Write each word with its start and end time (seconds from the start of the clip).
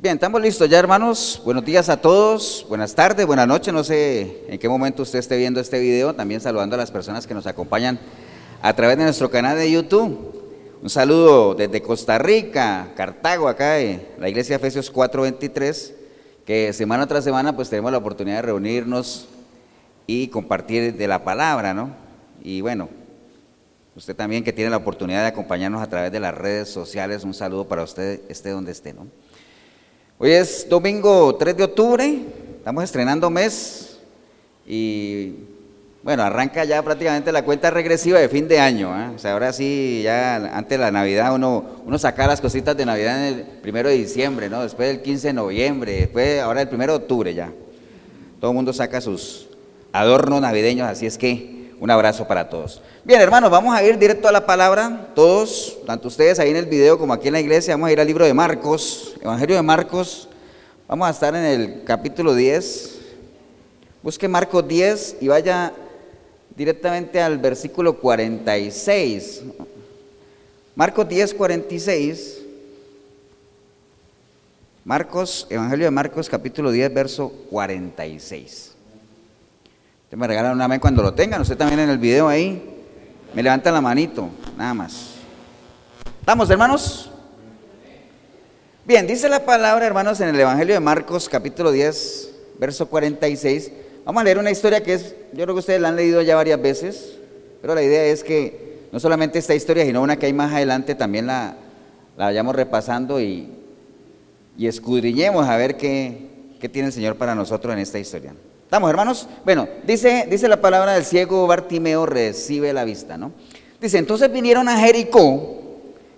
Bien, 0.00 0.14
estamos 0.14 0.40
listos 0.40 0.70
ya, 0.70 0.78
hermanos. 0.78 1.42
Buenos 1.44 1.64
días 1.64 1.88
a 1.88 2.00
todos, 2.00 2.64
buenas 2.68 2.94
tardes, 2.94 3.26
buenas 3.26 3.48
noches. 3.48 3.74
No 3.74 3.82
sé 3.82 4.44
en 4.46 4.56
qué 4.56 4.68
momento 4.68 5.02
usted 5.02 5.18
esté 5.18 5.36
viendo 5.36 5.58
este 5.58 5.80
video. 5.80 6.14
También 6.14 6.40
saludando 6.40 6.76
a 6.76 6.78
las 6.78 6.92
personas 6.92 7.26
que 7.26 7.34
nos 7.34 7.48
acompañan 7.48 7.98
a 8.62 8.72
través 8.76 8.96
de 8.96 9.02
nuestro 9.02 9.28
canal 9.28 9.58
de 9.58 9.72
YouTube. 9.72 10.78
Un 10.80 10.88
saludo 10.88 11.56
desde 11.56 11.82
Costa 11.82 12.16
Rica, 12.16 12.92
Cartago, 12.94 13.48
acá 13.48 13.72
de 13.72 14.14
la 14.20 14.28
iglesia 14.28 14.54
Efesios 14.54 14.88
4:23, 14.92 15.94
que 16.46 16.72
semana 16.72 17.08
tras 17.08 17.24
semana 17.24 17.56
pues 17.56 17.68
tenemos 17.68 17.90
la 17.90 17.98
oportunidad 17.98 18.36
de 18.36 18.42
reunirnos 18.42 19.26
y 20.06 20.28
compartir 20.28 20.94
de 20.94 21.08
la 21.08 21.24
palabra, 21.24 21.74
¿no? 21.74 21.90
Y 22.40 22.60
bueno, 22.60 22.88
usted 23.96 24.14
también 24.14 24.44
que 24.44 24.52
tiene 24.52 24.70
la 24.70 24.76
oportunidad 24.76 25.22
de 25.22 25.26
acompañarnos 25.26 25.82
a 25.82 25.88
través 25.88 26.12
de 26.12 26.20
las 26.20 26.34
redes 26.36 26.68
sociales, 26.68 27.24
un 27.24 27.34
saludo 27.34 27.66
para 27.66 27.82
usted, 27.82 28.20
esté 28.28 28.50
donde 28.50 28.70
esté, 28.70 28.92
¿no? 28.94 29.08
Hoy 30.20 30.32
es 30.32 30.68
domingo 30.68 31.36
3 31.36 31.56
de 31.56 31.62
octubre, 31.62 32.18
estamos 32.56 32.82
estrenando 32.82 33.30
mes 33.30 34.00
y 34.66 35.32
bueno, 36.02 36.24
arranca 36.24 36.64
ya 36.64 36.82
prácticamente 36.82 37.30
la 37.30 37.44
cuenta 37.44 37.70
regresiva 37.70 38.18
de 38.18 38.28
fin 38.28 38.48
de 38.48 38.58
año. 38.58 39.00
¿eh? 39.00 39.12
O 39.14 39.18
sea, 39.20 39.34
ahora 39.34 39.52
sí, 39.52 40.00
ya 40.02 40.34
antes 40.56 40.76
de 40.76 40.78
la 40.78 40.90
Navidad 40.90 41.32
uno, 41.32 41.64
uno 41.86 41.98
saca 42.00 42.26
las 42.26 42.40
cositas 42.40 42.76
de 42.76 42.84
Navidad 42.84 43.28
en 43.28 43.38
el 43.38 43.44
primero 43.62 43.90
de 43.90 43.94
diciembre, 43.94 44.50
¿no? 44.50 44.64
Después 44.64 44.88
del 44.88 45.02
15 45.02 45.28
de 45.28 45.32
noviembre, 45.34 45.92
después, 45.92 46.40
ahora 46.40 46.62
el 46.62 46.68
primero 46.68 46.94
de 46.94 46.98
octubre 46.98 47.32
ya. 47.32 47.52
Todo 48.40 48.50
el 48.50 48.56
mundo 48.56 48.72
saca 48.72 49.00
sus 49.00 49.46
adornos 49.92 50.40
navideños, 50.40 50.88
así 50.88 51.06
es 51.06 51.16
que 51.16 51.70
un 51.78 51.92
abrazo 51.92 52.26
para 52.26 52.48
todos. 52.48 52.82
Bien, 53.08 53.22
hermanos, 53.22 53.50
vamos 53.50 53.74
a 53.74 53.82
ir 53.82 53.98
directo 53.98 54.28
a 54.28 54.32
la 54.32 54.44
palabra. 54.44 55.08
Todos, 55.14 55.78
tanto 55.86 56.08
ustedes 56.08 56.38
ahí 56.38 56.50
en 56.50 56.56
el 56.56 56.66
video 56.66 56.98
como 56.98 57.14
aquí 57.14 57.28
en 57.28 57.32
la 57.32 57.40
iglesia, 57.40 57.72
vamos 57.72 57.88
a 57.88 57.92
ir 57.92 58.00
al 58.00 58.06
libro 58.06 58.26
de 58.26 58.34
Marcos, 58.34 59.14
Evangelio 59.22 59.56
de 59.56 59.62
Marcos. 59.62 60.28
Vamos 60.86 61.08
a 61.08 61.12
estar 61.12 61.34
en 61.34 61.42
el 61.42 61.84
capítulo 61.84 62.34
10. 62.34 62.98
Busque 64.02 64.28
Marcos 64.28 64.68
10 64.68 65.16
y 65.22 65.28
vaya 65.28 65.72
directamente 66.54 67.18
al 67.22 67.38
versículo 67.38 67.94
46. 67.98 69.42
Marcos 70.74 71.08
10, 71.08 71.32
46. 71.32 72.42
Marcos, 74.84 75.46
Evangelio 75.48 75.86
de 75.86 75.90
Marcos, 75.92 76.28
capítulo 76.28 76.70
10, 76.70 76.92
verso 76.92 77.32
46. 77.48 78.74
Usted 80.04 80.18
me 80.18 80.26
regalan 80.26 80.52
una 80.52 80.66
amén 80.66 80.78
cuando 80.78 81.02
lo 81.02 81.14
tengan. 81.14 81.40
Usted 81.40 81.56
también 81.56 81.80
en 81.80 81.88
el 81.88 81.96
video 81.96 82.28
ahí. 82.28 82.74
Me 83.34 83.42
levanta 83.42 83.70
la 83.70 83.80
manito, 83.80 84.28
nada 84.56 84.74
más. 84.74 85.14
¿Estamos, 86.20 86.48
hermanos? 86.50 87.10
Bien, 88.86 89.06
dice 89.06 89.28
la 89.28 89.44
palabra, 89.44 89.86
hermanos, 89.86 90.18
en 90.20 90.30
el 90.30 90.40
Evangelio 90.40 90.74
de 90.74 90.80
Marcos, 90.80 91.28
capítulo 91.28 91.70
10, 91.70 92.30
verso 92.58 92.88
46. 92.88 93.70
Vamos 94.06 94.22
a 94.22 94.24
leer 94.24 94.38
una 94.38 94.50
historia 94.50 94.82
que 94.82 94.94
es, 94.94 95.14
yo 95.34 95.44
creo 95.44 95.54
que 95.54 95.60
ustedes 95.60 95.80
la 95.80 95.88
han 95.88 95.96
leído 95.96 96.22
ya 96.22 96.36
varias 96.36 96.60
veces, 96.60 97.18
pero 97.60 97.74
la 97.74 97.82
idea 97.82 98.04
es 98.04 98.24
que 98.24 98.88
no 98.90 98.98
solamente 98.98 99.38
esta 99.38 99.54
historia, 99.54 99.84
sino 99.84 100.00
una 100.00 100.16
que 100.16 100.24
hay 100.24 100.32
más 100.32 100.50
adelante, 100.52 100.94
también 100.94 101.26
la, 101.26 101.54
la 102.16 102.24
vayamos 102.24 102.56
repasando 102.56 103.20
y, 103.20 103.50
y 104.56 104.66
escudriñemos 104.66 105.46
a 105.46 105.56
ver 105.58 105.76
qué, 105.76 106.28
qué 106.58 106.70
tiene 106.70 106.88
el 106.88 106.94
Señor 106.94 107.16
para 107.16 107.34
nosotros 107.34 107.74
en 107.74 107.80
esta 107.80 107.98
historia. 107.98 108.32
¿Estamos, 108.68 108.90
hermanos? 108.90 109.26
Bueno, 109.46 109.66
dice, 109.86 110.26
dice 110.30 110.46
la 110.46 110.60
palabra 110.60 110.92
del 110.92 111.06
ciego 111.06 111.46
Bartimeo 111.46 112.04
recibe 112.04 112.74
la 112.74 112.84
vista, 112.84 113.16
¿no? 113.16 113.32
Dice, 113.80 113.96
entonces 113.96 114.30
vinieron 114.30 114.68
a 114.68 114.78
Jericó 114.78 115.62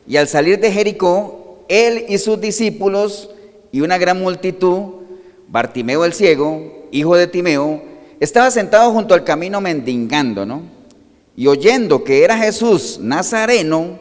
y 0.05 0.17
al 0.17 0.27
salir 0.27 0.59
de 0.59 0.73
Jericó, 0.73 1.61
él 1.69 2.07
y 2.09 2.19
sus 2.19 2.41
discípulos 2.41 3.31
y 3.71 3.83
una 3.83 3.99
gran 3.99 4.19
multitud, 4.19 4.95
Bartimeo 5.47 6.05
el 6.05 6.13
ciego, 6.13 6.89
hijo 6.91 7.15
de 7.15 7.29
Timeo, 7.29 7.85
estaba 8.19 8.51
sentado 8.51 8.91
junto 8.91 9.15
al 9.15 9.23
camino 9.23 9.61
mendigando, 9.61 10.45
¿no? 10.45 10.63
Y 11.37 11.47
oyendo 11.47 12.03
que 12.03 12.25
era 12.25 12.37
Jesús 12.37 12.99
Nazareno, 13.01 14.01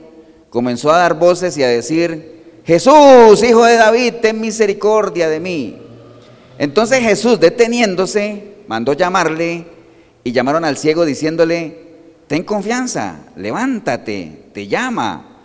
comenzó 0.50 0.92
a 0.92 0.98
dar 0.98 1.20
voces 1.20 1.56
y 1.56 1.62
a 1.62 1.68
decir, 1.68 2.62
Jesús, 2.66 3.44
hijo 3.48 3.64
de 3.64 3.76
David, 3.76 4.16
ten 4.24 4.42
misericordia 4.42 5.30
de 5.30 5.40
mí. 5.40 5.89
Entonces 6.60 7.00
Jesús, 7.00 7.40
deteniéndose, 7.40 8.58
mandó 8.68 8.92
llamarle 8.92 9.66
y 10.26 10.34
llamaron 10.34 10.66
al 10.66 10.78
ciego 10.78 11.06
diciéndole, 11.06 11.88
ten 12.28 12.44
confianza, 12.44 13.22
levántate, 13.38 14.50
te 14.54 14.68
llama. 14.68 15.40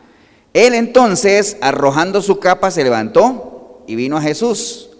Él 0.53 0.74
entonces, 0.74 1.56
arrojando 1.60 2.20
su 2.20 2.41
capa, 2.41 2.72
se 2.72 2.82
levantó 2.82 3.84
y 3.86 3.94
vino 3.94 4.16
a 4.16 4.22
Jesús. 4.22 4.91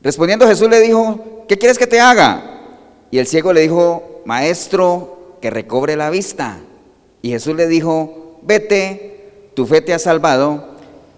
Respondiendo 0.00 0.48
Jesús 0.48 0.70
le 0.70 0.80
dijo, 0.80 1.44
¿qué 1.46 1.58
quieres 1.58 1.76
que 1.78 1.86
te 1.86 2.00
haga? 2.00 2.62
Y 3.10 3.18
el 3.18 3.26
ciego 3.26 3.52
le 3.52 3.60
dijo, 3.60 4.22
maestro, 4.24 5.36
que 5.42 5.50
recobre 5.50 5.94
la 5.94 6.08
vista. 6.08 6.56
Y 7.20 7.28
Jesús 7.28 7.54
le 7.54 7.68
dijo, 7.68 8.40
vete, 8.42 9.50
tu 9.52 9.66
fe 9.66 9.82
te 9.82 9.92
ha 9.92 9.98
salvado. 9.98 10.70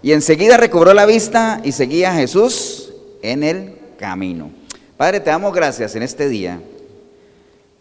Y 0.03 0.11
enseguida 0.11 0.57
recobró 0.57 0.93
la 0.93 1.05
vista 1.05 1.61
y 1.63 1.71
seguía 1.71 2.11
a 2.11 2.15
Jesús 2.15 2.93
en 3.21 3.43
el 3.43 3.76
camino. 3.97 4.51
Padre, 4.95 5.19
te 5.19 5.29
damos 5.29 5.53
gracias 5.53 5.95
en 5.95 6.03
este 6.03 6.29
día. 6.29 6.61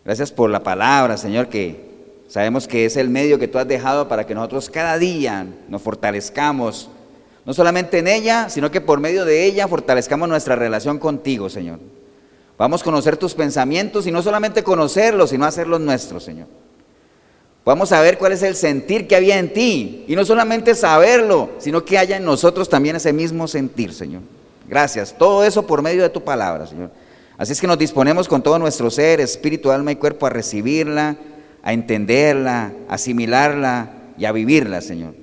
Gracias 0.04 0.32
por 0.32 0.50
la 0.50 0.62
palabra, 0.62 1.16
Señor, 1.16 1.48
que 1.48 1.84
sabemos 2.28 2.66
que 2.66 2.84
es 2.84 2.96
el 2.96 3.08
medio 3.08 3.38
que 3.38 3.48
tú 3.48 3.58
has 3.58 3.68
dejado 3.68 4.08
para 4.08 4.26
que 4.26 4.34
nosotros 4.34 4.70
cada 4.70 4.98
día 4.98 5.46
nos 5.68 5.82
fortalezcamos 5.82 6.90
no 7.44 7.54
solamente 7.54 7.98
en 7.98 8.08
ella, 8.08 8.48
sino 8.48 8.72
que 8.72 8.80
por 8.80 8.98
medio 8.98 9.24
de 9.24 9.44
ella 9.44 9.68
fortalezcamos 9.68 10.28
nuestra 10.28 10.56
relación 10.56 10.98
contigo, 10.98 11.48
Señor. 11.48 11.78
Vamos 12.58 12.80
a 12.80 12.84
conocer 12.84 13.16
tus 13.16 13.34
pensamientos 13.34 14.06
y 14.06 14.10
no 14.10 14.20
solamente 14.20 14.64
conocerlos, 14.64 15.30
sino 15.30 15.44
hacerlos 15.44 15.80
nuestros, 15.80 16.24
Señor. 16.24 16.48
Vamos 17.64 17.92
a 17.92 18.00
ver 18.00 18.16
cuál 18.16 18.32
es 18.32 18.42
el 18.42 18.54
sentir 18.54 19.08
que 19.08 19.16
había 19.16 19.38
en 19.38 19.52
ti. 19.52 20.04
Y 20.06 20.14
no 20.14 20.24
solamente 20.24 20.74
saberlo, 20.74 21.50
sino 21.58 21.84
que 21.84 21.98
haya 21.98 22.16
en 22.16 22.24
nosotros 22.24 22.68
también 22.68 22.96
ese 22.96 23.12
mismo 23.12 23.48
sentir, 23.48 23.92
Señor. 23.92 24.22
Gracias. 24.68 25.14
Todo 25.16 25.44
eso 25.44 25.66
por 25.66 25.82
medio 25.82 26.02
de 26.02 26.10
tu 26.10 26.22
palabra, 26.22 26.66
Señor. 26.66 26.90
Así 27.38 27.52
es 27.52 27.60
que 27.60 27.66
nos 27.66 27.78
disponemos 27.78 28.28
con 28.28 28.42
todo 28.42 28.58
nuestro 28.58 28.90
ser, 28.90 29.20
espíritu, 29.20 29.70
alma 29.70 29.92
y 29.92 29.96
cuerpo 29.96 30.26
a 30.26 30.30
recibirla, 30.30 31.16
a 31.62 31.72
entenderla, 31.72 32.72
a 32.88 32.94
asimilarla 32.94 33.90
y 34.16 34.24
a 34.24 34.32
vivirla, 34.32 34.80
Señor. 34.80 35.14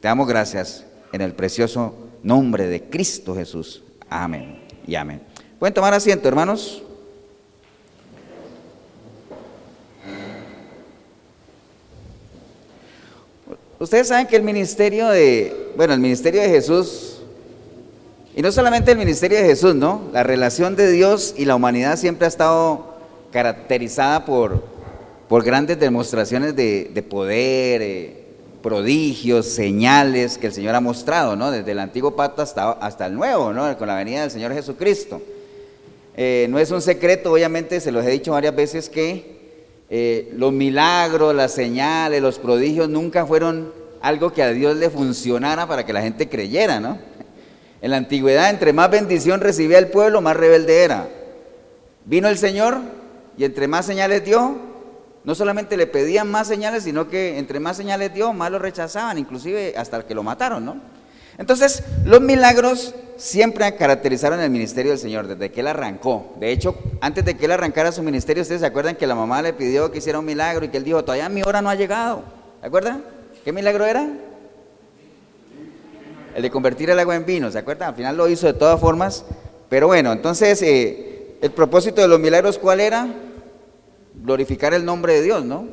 Te 0.00 0.08
damos 0.08 0.26
gracias 0.26 0.84
en 1.12 1.20
el 1.20 1.32
precioso 1.32 1.94
nombre 2.22 2.66
de 2.66 2.82
Cristo 2.84 3.34
Jesús. 3.34 3.82
Amén 4.08 4.60
y 4.86 4.94
amén. 4.96 5.22
¿Pueden 5.58 5.74
tomar 5.74 5.94
asiento, 5.94 6.26
hermanos? 6.26 6.82
Ustedes 13.78 14.08
saben 14.08 14.26
que 14.26 14.36
el 14.36 14.42
ministerio 14.42 15.08
de, 15.08 15.72
bueno, 15.76 15.94
el 15.94 16.00
ministerio 16.00 16.42
de 16.42 16.48
Jesús, 16.50 17.09
y 18.34 18.42
no 18.42 18.52
solamente 18.52 18.92
el 18.92 18.98
ministerio 18.98 19.38
de 19.38 19.44
Jesús, 19.44 19.74
¿no? 19.74 20.02
La 20.12 20.22
relación 20.22 20.76
de 20.76 20.90
Dios 20.90 21.34
y 21.36 21.44
la 21.44 21.56
humanidad 21.56 21.96
siempre 21.96 22.26
ha 22.26 22.28
estado 22.28 22.94
caracterizada 23.32 24.24
por, 24.24 24.62
por 25.28 25.44
grandes 25.44 25.78
demostraciones 25.78 26.54
de, 26.54 26.90
de 26.92 27.02
poder, 27.02 27.82
eh, 27.82 28.20
prodigios, 28.62 29.46
señales 29.46 30.38
que 30.38 30.46
el 30.46 30.52
Señor 30.52 30.74
ha 30.74 30.80
mostrado, 30.80 31.36
¿no? 31.36 31.50
Desde 31.50 31.72
el 31.72 31.78
antiguo 31.78 32.14
pacto 32.14 32.42
hasta, 32.42 32.72
hasta 32.72 33.06
el 33.06 33.14
nuevo, 33.14 33.52
¿no? 33.52 33.76
Con 33.76 33.88
la 33.88 33.96
venida 33.96 34.22
del 34.22 34.30
Señor 34.30 34.52
Jesucristo. 34.52 35.20
Eh, 36.16 36.46
no 36.50 36.58
es 36.58 36.70
un 36.70 36.82
secreto, 36.82 37.32
obviamente, 37.32 37.80
se 37.80 37.92
los 37.92 38.04
he 38.04 38.10
dicho 38.10 38.32
varias 38.32 38.54
veces 38.54 38.88
que 38.88 39.40
eh, 39.88 40.32
los 40.36 40.52
milagros, 40.52 41.34
las 41.34 41.52
señales, 41.52 42.22
los 42.22 42.38
prodigios 42.38 42.88
nunca 42.88 43.26
fueron 43.26 43.72
algo 44.00 44.32
que 44.32 44.42
a 44.42 44.50
Dios 44.50 44.76
le 44.76 44.90
funcionara 44.90 45.66
para 45.66 45.84
que 45.84 45.92
la 45.92 46.02
gente 46.02 46.28
creyera, 46.28 46.80
¿no? 46.80 46.98
En 47.82 47.90
la 47.90 47.96
antigüedad, 47.96 48.50
entre 48.50 48.72
más 48.72 48.90
bendición 48.90 49.40
recibía 49.40 49.78
el 49.78 49.88
pueblo, 49.88 50.20
más 50.20 50.36
rebelde 50.36 50.82
era. 50.82 51.08
Vino 52.04 52.28
el 52.28 52.36
Señor 52.36 52.78
y 53.36 53.44
entre 53.44 53.68
más 53.68 53.86
señales 53.86 54.24
dio, 54.24 54.56
no 55.24 55.34
solamente 55.34 55.76
le 55.76 55.86
pedían 55.86 56.30
más 56.30 56.46
señales, 56.46 56.84
sino 56.84 57.08
que 57.08 57.38
entre 57.38 57.60
más 57.60 57.76
señales 57.76 58.12
dio, 58.12 58.32
más 58.32 58.50
lo 58.50 58.58
rechazaban, 58.58 59.18
inclusive 59.18 59.74
hasta 59.76 60.06
que 60.06 60.14
lo 60.14 60.22
mataron, 60.22 60.64
¿no? 60.64 60.76
Entonces, 61.38 61.82
los 62.04 62.20
milagros 62.20 62.94
siempre 63.16 63.74
caracterizaron 63.74 64.40
el 64.40 64.50
ministerio 64.50 64.92
del 64.92 64.98
Señor 64.98 65.26
desde 65.26 65.50
que 65.50 65.60
Él 65.60 65.68
arrancó. 65.68 66.34
De 66.38 66.52
hecho, 66.52 66.76
antes 67.00 67.24
de 67.24 67.36
que 67.36 67.46
Él 67.46 67.52
arrancara 67.52 67.92
su 67.92 68.02
ministerio, 68.02 68.42
ustedes 68.42 68.60
se 68.60 68.66
acuerdan 68.66 68.96
que 68.96 69.06
la 69.06 69.14
mamá 69.14 69.40
le 69.40 69.54
pidió 69.54 69.90
que 69.90 69.98
hiciera 69.98 70.18
un 70.18 70.26
milagro 70.26 70.66
y 70.66 70.68
que 70.68 70.76
Él 70.76 70.84
dijo, 70.84 71.02
todavía 71.02 71.30
mi 71.30 71.42
hora 71.42 71.62
no 71.62 71.70
ha 71.70 71.74
llegado. 71.74 72.24
¿Se 72.60 72.66
acuerdan? 72.66 73.02
¿Qué 73.42 73.52
milagro 73.52 73.86
era? 73.86 74.06
El 76.34 76.42
de 76.42 76.50
convertir 76.50 76.90
el 76.90 76.98
agua 76.98 77.16
en 77.16 77.26
vino, 77.26 77.50
¿se 77.50 77.58
acuerdan? 77.58 77.90
Al 77.90 77.94
final 77.96 78.16
lo 78.16 78.28
hizo 78.28 78.46
de 78.46 78.54
todas 78.54 78.80
formas. 78.80 79.24
Pero 79.68 79.88
bueno, 79.88 80.12
entonces, 80.12 80.60
eh, 80.62 81.36
el 81.40 81.50
propósito 81.50 82.00
de 82.00 82.08
los 82.08 82.20
milagros, 82.20 82.58
¿cuál 82.58 82.80
era? 82.80 83.08
glorificar 84.22 84.74
el 84.74 84.84
nombre 84.84 85.14
de 85.14 85.22
Dios, 85.22 85.44
¿no? 85.44 85.66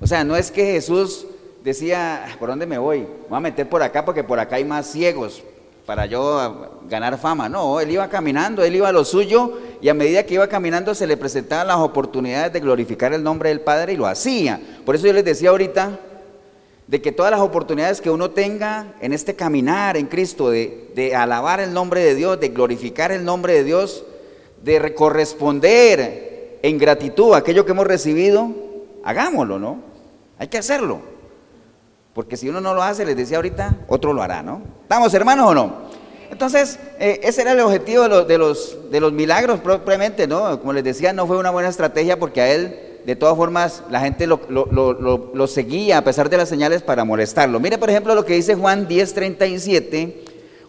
O 0.00 0.06
sea, 0.06 0.24
no 0.24 0.36
es 0.36 0.50
que 0.50 0.64
Jesús 0.64 1.26
decía, 1.64 2.24
¿por 2.38 2.48
dónde 2.48 2.66
me 2.66 2.78
voy? 2.78 3.06
Voy 3.28 3.36
a 3.36 3.40
meter 3.40 3.68
por 3.68 3.82
acá 3.82 4.04
porque 4.04 4.24
por 4.24 4.38
acá 4.38 4.56
hay 4.56 4.64
más 4.64 4.86
ciegos. 4.86 5.42
para 5.86 6.06
yo 6.06 6.78
ganar 6.88 7.18
fama. 7.18 7.48
No, 7.48 7.80
él 7.80 7.90
iba 7.90 8.08
caminando, 8.08 8.62
él 8.62 8.76
iba 8.76 8.88
a 8.88 8.92
lo 8.92 9.04
suyo 9.04 9.58
y 9.80 9.88
a 9.88 9.94
medida 9.94 10.22
que 10.22 10.34
iba 10.34 10.46
caminando 10.46 10.94
se 10.94 11.08
le 11.08 11.16
presentaban 11.16 11.66
las 11.66 11.78
oportunidades 11.78 12.52
de 12.52 12.60
glorificar 12.60 13.12
el 13.12 13.24
nombre 13.24 13.48
del 13.48 13.62
Padre 13.62 13.94
y 13.94 13.96
lo 13.96 14.06
hacía. 14.06 14.60
Por 14.86 14.94
eso 14.94 15.08
yo 15.08 15.12
les 15.12 15.24
decía 15.24 15.50
ahorita 15.50 15.98
de 16.92 17.00
que 17.00 17.10
todas 17.10 17.30
las 17.30 17.40
oportunidades 17.40 18.02
que 18.02 18.10
uno 18.10 18.32
tenga 18.32 18.92
en 19.00 19.14
este 19.14 19.34
caminar 19.34 19.96
en 19.96 20.08
Cristo, 20.08 20.50
de, 20.50 21.14
alabar 21.16 21.58
el 21.58 21.72
nombre 21.72 22.04
de 22.04 22.14
Dios, 22.14 22.38
de 22.38 22.50
glorificar 22.50 23.10
el 23.12 23.24
nombre 23.24 23.54
de 23.54 23.64
Dios, 23.64 24.04
de 24.62 24.94
corresponder 24.94 26.58
en 26.60 26.76
gratitud 26.76 27.32
a 27.32 27.38
aquello 27.38 27.64
que 27.64 27.72
hemos 27.72 27.86
recibido, 27.86 28.50
hagámoslo, 29.04 29.58
¿no? 29.58 29.78
Hay 30.38 30.48
que 30.48 30.58
hacerlo. 30.58 31.00
Porque 32.12 32.36
si 32.36 32.50
uno 32.50 32.60
no 32.60 32.74
lo 32.74 32.82
hace, 32.82 33.06
les 33.06 33.16
decía 33.16 33.38
ahorita, 33.38 33.74
otro 33.88 34.12
lo 34.12 34.22
hará, 34.22 34.42
¿no? 34.42 34.60
¿Estamos 34.82 35.14
hermanos 35.14 35.46
o 35.50 35.54
no? 35.54 35.72
Entonces, 36.30 36.78
eh, 36.98 37.20
ese 37.22 37.40
era 37.40 37.52
el 37.52 37.60
objetivo 37.60 38.02
de 38.02 38.08
los, 38.10 38.28
de, 38.28 38.36
los, 38.36 38.90
de 38.90 39.00
los 39.00 39.14
milagros 39.14 39.60
propiamente, 39.60 40.26
¿no? 40.26 40.60
Como 40.60 40.74
les 40.74 40.84
decía, 40.84 41.14
no 41.14 41.26
fue 41.26 41.38
una 41.38 41.48
buena 41.48 41.70
estrategia 41.70 42.18
porque 42.18 42.42
a 42.42 42.52
él, 42.52 42.91
de 43.04 43.16
todas 43.16 43.36
formas, 43.36 43.82
la 43.90 44.00
gente 44.00 44.26
lo, 44.26 44.40
lo 44.48 45.46
seguía 45.46 45.98
a 45.98 46.04
pesar 46.04 46.30
de 46.30 46.36
las 46.36 46.48
señales 46.48 46.82
para 46.82 47.04
molestarlo. 47.04 47.58
Mire, 47.60 47.78
por 47.78 47.90
ejemplo, 47.90 48.14
lo 48.14 48.24
que 48.24 48.34
dice 48.34 48.54
Juan 48.54 48.88
10.37. 48.88 50.14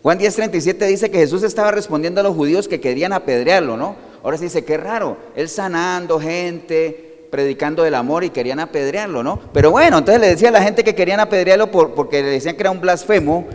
Juan 0.03 0.19
10.37 0.19 0.87
dice 0.87 1.09
que 1.09 1.19
Jesús 1.19 1.43
estaba 1.43 1.71
respondiendo 1.71 2.19
a 2.19 2.23
los 2.23 2.35
judíos 2.35 2.67
que 2.67 2.81
querían 2.81 3.13
apedrearlo, 3.13 3.77
¿no? 3.77 3.95
Ahora 4.21 4.37
sí 4.37 4.45
dice, 4.45 4.65
qué 4.65 4.77
raro, 4.77 5.17
él 5.35 5.47
sanando 5.47 6.19
gente, 6.19 7.27
predicando 7.31 7.83
del 7.83 7.95
amor 7.95 8.23
y 8.23 8.29
querían 8.29 8.59
apedrearlo, 8.59 9.23
¿no? 9.23 9.39
Pero 9.53 9.71
bueno, 9.71 9.97
entonces 9.97 10.21
le 10.21 10.27
decía 10.27 10.49
a 10.49 10.51
la 10.51 10.61
gente 10.61 10.83
que 10.83 10.93
querían 10.93 11.19
apedrearlo 11.19 11.71
por, 11.71 11.93
porque 11.93 12.21
le 12.21 12.29
decían 12.29 12.55
que 12.55 12.63
era 12.63 12.71
un 12.71 12.81
blasfemo. 12.81 13.45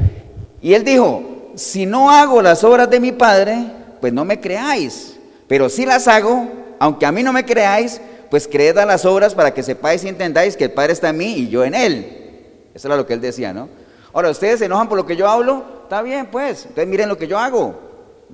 Y 0.63 0.73
él 0.73 0.85
dijo, 0.85 1.53
si 1.55 1.87
no 1.87 2.11
hago 2.11 2.41
las 2.41 2.65
obras 2.65 2.89
de 2.89 2.99
mi 2.99 3.13
Padre, 3.13 3.59
pues 4.01 4.13
no 4.13 4.25
me 4.25 4.41
creáis. 4.41 5.17
Pero 5.47 5.69
si 5.69 5.87
las 5.87 6.09
hago, 6.09 6.49
aunque 6.79 7.07
a 7.07 7.13
mí 7.13 7.23
no 7.23 7.33
me 7.33 7.45
creáis, 7.45 8.01
pues 8.31 8.47
creed 8.47 8.77
a 8.79 8.87
las 8.87 9.05
obras 9.05 9.35
para 9.35 9.53
que 9.55 9.63
sepáis 9.63 10.05
y 10.05 10.09
entendáis 10.09 10.57
que 10.57 10.65
el 10.65 10.73
Padre 10.73 10.93
está 10.93 11.11
en 11.11 11.19
mí 11.19 11.35
y 11.35 11.49
yo 11.49 11.65
en 11.65 11.75
él. 11.75 12.69
Eso 12.75 12.89
era 12.89 12.97
lo 12.97 13.07
que 13.07 13.15
él 13.15 13.21
decía, 13.21 13.53
¿no? 13.53 13.69
Ahora, 14.13 14.31
ustedes 14.31 14.59
se 14.59 14.67
enojan 14.67 14.89
por 14.89 14.97
lo 14.97 15.07
que 15.07 15.17
yo 15.17 15.29
hablo, 15.29 15.65
está 15.83 16.03
bien, 16.03 16.27
pues. 16.27 16.63
Entonces 16.63 16.87
miren 16.89 17.09
lo 17.09 17.19
que 17.19 17.27
yo 17.27 17.39
hago. 17.39 17.79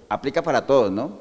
Aplica 0.08 0.42
para 0.42 0.66
todos, 0.66 0.90
¿no? 0.90 1.18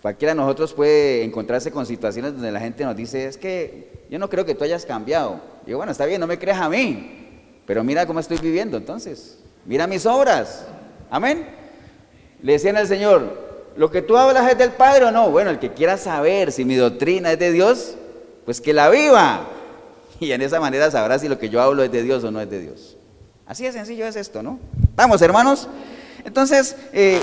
Cualquiera 0.00 0.34
de 0.34 0.40
nosotros 0.40 0.72
puede 0.72 1.22
encontrarse 1.22 1.70
con 1.70 1.86
situaciones 1.86 2.32
donde 2.32 2.50
la 2.50 2.58
gente 2.60 2.84
nos 2.84 2.96
dice, 2.96 3.26
es 3.26 3.36
que 3.36 4.06
yo 4.10 4.18
no 4.18 4.28
creo 4.28 4.44
que 4.44 4.54
tú 4.54 4.64
hayas 4.64 4.84
cambiado. 4.84 5.40
Digo, 5.64 5.78
bueno, 5.78 5.92
está 5.92 6.06
bien, 6.06 6.20
no 6.20 6.26
me 6.26 6.38
creas 6.38 6.60
a 6.60 6.68
mí, 6.68 7.40
pero 7.66 7.84
mira 7.84 8.04
cómo 8.04 8.18
estoy 8.18 8.38
viviendo 8.38 8.76
entonces. 8.76 9.38
Mira 9.64 9.86
mis 9.86 10.04
obras. 10.04 10.66
Amén. 11.08 11.46
Le 12.42 12.52
decían 12.54 12.76
al 12.76 12.88
Señor, 12.88 13.51
¿lo 13.76 13.90
que 13.90 14.02
tú 14.02 14.16
hablas 14.16 14.50
es 14.50 14.58
del 14.58 14.72
Padre 14.72 15.06
o 15.06 15.10
no? 15.10 15.30
Bueno, 15.30 15.50
el 15.50 15.58
que 15.58 15.72
quiera 15.72 15.96
saber 15.96 16.52
si 16.52 16.64
mi 16.64 16.76
doctrina 16.76 17.32
es 17.32 17.38
de 17.38 17.52
Dios, 17.52 17.94
pues 18.44 18.60
que 18.60 18.72
la 18.72 18.88
viva. 18.90 19.48
Y 20.20 20.32
en 20.32 20.42
esa 20.42 20.60
manera 20.60 20.90
sabrá 20.90 21.18
si 21.18 21.28
lo 21.28 21.38
que 21.38 21.48
yo 21.48 21.60
hablo 21.60 21.82
es 21.82 21.90
de 21.90 22.02
Dios 22.02 22.22
o 22.24 22.30
no 22.30 22.40
es 22.40 22.48
de 22.48 22.60
Dios. 22.60 22.96
Así 23.46 23.64
de 23.64 23.72
sencillo 23.72 24.06
es 24.06 24.16
esto, 24.16 24.42
¿no? 24.42 24.58
Vamos, 24.94 25.20
hermanos. 25.20 25.68
Entonces, 26.24 26.76
eh, 26.92 27.20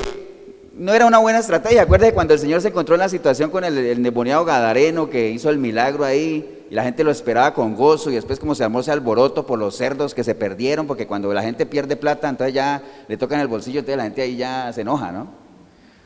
no 0.75 0.94
era 0.94 1.06
una 1.06 1.18
buena 1.18 1.40
estrategia. 1.40 1.84
Acuérdate 1.84 2.13
cuando 2.13 2.34
el 2.34 2.40
Señor 2.40 2.62
se 2.62 2.69
encontró 2.69 2.96
en 2.96 3.00
la 3.00 3.10
situación 3.10 3.51
con 3.51 3.63
el, 3.63 3.78
el 3.78 4.12
gadareno 4.12 5.10
que 5.10 5.30
hizo 5.30 5.50
el 5.50 5.57
milagro 5.57 6.04
ahí 6.04 6.66
y 6.69 6.75
la 6.75 6.84
gente 6.84 7.04
lo 7.04 7.12
esperaba 7.12 7.54
con 7.54 7.75
gozo 7.75 8.12
y 8.12 8.16
después 8.16 8.40
como 8.40 8.56
se 8.56 8.63
armó 8.63 8.80
ese 8.80 8.92
alboroto 8.92 9.46
por 9.46 9.57
los 9.57 9.75
cerdos 9.75 10.13
que 10.13 10.24
se 10.24 10.36
perdieron, 10.36 10.88
porque 10.88 11.07
cuando 11.07 11.34
la 11.34 11.42
gente 11.42 11.66
pierde 11.66 11.96
plata, 11.96 12.30
entonces 12.30 12.54
ya 12.54 12.81
le 13.07 13.18
tocan 13.18 13.40
el 13.40 13.48
bolsillo, 13.48 13.80
entonces 13.80 13.98
la 13.98 14.04
gente 14.04 14.22
ahí 14.22 14.38
ya 14.38 14.72
se 14.72 14.81
enoja, 14.81 15.12
¿no? 15.12 15.49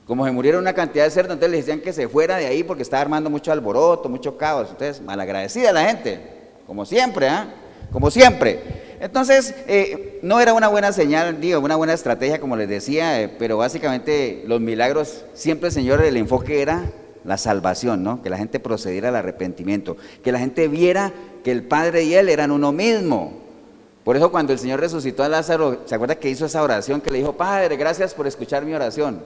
Como 0.06 0.26
se 0.26 0.32
murieron 0.32 0.62
una 0.62 0.74
cantidad 0.74 1.06
de 1.06 1.12
cerdos, 1.12 1.34
entonces 1.34 1.52
le 1.52 1.58
decían 1.58 1.80
que 1.80 1.94
se 1.94 2.10
fuera 2.10 2.38
de 2.38 2.46
ahí 2.46 2.64
porque 2.64 2.84
estaba 2.84 3.02
armando 3.02 3.30
mucho 3.30 3.52
alboroto, 3.52 4.10
mucho 4.10 4.38
caos. 4.38 4.70
Entonces, 4.72 5.02
malagradecida 5.02 5.72
la 5.72 5.86
gente, 5.86 6.20
como 6.68 6.86
siempre, 6.86 7.30
¿ah? 7.30 7.54
Como 7.92 8.12
siempre. 8.12 8.60
Entonces, 9.00 9.54
eh, 9.68 10.20
no 10.22 10.40
era 10.40 10.54
una 10.54 10.68
buena 10.68 10.92
señal, 10.92 11.40
digo, 11.40 11.60
una 11.60 11.76
buena 11.76 11.94
estrategia, 11.94 12.40
como 12.40 12.56
les 12.56 12.70
decía, 12.70 13.22
eh, 13.22 13.28
pero 13.28 13.58
básicamente 13.58 14.44
los 14.48 14.62
milagros, 14.62 15.26
siempre 15.34 15.72
Señor, 15.72 16.02
el 16.02 16.18
enfoque 16.18 16.62
era 16.62 16.92
la 17.24 17.38
salvación, 17.38 18.04
¿no? 18.04 18.22
Que 18.22 18.30
la 18.30 18.38
gente 18.38 18.60
procediera 18.60 19.10
al 19.10 19.16
arrepentimiento, 19.16 19.98
que 20.24 20.32
la 20.32 20.40
gente 20.40 20.68
viera 20.68 21.14
que 21.44 21.52
el 21.52 21.64
Padre 21.64 22.04
y 22.04 22.14
Él 22.14 22.30
eran 22.30 22.52
uno 22.52 22.72
mismo. 22.72 23.34
Por 24.04 24.18
eso 24.18 24.32
cuando 24.32 24.52
el 24.52 24.60
Señor 24.60 24.80
resucitó 24.80 25.24
a 25.24 25.30
Lázaro, 25.30 25.82
¿se 25.86 25.96
acuerda 25.96 26.16
que 26.16 26.30
hizo 26.30 26.46
esa 26.46 26.62
oración 26.62 27.00
que 27.00 27.12
le 27.12 27.20
dijo, 27.20 27.34
Padre, 27.34 27.78
gracias 27.78 28.14
por 28.14 28.28
escuchar 28.28 28.66
mi 28.66 28.74
oración? 28.74 29.22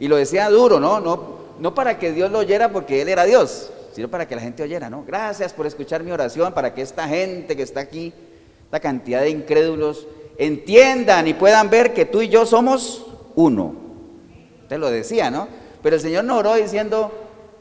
Y 0.00 0.08
lo 0.08 0.16
decía 0.16 0.50
duro, 0.50 0.80
¿no? 0.80 0.98
No, 0.98 1.38
no 1.60 1.74
para 1.74 1.98
que 1.98 2.10
Dios 2.10 2.32
lo 2.32 2.40
oyera 2.40 2.72
porque 2.72 3.02
Él 3.02 3.08
era 3.08 3.24
Dios, 3.24 3.70
sino 3.92 4.08
para 4.08 4.26
que 4.26 4.34
la 4.34 4.40
gente 4.40 4.64
oyera, 4.64 4.90
¿no? 4.90 5.04
Gracias 5.06 5.52
por 5.52 5.66
escuchar 5.66 6.02
mi 6.02 6.10
oración, 6.10 6.52
para 6.52 6.74
que 6.74 6.82
esta 6.82 7.06
gente 7.06 7.54
que 7.54 7.62
está 7.62 7.80
aquí 7.80 8.12
esta 8.70 8.78
cantidad 8.78 9.22
de 9.22 9.30
incrédulos 9.30 10.06
entiendan 10.38 11.26
y 11.26 11.34
puedan 11.34 11.70
ver 11.70 11.92
que 11.92 12.04
tú 12.04 12.22
y 12.22 12.28
yo 12.28 12.46
somos 12.46 13.04
uno. 13.34 13.74
Te 14.68 14.78
lo 14.78 14.88
decía, 14.92 15.28
¿no? 15.28 15.48
Pero 15.82 15.96
el 15.96 16.02
Señor 16.02 16.22
no 16.22 16.36
oró 16.38 16.54
diciendo, 16.54 17.10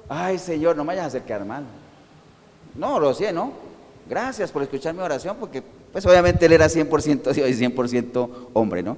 ay 0.07 0.37
Señor, 0.37 0.75
no 0.75 0.83
me 0.83 0.89
vayas 0.89 1.05
a 1.05 1.07
acercar 1.07 1.43
mal. 1.45 1.63
No, 2.75 2.99
lo 2.99 3.15
sé, 3.15 3.33
¿no? 3.33 3.53
Gracias 4.07 4.51
por 4.51 4.61
escuchar 4.61 4.93
mi 4.93 5.01
oración, 5.01 5.37
porque 5.39 5.63
pues 5.91 6.05
obviamente 6.05 6.45
él 6.45 6.51
era 6.51 6.67
100% 6.67 7.33
Dios 7.33 7.49
y 7.49 7.53
100% 7.53 8.29
hombre, 8.53 8.83
¿no? 8.83 8.95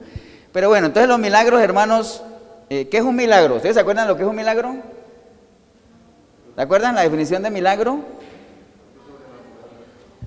Pero 0.52 0.68
bueno, 0.68 0.88
entonces 0.88 1.08
los 1.08 1.18
milagros, 1.18 1.62
hermanos, 1.62 2.22
eh, 2.72 2.88
¿qué 2.88 3.00
es 3.00 3.04
un 3.04 3.18
milagro? 3.18 3.56
¿Ustedes 3.58 3.76
se 3.76 3.82
acuerdan 3.82 4.08
lo 4.08 4.16
que 4.16 4.24
es 4.24 4.30
un 4.30 4.36
milagro? 4.36 4.78
¿Se 6.56 6.62
acuerdan 6.62 6.96
la 6.96 7.02
definición 7.02 7.44
de 7.44 7.50
milagro? 7.50 8.00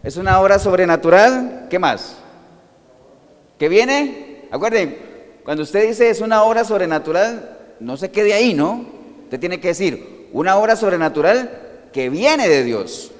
Es 0.02 0.18
una 0.18 0.38
obra 0.42 0.58
sobrenatural. 0.58 1.68
¿Qué 1.70 1.78
más? 1.78 2.16
¿Qué 3.58 3.70
viene? 3.70 4.46
Acuerden, 4.50 4.98
cuando 5.42 5.62
usted 5.62 5.88
dice 5.88 6.10
es 6.10 6.20
una 6.20 6.42
obra 6.42 6.64
sobrenatural, 6.64 7.56
no 7.80 7.96
se 7.96 8.10
quede 8.10 8.34
ahí, 8.34 8.52
¿no? 8.52 8.84
Usted 9.22 9.40
tiene 9.40 9.58
que 9.58 9.68
decir, 9.68 10.28
una 10.34 10.58
obra 10.58 10.76
sobrenatural 10.76 11.50
que 11.94 12.10
viene 12.10 12.46
de 12.46 12.62
Dios. 12.62 13.10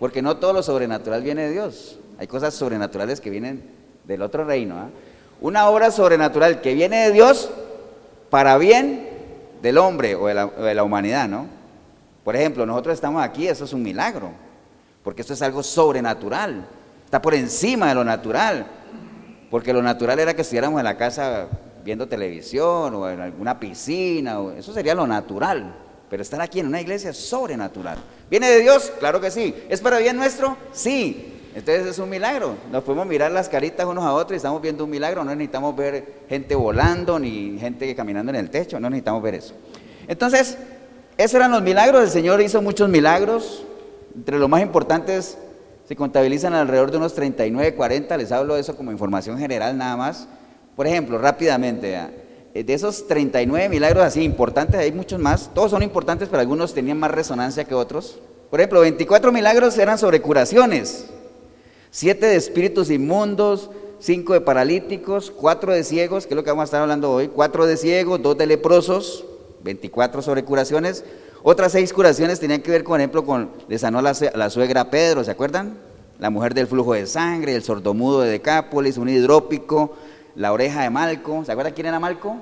Porque 0.00 0.22
no 0.22 0.38
todo 0.38 0.54
lo 0.54 0.62
sobrenatural 0.64 1.22
viene 1.22 1.42
de 1.42 1.52
Dios. 1.52 2.00
Hay 2.18 2.26
cosas 2.26 2.52
sobrenaturales 2.52 3.20
que 3.20 3.30
vienen 3.30 3.62
del 4.02 4.22
otro 4.22 4.44
reino. 4.44 4.76
¿ah? 4.76 4.88
Una 5.40 5.68
obra 5.68 5.92
sobrenatural 5.92 6.60
que 6.60 6.74
viene 6.74 7.06
de 7.06 7.12
Dios 7.12 7.48
para 8.32 8.56
bien 8.56 9.10
del 9.60 9.76
hombre 9.76 10.14
o 10.14 10.26
de, 10.26 10.74
la, 10.74 10.84
humanidad, 10.84 11.28
¿no? 11.28 11.46
Por 12.24 12.34
ejemplo, 12.34 12.64
nosotros 12.64 12.94
estamos 12.94 13.22
aquí, 13.22 13.46
eso 13.46 13.66
es 13.66 13.74
un 13.74 13.82
milagro 13.82 14.30
porque 15.04 15.20
esto 15.20 15.34
es 15.34 15.42
algo 15.42 15.62
sobrenatural, 15.62 16.64
está 17.04 17.20
por 17.20 17.34
encima 17.34 17.88
de 17.88 17.94
lo 17.94 18.04
natural, 18.04 18.64
porque 19.50 19.74
lo 19.74 19.82
natural 19.82 20.18
era 20.18 20.34
que 20.34 20.40
estuviéramos 20.40 20.78
en 20.78 20.84
la 20.84 20.96
casa 20.96 21.46
viendo 21.84 22.08
televisión 22.08 22.94
o 22.94 23.10
en 23.10 23.20
alguna 23.20 23.60
piscina, 23.60 24.40
o, 24.40 24.52
eso 24.52 24.72
sería 24.72 24.94
lo 24.94 25.06
natural, 25.06 25.70
pero 26.08 26.22
estar 26.22 26.40
aquí 26.40 26.60
en 26.60 26.68
una 26.68 26.80
iglesia 26.80 27.10
es 27.10 27.18
sobrenatural. 27.18 27.98
¿Viene 28.30 28.48
de 28.48 28.60
Dios? 28.60 28.94
Claro 28.98 29.20
que 29.20 29.30
sí. 29.30 29.54
¿Es 29.68 29.82
para 29.82 29.98
bien 29.98 30.16
nuestro? 30.16 30.56
Sí. 30.72 31.41
Entonces 31.54 31.86
es 31.86 31.98
un 31.98 32.08
milagro. 32.08 32.56
Nos 32.70 32.82
podemos 32.82 33.06
mirar 33.06 33.30
las 33.30 33.48
caritas 33.48 33.86
unos 33.86 34.04
a 34.04 34.12
otros 34.12 34.32
y 34.32 34.36
estamos 34.36 34.62
viendo 34.62 34.84
un 34.84 34.90
milagro. 34.90 35.24
No 35.24 35.34
necesitamos 35.34 35.76
ver 35.76 36.24
gente 36.28 36.54
volando 36.54 37.18
ni 37.18 37.58
gente 37.58 37.94
caminando 37.94 38.30
en 38.30 38.36
el 38.36 38.50
techo. 38.50 38.80
No 38.80 38.88
necesitamos 38.88 39.22
ver 39.22 39.34
eso. 39.34 39.54
Entonces, 40.08 40.56
esos 41.16 41.34
eran 41.34 41.50
los 41.50 41.62
milagros. 41.62 42.02
El 42.02 42.10
Señor 42.10 42.40
hizo 42.40 42.62
muchos 42.62 42.88
milagros. 42.88 43.64
Entre 44.14 44.38
los 44.38 44.48
más 44.48 44.62
importantes 44.62 45.38
se 45.86 45.96
contabilizan 45.96 46.54
alrededor 46.54 46.90
de 46.90 46.96
unos 46.96 47.14
39, 47.14 47.74
40, 47.74 48.16
les 48.16 48.32
hablo 48.32 48.54
de 48.54 48.60
eso 48.60 48.76
como 48.76 48.92
información 48.92 49.38
general 49.38 49.76
nada 49.76 49.96
más. 49.96 50.28
Por 50.76 50.86
ejemplo, 50.86 51.18
rápidamente, 51.18 51.98
eh, 52.54 52.64
de 52.64 52.74
esos 52.74 53.06
39 53.06 53.68
milagros 53.68 54.04
así 54.04 54.22
importantes, 54.22 54.80
hay 54.80 54.92
muchos 54.92 55.18
más, 55.18 55.50
todos 55.54 55.70
son 55.70 55.82
importantes, 55.82 56.28
pero 56.28 56.40
algunos 56.40 56.72
tenían 56.72 56.98
más 56.98 57.10
resonancia 57.10 57.64
que 57.64 57.74
otros. 57.74 58.20
Por 58.50 58.60
ejemplo, 58.60 58.80
24 58.80 59.32
milagros 59.32 59.76
eran 59.78 59.98
sobre 59.98 60.22
curaciones, 60.22 61.06
7 61.92 62.24
de 62.24 62.36
espíritus 62.36 62.90
inmundos, 62.90 63.68
5 63.98 64.32
de 64.32 64.40
paralíticos, 64.40 65.30
4 65.30 65.74
de 65.74 65.84
ciegos, 65.84 66.26
que 66.26 66.32
es 66.32 66.36
lo 66.36 66.42
que 66.42 66.48
vamos 66.48 66.62
a 66.62 66.64
estar 66.64 66.80
hablando 66.80 67.12
hoy, 67.12 67.28
4 67.28 67.66
de 67.66 67.76
ciegos, 67.76 68.22
2 68.22 68.38
de 68.38 68.46
leprosos, 68.46 69.26
24 69.62 70.22
sobre 70.22 70.42
curaciones, 70.42 71.04
otras 71.42 71.72
seis 71.72 71.92
curaciones 71.92 72.40
tenían 72.40 72.62
que 72.62 72.70
ver, 72.70 72.82
por 72.82 72.98
ejemplo, 72.98 73.26
con, 73.26 73.50
le 73.68 73.78
sanó 73.78 73.98
a 73.98 74.02
la, 74.02 74.50
suegra 74.50 74.90
Pedro, 74.90 75.22
¿se 75.22 75.32
acuerdan? 75.32 75.76
La 76.18 76.30
mujer 76.30 76.54
del 76.54 76.66
flujo 76.66 76.94
de 76.94 77.06
sangre, 77.06 77.54
el 77.54 77.62
sordomudo 77.62 78.22
de 78.22 78.30
Decápolis, 78.30 78.96
un 78.96 79.10
hidrópico, 79.10 79.94
la 80.34 80.52
oreja 80.52 80.84
de 80.84 80.90
Malco. 80.90 81.44
¿Se 81.44 81.52
acuerdan 81.52 81.74
quién 81.74 81.88
era 81.88 82.00
Malco? 82.00 82.36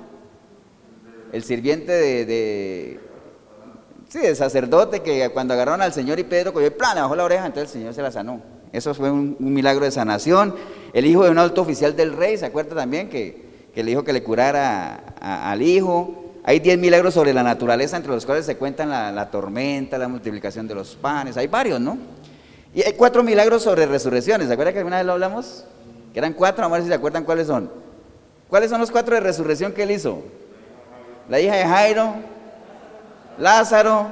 El 1.33 1.43
sirviente 1.43 1.91
de, 1.91 2.99
sí, 4.07 4.19
el 4.23 4.35
sacerdote 4.37 5.01
que 5.01 5.29
cuando 5.31 5.55
agarraron 5.55 5.81
al 5.81 5.91
Señor 5.91 6.19
y 6.19 6.23
Pedro 6.23 6.53
cogió 6.53 6.67
el 6.67 6.73
plan, 6.73 6.95
le 6.95 7.01
bajó 7.01 7.15
la 7.17 7.25
oreja, 7.25 7.45
entonces 7.45 7.75
el 7.75 7.81
Señor 7.81 7.93
se 7.93 8.01
la 8.01 8.11
sanó. 8.11 8.60
Eso 8.73 8.93
fue 8.93 9.11
un, 9.11 9.35
milagro 9.39 9.85
de 9.85 9.91
sanación. 9.91 10.55
El 10.93 11.05
hijo 11.05 11.23
de 11.23 11.29
un 11.29 11.37
alto 11.37 11.61
oficial 11.61 11.95
del 11.95 12.13
rey, 12.13 12.37
¿se 12.37 12.45
acuerda 12.45 12.75
también? 12.75 13.09
Que, 13.09 13.69
que 13.73 13.83
le 13.83 13.91
dijo 13.91 14.03
que 14.03 14.13
le 14.13 14.23
curara 14.23 15.15
al 15.19 15.61
hijo. 15.61 16.21
Hay 16.43 16.59
diez 16.59 16.79
milagros 16.79 17.13
sobre 17.13 17.33
la 17.33 17.43
naturaleza, 17.43 17.97
entre 17.97 18.11
los 18.11 18.25
cuales 18.25 18.45
se 18.45 18.57
cuentan 18.57 18.89
la, 18.89 19.29
tormenta, 19.29 19.97
la 19.97 20.07
multiplicación 20.07 20.67
de 20.67 20.73
los 20.73 20.95
panes, 20.95 21.37
hay 21.37 21.47
varios, 21.47 21.79
¿no? 21.79 21.97
Y 22.73 22.81
hay 22.81 22.93
cuatro 22.93 23.21
milagros 23.21 23.63
sobre 23.63 23.85
resurrecciones, 23.85 24.47
¿se 24.47 24.53
acuerdan 24.53 24.73
que 24.73 24.79
alguna 24.79 24.97
vez 24.97 25.05
lo 25.05 25.11
hablamos? 25.13 25.65
Que 26.11 26.19
eran 26.19 26.33
cuatro, 26.33 26.63
vamos 26.63 26.75
a 26.75 26.77
ver 26.77 26.83
si 26.83 26.89
se 26.89 26.95
acuerdan 26.95 27.25
cuáles 27.25 27.47
son. 27.47 27.69
¿Cuáles 28.49 28.69
son 28.71 28.81
los 28.81 28.89
cuatro 28.89 29.13
de 29.13 29.21
resurrección 29.21 29.71
que 29.71 29.83
él 29.83 29.91
hizo? 29.91 30.23
La 31.29 31.39
hija 31.39 31.55
de 31.55 31.65
Jairo, 31.65 32.15
Lázaro, 33.37 34.07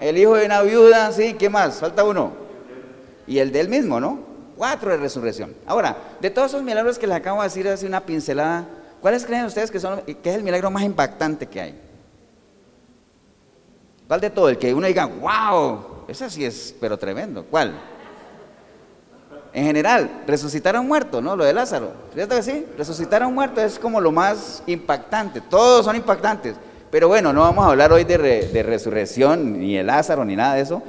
el 0.00 0.18
hijo 0.18 0.34
de 0.34 0.46
una 0.46 0.62
viuda, 0.62 1.12
sí, 1.12 1.34
¿qué 1.34 1.48
más? 1.48 1.78
Falta 1.78 2.04
uno. 2.04 2.32
Y 3.26 3.38
el 3.38 3.52
de 3.52 3.60
él 3.60 3.68
mismo, 3.68 4.00
¿no? 4.00 4.20
Cuatro 4.56 4.90
de 4.90 4.96
resurrección. 4.96 5.54
Ahora, 5.66 5.96
de 6.20 6.30
todos 6.30 6.50
esos 6.50 6.62
milagros 6.62 6.98
que 6.98 7.06
les 7.06 7.16
acabo 7.16 7.40
de 7.40 7.48
decir 7.48 7.68
hace 7.68 7.86
una 7.86 8.00
pincelada, 8.00 8.66
¿cuáles 9.00 9.24
creen 9.24 9.44
ustedes 9.44 9.70
que, 9.70 9.78
son, 9.78 10.00
que 10.02 10.30
es 10.30 10.36
el 10.36 10.42
milagro 10.42 10.70
más 10.70 10.82
impactante 10.82 11.46
que 11.46 11.60
hay? 11.60 11.80
¿Cuál 14.08 14.20
de 14.20 14.30
todo? 14.30 14.48
El 14.48 14.58
que 14.58 14.72
uno 14.72 14.86
diga, 14.86 15.04
wow, 15.06 16.04
ese 16.08 16.30
sí 16.30 16.44
es, 16.44 16.74
pero 16.80 16.96
tremendo. 16.98 17.44
¿Cuál? 17.44 17.78
En 19.52 19.64
general, 19.64 20.22
resucitar 20.26 20.76
a 20.76 20.80
un 20.80 20.88
muerto, 20.88 21.20
¿no? 21.20 21.36
Lo 21.36 21.44
de 21.44 21.52
Lázaro. 21.52 21.92
¿Cierto 22.14 22.36
que 22.36 22.42
sí? 22.42 22.66
Resucitar 22.76 23.22
a 23.22 23.26
un 23.26 23.34
muerto 23.34 23.60
es 23.60 23.78
como 23.78 24.00
lo 24.00 24.10
más 24.10 24.62
impactante. 24.66 25.40
Todos 25.40 25.84
son 25.84 25.96
impactantes. 25.96 26.56
Pero 26.90 27.08
bueno, 27.08 27.32
no 27.32 27.40
vamos 27.40 27.66
a 27.66 27.70
hablar 27.70 27.92
hoy 27.92 28.04
de, 28.04 28.62
resurrección, 28.64 29.60
ni 29.60 29.76
de 29.76 29.82
Lázaro, 29.82 30.24
ni 30.24 30.36
nada 30.36 30.54
de 30.54 30.62
eso. 30.62 30.82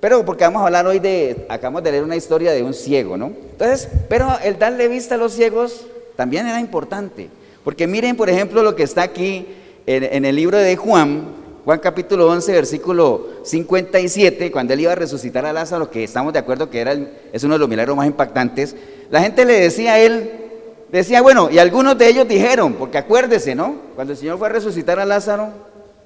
Pero 0.00 0.24
porque 0.24 0.44
vamos 0.44 0.62
a 0.62 0.66
hablar 0.66 0.86
hoy 0.86 0.98
de, 0.98 1.46
acabamos 1.48 1.82
de 1.82 1.92
leer 1.92 2.04
una 2.04 2.16
historia 2.16 2.52
de 2.52 2.62
un 2.62 2.74
ciego, 2.74 3.16
¿no? 3.16 3.26
Entonces, 3.26 3.88
pero 4.08 4.28
el 4.44 4.58
darle 4.58 4.88
vista 4.88 5.14
a 5.14 5.18
los 5.18 5.32
ciegos 5.32 5.86
también 6.16 6.46
era 6.46 6.60
importante. 6.60 7.30
Porque 7.64 7.86
miren, 7.86 8.16
por 8.16 8.28
ejemplo, 8.28 8.62
lo 8.62 8.76
que 8.76 8.82
está 8.82 9.02
aquí 9.02 9.46
en, 9.86 10.24
el 10.24 10.36
libro 10.36 10.58
de 10.58 10.76
Juan, 10.76 11.34
Juan 11.64 11.80
capítulo 11.80 12.28
11, 12.28 12.52
versículo 12.52 13.26
57, 13.42 14.52
cuando 14.52 14.74
él 14.74 14.80
iba 14.80 14.92
a 14.92 14.96
resucitar 14.96 15.46
a 15.46 15.52
Lázaro, 15.52 15.90
que 15.90 16.04
estamos 16.04 16.32
de 16.32 16.38
acuerdo 16.38 16.70
que 16.70 16.80
era 16.80 16.96
es 17.32 17.42
uno 17.42 17.54
de 17.54 17.58
los 17.58 17.68
milagros 17.68 17.96
más 17.96 18.06
impactantes, 18.06 18.76
la 19.10 19.20
gente 19.22 19.44
le 19.44 19.54
decía 19.54 19.94
a 19.94 19.98
él, 19.98 20.47
Decía, 20.90 21.20
bueno, 21.20 21.50
y 21.50 21.58
algunos 21.58 21.98
de 21.98 22.08
ellos 22.08 22.26
dijeron, 22.26 22.74
porque 22.74 22.98
acuérdese, 22.98 23.54
¿no? 23.54 23.76
Cuando 23.94 24.14
el 24.14 24.18
Señor 24.18 24.38
fue 24.38 24.48
a 24.48 24.50
resucitar 24.50 24.98
a 24.98 25.04
Lázaro, 25.04 25.50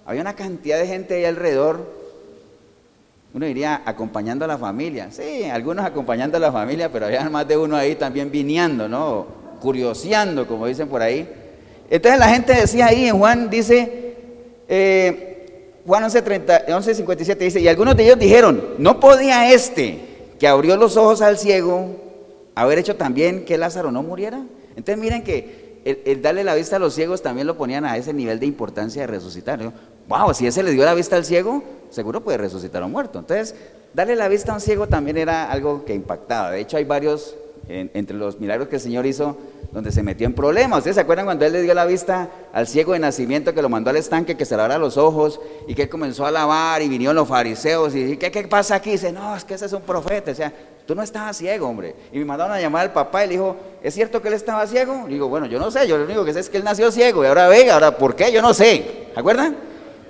había 0.04 0.22
una 0.22 0.34
cantidad 0.34 0.78
de 0.78 0.86
gente 0.86 1.14
ahí 1.14 1.24
alrededor. 1.24 1.86
Uno 3.32 3.46
diría 3.46 3.82
acompañando 3.84 4.44
a 4.44 4.48
la 4.48 4.58
familia. 4.58 5.08
Sí, 5.12 5.44
algunos 5.44 5.84
acompañando 5.84 6.36
a 6.36 6.40
la 6.40 6.50
familia, 6.50 6.90
pero 6.90 7.06
había 7.06 7.28
más 7.30 7.46
de 7.46 7.56
uno 7.56 7.76
ahí 7.76 7.94
también 7.94 8.30
viniendo, 8.30 8.88
¿no? 8.88 9.26
Curioseando, 9.60 10.48
como 10.48 10.66
dicen 10.66 10.88
por 10.88 11.00
ahí. 11.00 11.28
Entonces 11.88 12.18
la 12.18 12.28
gente 12.28 12.52
decía 12.52 12.86
ahí 12.86 13.06
en 13.06 13.18
Juan, 13.18 13.48
dice, 13.48 14.16
eh, 14.68 15.78
Juan 15.86 16.04
11.57 16.04 17.36
dice, 17.36 17.60
y 17.60 17.68
algunos 17.68 17.96
de 17.96 18.04
ellos 18.04 18.18
dijeron, 18.18 18.64
no 18.78 18.98
podía 18.98 19.52
este 19.52 20.00
que 20.40 20.48
abrió 20.48 20.76
los 20.76 20.96
ojos 20.96 21.22
al 21.22 21.38
ciego 21.38 21.90
haber 22.54 22.78
hecho 22.78 22.96
también 22.96 23.44
que 23.44 23.56
Lázaro 23.58 23.92
no 23.92 24.02
muriera. 24.02 24.42
Entonces 24.76 24.98
miren 24.98 25.22
que 25.22 25.72
el, 25.84 26.22
darle 26.22 26.44
la 26.44 26.54
vista 26.54 26.76
a 26.76 26.78
los 26.78 26.94
ciegos 26.94 27.22
también 27.22 27.46
lo 27.46 27.56
ponían 27.56 27.84
a 27.84 27.96
ese 27.96 28.12
nivel 28.12 28.38
de 28.38 28.46
importancia 28.46 29.02
de 29.02 29.06
resucitar. 29.06 29.72
Wow, 30.08 30.34
si 30.34 30.46
ese 30.46 30.62
le 30.62 30.72
dio 30.72 30.84
la 30.84 30.94
vista 30.94 31.16
al 31.16 31.24
ciego, 31.24 31.62
seguro 31.90 32.22
puede 32.22 32.38
resucitar 32.38 32.82
a 32.82 32.86
un 32.86 32.92
muerto. 32.92 33.18
Entonces, 33.18 33.54
darle 33.92 34.16
la 34.16 34.28
vista 34.28 34.52
a 34.52 34.54
un 34.56 34.60
ciego 34.60 34.86
también 34.86 35.16
era 35.16 35.50
algo 35.50 35.84
que 35.84 35.94
impactaba. 35.94 36.50
De 36.50 36.60
hecho, 36.60 36.76
hay 36.76 36.84
varios, 36.84 37.34
entre 37.68 38.16
los 38.16 38.40
milagros 38.40 38.68
que 38.68 38.76
el 38.76 38.82
Señor 38.82 39.06
hizo, 39.06 39.36
donde 39.70 39.92
se 39.92 40.02
metió 40.02 40.26
en 40.26 40.34
problemas. 40.34 40.78
¿Ustedes 40.78 40.96
se 40.96 41.00
acuerdan 41.00 41.26
cuando 41.26 41.46
él 41.46 41.52
le 41.52 41.62
dio 41.62 41.74
la 41.74 41.86
vista 41.86 42.28
al 42.52 42.66
ciego 42.66 42.92
de 42.92 42.98
nacimiento 42.98 43.54
que 43.54 43.62
lo 43.62 43.68
mandó 43.68 43.90
al 43.90 43.96
estanque 43.96 44.36
que 44.36 44.44
se 44.44 44.56
lavara 44.56 44.78
los 44.78 44.96
ojos 44.96 45.40
y 45.66 45.74
que 45.74 45.82
él 45.82 45.88
comenzó 45.88 46.26
a 46.26 46.30
lavar 46.30 46.82
y 46.82 46.88
vinieron 46.88 47.16
los 47.16 47.28
fariseos 47.28 47.94
y 47.94 48.16
¿qué, 48.16 48.30
qué 48.30 48.42
pasa 48.44 48.74
aquí? 48.74 48.90
dice, 48.90 49.12
no, 49.12 49.34
es 49.34 49.44
que 49.44 49.54
ese 49.54 49.66
es 49.66 49.72
un 49.72 49.82
profeta. 49.82 50.30
O 50.30 50.34
sea, 50.34 50.52
tú 50.86 50.94
no 50.94 51.02
estabas 51.02 51.36
ciego, 51.36 51.68
hombre. 51.68 51.94
Y 52.12 52.18
me 52.18 52.24
mandaron 52.24 52.54
a 52.54 52.60
llamar 52.60 52.82
al 52.82 52.92
papá 52.92 53.24
y 53.24 53.28
le 53.28 53.32
dijo, 53.34 53.56
¿es 53.82 53.94
cierto 53.94 54.20
que 54.20 54.28
él 54.28 54.34
estaba 54.34 54.66
ciego? 54.66 55.06
Y 55.08 55.14
digo, 55.14 55.28
bueno, 55.28 55.46
yo 55.46 55.58
no 55.58 55.70
sé, 55.70 55.86
yo 55.88 55.96
lo 55.96 56.04
único 56.04 56.24
que 56.24 56.34
sé 56.34 56.40
es 56.40 56.50
que 56.50 56.58
él 56.58 56.64
nació 56.64 56.90
ciego 56.90 57.24
y 57.24 57.26
ahora 57.28 57.48
venga, 57.48 57.74
ahora 57.74 57.96
¿por 57.96 58.14
qué? 58.14 58.30
Yo 58.32 58.42
no 58.42 58.52
sé. 58.52 59.08
¿Se 59.14 59.20
acuerdan? 59.20 59.56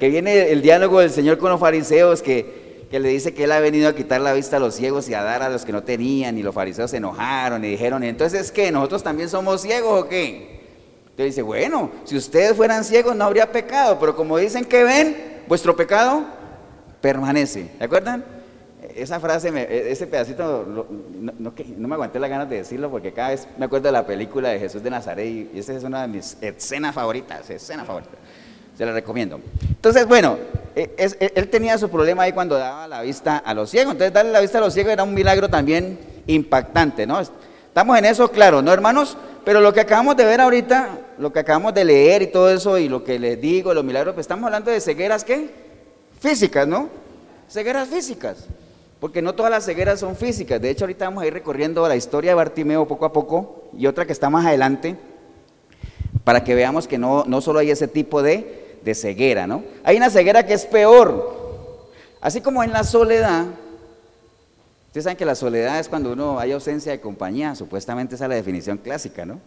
Que 0.01 0.09
viene 0.09 0.51
el 0.51 0.63
diálogo 0.63 0.99
del 0.99 1.11
Señor 1.11 1.39
con 1.39 1.51
los 1.51 1.61
fariseos 1.61 2.23
que 2.23 2.62
que 2.93 3.01
le 3.01 3.09
dice 3.09 3.33
que 3.33 3.45
él 3.45 3.53
ha 3.53 3.59
venido 3.59 3.89
a 3.89 3.95
quitar 3.95 4.21
la 4.21 4.35
vista 4.35 4.59
a 4.59 4.61
los 4.61 4.75
ciegos 4.75 5.09
y 5.09 5.15
a 5.15 5.23
dar 5.23 5.43
a 5.43 5.49
los 5.49 5.65
que 5.65 5.73
no 5.73 5.83
tenían, 5.83 6.37
y 6.37 6.43
los 6.43 6.55
fariseos 6.55 6.91
se 6.91 6.99
enojaron 6.99 7.65
y 7.65 7.69
dijeron, 7.69 8.03
entonces 8.03 8.53
¿qué? 8.53 8.71
¿Nosotros 8.71 9.03
también 9.03 9.31
somos 9.31 9.63
ciegos 9.63 10.03
o 10.03 10.09
qué? 10.11 10.61
Entonces 11.05 11.27
dice, 11.27 11.41
bueno, 11.41 11.91
si 12.05 12.19
ustedes 12.19 12.55
fueran 12.55 12.85
ciegos 12.85 13.17
no 13.17 13.25
habría 13.25 13.51
pecado, 13.51 13.99
pero 13.99 14.15
como 14.15 14.37
dicen 14.37 14.67
que 14.67 14.85
ven, 14.85 15.43
vuestro 15.49 15.75
pecado 15.75 16.27
permanece. 17.01 17.71
¿De 17.79 17.85
acuerdan? 17.87 18.23
Esa 18.95 19.19
frase, 19.21 19.51
ese 19.91 20.07
pedacito, 20.07 20.87
no, 21.19 21.55
me 21.79 21.95
aguanté 21.95 22.19
las 22.19 22.29
ganas 22.29 22.51
de 22.51 22.57
decirlo 22.57 22.91
porque 22.91 23.15
cada 23.15 23.31
vez 23.31 23.49
me 23.57 23.65
acuerdo 23.65 23.89
de 23.89 23.93
la 23.93 24.07
película 24.07 24.51
de 24.51 24.59
Jesús 24.59 24.83
de 24.83 24.91
Nazaret 24.91 25.51
y 25.55 25.59
esa 25.59 25.73
es 25.73 25.83
una 25.83 26.03
de 26.03 26.09
mis 26.09 26.37
escenas 26.43 26.95
favoritas, 26.95 27.49
escena 27.49 27.87
favorita. 27.87 28.19
Se 28.83 28.87
la 28.87 28.93
recomiendo. 28.95 29.41
Entonces, 29.69 30.09
bueno, 30.09 30.37
e, 30.75 30.93
e, 30.99 31.33
él 31.37 31.49
tenía 31.49 31.79
su 31.79 31.89
problema 31.89 32.25
ahí 32.25 32.33
cuando 32.33 32.59
daba 32.59 32.89
la 32.89 33.01
vista 33.03 33.37
a 33.37 33.55
los 33.55 33.71
ciegos. 33.71 33.93
Entonces, 33.93 34.13
darle 34.13 34.33
la 34.33 34.41
vista 34.41 34.59
a 34.59 34.61
los 34.61 34.75
ciegos 34.75 34.93
era 34.93 35.05
un 35.05 35.15
milagro 35.15 35.49
también 35.49 36.01
impactante, 36.27 37.07
¿no? 37.07 37.21
Estamos 37.21 37.97
en 37.97 38.07
eso, 38.07 38.29
claro, 38.33 38.61
¿no, 38.61 38.73
hermanos? 38.73 39.17
Pero 39.45 39.61
lo 39.61 39.73
que 39.73 39.79
acabamos 39.79 40.17
de 40.17 40.25
ver 40.25 40.41
ahorita, 40.41 40.99
lo 41.19 41.33
que 41.33 41.39
acabamos 41.39 41.75
de 41.75 41.85
leer 41.85 42.23
y 42.23 42.27
todo 42.33 42.51
eso, 42.51 42.77
y 42.77 42.89
lo 42.89 43.05
que 43.05 43.21
les 43.21 43.41
digo, 43.41 43.73
los 43.73 43.85
milagros, 43.85 44.15
pues 44.15 44.25
estamos 44.25 44.47
hablando 44.47 44.73
de 44.73 44.81
cegueras, 44.81 45.23
¿qué? 45.23 45.49
Físicas, 46.19 46.67
¿no? 46.67 46.89
Cegueras 47.49 47.89
físicas. 47.89 48.49
Porque 48.99 49.23
no 49.23 49.37
todas 49.37 49.53
las 49.53 49.65
cegueras 49.65 50.01
son 50.01 50.17
físicas. 50.17 50.61
De 50.61 50.71
hecho, 50.71 50.87
ahorita 50.87 51.05
vamos 51.05 51.23
a 51.23 51.29
ir 51.29 51.33
recorriendo 51.33 51.87
la 51.87 51.95
historia 51.95 52.33
de 52.33 52.35
Bartimeo 52.35 52.89
poco 52.89 53.05
a 53.05 53.13
poco, 53.13 53.63
y 53.79 53.87
otra 53.87 54.07
que 54.07 54.13
está 54.13 54.29
más 54.29 54.45
adelante, 54.45 54.97
para 56.25 56.43
que 56.43 56.57
veamos 56.57 56.89
que 56.89 56.99
no, 56.99 57.23
no 57.29 57.41
solo 57.41 57.61
hay 57.61 57.71
ese 57.71 57.87
tipo 57.87 58.25
de 58.25 58.62
de 58.85 58.95
ceguera, 58.95 59.47
¿no? 59.47 59.63
Hay 59.85 59.97
una 59.97 60.11
ceguera 60.11 60.45
que 60.45 60.55
es 60.55 60.67
peor. 60.67 61.43
Así 62.21 62.41
como 62.41 62.63
en 62.63 62.73
la 62.73 62.85
soledad, 62.85 63.47
ustedes 64.87 65.05
saben 65.05 65.17
que 65.17 65.25
la 65.25 65.35
soledad 65.35 65.81
es 65.81 65.89
cuando 65.89 66.13
uno 66.13 66.39
hay 66.39 66.53
ausencia 66.53 66.93
de 66.93 67.01
compañía, 67.01 67.55
supuestamente 67.55 68.15
esa 68.15 68.25
es 68.25 68.29
la 68.29 68.37
definición 68.37 68.79
clásica, 68.79 69.25
¿no? 69.25 69.41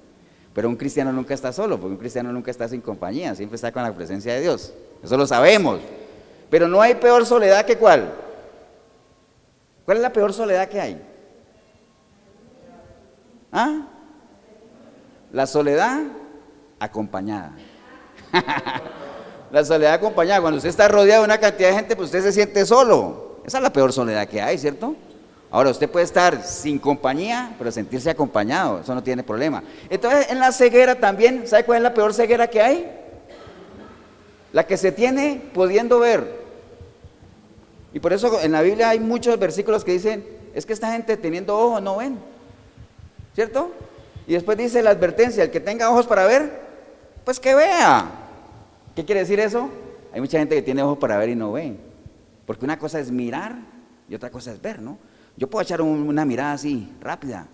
Pero 0.54 0.70
un 0.70 0.76
cristiano 0.76 1.12
nunca 1.12 1.34
está 1.34 1.52
solo, 1.52 1.80
porque 1.80 1.94
un 1.94 1.98
cristiano 1.98 2.32
nunca 2.32 2.50
está 2.50 2.68
sin 2.70 2.82
compañía, 2.82 3.36
siempre 3.36 3.56
está 3.56 3.72
con 3.72 3.84
la 3.84 3.94
presencia 3.94 4.34
de 4.34 4.42
Dios. 4.42 4.74
Eso 5.04 5.18
lo 5.18 5.28
sabemos. 5.28 5.80
Pero 6.50 6.68
no 6.68 6.82
hay 6.82 6.96
peor 6.96 7.26
soledad 7.26 7.66
que 7.66 7.78
cuál. 7.78 8.14
¿Cuál 9.84 9.98
es 9.98 10.04
la 10.04 10.14
peor 10.14 10.34
soledad 10.34 10.68
que 10.70 10.80
hay? 10.80 11.02
¿Ah? 13.52 13.88
La 15.32 15.46
soledad 15.46 16.04
acompañada. 16.80 17.54
La 19.52 19.64
soledad 19.64 19.94
acompañada. 19.94 20.42
Cuando 20.42 20.58
usted 20.58 20.70
está 20.70 20.88
rodeado 20.88 21.22
de 21.22 21.26
una 21.26 21.38
cantidad 21.38 21.70
de 21.70 21.76
gente, 21.76 21.96
pues 21.96 22.08
usted 22.08 22.24
se 22.24 22.32
siente 22.32 22.66
solo. 22.66 23.40
Esa 23.46 23.58
es 23.58 23.64
la 23.64 23.72
peor 23.72 23.94
soledad 23.94 24.28
que 24.28 24.42
hay, 24.42 24.58
¿cierto? 24.58 24.96
Ahora, 25.52 25.70
usted 25.70 25.90
puede 25.90 26.06
estar 26.06 26.44
sin 26.44 26.80
compañía, 26.80 27.56
pero 27.58 27.72
sentirse 27.72 28.10
acompañado. 28.10 28.82
Eso 28.82 28.94
no 28.94 29.04
tiene 29.04 29.24
problema. 29.24 29.64
Entonces, 29.90 30.30
en 30.30 30.40
la 30.40 30.52
ceguera 30.52 30.96
también, 30.96 31.48
¿sabe 31.48 31.64
cuál 31.64 31.78
es 31.78 31.84
la 31.84 31.94
peor 31.94 32.14
ceguera 32.14 32.48
que 32.48 32.62
hay? 32.62 32.92
La 34.52 34.66
que 34.66 34.78
se 34.78 34.92
tiene 34.92 35.42
pudiendo 35.54 36.00
ver. 36.00 36.44
Y 37.94 38.00
por 38.00 38.12
eso 38.12 38.42
en 38.42 38.52
la 38.52 38.62
Biblia 38.62 38.90
hay 38.90 39.00
muchos 39.00 39.40
versículos 39.40 39.86
que 39.86 39.94
dicen, 39.94 40.28
es 40.54 40.66
que 40.66 40.74
esta 40.74 40.92
gente 40.92 41.16
teniendo 41.16 41.58
ojos 41.58 41.82
no 41.82 41.98
ven. 41.98 42.20
¿Cierto? 43.34 43.72
Y 44.28 44.34
después 44.34 44.58
dice 44.58 44.82
la 44.82 44.90
advertencia, 44.90 45.44
el 45.44 45.52
que 45.52 45.60
tenga 45.60 45.90
ojos 45.90 46.08
para 46.08 46.26
ver, 46.26 46.60
pues 47.24 47.40
que 47.40 47.54
vea. 47.54 48.25
¿Qué 48.96 49.04
quiere 49.04 49.22
decir 49.22 49.40
eso? 49.40 49.70
Hay 50.14 50.22
mucha 50.22 50.40
gente 50.40 50.56
que 50.56 50.62
tiene 50.62 50.82
ojos 50.82 50.98
para 50.98 51.18
ver 51.18 51.30
y 51.30 51.36
no 51.36 51.52
ve. 51.52 51.76
Porque 52.46 52.66
una 52.66 52.80
cosa 52.80 53.00
es 53.00 53.12
mirar 53.12 53.58
y 54.08 54.16
otra 54.16 54.30
cosa 54.30 54.52
es 54.54 54.62
ver, 54.62 54.82
¿no? 54.82 54.98
Yo 55.36 55.50
puedo 55.50 55.64
echar 55.64 55.82
una 55.82 56.24
mirada 56.24 56.54
así, 56.54 56.90
rápida. 57.02 57.48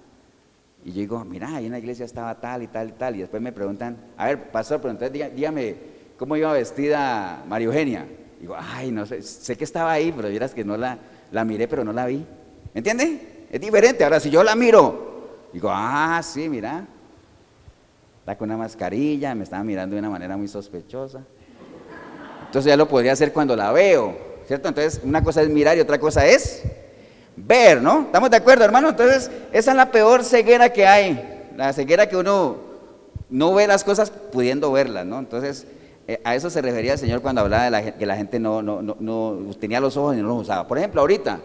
Y 0.85 0.91
yo 0.91 0.99
digo, 0.99 1.25
mira, 1.25 1.55
ahí 1.55 1.65
en 1.65 1.71
la 1.71 1.79
iglesia 1.79 2.05
estaba 2.05 2.39
tal 2.39 2.63
y 2.63 2.67
tal 2.67 2.89
y 2.89 2.91
tal. 2.91 3.15
Y 3.15 3.19
después 3.19 3.41
me 3.41 3.51
preguntan, 3.51 3.97
a 4.17 4.27
ver, 4.27 4.51
pastor, 4.51 4.79
pero 4.79 4.91
entonces 4.91 5.35
dígame, 5.35 5.75
¿cómo 6.17 6.35
iba 6.35 6.51
vestida 6.53 7.43
María 7.47 7.67
Eugenia? 7.67 8.07
digo, 8.41 8.55
ay, 8.57 8.91
no 8.91 9.05
sé, 9.05 9.21
sé 9.21 9.55
que 9.55 9.63
estaba 9.63 9.91
ahí, 9.91 10.11
pero 10.11 10.27
vieras 10.27 10.53
que 10.53 10.65
no 10.65 10.75
la, 10.75 10.97
miré, 11.45 11.67
pero 11.67 11.83
no 11.83 11.93
la 11.93 12.07
vi. 12.07 12.25
¿Me 12.73 12.79
entiende? 12.79 13.45
Es 13.51 13.61
diferente. 13.61 14.03
Ahora, 14.03 14.19
si 14.19 14.31
yo 14.31 14.43
la 14.43 14.55
miro, 14.55 15.47
digo, 15.53 15.69
ah, 15.71 16.19
sí, 16.23 16.49
mira, 16.49 16.87
Está 18.21 18.37
con 18.37 18.49
una 18.49 18.57
mascarilla, 18.57 19.35
me 19.35 19.43
estaba 19.43 19.63
mirando 19.63 19.95
de 19.95 19.99
una 19.99 20.09
manera 20.09 20.37
muy 20.37 20.47
sospechosa. 20.47 21.21
Entonces 22.45 22.69
ya 22.69 22.77
lo 22.77 22.87
podría 22.87 23.13
hacer 23.13 23.33
cuando 23.33 23.55
la 23.55 23.71
veo, 23.71 24.15
¿cierto? 24.47 24.69
Entonces 24.69 25.01
una 25.03 25.23
cosa 25.23 25.41
es 25.41 25.49
mirar 25.49 25.75
y 25.75 25.81
otra 25.81 25.99
cosa 25.99 26.25
es 26.25 26.63
ver, 27.35 27.81
¿no? 27.81 28.01
¿Estamos 28.01 28.29
de 28.29 28.37
acuerdo, 28.37 28.63
hermano? 28.63 28.89
Entonces 28.89 29.31
esa 29.51 29.71
es 29.71 29.77
la 29.77 29.91
peor 29.91 30.23
ceguera 30.23 30.71
que 30.71 30.85
hay. 30.85 31.49
la 31.57 31.73
ceguera 31.73 32.07
que 32.07 32.15
uno 32.15 32.57
no 33.31 33.53
ve 33.53 33.65
las 33.65 33.83
cosas 33.83 34.11
pudiendo 34.11 34.71
verlas, 34.71 35.05
¿no? 35.05 35.17
Entonces, 35.17 35.65
eh, 36.07 36.21
a 36.23 36.35
eso 36.35 36.49
se 36.49 36.61
refería 36.61 36.93
el 36.93 36.99
Señor 36.99 37.21
cuando 37.21 37.41
hablaba 37.41 37.63
de 37.63 37.71
la, 37.71 37.97
que 37.97 38.05
la 38.05 38.15
gente 38.17 38.39
no, 38.39 38.61
tenía 39.59 39.79
los 39.79 39.97
ojos 39.97 40.15
y 40.15 40.21
no 40.21 40.27
los 40.27 40.41
usaba. 40.41 40.67
Por 40.67 40.77
ejemplo, 40.77 41.01
ahorita, 41.01 41.39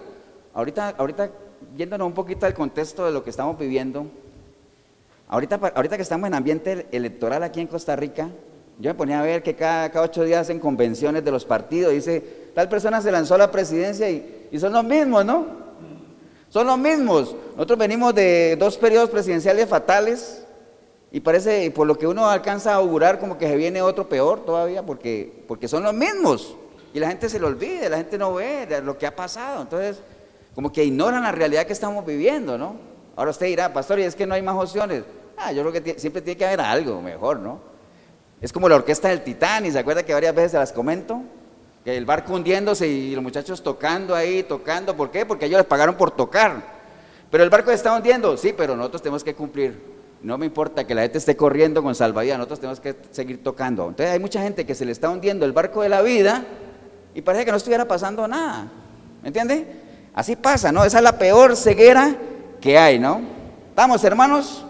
ahorita, 0.53 0.95
ahorita, 0.99 1.31
yéndonos 1.77 2.09
un 2.09 2.15
poquito 2.15 2.45
al 2.45 2.55
contexto 2.55 3.07
de 3.07 3.13
lo 3.13 3.23
que 3.23 3.31
estamos 3.31 3.59
viviendo, 3.59 4.07
ahorita, 5.29 5.61
ahorita 5.75 5.97
que 5.97 6.03
estamos 6.03 6.27
en 6.27 6.35
ambiente 6.35 6.87
electoral 6.93 7.43
aquí 7.43 7.61
en 7.61 7.67
Costa 7.67 7.97
Rica, 7.97 8.29
yo 8.79 8.91
me 8.91 8.95
ponía 8.95 9.21
a 9.21 9.23
ver 9.23 9.43
que 9.43 9.55
cada, 9.55 9.91
ocho 10.03 10.25
días 10.25 10.43
hacen 10.43 10.61
convenciones 10.61 11.25
de 11.25 11.31
los 11.31 11.45
partidos, 11.45 11.93
dice, 11.93 12.51
tal 12.55 12.69
persona 12.69 13.01
se 13.01 13.11
lanzó 13.11 13.35
a 13.35 13.39
la 13.39 13.51
presidencia 13.51 14.11
y, 14.11 14.49
y 14.51 14.59
son 14.59 14.73
los 14.73 14.85
mismos, 14.85 15.25
¿no? 15.25 15.67
Son 16.49 16.67
los 16.67 16.79
mismos. 16.79 17.35
Nosotros 17.53 17.79
venimos 17.79 18.15
de 18.15 18.57
dos 18.59 18.77
periodos 18.77 19.11
presidenciales 19.11 19.69
fatales 19.69 20.47
y 21.11 21.21
parece, 21.21 21.71
por 21.71 21.87
lo 21.87 21.97
que 21.97 22.07
uno 22.07 22.29
alcanza 22.29 22.73
a 22.73 22.77
augurar, 22.77 23.19
como 23.19 23.39
que 23.39 23.49
se 23.49 23.57
viene 23.57 23.81
otro 23.83 24.09
peor 24.09 24.45
todavía, 24.45 24.85
porque, 24.85 25.45
porque 25.49 25.69
son 25.69 25.83
los 25.83 25.95
mismos. 25.95 26.57
Y 26.93 27.01
la 27.01 27.09
gente 27.09 27.29
se 27.29 27.39
lo 27.39 27.47
olvida, 27.47 27.89
la 27.89 27.99
gente 27.99 28.19
no 28.19 28.35
ve 28.35 28.67
lo 28.83 28.99
que 28.99 29.07
ha 29.07 29.15
pasado. 29.15 29.63
Entonces, 29.63 29.99
como 30.55 30.73
que 30.73 30.85
ignoran 30.85 31.23
la 31.23 31.33
realidad 31.33 31.67
que 31.67 31.73
estamos 31.73 32.05
viviendo, 32.05 32.59
¿no? 32.59 32.77
Ahora 33.17 33.31
usted 33.31 33.47
dirá, 33.47 33.73
pastor, 33.73 33.99
y 33.99 34.03
es 34.03 34.15
que 34.15 34.27
no 34.27 34.35
hay 34.35 34.43
más 34.43 34.55
opciones. 34.55 35.03
Ah, 35.39 35.51
yo 35.51 35.63
creo 35.63 35.83
que 35.83 35.99
siempre 35.99 36.21
tiene 36.21 36.37
que 36.37 36.47
haber 36.47 36.61
algo 36.61 37.01
mejor, 37.01 37.39
¿no? 37.39 37.59
Es 38.41 38.53
como 38.53 38.69
la 38.69 38.77
orquesta 38.77 39.09
del 39.09 39.23
Titanic, 39.23 39.73
¿se 39.73 39.79
acuerda 39.79 40.03
que 40.03 40.13
varias 40.13 40.35
veces 40.35 40.53
se 40.53 40.59
las 40.59 40.73
comento? 40.73 41.23
Que 41.83 41.97
el 41.97 42.05
barco 42.05 42.35
hundiéndose 42.35 42.87
y 42.87 43.15
los 43.15 43.23
muchachos 43.23 43.63
tocando 43.63 44.15
ahí, 44.15 44.43
tocando. 44.43 44.95
¿Por 44.95 45.11
qué? 45.11 45.25
Porque 45.25 45.47
ellos 45.47 45.59
les 45.59 45.67
pagaron 45.67 45.95
por 45.95 46.11
tocar. 46.11 46.63
Pero 47.31 47.43
el 47.43 47.49
barco 47.49 47.71
está 47.71 47.97
hundiendo, 47.97 48.37
sí, 48.37 48.55
pero 48.57 48.77
nosotros 48.77 49.01
tenemos 49.01 49.25
que 49.25 49.35
cumplir. 49.35 49.97
No 50.23 50.37
me 50.37 50.47
importa 50.47 50.87
que 50.87 50.95
la 50.95 51.03
gente 51.03 51.19
esté 51.19 51.37
corriendo 51.37 51.83
con 51.83 51.95
salvavidas, 51.95 52.37
nosotros 52.39 52.61
tenemos 52.61 52.81
que 52.81 52.97
seguir 53.11 53.43
tocando. 53.43 53.89
Entonces 53.89 54.13
hay 54.13 54.19
mucha 54.19 54.43
gente 54.43 54.67
que 54.67 54.75
se 54.75 54.85
le 54.85 54.93
está 54.93 55.09
hundiendo 55.09 55.47
el 55.47 55.53
barco 55.53 55.83
de 55.83 55.89
la 55.89 56.03
vida 56.03 56.45
y 57.15 57.23
parece 57.23 57.45
que 57.45 57.51
no 57.51 57.57
estuviera 57.57 57.87
pasando 57.87 58.29
nada. 58.29 58.69
¿Me 59.23 59.29
entiende? 59.29 59.67
Así 60.15 60.37
pasa, 60.37 60.73
¿no? 60.73 60.85
Esa 60.85 60.99
es 60.99 61.05
la 61.05 61.19
peor 61.19 61.57
ceguera 61.57 62.15
que 62.67 62.77
hay, 62.77 62.99
¿no? 62.99 63.21
¿Estamos, 63.69 64.03
hermanos? 64.03 64.65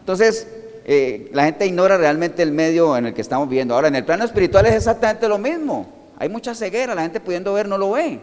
Entonces, 0.00 0.48
eh, 0.84 1.30
la 1.32 1.44
gente 1.44 1.64
ignora 1.64 1.96
realmente 1.96 2.42
el 2.42 2.50
medio 2.50 2.96
en 2.96 3.06
el 3.06 3.14
que 3.14 3.20
estamos 3.20 3.48
viviendo. 3.48 3.72
Ahora, 3.76 3.86
en 3.86 3.94
el 3.94 4.04
plano 4.04 4.24
espiritual 4.24 4.66
es 4.66 4.74
exactamente 4.74 5.28
lo 5.28 5.38
mismo. 5.38 5.86
Hay 6.18 6.28
mucha 6.28 6.56
ceguera, 6.56 6.92
la 6.96 7.02
gente 7.02 7.20
pudiendo 7.20 7.52
ver 7.52 7.68
no 7.68 7.78
lo 7.78 7.92
ve 7.92 8.18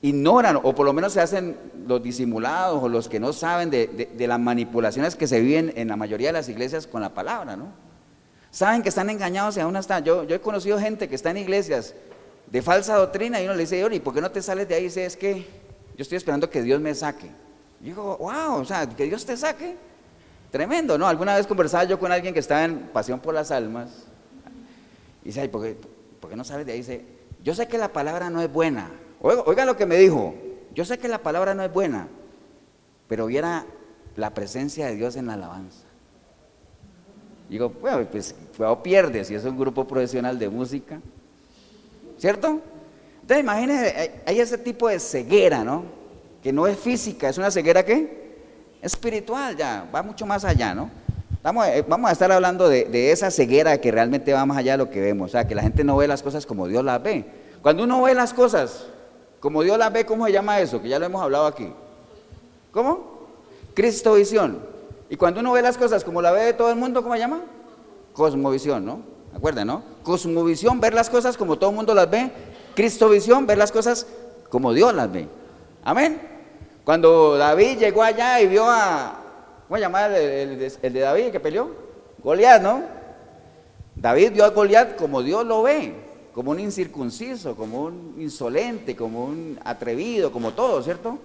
ignoran 0.00 0.60
o 0.62 0.72
por 0.76 0.86
lo 0.86 0.92
menos 0.92 1.14
se 1.14 1.20
hacen 1.20 1.56
los 1.88 2.00
disimulados 2.00 2.80
o 2.80 2.88
los 2.88 3.08
que 3.08 3.18
no 3.18 3.32
saben 3.32 3.68
de, 3.70 4.14
las 4.16 4.38
manipulaciones 4.38 5.16
que 5.16 5.26
se 5.26 5.40
viven 5.40 5.72
en 5.74 5.88
la 5.88 5.96
mayoría 5.96 6.28
de 6.28 6.34
las 6.34 6.48
iglesias 6.48 6.86
con 6.86 7.00
la 7.00 7.14
palabra, 7.14 7.56
¿no? 7.56 7.72
Saben 8.52 8.82
que 8.82 8.90
están 8.90 9.10
engañados 9.10 9.56
y 9.56 9.60
aún 9.60 9.74
están. 9.74 10.04
Yo, 10.04 10.22
yo 10.22 10.36
he 10.36 10.40
conocido 10.40 10.78
gente 10.78 11.08
que 11.08 11.16
está 11.16 11.32
en 11.32 11.38
iglesias 11.38 11.94
de 12.46 12.62
falsa 12.62 12.94
doctrina 12.94 13.40
y 13.40 13.44
uno 13.46 13.54
le 13.54 13.62
dice, 13.62 13.84
¿y 13.90 13.98
por 13.98 14.14
qué 14.14 14.20
no 14.20 14.30
te 14.30 14.40
sales 14.40 14.68
de 14.68 14.76
ahí? 14.76 14.84
Dice, 14.84 15.04
es 15.04 15.16
que 15.16 15.44
yo 15.96 16.02
estoy 16.02 16.16
esperando 16.16 16.48
que 16.48 16.62
Dios 16.62 16.80
me 16.80 16.94
saque. 16.94 17.28
Y 17.80 17.86
digo, 17.86 18.16
wow, 18.18 18.60
o 18.60 18.64
sea, 18.64 18.88
que 18.88 19.04
Dios 19.04 19.24
te 19.24 19.36
saque. 19.36 19.76
Tremendo, 20.50 20.96
¿no? 20.96 21.06
Alguna 21.06 21.36
vez 21.36 21.46
conversaba 21.46 21.84
yo 21.84 21.98
con 21.98 22.10
alguien 22.12 22.32
que 22.32 22.40
estaba 22.40 22.64
en 22.64 22.88
Pasión 22.88 23.20
por 23.20 23.34
las 23.34 23.50
Almas. 23.50 24.06
Y 25.22 25.26
dice, 25.26 25.48
¿por 25.48 25.62
qué, 25.62 25.76
¿por 26.20 26.30
qué 26.30 26.36
no 26.36 26.44
sales 26.44 26.66
de 26.66 26.72
ahí? 26.72 26.78
Dice, 26.78 27.04
yo 27.42 27.54
sé 27.54 27.66
que 27.68 27.78
la 27.78 27.92
palabra 27.92 28.30
no 28.30 28.40
es 28.40 28.52
buena, 28.52 28.90
Oiga, 29.20 29.64
lo 29.64 29.76
que 29.76 29.86
me 29.86 29.96
dijo. 29.96 30.34
Yo 30.74 30.84
sé 30.84 30.98
que 30.98 31.08
la 31.08 31.18
palabra 31.18 31.54
no 31.54 31.62
es 31.62 31.72
buena, 31.72 32.08
pero 33.08 33.26
viera 33.26 33.64
la 34.14 34.34
presencia 34.34 34.86
de 34.86 34.94
Dios 34.94 35.16
en 35.16 35.26
la 35.26 35.34
alabanza. 35.34 35.84
Digo, 37.48 37.70
bueno, 37.80 38.06
pues 38.10 38.34
cuidado 38.56 38.82
pierde 38.82 39.24
si 39.24 39.34
es 39.34 39.44
un 39.44 39.58
grupo 39.58 39.86
profesional 39.86 40.38
de 40.38 40.48
música. 40.48 41.00
¿Cierto? 42.18 42.60
Entonces 43.22 43.42
imagínense, 43.42 44.20
hay 44.26 44.40
ese 44.40 44.58
tipo 44.58 44.88
de 44.88 45.00
ceguera, 45.00 45.64
¿no? 45.64 45.84
Que 46.46 46.52
no 46.52 46.68
es 46.68 46.78
física, 46.78 47.28
es 47.28 47.38
una 47.38 47.50
ceguera 47.50 47.84
que 47.84 48.78
espiritual 48.80 49.56
ya, 49.56 49.84
va 49.92 50.00
mucho 50.00 50.24
más 50.26 50.44
allá, 50.44 50.76
¿no? 50.76 50.88
Vamos, 51.42 51.66
eh, 51.66 51.84
vamos 51.88 52.08
a 52.08 52.12
estar 52.12 52.30
hablando 52.30 52.68
de, 52.68 53.10
esa 53.10 53.32
ceguera 53.32 53.80
que 53.80 53.90
realmente 53.90 54.32
va 54.32 54.46
más 54.46 54.56
allá 54.56 54.74
de 54.74 54.78
lo 54.78 54.88
que 54.88 55.00
vemos, 55.00 55.30
o 55.30 55.32
sea, 55.32 55.48
que 55.48 55.56
la 55.56 55.62
gente 55.62 55.82
no 55.82 55.96
ve 55.96 56.06
las 56.06 56.22
cosas 56.22 56.46
como 56.46 56.68
Dios 56.68 56.84
las 56.84 57.02
ve. 57.02 57.24
Cuando 57.62 57.82
uno 57.82 58.00
ve 58.00 58.14
las 58.14 58.32
cosas 58.32 58.86
como 59.40 59.64
Dios 59.64 59.76
las 59.76 59.92
ve, 59.92 60.06
¿cómo 60.06 60.24
se 60.26 60.30
llama 60.30 60.60
eso? 60.60 60.80
Que 60.80 60.88
ya 60.88 61.00
lo 61.00 61.06
hemos 61.06 61.20
hablado 61.20 61.46
aquí. 61.46 61.68
¿Cómo? 62.70 63.26
Cristovisión. 63.74 64.60
Y 65.10 65.16
cuando 65.16 65.40
uno 65.40 65.50
ve 65.50 65.62
las 65.62 65.76
cosas 65.76 66.04
como 66.04 66.22
la 66.22 66.30
ve 66.30 66.44
de 66.44 66.52
todo 66.52 66.70
el 66.70 66.76
mundo, 66.76 67.02
¿cómo 67.02 67.16
se 67.16 67.20
llama? 67.22 67.40
Cosmovisión, 68.12 68.86
¿no? 68.86 69.00
¿Acuerdan, 69.34 69.66
no? 69.66 69.82
Cosmovisión, 70.04 70.78
ver 70.78 70.94
las 70.94 71.10
cosas 71.10 71.36
como 71.36 71.58
todo 71.58 71.70
el 71.70 71.76
mundo 71.76 71.92
las 71.92 72.08
ve. 72.08 72.30
Cristovisión, 72.76 73.48
ver 73.48 73.58
las 73.58 73.72
cosas 73.72 74.06
como 74.48 74.72
Dios 74.72 74.94
las 74.94 75.10
ve. 75.10 75.26
Amén. 75.82 76.35
Cuando 76.86 77.36
David 77.36 77.78
llegó 77.78 78.02
allá 78.02 78.40
y 78.40 78.46
vio 78.46 78.64
a, 78.64 79.20
¿cómo 79.66 79.76
se 79.76 79.82
llama 79.82 80.06
el, 80.06 80.72
el 80.80 80.92
de 80.92 81.00
David 81.00 81.32
que 81.32 81.40
peleó? 81.40 81.68
Goliat, 82.22 82.62
¿no? 82.62 82.80
David 83.94 84.32
vio 84.32 84.44
a 84.46 84.50
Goliat 84.50 84.96
como 84.96 85.20
Dios 85.20 85.44
lo 85.44 85.62
ve 85.62 86.06
como 86.36 86.50
un 86.50 86.60
incircunciso, 86.60 87.56
como 87.56 87.84
un 87.84 88.14
insolente, 88.18 88.94
como 88.94 89.24
un 89.24 89.58
atrevido, 89.64 90.30
como 90.30 90.52
todo, 90.52 90.82
¿cierto? 90.82 91.18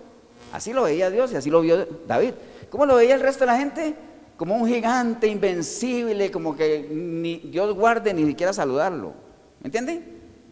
Así 0.53 0.71
lo 0.71 0.83
veía 0.83 1.09
Dios 1.09 1.33
y 1.33 1.35
así 1.35 1.49
lo 1.49 1.59
vio 1.59 1.85
David. 2.07 2.31
¿Cómo 2.69 2.85
lo 2.85 2.95
veía 2.95 3.15
el 3.15 3.19
resto 3.19 3.41
de 3.41 3.51
la 3.51 3.57
gente? 3.57 3.93
Como 4.37 4.55
un 4.55 4.65
gigante 4.69 5.27
invencible, 5.27 6.31
como 6.31 6.55
que 6.55 6.87
ni 6.89 7.39
Dios 7.39 7.75
guarde 7.75 8.13
ni 8.13 8.25
siquiera 8.25 8.53
saludarlo. 8.53 9.11
¿Me 9.59 9.67
entiende? 9.67 10.01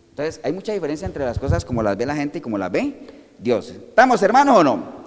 Entonces, 0.09 0.41
hay 0.43 0.51
mucha 0.51 0.73
diferencia 0.73 1.05
entre 1.05 1.23
las 1.23 1.39
cosas 1.39 1.63
como 1.63 1.81
las 1.81 1.95
ve 1.95 2.05
la 2.05 2.17
gente 2.17 2.39
y 2.39 2.41
como 2.41 2.57
las 2.57 2.69
ve 2.69 3.07
Dios. 3.39 3.69
¿Estamos 3.69 4.21
hermanos 4.21 4.57
o 4.57 4.63
no? 4.65 4.98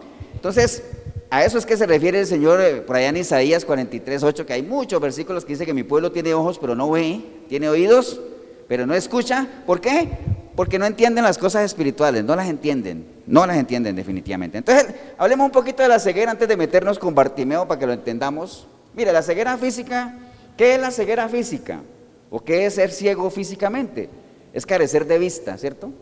Entonces, 0.42 0.82
a 1.30 1.44
eso 1.44 1.56
es 1.56 1.64
que 1.64 1.76
se 1.76 1.86
refiere 1.86 2.18
el 2.18 2.26
Señor 2.26 2.60
eh, 2.60 2.80
por 2.80 2.96
allá 2.96 3.10
en 3.10 3.16
Isaías 3.16 3.64
43, 3.64 4.24
8, 4.24 4.44
que 4.44 4.52
hay 4.52 4.64
muchos 4.64 5.00
versículos 5.00 5.44
que 5.44 5.52
dice 5.52 5.64
que 5.64 5.72
mi 5.72 5.84
pueblo 5.84 6.10
tiene 6.10 6.34
ojos 6.34 6.58
pero 6.58 6.74
no 6.74 6.90
ve, 6.90 7.20
tiene 7.48 7.68
oídos 7.68 8.20
pero 8.66 8.84
no 8.84 8.92
escucha. 8.92 9.46
¿Por 9.64 9.80
qué? 9.80 10.08
Porque 10.56 10.80
no 10.80 10.86
entienden 10.86 11.22
las 11.22 11.38
cosas 11.38 11.64
espirituales, 11.64 12.24
no 12.24 12.34
las 12.34 12.48
entienden, 12.48 13.06
no 13.24 13.46
las 13.46 13.56
entienden 13.56 13.94
definitivamente. 13.94 14.58
Entonces, 14.58 14.88
hablemos 15.16 15.44
un 15.44 15.52
poquito 15.52 15.84
de 15.84 15.88
la 15.90 16.00
ceguera 16.00 16.32
antes 16.32 16.48
de 16.48 16.56
meternos 16.56 16.98
con 16.98 17.14
Bartimeo 17.14 17.68
para 17.68 17.78
que 17.78 17.86
lo 17.86 17.92
entendamos. 17.92 18.66
Mire, 18.96 19.12
la 19.12 19.22
ceguera 19.22 19.56
física, 19.56 20.18
¿qué 20.56 20.74
es 20.74 20.80
la 20.80 20.90
ceguera 20.90 21.28
física? 21.28 21.82
¿O 22.30 22.40
qué 22.40 22.66
es 22.66 22.74
ser 22.74 22.90
ciego 22.90 23.30
físicamente? 23.30 24.10
Es 24.52 24.66
carecer 24.66 25.06
de 25.06 25.20
vista, 25.20 25.56
¿cierto? 25.56 25.92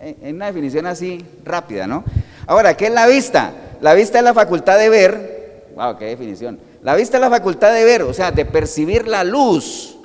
En 0.00 0.36
una 0.36 0.46
definición 0.46 0.86
así 0.86 1.24
rápida, 1.44 1.86
¿no? 1.86 2.04
Ahora, 2.46 2.76
¿qué 2.76 2.86
es 2.86 2.92
la 2.92 3.06
vista? 3.06 3.52
La 3.80 3.94
vista 3.94 4.18
es 4.18 4.24
la 4.24 4.34
facultad 4.34 4.78
de 4.78 4.88
ver, 4.88 5.66
wow, 5.74 5.96
qué 5.96 6.06
definición. 6.06 6.58
La 6.82 6.94
vista 6.94 7.16
es 7.16 7.20
la 7.20 7.30
facultad 7.30 7.72
de 7.72 7.84
ver, 7.84 8.02
o 8.02 8.14
sea, 8.14 8.30
de 8.30 8.44
percibir 8.44 9.08
la 9.08 9.24
luz 9.24 9.98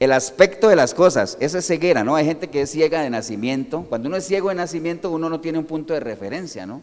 el 0.00 0.12
aspecto 0.12 0.68
de 0.68 0.76
las 0.76 0.94
cosas, 0.94 1.36
eso 1.40 1.58
es 1.58 1.66
ceguera, 1.66 2.04
¿no? 2.04 2.14
Hay 2.14 2.24
gente 2.24 2.48
que 2.48 2.62
es 2.62 2.70
ciega 2.70 3.02
de 3.02 3.10
nacimiento. 3.10 3.84
Cuando 3.88 4.08
uno 4.08 4.16
es 4.16 4.26
ciego 4.26 4.48
de 4.48 4.54
nacimiento, 4.54 5.10
uno 5.10 5.28
no 5.28 5.40
tiene 5.40 5.58
un 5.58 5.64
punto 5.64 5.92
de 5.92 6.00
referencia, 6.00 6.66
¿no? 6.66 6.82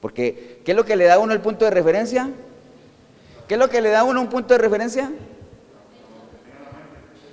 Porque, 0.00 0.60
¿qué 0.64 0.72
es 0.72 0.76
lo 0.76 0.84
que 0.84 0.96
le 0.96 1.04
da 1.04 1.14
a 1.14 1.18
uno 1.18 1.32
el 1.32 1.40
punto 1.40 1.64
de 1.64 1.70
referencia? 1.70 2.28
¿Qué 3.46 3.54
es 3.54 3.60
lo 3.60 3.70
que 3.70 3.80
le 3.80 3.90
da 3.90 4.00
a 4.00 4.04
uno 4.04 4.20
un 4.20 4.28
punto 4.28 4.54
de 4.54 4.58
referencia? 4.58 5.12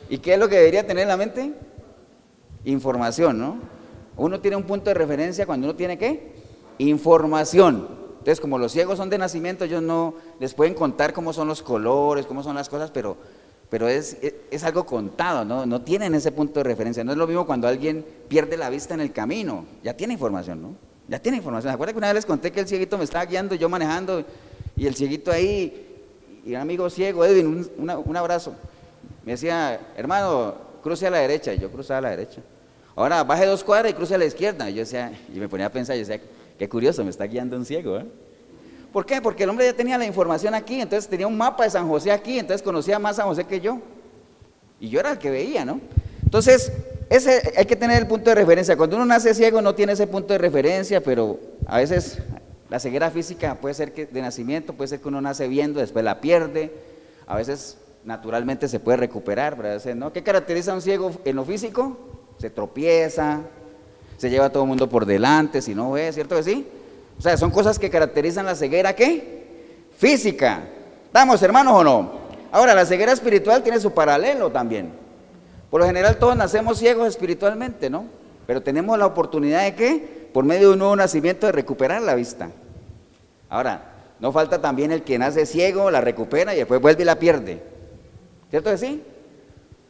¿Y 0.08 0.20
qué 0.20 0.34
es 0.34 0.40
lo 0.40 0.48
que 0.48 0.58
debería 0.58 0.86
tener 0.86 1.04
en 1.04 1.08
la 1.08 1.18
mente? 1.18 1.52
Información, 2.66 3.40
¿no? 3.40 3.58
Uno 4.18 4.40
tiene 4.40 4.58
un 4.58 4.64
punto 4.64 4.90
de 4.90 4.94
referencia 4.94 5.46
cuando 5.46 5.68
uno 5.68 5.76
tiene 5.76 5.98
qué? 5.98 6.34
Información. 6.78 7.88
Entonces, 8.12 8.40
como 8.40 8.58
los 8.58 8.72
ciegos 8.72 8.98
son 8.98 9.10
de 9.10 9.18
nacimiento, 9.18 9.66
ellos 9.66 9.82
no 9.82 10.16
les 10.40 10.54
pueden 10.54 10.74
contar 10.74 11.14
cómo 11.14 11.34
son 11.34 11.48
los 11.48 11.62
colores, 11.62 12.26
cómo 12.26 12.44
son 12.44 12.56
las 12.56 12.70
cosas, 12.70 12.92
pero 12.92 13.18
pero 13.74 13.88
es, 13.88 14.18
es, 14.52 14.64
algo 14.64 14.86
contado, 14.86 15.44
¿no? 15.44 15.66
no 15.66 15.82
tienen 15.82 16.14
ese 16.14 16.32
punto 16.32 16.60
de 16.60 16.64
referencia. 16.64 17.04
No 17.04 17.12
es 17.12 17.18
lo 17.18 17.26
mismo 17.26 17.48
cuando 17.48 17.68
alguien 17.68 18.06
pierde 18.28 18.56
la 18.56 18.70
vista 18.70 18.94
en 18.94 19.00
el 19.00 19.12
camino, 19.12 19.66
ya 19.82 19.98
tiene 19.98 20.14
información, 20.14 20.62
¿no? 20.62 20.76
Ya 21.08 21.18
tiene 21.18 21.40
información. 21.40 21.72
¿Se 21.72 21.74
acuerdan 21.74 21.96
que 21.96 21.98
una 21.98 22.08
vez 22.10 22.18
les 22.18 22.26
conté 22.28 22.52
que 22.52 22.60
el 22.60 22.68
cieguito 22.68 23.00
me 23.00 23.04
estaba 23.04 23.26
guiando, 23.26 23.56
yo 23.56 23.70
manejando, 23.70 24.24
y 24.76 24.86
el 24.86 24.94
cieguito 24.94 25.32
ahí, 25.32 25.88
y 26.46 26.52
un 26.52 26.58
amigo 26.58 26.88
ciego, 26.88 27.26
Edwin, 27.26 27.68
un, 27.76 27.90
un 27.90 28.16
abrazo, 28.16 28.54
me 29.26 29.32
decía, 29.32 29.80
hermano, 29.98 30.54
cruce 30.84 31.08
a 31.08 31.10
la 31.10 31.18
derecha, 31.18 31.52
y 31.52 31.58
yo 31.58 31.72
cruzaba 31.72 31.98
a 31.98 32.02
la 32.02 32.10
derecha. 32.12 32.44
Ahora 32.96 33.24
baje 33.24 33.46
dos 33.46 33.64
cuadras 33.64 33.92
y 33.92 33.96
cruce 33.96 34.16
a 34.16 34.18
la 34.18 34.26
izquierda. 34.26 34.70
Y 34.70 34.76
yo 34.76 34.80
decía, 34.82 35.12
y 35.34 35.40
me 35.40 35.50
ponía 35.50 35.68
a 35.68 35.72
pensar, 35.72 35.96
yo 35.96 36.06
decía, 36.06 36.22
qué 36.58 36.70
curioso, 36.70 37.04
me 37.04 37.10
está 37.10 37.26
guiando 37.26 37.58
un 37.58 37.66
ciego, 37.66 37.98
¿eh? 37.98 38.06
¿Por 38.92 39.06
qué? 39.08 39.22
Porque 39.22 39.44
el 39.44 39.50
hombre 39.50 39.66
ya 39.66 39.74
tenía 39.74 39.98
la 39.98 40.06
información 40.06 40.54
aquí, 40.54 40.80
entonces 40.80 41.10
tenía 41.10 41.26
un 41.26 41.36
mapa 41.36 41.64
de 41.64 41.72
San 41.72 41.88
José 41.88 42.12
aquí, 42.12 42.38
entonces 42.38 42.62
conocía 42.62 43.00
más 43.00 43.16
San 43.16 43.26
José 43.26 43.46
que 43.46 43.60
yo. 43.60 43.80
Y 44.80 44.90
yo 44.90 45.00
era 45.00 45.14
el 45.14 45.18
que 45.18 45.32
veía, 45.32 45.66
¿no? 45.66 45.82
Entonces, 46.24 46.72
ese 47.10 47.54
hay 47.58 47.66
que 47.66 47.76
tener 47.76 47.98
el 47.98 48.08
punto 48.08 48.30
de 48.30 48.36
referencia. 48.36 48.78
Cuando 48.78 48.96
uno 48.98 49.06
nace 49.06 49.34
ciego 49.34 49.62
no 49.62 49.74
tiene 49.74 49.94
ese 49.94 50.06
punto 50.06 50.34
de 50.34 50.38
referencia, 50.38 51.02
pero 51.02 51.40
a 51.66 51.78
veces 51.78 52.20
La 52.74 52.80
ceguera 52.80 53.12
física 53.12 53.54
puede 53.62 53.76
ser 53.76 53.94
que 53.94 54.08
de 54.08 54.20
nacimiento, 54.20 54.74
puede 54.74 54.88
ser 54.88 55.00
que 55.00 55.08
uno 55.08 55.22
nace 55.22 55.48
viendo, 55.48 55.80
después 55.80 56.04
la 56.04 56.20
pierde. 56.22 56.72
A 57.28 57.36
veces 57.36 57.78
naturalmente 58.04 58.68
se 58.68 58.80
puede 58.80 58.98
recuperar, 58.98 59.56
pero 59.56 59.70
a 59.70 59.74
veces 59.74 59.96
no. 59.96 60.12
¿Qué 60.12 60.24
caracteriza 60.24 60.72
a 60.72 60.74
un 60.74 60.82
ciego 60.82 61.12
en 61.24 61.36
lo 61.36 61.46
físico? 61.46 62.13
Se 62.44 62.50
tropieza, 62.50 63.40
se 64.18 64.30
lleva 64.30 64.48
a 64.48 64.50
todo 64.50 64.64
el 64.64 64.68
mundo 64.68 64.90
por 64.90 65.06
delante, 65.06 65.62
si 65.62 65.74
no 65.74 65.94
ve, 65.94 66.12
¿cierto 66.12 66.36
que 66.36 66.44
sí? 66.44 66.68
O 67.18 67.22
sea, 67.22 67.38
son 67.38 67.52
cosas 67.52 67.80
que 67.80 67.90
caracterizan 67.90 68.46
la 68.46 68.54
ceguera, 68.54 68.94
¿qué? 68.94 69.46
Física. 69.98 70.62
¿Estamos 71.06 71.42
hermanos 71.42 71.74
o 71.74 71.84
no? 71.86 72.12
Ahora, 72.52 72.76
la 72.76 72.86
ceguera 72.86 73.14
espiritual 73.14 73.64
tiene 73.64 73.80
su 73.80 73.94
paralelo 73.94 74.52
también. 74.52 74.92
Por 75.70 75.80
lo 75.80 75.88
general 75.88 76.18
todos 76.18 76.36
nacemos 76.36 76.80
ciegos 76.80 77.08
espiritualmente, 77.08 77.90
¿no? 77.90 78.08
Pero 78.46 78.62
tenemos 78.62 79.00
la 79.00 79.06
oportunidad 79.06 79.64
de 79.64 79.76
qué? 79.76 80.28
Por 80.34 80.44
medio 80.44 80.68
de 80.68 80.74
un 80.74 80.80
nuevo 80.80 80.98
nacimiento 80.98 81.46
de 81.46 81.54
recuperar 81.54 82.02
la 82.02 82.14
vista. 82.14 82.50
Ahora, 83.50 83.86
no 84.20 84.34
falta 84.34 84.60
también 84.60 84.92
el 84.92 85.04
que 85.04 85.18
nace 85.18 85.46
ciego, 85.46 85.90
la 85.90 86.02
recupera 86.02 86.54
y 86.54 86.58
después 86.58 86.82
vuelve 86.82 87.04
y 87.04 87.06
la 87.06 87.18
pierde. 87.18 87.64
¿Cierto 88.50 88.70
que 88.70 88.78
sí? 88.78 89.02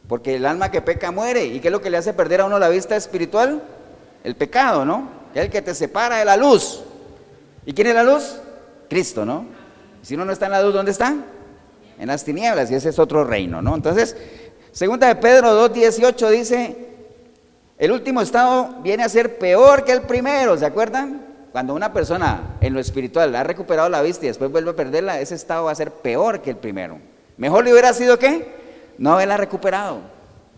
Porque 0.08 0.36
el 0.36 0.46
alma 0.46 0.70
que 0.70 0.82
peca 0.82 1.10
muere. 1.10 1.46
¿Y 1.46 1.60
qué 1.60 1.68
es 1.68 1.72
lo 1.72 1.80
que 1.80 1.90
le 1.90 1.96
hace 1.96 2.12
perder 2.12 2.42
a 2.42 2.44
uno 2.44 2.58
la 2.58 2.68
vista 2.68 2.96
espiritual? 2.96 3.62
El 4.22 4.36
pecado, 4.36 4.84
¿no? 4.84 5.08
Es 5.34 5.42
el 5.44 5.50
que 5.50 5.62
te 5.62 5.74
separa 5.74 6.18
de 6.18 6.24
la 6.24 6.36
luz. 6.36 6.82
¿Y 7.66 7.72
quién 7.72 7.88
es 7.88 7.94
la 7.94 8.04
luz? 8.04 8.36
Cristo, 8.88 9.24
¿no? 9.24 9.46
Si 10.02 10.14
uno 10.14 10.24
no 10.24 10.32
está 10.32 10.46
en 10.46 10.52
la 10.52 10.62
luz, 10.62 10.74
¿dónde 10.74 10.90
está? 10.90 11.14
En 11.98 12.08
las 12.08 12.24
tinieblas, 12.24 12.70
y 12.70 12.74
ese 12.74 12.90
es 12.90 12.98
otro 12.98 13.24
reino, 13.24 13.62
¿no? 13.62 13.74
Entonces, 13.74 14.16
segunda 14.72 15.06
de 15.06 15.16
Pedro 15.16 15.68
2.18 15.68 16.30
dice, 16.30 16.76
el 17.78 17.92
último 17.92 18.20
estado 18.20 18.76
viene 18.82 19.04
a 19.04 19.08
ser 19.08 19.38
peor 19.38 19.84
que 19.84 19.92
el 19.92 20.02
primero, 20.02 20.56
¿se 20.58 20.66
acuerdan? 20.66 21.24
Cuando 21.52 21.72
una 21.72 21.92
persona 21.92 22.56
en 22.60 22.74
lo 22.74 22.80
espiritual 22.80 23.34
ha 23.34 23.44
recuperado 23.44 23.88
la 23.88 24.02
vista 24.02 24.24
y 24.24 24.28
después 24.28 24.50
vuelve 24.50 24.72
a 24.72 24.76
perderla, 24.76 25.20
ese 25.20 25.36
estado 25.36 25.64
va 25.64 25.72
a 25.72 25.76
ser 25.76 25.90
peor 25.92 26.42
que 26.42 26.50
el 26.50 26.56
primero. 26.56 26.98
Mejor 27.36 27.64
le 27.64 27.72
hubiera 27.72 27.92
sido 27.92 28.18
qué? 28.18 28.63
No 28.98 29.12
haberla 29.12 29.36
recuperado. 29.36 30.00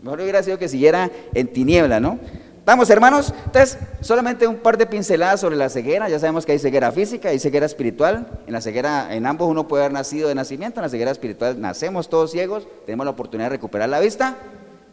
Mejor 0.02 0.20
hubiera 0.20 0.42
sido 0.42 0.58
que 0.58 0.68
siguiera 0.68 1.10
en 1.34 1.52
tiniebla, 1.52 2.00
¿no? 2.00 2.18
Vamos, 2.66 2.90
hermanos. 2.90 3.32
Entonces, 3.44 3.78
solamente 4.00 4.44
un 4.48 4.56
par 4.56 4.76
de 4.76 4.86
pinceladas 4.86 5.40
sobre 5.40 5.54
la 5.54 5.68
ceguera. 5.68 6.08
Ya 6.08 6.18
sabemos 6.18 6.44
que 6.44 6.50
hay 6.50 6.58
ceguera 6.58 6.90
física 6.90 7.32
y 7.32 7.38
ceguera 7.38 7.64
espiritual. 7.64 8.26
En 8.48 8.52
la 8.52 8.60
ceguera, 8.60 9.14
en 9.14 9.24
ambos 9.24 9.48
uno 9.48 9.68
puede 9.68 9.84
haber 9.84 9.92
nacido 9.92 10.28
de 10.28 10.34
nacimiento. 10.34 10.80
En 10.80 10.82
la 10.82 10.88
ceguera 10.88 11.12
espiritual 11.12 11.60
nacemos 11.60 12.08
todos 12.08 12.32
ciegos, 12.32 12.66
tenemos 12.84 13.04
la 13.04 13.12
oportunidad 13.12 13.50
de 13.50 13.56
recuperar 13.56 13.88
la 13.88 14.00
vista, 14.00 14.36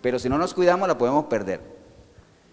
pero 0.04 0.20
si 0.20 0.30
no 0.30 0.38
nos 0.38 0.54
cuidamos 0.54 0.88
la 0.88 1.00
podemos 1.00 1.26
perder. 1.26 1.62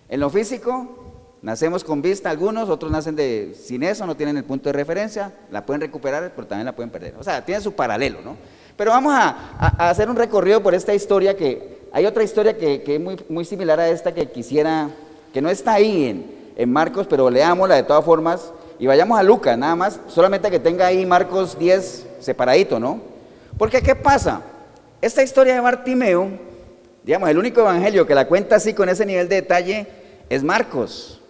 En 0.08 0.20
lo 0.20 0.30
físico, 0.30 1.12
nacemos 1.42 1.84
con 1.84 2.00
vista 2.00 2.30
algunos, 2.30 2.70
otros 2.70 2.90
nacen 2.90 3.14
de, 3.14 3.54
sin 3.54 3.82
eso, 3.82 4.06
no 4.06 4.16
tienen 4.16 4.38
el 4.38 4.44
punto 4.44 4.70
de 4.70 4.72
referencia, 4.72 5.34
la 5.50 5.66
pueden 5.66 5.82
recuperar, 5.82 6.32
pero 6.34 6.46
también 6.46 6.64
la 6.64 6.74
pueden 6.74 6.90
perder. 6.90 7.14
O 7.18 7.22
sea, 7.22 7.44
tiene 7.44 7.60
su 7.60 7.74
paralelo, 7.74 8.22
¿no? 8.22 8.36
Pero 8.80 8.92
vamos 8.92 9.12
a, 9.14 9.90
hacer 9.90 10.08
un 10.08 10.16
recorrido 10.16 10.62
por 10.62 10.74
esta 10.74 10.94
historia 10.94 11.36
que 11.36 11.80
hay 11.92 12.06
otra 12.06 12.22
historia 12.22 12.56
que, 12.56 12.82
es 12.86 12.98
muy, 12.98 13.14
muy 13.28 13.44
similar 13.44 13.78
a 13.78 13.90
esta 13.90 14.14
que 14.14 14.30
quisiera 14.30 14.88
que 15.34 15.42
no 15.42 15.50
está 15.50 15.74
ahí 15.74 16.06
en, 16.06 16.24
en 16.56 16.72
Marcos, 16.72 17.06
pero 17.06 17.28
leámosla 17.28 17.74
de 17.74 17.82
todas 17.82 18.02
formas 18.02 18.54
y 18.78 18.86
vayamos 18.86 19.18
a 19.18 19.22
Lucas, 19.22 19.58
nada 19.58 19.76
más, 19.76 20.00
solamente 20.08 20.50
que 20.50 20.58
tenga 20.58 20.86
ahí 20.86 21.04
Marcos 21.04 21.58
10 21.58 22.06
separadito, 22.20 22.80
¿no? 22.80 23.02
Porque 23.58 23.82
¿qué 23.82 23.94
pasa? 23.94 24.40
Esta 25.02 25.22
historia 25.22 25.52
de 25.52 25.60
Bartimeo, 25.60 26.30
digamos, 27.04 27.28
el 27.28 27.36
único 27.36 27.60
evangelio 27.60 28.06
que 28.06 28.14
la 28.14 28.26
cuenta 28.26 28.56
así 28.56 28.72
con 28.72 28.88
ese 28.88 29.04
nivel 29.04 29.28
de 29.28 29.42
detalle 29.42 29.86
es 30.30 30.42
Marcos. 30.42 31.20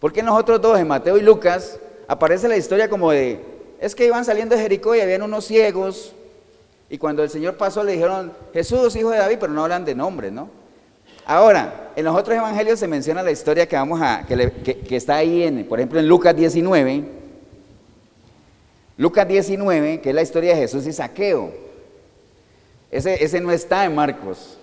Porque 0.00 0.20
en 0.20 0.26
los 0.26 0.38
otros 0.38 0.60
dos, 0.60 0.78
en 0.78 0.86
Mateo 0.86 1.16
y 1.16 1.22
Lucas, 1.22 1.78
aparece 2.06 2.46
la 2.46 2.58
historia 2.58 2.90
como 2.90 3.10
de, 3.10 3.40
es 3.80 3.94
que 3.94 4.04
iban 4.04 4.26
saliendo 4.26 4.54
de 4.54 4.60
Jericó 4.60 4.94
y 4.94 5.00
habían 5.00 5.22
unos 5.22 5.46
ciegos, 5.46 6.14
y 6.90 6.98
cuando 6.98 7.22
el 7.22 7.30
Señor 7.30 7.56
pasó 7.56 7.84
le 7.84 7.92
dijeron, 7.92 8.32
Jesús, 8.52 8.96
hijo 8.96 9.10
de 9.10 9.18
David, 9.18 9.36
pero 9.38 9.52
no 9.52 9.62
hablan 9.62 9.84
de 9.84 9.94
nombres, 9.94 10.32
¿no? 10.32 10.50
Ahora, 11.24 11.92
en 11.94 12.04
los 12.04 12.16
otros 12.16 12.36
evangelios 12.36 12.80
se 12.80 12.88
menciona 12.88 13.22
la 13.22 13.30
historia 13.30 13.68
que 13.68 13.76
vamos 13.76 14.00
a, 14.02 14.26
que, 14.26 14.96
está 14.96 15.14
ahí, 15.14 15.44
en, 15.44 15.64
por 15.66 15.78
ejemplo, 15.78 16.00
en 16.00 16.08
Lucas 16.08 16.34
19. 16.34 17.04
Lucas 18.96 19.28
19, 19.28 20.00
que 20.00 20.08
es 20.08 20.14
la 20.14 20.22
historia 20.22 20.50
de 20.50 20.62
Jesús 20.62 20.84
y 20.88 20.92
Saqueo. 20.92 21.52
Ese, 22.90 23.40
no 23.40 23.52
está 23.52 23.84
en 23.84 23.94
Marcos. 23.94 24.58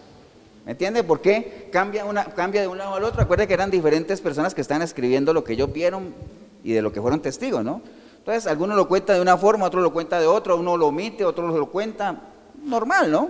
¿Me 0.66 0.74
entiende? 0.74 1.06
¿Por 1.06 1.22
qué 1.22 1.70
cambia, 1.72 2.04
una, 2.04 2.26
cambia 2.26 2.60
de 2.60 2.68
un 2.68 2.78
lado 2.78 2.96
al 2.96 3.06
otro? 3.06 3.22
Acuérdate 3.22 3.48
que 3.48 3.54
eran 3.54 3.72
diferentes 3.72 4.20
personas 4.20 4.54
que 4.54 4.60
están 4.60 4.82
escribiendo 4.82 5.32
lo 5.34 5.46
que 5.46 5.54
ellos 5.54 5.72
vieron 5.72 6.13
y 6.62 6.74
de 6.74 6.82
lo 6.82 6.92
que 6.92 7.02
fueron 7.02 7.22
testigos, 7.22 7.63
¿no? 7.63 7.82
Entonces, 8.28 8.52
alguno 8.52 8.76
lo 8.76 8.90
cuenta 8.90 9.13
de 9.13 9.22
una 9.22 9.38
forma, 9.38 9.68
otro 9.68 9.80
lo 9.80 9.94
cuenta 9.94 10.20
de 10.20 10.28
otra, 10.28 10.54
uno 10.54 10.76
lo 10.76 10.88
omite, 10.88 11.24
otro 11.24 11.48
lo 11.48 11.68
cuenta. 11.68 12.13
Normal, 12.62 13.10
¿no? 13.10 13.30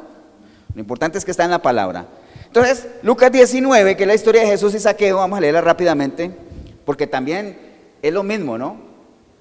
Lo 0.74 0.82
importante 0.82 1.20
es 1.20 1.24
que 1.24 1.30
está 1.30 1.44
en 1.44 1.52
la 1.52 1.62
palabra. 1.62 2.08
Entonces, 2.48 2.88
Lucas 3.04 3.32
19, 3.32 3.96
que 3.96 4.02
es 4.02 4.08
la 4.08 4.16
historia 4.16 4.42
de 4.42 4.48
Jesús 4.48 4.74
y 4.74 4.80
Saqueo, 4.80 5.18
vamos 5.18 5.38
a 5.38 5.42
leerla 5.42 5.62
rápidamente, 5.62 6.32
porque 6.84 7.06
también 7.06 7.60
es 8.02 8.12
lo 8.12 8.24
mismo, 8.24 8.58
¿no? 8.58 8.78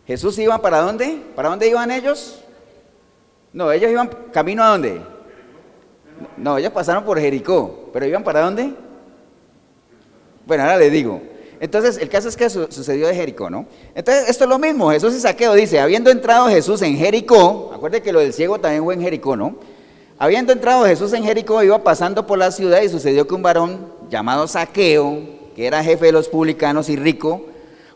Jesús 0.06 0.38
iba 0.38 0.60
para 0.60 0.82
dónde? 0.82 1.22
¿Para 1.34 1.48
dónde 1.48 1.66
iban 1.68 1.90
ellos? 1.90 2.44
No, 3.54 3.72
ellos 3.72 3.90
iban 3.90 4.10
camino 4.34 4.62
a 4.62 4.68
dónde? 4.68 5.00
No, 6.36 6.58
ellos 6.58 6.72
pasaron 6.72 7.02
por 7.02 7.18
Jericó, 7.18 7.88
pero 7.94 8.04
iban 8.04 8.24
para 8.24 8.42
dónde? 8.42 8.74
Bueno, 10.44 10.64
ahora 10.64 10.76
le 10.76 10.90
digo. 10.90 11.22
Entonces, 11.60 11.98
el 11.98 12.08
caso 12.08 12.28
es 12.28 12.36
que 12.36 12.50
sucedió 12.50 13.06
de 13.06 13.14
Jericó, 13.14 13.48
¿no? 13.48 13.66
Entonces, 13.94 14.28
esto 14.28 14.44
es 14.44 14.50
lo 14.50 14.58
mismo. 14.58 14.90
Jesús 14.90 15.14
y 15.14 15.20
Saqueo 15.20 15.54
dice, 15.54 15.80
habiendo 15.80 16.10
entrado 16.10 16.48
Jesús 16.48 16.82
en 16.82 16.96
Jericó, 16.96 17.70
acuérdate 17.74 18.02
que 18.02 18.12
lo 18.12 18.20
del 18.20 18.32
ciego 18.32 18.58
también 18.58 18.84
fue 18.84 18.94
en 18.94 19.00
Jericó, 19.00 19.36
¿no? 19.36 19.56
Habiendo 20.18 20.52
entrado 20.52 20.84
Jesús 20.84 21.12
en 21.12 21.24
Jericó, 21.24 21.62
iba 21.62 21.82
pasando 21.82 22.26
por 22.26 22.38
la 22.38 22.50
ciudad 22.50 22.82
y 22.82 22.88
sucedió 22.88 23.26
que 23.26 23.34
un 23.34 23.42
varón 23.42 23.86
llamado 24.10 24.46
Saqueo, 24.48 25.18
que 25.54 25.66
era 25.66 25.82
jefe 25.82 26.06
de 26.06 26.12
los 26.12 26.28
publicanos 26.28 26.88
y 26.88 26.96
rico, 26.96 27.42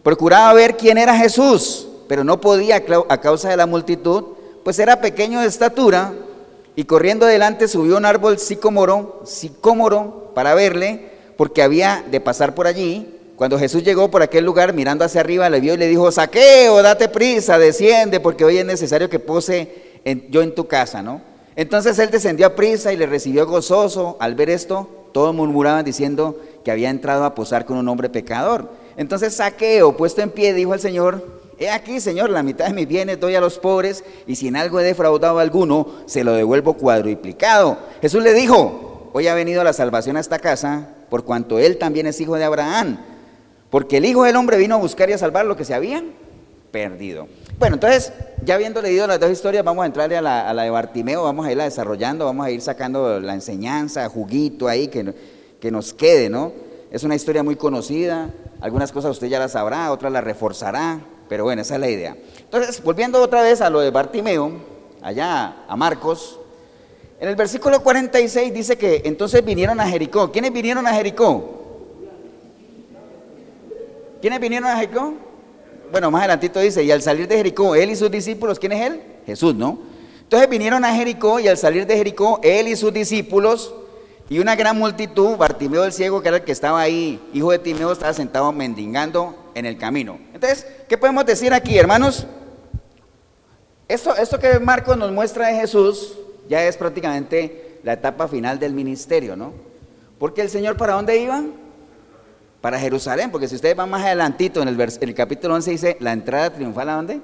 procuraba 0.02 0.52
ver 0.54 0.76
quién 0.76 0.98
era 0.98 1.16
Jesús, 1.16 1.88
pero 2.08 2.24
no 2.24 2.40
podía 2.40 2.82
a 3.08 3.20
causa 3.20 3.48
de 3.48 3.56
la 3.56 3.66
multitud, 3.66 4.24
pues 4.64 4.78
era 4.78 5.00
pequeño 5.00 5.40
de 5.40 5.46
estatura 5.46 6.12
y 6.76 6.84
corriendo 6.84 7.26
adelante 7.26 7.68
subió 7.68 7.96
un 7.96 8.04
árbol 8.04 8.38
sicómoro, 8.38 9.20
sicómoro 9.24 10.32
para 10.34 10.54
verle, 10.54 11.10
porque 11.36 11.62
había 11.62 12.04
de 12.10 12.20
pasar 12.20 12.54
por 12.54 12.66
allí. 12.66 13.19
Cuando 13.40 13.58
Jesús 13.58 13.82
llegó 13.82 14.10
por 14.10 14.20
aquel 14.20 14.44
lugar, 14.44 14.74
mirando 14.74 15.02
hacia 15.02 15.22
arriba, 15.22 15.48
le 15.48 15.60
vio 15.60 15.72
y 15.72 15.78
le 15.78 15.88
dijo, 15.88 16.12
Saqueo, 16.12 16.82
date 16.82 17.08
prisa, 17.08 17.58
desciende, 17.58 18.20
porque 18.20 18.44
hoy 18.44 18.58
es 18.58 18.66
necesario 18.66 19.08
que 19.08 19.18
pose 19.18 20.02
yo 20.28 20.42
en 20.42 20.54
tu 20.54 20.68
casa, 20.68 21.02
¿no? 21.02 21.22
Entonces 21.56 21.98
él 22.00 22.10
descendió 22.10 22.48
a 22.48 22.54
prisa 22.54 22.92
y 22.92 22.98
le 22.98 23.06
recibió 23.06 23.46
gozoso. 23.46 24.18
Al 24.20 24.34
ver 24.34 24.50
esto, 24.50 25.06
todos 25.12 25.34
murmuraban 25.34 25.86
diciendo 25.86 26.38
que 26.62 26.70
había 26.70 26.90
entrado 26.90 27.24
a 27.24 27.34
posar 27.34 27.64
con 27.64 27.78
un 27.78 27.88
hombre 27.88 28.10
pecador. 28.10 28.68
Entonces 28.98 29.36
Saqueo, 29.36 29.96
puesto 29.96 30.20
en 30.20 30.28
pie, 30.28 30.52
dijo 30.52 30.74
al 30.74 30.80
Señor, 30.80 31.26
he 31.58 31.70
aquí, 31.70 31.98
Señor, 31.98 32.28
la 32.28 32.42
mitad 32.42 32.66
de 32.66 32.74
mis 32.74 32.86
bienes 32.86 33.20
doy 33.20 33.36
a 33.36 33.40
los 33.40 33.58
pobres 33.58 34.04
y 34.26 34.36
si 34.36 34.48
en 34.48 34.56
algo 34.56 34.80
he 34.80 34.84
defraudado 34.84 35.38
a 35.38 35.42
alguno, 35.42 35.86
se 36.04 36.24
lo 36.24 36.34
devuelvo 36.34 36.74
cuadruplicado. 36.74 37.78
Jesús 38.02 38.22
le 38.22 38.34
dijo, 38.34 39.08
hoy 39.14 39.28
ha 39.28 39.34
venido 39.34 39.64
la 39.64 39.72
salvación 39.72 40.18
a 40.18 40.20
esta 40.20 40.40
casa, 40.40 40.88
por 41.08 41.24
cuanto 41.24 41.58
él 41.58 41.78
también 41.78 42.06
es 42.06 42.20
hijo 42.20 42.36
de 42.36 42.44
Abraham, 42.44 42.98
porque 43.70 43.98
el 43.98 44.04
Hijo 44.04 44.24
del 44.24 44.36
Hombre 44.36 44.56
vino 44.58 44.74
a 44.74 44.78
buscar 44.78 45.08
y 45.10 45.12
a 45.12 45.18
salvar 45.18 45.46
lo 45.46 45.56
que 45.56 45.64
se 45.64 45.74
habían 45.74 46.12
perdido. 46.70 47.28
Bueno, 47.58 47.76
entonces, 47.76 48.12
ya 48.44 48.54
habiendo 48.54 48.80
leído 48.80 49.06
las 49.06 49.20
dos 49.20 49.30
historias, 49.30 49.64
vamos 49.64 49.82
a 49.82 49.86
entrarle 49.86 50.16
a 50.16 50.22
la, 50.22 50.62
de 50.62 50.70
Bartimeo, 50.70 51.22
vamos 51.22 51.46
a 51.46 51.52
irla 51.52 51.64
desarrollando, 51.64 52.24
vamos 52.24 52.46
a 52.46 52.50
ir 52.50 52.60
sacando 52.60 53.20
la 53.20 53.34
enseñanza, 53.34 54.08
juguito 54.08 54.66
ahí, 54.68 54.88
que, 54.88 55.14
que 55.60 55.70
nos 55.70 55.92
quede, 55.92 56.28
¿no? 56.28 56.52
Es 56.90 57.04
una 57.04 57.14
historia 57.14 57.42
muy 57.42 57.56
conocida, 57.56 58.30
algunas 58.60 58.92
cosas 58.92 59.12
usted 59.12 59.28
ya 59.28 59.38
las 59.38 59.52
sabrá, 59.52 59.92
otras 59.92 60.12
las 60.12 60.24
reforzará, 60.24 61.00
pero 61.28 61.44
bueno, 61.44 61.62
esa 61.62 61.74
es 61.74 61.80
la 61.80 61.88
idea. 61.88 62.16
Entonces, 62.38 62.82
volviendo 62.82 63.22
otra 63.22 63.42
vez 63.42 63.60
a 63.60 63.70
lo 63.70 63.80
de 63.80 63.90
Bartimeo, 63.90 64.52
allá 65.02 65.64
a 65.68 65.76
Marcos, 65.76 66.40
en 67.20 67.28
el 67.28 67.36
versículo 67.36 67.82
46 67.82 68.52
dice 68.52 68.78
que 68.78 69.02
entonces 69.04 69.44
vinieron 69.44 69.78
a 69.78 69.86
Jericó. 69.86 70.32
¿Quiénes 70.32 70.52
vinieron 70.52 70.86
a 70.86 70.94
Jericó? 70.94 71.59
¿Quiénes 74.20 74.40
vinieron 74.40 74.68
a 74.68 74.76
Jericó? 74.76 75.14
bueno, 75.90 76.10
más 76.10 76.20
adelantito 76.20 76.60
dice, 76.60 76.84
y 76.84 76.90
al 76.90 77.02
salir 77.02 77.26
de 77.26 77.36
Jericó, 77.36 77.74
él 77.74 77.90
y 77.90 77.96
sus 77.96 78.10
discípulos, 78.10 78.58
¿quién 78.58 78.72
es 78.72 78.86
él? 78.86 79.02
Jesús, 79.26 79.54
¿no? 79.54 79.78
Entonces 80.22 80.48
vinieron 80.48 80.84
a 80.84 80.94
Jericó 80.94 81.40
y 81.40 81.48
al 81.48 81.56
salir 81.56 81.86
de 81.86 81.96
Jericó, 81.96 82.38
él 82.42 82.68
y 82.68 82.76
sus 82.76 82.92
discípulos 82.92 83.74
y 84.28 84.38
una 84.38 84.54
gran 84.54 84.78
multitud, 84.78 85.36
Bartimeo 85.36 85.84
el 85.84 85.92
ciego, 85.92 86.22
que 86.22 86.28
era 86.28 86.36
el 86.36 86.44
que 86.44 86.52
estaba 86.52 86.80
ahí, 86.80 87.20
hijo 87.32 87.50
de 87.50 87.58
Timeo, 87.58 87.90
estaba 87.90 88.12
sentado 88.12 88.52
mendigando 88.52 89.34
en 89.56 89.66
el 89.66 89.76
camino. 89.76 90.20
Entonces, 90.32 90.66
¿qué 90.88 90.96
podemos 90.96 91.26
decir 91.26 91.52
aquí, 91.52 91.76
hermanos? 91.76 92.26
Esto, 93.88 94.14
esto 94.16 94.38
que 94.38 94.60
Marcos 94.60 94.96
nos 94.96 95.10
muestra 95.10 95.48
de 95.48 95.56
Jesús 95.56 96.16
ya 96.48 96.64
es 96.64 96.76
prácticamente 96.76 97.80
la 97.82 97.94
etapa 97.94 98.28
final 98.28 98.60
del 98.60 98.72
ministerio, 98.72 99.34
¿no? 99.34 99.52
Porque 100.20 100.42
el 100.42 100.50
Señor, 100.50 100.76
¿para 100.76 100.92
dónde 100.92 101.18
iba? 101.18 101.42
Para 102.60 102.78
Jerusalén, 102.78 103.30
porque 103.30 103.48
si 103.48 103.54
ustedes 103.54 103.76
van 103.76 103.88
más 103.88 104.04
adelantito 104.04 104.60
en 104.62 104.68
el, 104.68 105.14
capítulo 105.14 105.54
11 105.54 105.70
dice, 105.70 105.96
la 106.00 106.12
entrada 106.12 106.50
triunfal 106.50 106.88
a 106.88 106.94
dónde? 106.94 107.20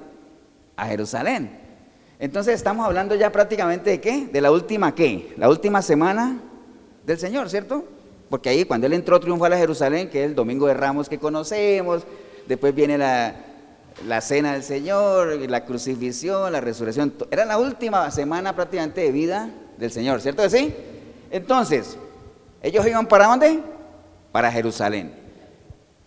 a 0.77 0.85
Jerusalén. 0.85 1.49
Entonces 2.19 2.55
estamos 2.55 2.85
hablando 2.85 3.15
ya 3.15 3.31
prácticamente 3.31 3.89
de 3.89 3.99
qué? 3.99 4.27
De 4.31 4.41
la 4.41 4.51
última 4.51 4.95
qué? 4.95 5.33
La 5.37 5.49
última 5.49 5.81
semana 5.81 6.39
del 7.05 7.19
Señor, 7.19 7.49
¿cierto? 7.49 7.83
Porque 8.29 8.49
ahí 8.49 8.63
cuando 8.63 8.87
Él 8.87 8.93
entró 8.93 9.19
triunfal 9.19 9.53
a 9.53 9.57
Jerusalén, 9.57 10.09
que 10.09 10.23
es 10.23 10.29
el 10.29 10.35
Domingo 10.35 10.67
de 10.67 10.73
Ramos 10.73 11.09
que 11.09 11.17
conocemos, 11.19 12.03
después 12.47 12.73
viene 12.73 12.97
la, 12.97 13.35
la 14.05 14.21
cena 14.21 14.53
del 14.53 14.63
Señor, 14.63 15.37
la 15.49 15.65
crucifixión, 15.65 16.51
la 16.51 16.61
resurrección. 16.61 17.13
Era 17.31 17.45
la 17.45 17.57
última 17.57 18.09
semana 18.11 18.55
prácticamente 18.55 19.01
de 19.01 19.11
vida 19.11 19.49
del 19.77 19.91
Señor, 19.91 20.21
¿cierto 20.21 20.47
sí? 20.49 20.73
Entonces, 21.31 21.97
ellos 22.61 22.85
iban 22.85 23.07
para 23.07 23.27
dónde? 23.27 23.59
Para 24.31 24.51
Jerusalén. 24.51 25.26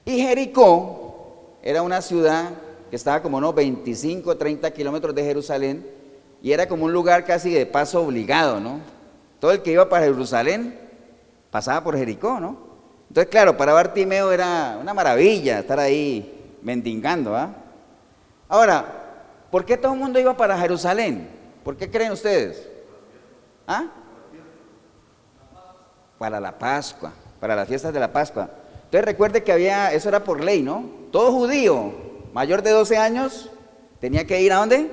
Y 0.04 0.20
Jericó 0.20 1.56
era 1.62 1.82
una 1.82 2.00
ciudad 2.00 2.50
que 2.88 2.96
estaba 2.96 3.22
como 3.22 3.36
unos 3.36 3.54
25, 3.54 4.36
30 4.36 4.70
kilómetros 4.72 5.14
de 5.14 5.24
Jerusalén 5.24 5.86
y 6.42 6.52
era 6.52 6.68
como 6.68 6.86
un 6.86 6.92
lugar 6.92 7.24
casi 7.24 7.50
de 7.50 7.66
paso 7.66 8.02
obligado, 8.02 8.60
¿no? 8.60 8.80
Todo 9.38 9.52
el 9.52 9.62
que 9.62 9.72
iba 9.72 9.88
para 9.88 10.06
Jerusalén 10.06 10.78
pasaba 11.50 11.82
por 11.84 11.96
Jericó, 11.96 12.40
¿no? 12.40 12.70
Entonces, 13.08 13.30
claro, 13.30 13.56
para 13.56 13.72
Bartimeo 13.72 14.32
era 14.32 14.78
una 14.80 14.94
maravilla 14.94 15.60
estar 15.60 15.78
ahí 15.78 16.58
mendigando, 16.62 17.36
¿ah? 17.36 17.54
Ahora, 18.48 18.84
¿por 19.50 19.64
qué 19.64 19.76
todo 19.76 19.92
el 19.92 19.98
mundo 19.98 20.18
iba 20.18 20.36
para 20.36 20.58
Jerusalén? 20.58 21.28
¿Por 21.62 21.76
qué 21.76 21.90
creen 21.90 22.12
ustedes? 22.12 22.68
¿Ah? 23.66 23.86
Para 26.18 26.40
la 26.40 26.58
Pascua, 26.58 27.12
para 27.38 27.54
las 27.54 27.68
fiestas 27.68 27.92
de 27.92 28.00
la 28.00 28.12
Pascua. 28.12 28.50
Entonces 28.90 29.04
recuerde 29.04 29.44
que 29.44 29.52
había, 29.52 29.92
eso 29.92 30.08
era 30.08 30.24
por 30.24 30.42
ley, 30.42 30.62
¿no? 30.62 30.84
Todo 31.12 31.30
judío 31.30 31.92
mayor 32.32 32.60
de 32.60 32.70
12 32.70 32.96
años 32.96 33.48
tenía 34.00 34.26
que 34.26 34.42
ir 34.42 34.52
a 34.52 34.56
dónde? 34.56 34.90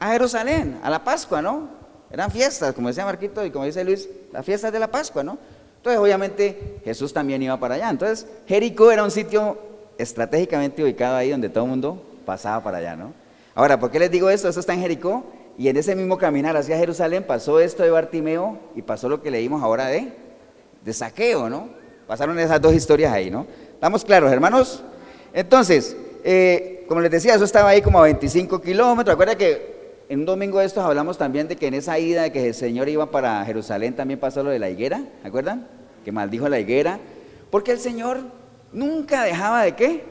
A 0.00 0.10
Jerusalén, 0.10 0.80
a 0.82 0.90
la 0.90 1.04
Pascua, 1.04 1.40
¿no? 1.40 1.68
Eran 2.10 2.32
fiestas, 2.32 2.74
como 2.74 2.88
decía 2.88 3.04
Marquito 3.04 3.46
y 3.46 3.52
como 3.52 3.64
dice 3.64 3.84
Luis, 3.84 4.08
las 4.32 4.44
fiestas 4.44 4.72
de 4.72 4.80
la 4.80 4.88
Pascua, 4.88 5.22
¿no? 5.22 5.38
Entonces 5.76 6.00
obviamente 6.00 6.80
Jesús 6.84 7.12
también 7.12 7.40
iba 7.44 7.56
para 7.60 7.76
allá. 7.76 7.90
Entonces 7.90 8.26
Jericó 8.48 8.90
era 8.90 9.04
un 9.04 9.12
sitio 9.12 9.56
estratégicamente 9.96 10.82
ubicado 10.82 11.14
ahí 11.14 11.30
donde 11.30 11.50
todo 11.50 11.62
el 11.62 11.70
mundo 11.70 12.02
pasaba 12.26 12.60
para 12.64 12.78
allá, 12.78 12.96
¿no? 12.96 13.12
Ahora, 13.54 13.78
¿por 13.78 13.92
qué 13.92 14.00
les 14.00 14.10
digo 14.10 14.30
esto? 14.30 14.48
Esto 14.48 14.58
está 14.58 14.74
en 14.74 14.80
Jericó 14.80 15.22
y 15.56 15.68
en 15.68 15.76
ese 15.76 15.94
mismo 15.94 16.18
caminar 16.18 16.56
hacia 16.56 16.76
Jerusalén 16.76 17.22
pasó 17.22 17.60
esto 17.60 17.84
de 17.84 17.90
Bartimeo 17.90 18.58
y 18.74 18.82
pasó 18.82 19.08
lo 19.08 19.22
que 19.22 19.30
leímos 19.30 19.62
ahora 19.62 19.86
de, 19.86 20.12
de 20.84 20.92
saqueo, 20.92 21.48
¿no? 21.48 21.83
Pasaron 22.06 22.38
esas 22.38 22.60
dos 22.60 22.74
historias 22.74 23.12
ahí, 23.12 23.30
¿no? 23.30 23.46
¿Estamos 23.72 24.04
claros, 24.04 24.32
hermanos? 24.32 24.82
Entonces, 25.32 25.96
eh, 26.22 26.84
como 26.88 27.00
les 27.00 27.10
decía, 27.10 27.34
eso 27.34 27.44
estaba 27.44 27.70
ahí 27.70 27.82
como 27.82 27.98
a 27.98 28.02
25 28.02 28.60
kilómetros. 28.60 29.14
Recuerda 29.14 29.36
que 29.36 29.74
en 30.08 30.20
un 30.20 30.26
domingo 30.26 30.58
de 30.58 30.66
estos 30.66 30.84
hablamos 30.84 31.18
también 31.18 31.48
de 31.48 31.56
que 31.56 31.66
en 31.66 31.74
esa 31.74 31.98
ida 31.98 32.30
que 32.30 32.48
el 32.48 32.54
Señor 32.54 32.88
iba 32.88 33.10
para 33.10 33.44
Jerusalén 33.44 33.96
también 33.96 34.20
pasó 34.20 34.42
lo 34.42 34.50
de 34.50 34.58
la 34.58 34.68
higuera, 34.68 35.02
¿acuerdan? 35.24 35.66
Que 36.04 36.12
maldijo 36.12 36.48
la 36.48 36.60
higuera. 36.60 36.98
Porque 37.50 37.72
el 37.72 37.78
Señor 37.78 38.20
nunca 38.72 39.22
dejaba 39.24 39.62
de 39.62 39.74
qué? 39.74 40.04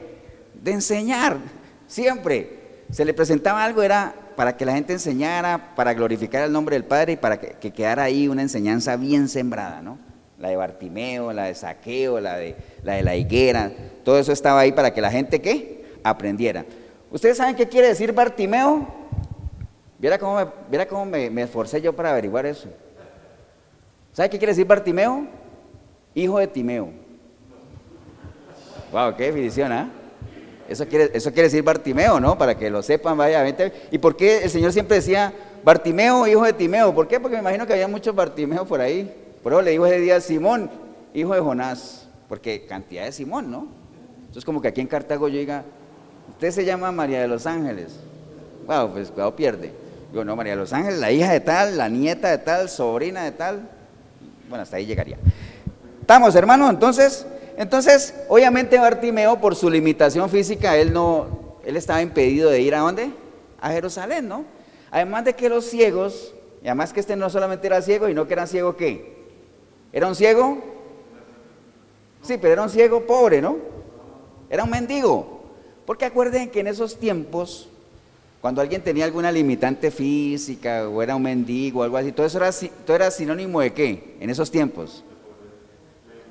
De 0.62 0.72
enseñar. 0.72 1.38
Siempre 1.86 2.64
se 2.90 3.04
le 3.04 3.14
presentaba 3.14 3.64
algo, 3.64 3.82
era 3.82 4.14
para 4.36 4.56
que 4.56 4.64
la 4.64 4.72
gente 4.72 4.92
enseñara, 4.92 5.74
para 5.76 5.94
glorificar 5.94 6.44
el 6.44 6.52
nombre 6.52 6.76
del 6.76 6.84
Padre 6.84 7.12
y 7.12 7.16
para 7.16 7.38
que, 7.38 7.70
quedara 7.70 8.04
ahí 8.04 8.28
una 8.28 8.42
enseñanza 8.42 8.96
bien 8.96 9.28
sembrada, 9.28 9.80
¿no? 9.82 9.98
La 10.38 10.48
de 10.48 10.56
Bartimeo, 10.56 11.32
la 11.32 11.44
de 11.44 11.54
Saqueo, 11.54 12.20
la 12.20 12.36
de 12.36 12.56
la, 12.82 12.94
de 12.94 13.02
la 13.02 13.16
higuera, 13.16 13.70
todo 14.04 14.18
eso 14.18 14.32
estaba 14.32 14.60
ahí 14.60 14.72
para 14.72 14.92
que 14.92 15.00
la 15.00 15.10
gente, 15.10 15.40
¿qué? 15.40 15.84
Aprendiera. 16.02 16.64
¿Ustedes 17.10 17.36
saben 17.36 17.54
qué 17.54 17.68
quiere 17.68 17.88
decir 17.88 18.12
Bartimeo? 18.12 19.04
Viera 19.98 20.18
cómo 20.18 21.06
me, 21.06 21.42
esforcé 21.42 21.80
yo 21.80 21.94
para 21.94 22.10
averiguar 22.10 22.44
eso. 22.44 22.68
¿Sabe 24.12 24.28
qué 24.28 24.38
quiere 24.38 24.52
decir 24.52 24.66
Bartimeo? 24.66 25.26
Hijo 26.14 26.38
de 26.38 26.46
Timeo. 26.46 26.90
Wow, 28.92 29.16
qué 29.16 29.24
definición, 29.24 29.72
¿ah? 29.72 29.90
Eso 30.68 30.86
quiere, 30.86 31.10
eso 31.14 31.30
quiere 31.32 31.44
decir 31.44 31.62
Bartimeo, 31.62 32.20
¿no? 32.20 32.36
Para 32.36 32.54
que 32.54 32.68
lo 32.68 32.82
sepan, 32.82 33.16
vaya. 33.16 33.44
¿Y 33.90 33.98
por 33.98 34.16
qué 34.16 34.42
el 34.42 34.50
Señor 34.50 34.72
siempre 34.72 34.96
decía 34.96 35.32
Bartimeo, 35.64 36.26
hijo 36.26 36.44
de 36.44 36.52
Timeo? 36.52 36.94
¿Por 36.94 37.08
qué? 37.08 37.18
Porque 37.18 37.36
me 37.36 37.40
imagino 37.40 37.66
que 37.66 37.72
había 37.72 37.88
muchos 37.88 38.14
Bartimeos 38.14 38.66
por 38.66 38.80
ahí. 38.80 39.10
Por 39.44 39.62
le 39.62 39.72
dijo 39.72 39.84
ese 39.84 40.00
día 40.00 40.22
Simón, 40.22 40.70
hijo 41.12 41.34
de 41.34 41.40
Jonás. 41.40 42.08
Porque 42.30 42.64
cantidad 42.64 43.04
de 43.04 43.12
Simón, 43.12 43.50
¿no? 43.50 43.68
Entonces, 44.20 44.44
como 44.44 44.62
que 44.62 44.68
aquí 44.68 44.80
en 44.80 44.86
Cartago 44.86 45.28
yo 45.28 45.38
diga, 45.38 45.64
usted 46.30 46.50
se 46.50 46.64
llama 46.64 46.90
María 46.90 47.20
de 47.20 47.28
los 47.28 47.46
Ángeles. 47.46 48.00
Wow, 48.66 48.92
pues 48.92 49.10
cuidado 49.10 49.36
pierde. 49.36 49.70
Digo, 50.10 50.24
no, 50.24 50.34
María 50.34 50.54
de 50.54 50.60
los 50.60 50.72
Ángeles, 50.72 50.98
la 50.98 51.12
hija 51.12 51.30
de 51.30 51.40
tal, 51.40 51.76
la 51.76 51.90
nieta 51.90 52.30
de 52.30 52.38
tal, 52.38 52.70
sobrina 52.70 53.22
de 53.24 53.32
tal. 53.32 53.68
Bueno, 54.48 54.62
hasta 54.62 54.78
ahí 54.78 54.86
llegaría. 54.86 55.18
¿Estamos, 56.00 56.34
hermano? 56.34 56.70
Entonces, 56.70 57.26
entonces, 57.58 58.14
obviamente 58.28 58.78
Bartimeo, 58.78 59.38
por 59.42 59.54
su 59.56 59.68
limitación 59.68 60.30
física, 60.30 60.74
él 60.78 60.90
no, 60.90 61.58
él 61.66 61.76
estaba 61.76 62.00
impedido 62.00 62.48
de 62.48 62.62
ir 62.62 62.74
a 62.74 62.78
dónde? 62.78 63.10
A 63.60 63.70
Jerusalén, 63.70 64.26
¿no? 64.26 64.46
Además 64.90 65.26
de 65.26 65.34
que 65.34 65.50
los 65.50 65.66
ciegos, 65.66 66.34
y 66.62 66.68
además 66.68 66.94
que 66.94 67.00
este 67.00 67.14
no 67.14 67.28
solamente 67.28 67.66
era 67.66 67.82
ciego, 67.82 68.08
y 68.08 68.14
no 68.14 68.26
que 68.26 68.32
era 68.32 68.46
ciego 68.46 68.76
qué? 68.76 69.13
¿Era 69.94 70.08
un 70.08 70.14
ciego? 70.14 70.58
Sí, 72.20 72.36
pero 72.36 72.52
era 72.52 72.62
un 72.62 72.68
ciego 72.68 73.06
pobre, 73.06 73.40
¿no? 73.40 73.56
Era 74.50 74.64
un 74.64 74.70
mendigo. 74.70 75.40
Porque 75.86 76.04
acuerden 76.04 76.50
que 76.50 76.60
en 76.60 76.66
esos 76.66 76.98
tiempos, 76.98 77.68
cuando 78.40 78.60
alguien 78.60 78.82
tenía 78.82 79.04
alguna 79.04 79.30
limitante 79.30 79.90
física, 79.92 80.88
o 80.88 81.00
era 81.00 81.14
un 81.14 81.22
mendigo, 81.22 81.80
o 81.80 81.82
algo 81.84 81.96
así, 81.96 82.10
todo 82.10 82.26
eso 82.26 82.38
era, 82.38 82.50
todo 82.84 82.96
era 82.96 83.10
sinónimo 83.10 83.60
de 83.60 83.72
qué 83.72 84.16
en 84.20 84.28
esos 84.28 84.50
tiempos? 84.50 85.04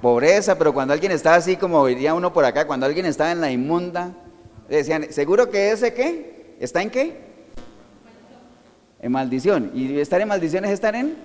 pobreza, 0.03 0.57
pero 0.57 0.73
cuando 0.73 0.93
alguien 0.93 1.13
estaba 1.13 1.37
así 1.37 1.55
como 1.55 1.87
diría 1.87 2.13
uno 2.13 2.33
por 2.33 2.43
acá, 2.43 2.67
cuando 2.67 2.85
alguien 2.85 3.05
estaba 3.05 3.31
en 3.31 3.39
la 3.39 3.49
inmunda, 3.49 4.11
decían, 4.67 5.07
¿seguro 5.11 5.49
que 5.49 5.71
ese 5.71 5.93
qué? 5.93 6.57
¿Está 6.59 6.81
en 6.81 6.89
qué? 6.89 7.17
En 9.01 9.13
maldición. 9.13 9.71
Y 9.73 9.97
estar 9.99 10.19
en 10.19 10.27
maldición 10.27 10.65
es 10.65 10.71
estar 10.71 10.93
en, 10.93 11.15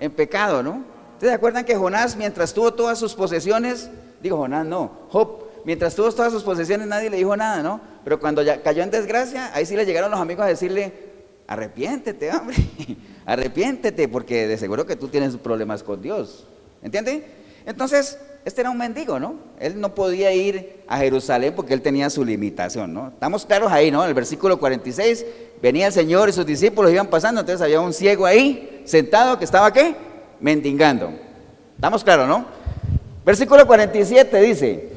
en 0.00 0.10
pecado, 0.10 0.60
¿no? 0.60 0.93
¿Ustedes 1.24 1.36
se 1.36 1.36
acuerdan 1.36 1.64
que 1.64 1.74
Jonás, 1.74 2.16
mientras 2.16 2.52
tuvo 2.52 2.74
todas 2.74 2.98
sus 2.98 3.14
posesiones, 3.14 3.88
digo 4.22 4.36
Jonás, 4.36 4.66
no, 4.66 4.92
Job, 5.08 5.44
mientras 5.64 5.94
tuvo 5.94 6.12
todas 6.12 6.30
sus 6.30 6.42
posesiones 6.42 6.86
nadie 6.86 7.08
le 7.08 7.16
dijo 7.16 7.34
nada, 7.34 7.62
¿no? 7.62 7.80
Pero 8.04 8.20
cuando 8.20 8.42
ya 8.42 8.60
cayó 8.60 8.82
en 8.82 8.90
desgracia, 8.90 9.50
ahí 9.54 9.64
sí 9.64 9.74
le 9.74 9.86
llegaron 9.86 10.10
los 10.10 10.20
amigos 10.20 10.44
a 10.44 10.48
decirle, 10.48 10.92
arrepiéntete, 11.46 12.30
hombre, 12.30 12.56
arrepiéntete, 13.24 14.06
porque 14.06 14.46
de 14.46 14.58
seguro 14.58 14.84
que 14.84 14.96
tú 14.96 15.08
tienes 15.08 15.34
problemas 15.38 15.82
con 15.82 16.02
Dios. 16.02 16.46
¿Entiende? 16.82 17.24
Entonces, 17.64 18.18
este 18.44 18.60
era 18.60 18.68
un 18.68 18.76
mendigo, 18.76 19.18
¿no? 19.18 19.36
Él 19.58 19.80
no 19.80 19.94
podía 19.94 20.30
ir 20.34 20.84
a 20.86 20.98
Jerusalén 20.98 21.54
porque 21.56 21.72
él 21.72 21.80
tenía 21.80 22.10
su 22.10 22.22
limitación, 22.22 22.92
¿no? 22.92 23.08
Estamos 23.08 23.46
claros 23.46 23.72
ahí, 23.72 23.90
¿no? 23.90 24.02
En 24.02 24.10
el 24.10 24.14
versículo 24.14 24.58
46, 24.58 25.24
venía 25.62 25.86
el 25.86 25.92
Señor 25.94 26.28
y 26.28 26.32
sus 26.32 26.44
discípulos 26.44 26.92
iban 26.92 27.06
pasando, 27.06 27.40
entonces 27.40 27.62
había 27.62 27.80
un 27.80 27.94
ciego 27.94 28.26
ahí, 28.26 28.82
sentado, 28.84 29.38
que 29.38 29.46
estaba, 29.46 29.72
¿qué? 29.72 30.03
Mendigando. 30.40 31.12
¿Estamos 31.74 32.04
claros, 32.04 32.28
no? 32.28 32.46
Versículo 33.24 33.66
47 33.66 34.40
dice, 34.40 34.88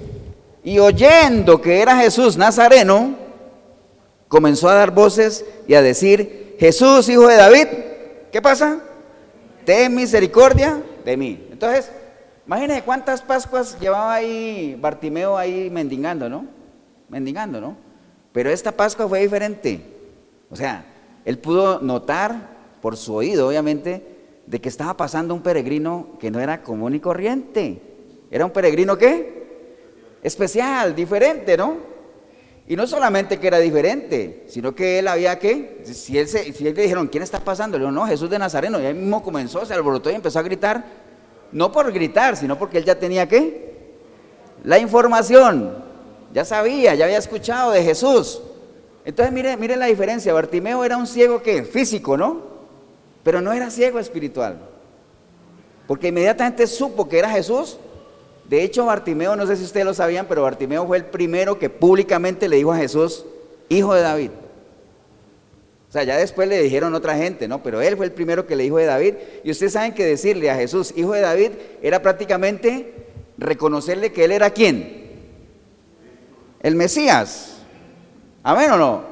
y 0.63 0.79
oyendo 0.79 1.61
que 1.61 1.81
era 1.81 1.95
Jesús 1.97 2.37
Nazareno, 2.37 3.15
comenzó 4.27 4.69
a 4.69 4.73
dar 4.73 4.91
voces 4.91 5.45
y 5.67 5.73
a 5.75 5.81
decir, 5.81 6.55
Jesús, 6.59 7.07
hijo 7.07 7.27
de 7.27 7.37
David, 7.37 7.67
¿qué 8.31 8.41
pasa? 8.41 8.79
Ten 9.65 9.95
misericordia 9.95 10.81
de 11.05 11.17
mí. 11.17 11.47
Entonces, 11.51 11.89
Imagínense 12.47 12.83
cuántas 12.83 13.21
Pascuas 13.21 13.77
llevaba 13.77 14.13
ahí 14.13 14.77
Bartimeo 14.79 15.37
ahí 15.37 15.69
mendigando, 15.69 16.29
¿no? 16.29 16.45
Mendigando, 17.09 17.59
¿no? 17.59 17.75
Pero 18.31 18.49
esta 18.49 18.71
Pascua 18.71 19.07
fue 19.07 19.19
diferente. 19.19 19.81
O 20.49 20.55
sea, 20.55 20.85
él 21.25 21.39
pudo 21.39 21.81
notar 21.81 22.55
por 22.81 22.95
su 22.95 23.15
oído, 23.15 23.49
obviamente, 23.49 24.01
de 24.47 24.61
que 24.61 24.69
estaba 24.69 24.95
pasando 24.95 25.33
un 25.33 25.41
peregrino 25.41 26.07
que 26.19 26.31
no 26.31 26.39
era 26.39 26.63
común 26.63 26.95
y 26.95 26.99
corriente. 26.99 27.81
Era 28.31 28.45
un 28.45 28.51
peregrino 28.51 28.97
qué? 28.97 30.17
Especial, 30.23 30.95
diferente, 30.95 31.57
¿no? 31.57 31.75
Y 32.69 32.75
no 32.75 32.87
solamente 32.87 33.39
que 33.39 33.47
era 33.47 33.59
diferente, 33.59 34.45
sino 34.47 34.73
que 34.73 34.99
él 34.99 35.07
había 35.07 35.37
que, 35.37 35.81
si 35.85 36.17
él, 36.17 36.27
se, 36.27 36.51
si 36.51 36.67
él 36.67 36.75
le 36.75 36.81
dijeron, 36.81 37.07
¿quién 37.07 37.23
está 37.23 37.39
pasando? 37.39 37.77
Le 37.77 37.83
dijo, 37.83 37.91
no, 37.91 38.07
Jesús 38.07 38.29
de 38.29 38.39
Nazareno. 38.39 38.81
Y 38.81 38.85
él 38.85 38.95
mismo 38.95 39.21
comenzó, 39.21 39.65
se 39.65 39.73
alborotó 39.73 40.09
y 40.09 40.15
empezó 40.15 40.39
a 40.39 40.43
gritar, 40.43 40.83
no 41.51 41.71
por 41.71 41.91
gritar, 41.91 42.35
sino 42.35 42.57
porque 42.57 42.77
él 42.77 42.85
ya 42.85 42.95
tenía 42.95 43.27
qué? 43.27 43.95
La 44.63 44.79
información. 44.79 45.85
Ya 46.33 46.43
sabía, 46.43 46.95
ya 46.95 47.05
había 47.05 47.17
escuchado 47.17 47.71
de 47.71 47.83
Jesús. 47.83 48.41
Entonces 49.05 49.33
mire, 49.33 49.55
mire 49.55 49.75
la 49.75 49.85
diferencia. 49.85 50.33
Bartimeo 50.33 50.83
era 50.83 50.97
un 50.97 51.07
ciego 51.07 51.41
que 51.41 51.63
físico, 51.63 52.17
¿no? 52.17 52.56
Pero 53.27 53.41
no 53.41 53.51
era 53.51 53.69
ciego 53.69 53.99
espiritual. 53.99 54.57
Porque 55.85 56.07
inmediatamente 56.07 56.65
supo 56.65 57.09
que 57.09 57.19
era 57.19 57.29
Jesús. 57.29 57.77
De 58.47 58.63
hecho, 58.63 58.85
Bartimeo, 58.85 59.35
no 59.35 59.45
sé 59.45 59.57
si 59.57 59.65
ustedes 59.65 59.85
lo 59.85 59.93
sabían, 59.93 60.27
pero 60.27 60.43
Bartimeo 60.43 60.87
fue 60.87 60.95
el 60.95 61.03
primero 61.03 61.59
que 61.59 61.69
públicamente 61.69 62.47
le 62.47 62.55
dijo 62.55 62.71
a 62.71 62.77
Jesús, 62.77 63.25
hijo 63.67 63.93
de 63.93 64.01
David. 64.01 64.29
O 65.89 65.91
sea, 65.91 66.03
ya 66.03 66.15
después 66.15 66.47
le 66.47 66.63
dijeron 66.63 66.95
otra 66.95 67.17
gente, 67.17 67.49
¿no? 67.49 67.61
Pero 67.61 67.81
él 67.81 67.97
fue 67.97 68.05
el 68.05 68.13
primero 68.13 68.47
que 68.47 68.55
le 68.55 68.63
dijo 68.63 68.77
de 68.77 68.85
David. 68.85 69.15
Y 69.43 69.51
ustedes 69.51 69.73
saben 69.73 69.93
que 69.93 70.05
decirle 70.05 70.49
a 70.49 70.55
Jesús, 70.55 70.93
hijo 70.95 71.11
de 71.11 71.19
David, 71.19 71.51
era 71.81 72.01
prácticamente 72.01 72.93
reconocerle 73.37 74.13
que 74.13 74.23
él 74.23 74.31
era 74.31 74.51
quién. 74.51 75.05
El 76.61 76.77
Mesías. 76.77 77.57
Amén 78.41 78.71
o 78.71 78.77
no. 78.77 79.03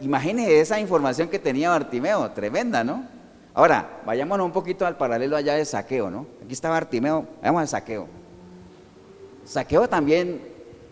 Imagínense 0.00 0.60
esa 0.62 0.80
información 0.80 1.28
que 1.28 1.38
tenía 1.38 1.68
Bartimeo, 1.68 2.30
tremenda, 2.30 2.82
¿no? 2.82 3.17
Ahora, 3.58 4.02
vayámonos 4.06 4.46
un 4.46 4.52
poquito 4.52 4.86
al 4.86 4.96
paralelo 4.96 5.34
allá 5.34 5.54
de 5.54 5.64
saqueo, 5.64 6.12
¿no? 6.12 6.28
Aquí 6.44 6.52
está 6.52 6.70
Bartimeo, 6.70 7.26
vamos 7.42 7.62
al 7.62 7.66
saqueo. 7.66 8.06
Saqueo 9.44 9.88
también 9.88 10.40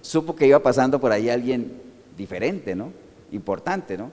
supo 0.00 0.35
que 0.35 0.48
iba 0.48 0.59
pasando 0.59 0.98
por 0.98 1.12
ahí 1.12 1.31
alguien 1.31 1.81
diferente, 2.16 2.74
¿no? 2.74 2.90
Importante, 3.31 3.96
¿no? 3.96 4.11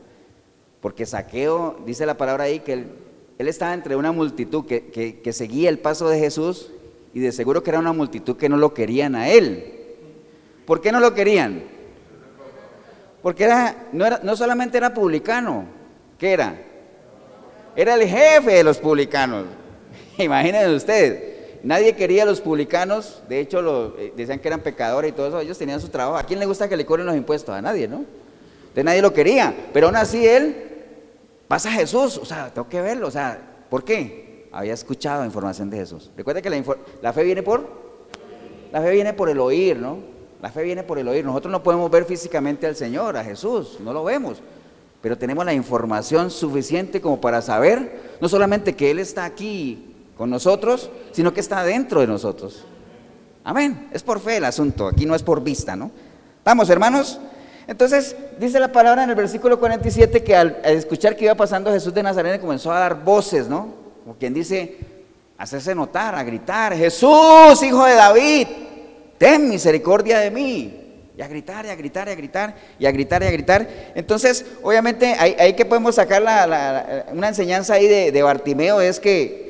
Porque 0.82 1.08
Saqueo, 1.08 1.80
dice 1.84 2.06
la 2.06 2.16
palabra 2.16 2.44
ahí, 2.44 2.60
que 2.60 2.74
él, 2.74 2.92
estaba 3.40 3.74
entre 3.74 3.96
una 3.96 4.12
multitud 4.12 4.68
que, 4.68 4.92
que, 4.92 5.34
seguía 5.34 5.68
el 5.68 5.80
paso 5.80 6.08
de 6.08 6.20
Jesús 6.20 6.70
y 7.12 7.22
de 7.22 7.32
seguro 7.32 7.64
que 7.64 7.72
era 7.72 7.80
una 7.80 7.92
multitud 7.92 8.38
que 8.38 8.50
no 8.50 8.58
lo 8.58 8.76
querían 8.76 9.16
a 9.16 9.30
él. 9.30 9.96
¿Por 10.68 10.80
qué 10.80 10.92
no 10.92 11.00
lo 11.00 11.16
querían? 11.16 11.64
Porque 13.24 13.46
era, 13.46 13.88
no, 13.94 14.06
era, 14.06 14.20
no 14.22 14.36
solamente 14.36 14.78
era 14.78 14.94
publicano, 14.94 15.66
¿qué 16.20 16.34
era? 16.34 16.73
Era 17.76 17.96
el 17.96 18.08
jefe 18.08 18.52
de 18.52 18.64
los 18.64 18.78
publicanos. 18.78 19.46
Imagínense 20.18 20.76
ustedes. 20.76 21.34
Nadie 21.64 21.96
quería 21.96 22.24
a 22.24 22.26
los 22.26 22.42
publicanos, 22.42 23.24
de 23.30 23.40
hecho 23.40 23.96
eh, 23.98 24.12
decían 24.18 24.40
que 24.40 24.50
eran 24.50 24.60
pecadores 24.60 25.12
y 25.12 25.14
todo 25.14 25.28
eso, 25.30 25.40
ellos 25.40 25.58
tenían 25.58 25.80
su 25.80 25.88
trabajo. 25.88 26.18
¿A 26.18 26.24
quién 26.24 26.40
le 26.40 26.46
gusta 26.46 26.68
que 26.68 26.76
le 26.76 26.86
cobren 26.86 27.06
los 27.06 27.16
impuestos? 27.16 27.56
A 27.56 27.62
nadie, 27.62 27.88
¿no? 27.88 28.04
De 28.76 28.84
nadie 28.84 29.02
lo 29.02 29.14
quería, 29.14 29.56
pero 29.72 29.88
aún 29.88 29.96
así 29.96 30.28
él 30.28 30.56
pasa 31.48 31.70
a 31.70 31.72
Jesús, 31.72 32.18
o 32.18 32.26
sea, 32.26 32.54
tengo 32.54 32.68
que 32.68 32.82
verlo, 32.82 33.08
o 33.08 33.12
sea, 33.12 33.40
¿por 33.70 33.86
qué? 33.86 34.50
Había 34.52 34.74
escuchado 34.74 35.24
información 35.24 35.70
de 35.70 35.78
Jesús. 35.78 36.12
Recuerda 36.18 36.42
que 36.42 36.50
la, 36.50 36.62
la 37.02 37.14
fe 37.14 37.24
viene 37.24 37.44
por, 37.44 37.66
la 38.74 38.82
fe 38.82 38.92
viene 38.92 39.14
por 39.14 39.30
el 39.30 39.40
oír, 39.40 39.78
¿no? 39.78 40.00
La 40.42 40.52
fe 40.52 40.64
viene 40.64 40.84
por 40.84 41.00
el 41.00 41.08
oír. 41.08 41.24
Nosotros 41.24 41.50
no 41.50 41.64
podemos 41.64 41.90
ver 41.90 42.04
físicamente 42.04 42.68
al 42.68 42.76
Señor, 42.76 43.16
a 43.16 43.24
Jesús, 43.24 43.78
no 43.80 43.94
lo 43.94 44.04
vemos, 44.04 44.42
pero 45.04 45.18
tenemos 45.18 45.44
la 45.44 45.54
información 45.54 46.32
suficiente 46.32 47.02
como 47.02 47.20
para 47.20 47.42
saber 47.42 48.16
no 48.22 48.30
solamente 48.30 48.74
que 48.74 48.90
Él 48.90 49.00
está 49.00 49.26
aquí 49.26 49.94
con 50.18 50.30
nosotros, 50.30 50.90
sino 51.12 51.34
que 51.34 51.42
está 51.42 51.62
dentro 51.66 52.00
de 52.00 52.08
nosotros. 52.08 52.64
Amén. 53.44 53.90
Es 53.92 54.02
por 54.02 54.22
fe 54.22 54.38
el 54.38 54.46
asunto, 54.46 54.88
aquí 54.88 55.06
no 55.06 55.14
es 55.14 55.22
por 55.22 55.44
vista, 55.44 55.76
¿no? 55.76 55.92
Vamos, 56.46 56.70
hermanos. 56.70 57.20
Entonces, 57.68 58.16
dice 58.40 58.62
la 58.62 58.72
palabra 58.72 59.04
en 59.04 59.10
el 59.10 59.16
versículo 59.18 59.60
47 59.60 60.24
que 60.24 60.38
al, 60.38 60.62
escuchar 60.64 61.18
que 61.18 61.26
iba 61.26 61.36
pasando 61.36 61.70
Jesús 61.70 61.94
de 61.94 62.02
Nazaret 62.02 62.40
comenzó 62.40 62.72
a 62.72 62.80
dar 62.80 63.04
voces, 63.04 63.50
¿no? 63.50 63.74
Como 64.06 64.16
quien 64.16 64.34
dice, 64.34 64.78
hacerse 65.38 65.76
notar, 65.76 66.16
a 66.16 66.24
gritar, 66.24 66.74
Jesús, 66.78 67.62
hijo 67.62 67.84
de 67.84 67.96
David, 67.96 68.48
ten 69.18 69.50
misericordia 69.50 70.20
de 70.20 70.32
mí. 70.32 70.83
A 71.24 71.28
gritar, 71.28 71.66
y 71.66 71.70
a 71.70 71.76
gritar, 71.76 72.08
y 72.08 72.12
a 72.12 72.16
gritar, 72.16 72.56
y 72.78 72.86
a 72.86 72.92
gritar, 72.92 73.24
y 73.24 73.26
a 73.26 73.32
gritar. 73.32 73.70
Entonces, 73.96 74.46
obviamente, 74.62 75.16
ahí, 75.18 75.54
que 75.54 75.66
podemos 75.66 75.96
sacar 75.96 76.22
una 77.12 77.28
enseñanza 77.30 77.76
ahí 77.76 77.88
de, 77.88 78.12
de 78.12 78.22
Bartimeo 78.22 78.82
es 78.82 79.00
que 79.00 79.44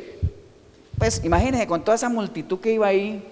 pues 1.04 1.22
imagínense, 1.24 1.68
con 1.68 1.84
toda 1.84 1.96
esa 1.96 2.08
multitud 2.08 2.60
que 2.62 2.72
iba 2.72 2.88
ahí, 2.88 3.28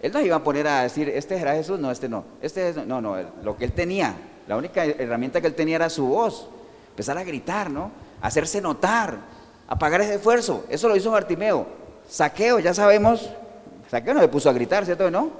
él 0.00 0.12
no 0.12 0.20
iba 0.20 0.36
a 0.36 0.44
poner 0.44 0.68
a 0.68 0.82
decir, 0.82 1.08
este 1.08 1.36
era 1.36 1.54
Jesús, 1.54 1.78
no, 1.80 1.90
este 1.90 2.08
no, 2.08 2.24
este 2.40 2.68
es, 2.68 2.76
no, 2.76 3.00
no, 3.00 3.16
lo 3.42 3.56
que 3.56 3.64
él 3.64 3.72
tenía, 3.72 4.14
la 4.46 4.56
única 4.56 4.84
herramienta 4.84 5.40
que 5.40 5.46
él 5.46 5.54
tenía 5.54 5.74
era 5.74 5.90
su 5.90 6.06
voz, 6.06 6.48
empezar 6.90 7.18
a 7.18 7.24
gritar, 7.24 7.68
¿no? 7.68 7.90
Hacerse 8.20 8.60
notar, 8.60 9.16
apagar 9.66 10.02
ese 10.02 10.14
esfuerzo, 10.14 10.64
eso 10.68 10.88
lo 10.88 10.94
hizo 10.94 11.10
Bartimeo, 11.10 11.66
saqueo, 12.08 12.60
ya 12.60 12.74
sabemos, 12.74 13.28
saqueo 13.90 14.14
no 14.14 14.20
le 14.20 14.28
puso 14.28 14.48
a 14.48 14.52
gritar, 14.52 14.84
¿cierto? 14.84 15.10
¿No? 15.10 15.30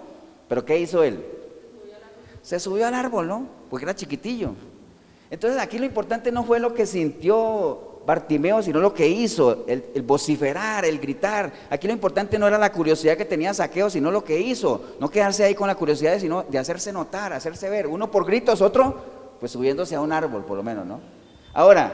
Pero 0.48 0.64
¿qué 0.64 0.78
hizo 0.78 1.04
él? 1.04 1.24
Se 2.44 2.60
subió 2.60 2.86
al 2.86 2.94
árbol, 2.94 3.26
¿no? 3.26 3.48
Porque 3.70 3.86
era 3.86 3.94
chiquitillo. 3.96 4.52
Entonces 5.30 5.58
aquí 5.60 5.78
lo 5.78 5.86
importante 5.86 6.30
no 6.30 6.44
fue 6.44 6.60
lo 6.60 6.74
que 6.74 6.84
sintió 6.84 8.02
Bartimeo, 8.06 8.62
sino 8.62 8.80
lo 8.80 8.92
que 8.92 9.08
hizo, 9.08 9.64
el, 9.66 10.02
vociferar, 10.02 10.84
el 10.84 11.00
gritar. 11.00 11.50
Aquí 11.70 11.86
lo 11.86 11.94
importante 11.94 12.38
no 12.38 12.46
era 12.46 12.58
la 12.58 12.70
curiosidad 12.70 13.16
que 13.16 13.24
tenía 13.24 13.54
Saqueo, 13.54 13.88
sino 13.88 14.10
lo 14.10 14.22
que 14.22 14.38
hizo. 14.38 14.94
No 15.00 15.08
quedarse 15.08 15.42
ahí 15.42 15.54
con 15.54 15.68
la 15.68 15.74
curiosidad, 15.74 16.18
sino 16.18 16.42
de 16.42 16.58
hacerse 16.58 16.92
notar, 16.92 17.32
hacerse 17.32 17.70
ver. 17.70 17.86
Uno 17.86 18.10
por 18.10 18.26
gritos, 18.26 18.60
otro 18.60 19.14
pues 19.40 19.52
subiéndose 19.52 19.94
a 19.94 20.00
un 20.00 20.12
árbol, 20.12 20.44
por 20.44 20.56
lo 20.56 20.62
menos, 20.62 20.86
¿no? 20.86 21.00
Ahora, 21.52 21.92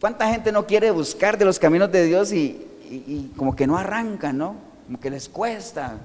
¿cuánta 0.00 0.28
gente 0.28 0.52
no 0.52 0.66
quiere 0.66 0.90
buscar 0.90 1.38
de 1.38 1.44
los 1.44 1.58
caminos 1.58 1.90
de 1.90 2.04
Dios 2.04 2.32
y, 2.32 3.32
como 3.36 3.56
que 3.56 3.66
no 3.66 3.76
arrancan, 3.76 4.38
¿no? 4.38 4.54
Como 4.86 5.00
que 5.00 5.10
les 5.10 5.28
cuesta, 5.28 5.98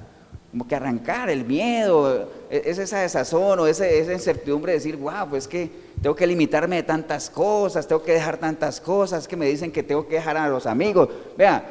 como 0.52 0.68
que 0.68 0.76
arrancar 0.76 1.30
el 1.30 1.46
miedo, 1.46 2.30
e, 2.50 2.62
es 2.66 2.78
esa 2.78 3.00
desazón 3.00 3.60
o 3.60 3.68
esa, 3.68 3.90
incertidumbre 3.90 4.74
de 4.74 4.80
decir, 4.80 4.98
wow, 4.98 5.30
pues 5.30 5.48
que 5.48 5.72
tengo 6.02 6.14
que 6.16 6.28
limitarme 6.28 6.78
de 6.78 6.84
tantas 6.84 7.30
cosas, 7.30 7.88
tengo 7.88 8.04
que 8.04 8.12
dejar 8.12 8.38
tantas 8.38 8.82
cosas, 8.82 9.28
que 9.28 9.38
me 9.38 9.46
dicen 9.46 9.72
que 9.72 9.82
tengo 9.82 10.06
que 10.08 10.16
dejar 10.16 10.36
a 10.36 10.50
los 10.50 10.66
amigos. 10.66 11.08
Vea, 11.38 11.64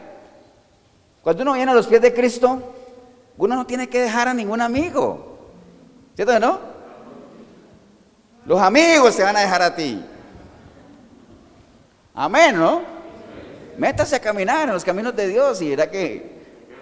cuando 1.22 1.42
uno 1.42 1.52
viene 1.52 1.70
a 1.70 1.74
los 1.74 1.86
pies 1.86 2.00
de 2.00 2.14
Cristo, 2.14 2.62
uno 3.36 3.54
no 3.54 3.66
tiene 3.66 3.88
que 3.88 4.00
dejar 4.00 4.28
a 4.28 4.34
ningún 4.34 4.62
amigo. 4.62 5.38
¿Cierto 6.14 6.40
no? 6.40 6.58
Los 8.46 8.60
amigos 8.60 9.14
se 9.14 9.22
van 9.22 9.36
a 9.36 9.40
dejar 9.40 9.60
a 9.60 9.76
ti. 9.76 10.02
Amén, 12.14 12.56
¿no? 12.56 12.80
Métase 13.76 14.16
a 14.16 14.20
caminar 14.20 14.68
en 14.68 14.74
los 14.74 14.84
caminos 14.84 15.14
de 15.14 15.28
Dios 15.28 15.60
y 15.60 15.70
verá 15.70 15.90
que 15.90 16.29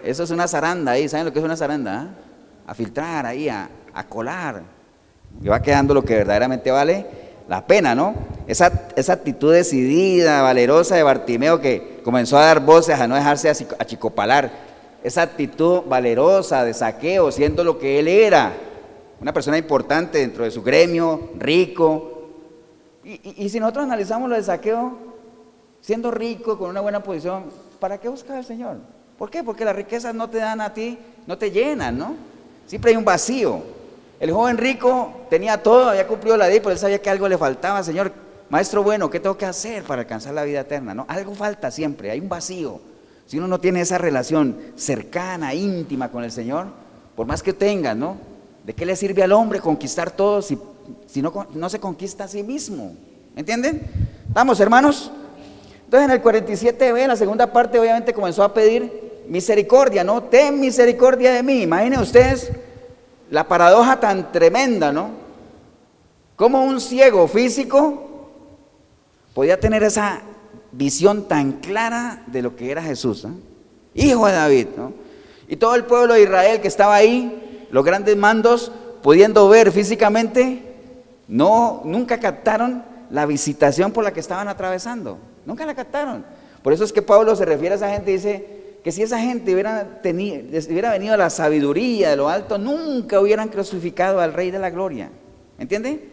eso 0.04 0.22
es 0.22 0.30
una 0.30 0.48
zaranda 0.48 0.92
ahí. 0.92 1.08
¿Saben 1.08 1.26
lo 1.26 1.32
que 1.32 1.38
es 1.38 1.44
una 1.44 1.56
zaranda? 1.56 2.14
A 2.66 2.74
filtrar 2.74 3.26
ahí, 3.26 3.48
a, 3.48 3.68
colar. 4.08 4.62
Y 5.42 5.48
va 5.48 5.60
quedando 5.60 5.94
lo 5.94 6.04
que 6.04 6.14
verdaderamente 6.14 6.70
vale 6.70 7.06
la 7.48 7.66
pena, 7.66 7.94
¿no? 7.94 8.14
Esa, 8.46 8.66
actitud 8.66 9.52
decidida, 9.52 10.42
valerosa 10.42 10.96
de 10.96 11.02
Bartimeo 11.02 11.60
que 11.60 12.00
comenzó 12.04 12.38
a 12.38 12.44
dar 12.44 12.60
voces, 12.60 12.98
a 13.00 13.06
no 13.06 13.14
dejarse 13.14 13.50
achicopalar. 13.50 14.50
Esa 15.02 15.22
actitud 15.22 15.82
valerosa 15.86 16.64
de 16.64 16.74
saqueo, 16.74 17.32
siendo 17.32 17.64
lo 17.64 17.78
que 17.78 17.98
él 17.98 18.08
era, 18.08 18.52
una 19.20 19.32
persona 19.32 19.58
importante 19.58 20.18
dentro 20.18 20.44
de 20.44 20.50
su 20.50 20.62
gremio, 20.62 21.30
rico. 21.38 22.30
Y, 23.04 23.48
si 23.48 23.58
nosotros 23.58 23.84
analizamos 23.84 24.28
lo 24.28 24.36
de 24.36 24.42
saqueo, 24.42 24.98
siendo 25.80 26.10
rico, 26.10 26.58
con 26.58 26.70
una 26.70 26.80
buena 26.80 27.02
posición, 27.02 27.44
¿para 27.80 27.98
qué 27.98 28.08
buscar 28.08 28.36
al 28.36 28.44
Señor? 28.44 28.76
¿Por 29.18 29.30
qué? 29.30 29.42
Porque 29.42 29.64
las 29.64 29.74
riquezas 29.74 30.14
no 30.14 30.30
te 30.30 30.38
dan 30.38 30.60
a 30.60 30.72
ti, 30.72 30.96
no 31.26 31.36
te 31.36 31.50
llenan, 31.50 31.98
¿no? 31.98 32.14
Siempre 32.66 32.92
hay 32.92 32.96
un 32.96 33.04
vacío. 33.04 33.62
El 34.20 34.32
joven 34.32 34.56
rico 34.56 35.12
tenía 35.28 35.60
todo, 35.60 35.90
había 35.90 36.06
cumplido 36.06 36.36
la 36.36 36.48
ley, 36.48 36.60
pero 36.60 36.70
él 36.70 36.78
sabía 36.78 37.02
que 37.02 37.10
algo 37.10 37.28
le 37.28 37.36
faltaba. 37.36 37.82
Señor, 37.82 38.12
maestro 38.48 38.82
bueno, 38.84 39.10
¿qué 39.10 39.18
tengo 39.18 39.36
que 39.36 39.46
hacer 39.46 39.82
para 39.82 40.02
alcanzar 40.02 40.34
la 40.34 40.44
vida 40.44 40.60
eterna? 40.60 40.94
¿No? 40.94 41.04
Algo 41.08 41.34
falta 41.34 41.70
siempre, 41.70 42.12
hay 42.12 42.20
un 42.20 42.28
vacío. 42.28 42.80
Si 43.26 43.38
uno 43.38 43.48
no 43.48 43.58
tiene 43.58 43.80
esa 43.80 43.98
relación 43.98 44.56
cercana, 44.76 45.52
íntima 45.52 46.10
con 46.10 46.22
el 46.22 46.30
Señor, 46.30 46.66
por 47.16 47.26
más 47.26 47.42
que 47.42 47.52
tenga, 47.52 47.94
¿no? 47.94 48.16
¿De 48.64 48.72
qué 48.72 48.86
le 48.86 48.94
sirve 48.94 49.22
al 49.22 49.32
hombre 49.32 49.60
conquistar 49.60 50.10
todo 50.10 50.42
si, 50.42 50.58
si 51.06 51.22
no, 51.22 51.46
no 51.52 51.68
se 51.68 51.80
conquista 51.80 52.24
a 52.24 52.28
sí 52.28 52.42
mismo? 52.42 52.94
¿Entienden? 53.34 53.82
Vamos, 54.28 54.60
hermanos. 54.60 55.10
Entonces 55.84 56.08
en 56.08 56.14
el 56.14 56.22
47b, 56.22 56.98
en 56.98 57.08
la 57.08 57.16
segunda 57.16 57.50
parte, 57.52 57.78
obviamente 57.78 58.12
comenzó 58.12 58.42
a 58.44 58.52
pedir 58.52 59.07
misericordia, 59.28 60.02
¿no? 60.04 60.22
Ten 60.24 60.58
misericordia 60.58 61.32
de 61.32 61.42
mí. 61.42 61.62
Imaginen 61.62 62.00
ustedes 62.00 62.50
la 63.30 63.46
paradoja 63.46 64.00
tan 64.00 64.32
tremenda, 64.32 64.92
¿no? 64.92 65.10
Como 66.36 66.64
un 66.64 66.80
ciego 66.80 67.28
físico 67.28 68.04
podía 69.34 69.60
tener 69.60 69.82
esa 69.82 70.22
visión 70.72 71.28
tan 71.28 71.52
clara 71.52 72.22
de 72.26 72.42
lo 72.42 72.56
que 72.56 72.70
era 72.70 72.82
Jesús, 72.82 73.26
hijo 73.94 74.26
de 74.26 74.32
David, 74.32 74.66
¿no? 74.76 74.92
Y 75.48 75.56
todo 75.56 75.74
el 75.74 75.84
pueblo 75.84 76.14
de 76.14 76.22
Israel 76.22 76.60
que 76.60 76.68
estaba 76.68 76.94
ahí, 76.94 77.66
los 77.70 77.84
grandes 77.84 78.16
mandos, 78.16 78.72
pudiendo 79.02 79.48
ver 79.48 79.72
físicamente, 79.72 80.62
no, 81.26 81.82
nunca 81.84 82.20
captaron 82.20 82.84
la 83.10 83.26
visitación 83.26 83.92
por 83.92 84.04
la 84.04 84.12
que 84.12 84.20
estaban 84.20 84.48
atravesando, 84.48 85.18
nunca 85.46 85.64
la 85.64 85.74
captaron. 85.74 86.24
Por 86.62 86.72
eso 86.72 86.84
es 86.84 86.92
que 86.92 87.02
Pablo 87.02 87.34
se 87.34 87.44
refiere 87.44 87.74
a 87.74 87.76
esa 87.76 87.90
gente 87.90 88.10
y 88.10 88.14
dice, 88.14 88.57
que 88.88 88.92
si 88.92 89.02
esa 89.02 89.20
gente 89.20 89.52
hubiera, 89.52 90.00
tenido, 90.00 90.40
hubiera 90.70 90.90
venido 90.92 91.12
a 91.12 91.18
la 91.18 91.28
sabiduría 91.28 92.08
de 92.08 92.16
lo 92.16 92.30
alto, 92.30 92.56
nunca 92.56 93.20
hubieran 93.20 93.50
crucificado 93.50 94.18
al 94.18 94.32
Rey 94.32 94.50
de 94.50 94.58
la 94.58 94.70
Gloria. 94.70 95.10
¿Entiende? 95.58 96.08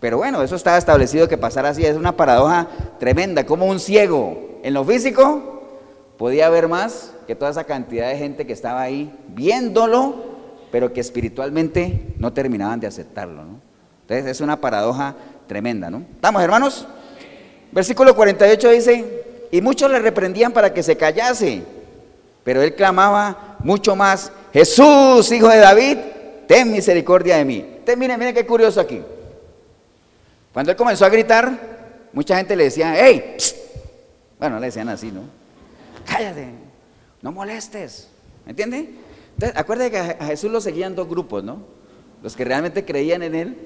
Pero 0.00 0.18
bueno, 0.18 0.42
eso 0.42 0.54
estaba 0.54 0.76
establecido 0.76 1.28
que 1.28 1.38
pasara 1.38 1.70
así. 1.70 1.82
Es 1.82 1.96
una 1.96 2.18
paradoja 2.18 2.68
tremenda. 2.98 3.46
Como 3.46 3.64
un 3.64 3.80
ciego 3.80 4.60
en 4.62 4.74
lo 4.74 4.84
físico 4.84 5.62
podía 6.18 6.50
ver 6.50 6.68
más 6.68 7.14
que 7.26 7.34
toda 7.34 7.52
esa 7.52 7.64
cantidad 7.64 8.10
de 8.10 8.18
gente 8.18 8.46
que 8.46 8.52
estaba 8.52 8.82
ahí 8.82 9.10
viéndolo, 9.28 10.16
pero 10.70 10.92
que 10.92 11.00
espiritualmente 11.00 12.14
no 12.18 12.34
terminaban 12.34 12.80
de 12.80 12.86
aceptarlo. 12.86 13.44
Entonces 14.02 14.26
es 14.26 14.42
una 14.42 14.60
paradoja 14.60 15.16
tremenda, 15.46 15.88
¿no? 15.88 16.02
¿Estamos, 16.16 16.42
hermanos? 16.42 16.86
Versículo 17.72 18.14
48 18.14 18.70
dice, 18.72 19.24
y 19.50 19.62
muchos 19.62 19.90
le 19.90 20.00
reprendían 20.00 20.52
para 20.52 20.74
que 20.74 20.82
se 20.82 20.98
callase, 20.98 21.79
pero 22.44 22.62
él 22.62 22.74
clamaba 22.74 23.56
mucho 23.60 23.94
más, 23.94 24.32
Jesús, 24.52 25.30
hijo 25.32 25.48
de 25.48 25.58
David, 25.58 25.98
ten 26.46 26.70
misericordia 26.70 27.36
de 27.36 27.44
mí. 27.44 27.66
Miren, 27.96 28.18
miren 28.18 28.34
qué 28.34 28.46
curioso 28.46 28.80
aquí. 28.80 29.02
Cuando 30.52 30.72
él 30.72 30.76
comenzó 30.76 31.04
a 31.04 31.08
gritar, 31.08 32.08
mucha 32.12 32.36
gente 32.36 32.56
le 32.56 32.64
decía, 32.64 32.94
hey, 32.96 33.36
bueno, 34.38 34.58
le 34.58 34.66
decían 34.66 34.88
así, 34.88 35.10
¿no? 35.10 35.22
Cállate, 36.06 36.48
no 37.22 37.32
molestes, 37.32 38.08
¿me 38.44 38.50
entiende? 38.50 38.90
Entonces, 39.34 39.58
acuérdate 39.58 39.90
que 39.90 39.98
a 39.98 40.26
Jesús 40.26 40.50
lo 40.50 40.60
seguían 40.60 40.94
dos 40.94 41.08
grupos, 41.08 41.44
¿no? 41.44 41.58
Los 42.22 42.36
que 42.36 42.44
realmente 42.44 42.84
creían 42.84 43.22
en 43.22 43.34
él 43.34 43.56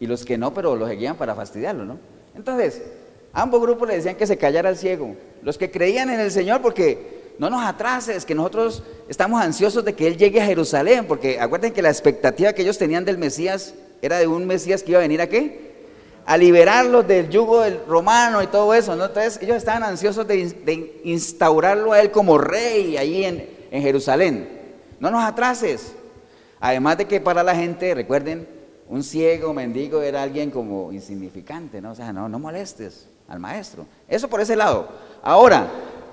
y 0.00 0.06
los 0.06 0.24
que 0.24 0.38
no, 0.38 0.54
pero 0.54 0.74
lo 0.76 0.88
seguían 0.88 1.16
para 1.16 1.34
fastidiarlo, 1.34 1.84
¿no? 1.84 1.98
Entonces, 2.34 2.82
ambos 3.32 3.60
grupos 3.60 3.88
le 3.88 3.96
decían 3.96 4.16
que 4.16 4.26
se 4.26 4.38
callara 4.38 4.68
al 4.68 4.76
ciego. 4.76 5.16
Los 5.42 5.58
que 5.58 5.70
creían 5.70 6.10
en 6.10 6.20
el 6.20 6.30
Señor 6.30 6.62
porque 6.62 7.13
no 7.38 7.50
nos 7.50 7.64
atrases, 7.64 8.24
que 8.24 8.34
nosotros 8.34 8.82
estamos 9.08 9.42
ansiosos 9.42 9.84
de 9.84 9.94
que 9.94 10.06
Él 10.06 10.16
llegue 10.16 10.40
a 10.40 10.46
Jerusalén, 10.46 11.06
porque 11.06 11.40
acuérdense 11.40 11.74
que 11.74 11.82
la 11.82 11.90
expectativa 11.90 12.52
que 12.52 12.62
ellos 12.62 12.78
tenían 12.78 13.04
del 13.04 13.18
Mesías 13.18 13.74
era 14.02 14.18
de 14.18 14.26
un 14.26 14.46
Mesías 14.46 14.82
que 14.82 14.92
iba 14.92 15.00
a 15.00 15.02
venir 15.02 15.20
a 15.20 15.28
qué? 15.28 15.74
A 16.26 16.36
liberarlos 16.36 17.06
del 17.06 17.28
yugo 17.28 17.60
del 17.60 17.80
romano 17.86 18.42
y 18.42 18.46
todo 18.46 18.72
eso. 18.72 18.92
Entonces 18.92 19.38
ellos 19.42 19.56
estaban 19.56 19.82
ansiosos 19.82 20.26
de, 20.26 21.00
instaurarlo 21.04 21.92
a 21.92 22.00
Él 22.00 22.10
como 22.10 22.38
rey 22.38 22.96
ahí 22.96 23.24
en, 23.24 23.48
en 23.70 23.82
Jerusalén. 23.82 24.48
No 25.00 25.10
nos 25.10 25.24
atrases. 25.24 25.94
Además 26.60 26.98
de 26.98 27.06
que 27.06 27.20
para 27.20 27.42
la 27.42 27.54
gente, 27.54 27.94
recuerden, 27.94 28.48
un 28.88 29.02
ciego, 29.02 29.52
mendigo 29.52 30.02
era 30.02 30.22
alguien 30.22 30.50
como 30.50 30.92
insignificante, 30.92 31.80
¿no? 31.80 31.92
O 31.92 31.94
sea, 31.94 32.12
no, 32.12 32.28
no 32.28 32.38
molestes 32.38 33.08
al 33.28 33.40
maestro. 33.40 33.86
Eso 34.08 34.28
por 34.28 34.40
ese 34.40 34.56
lado. 34.56 34.88
Ahora, 35.22 35.68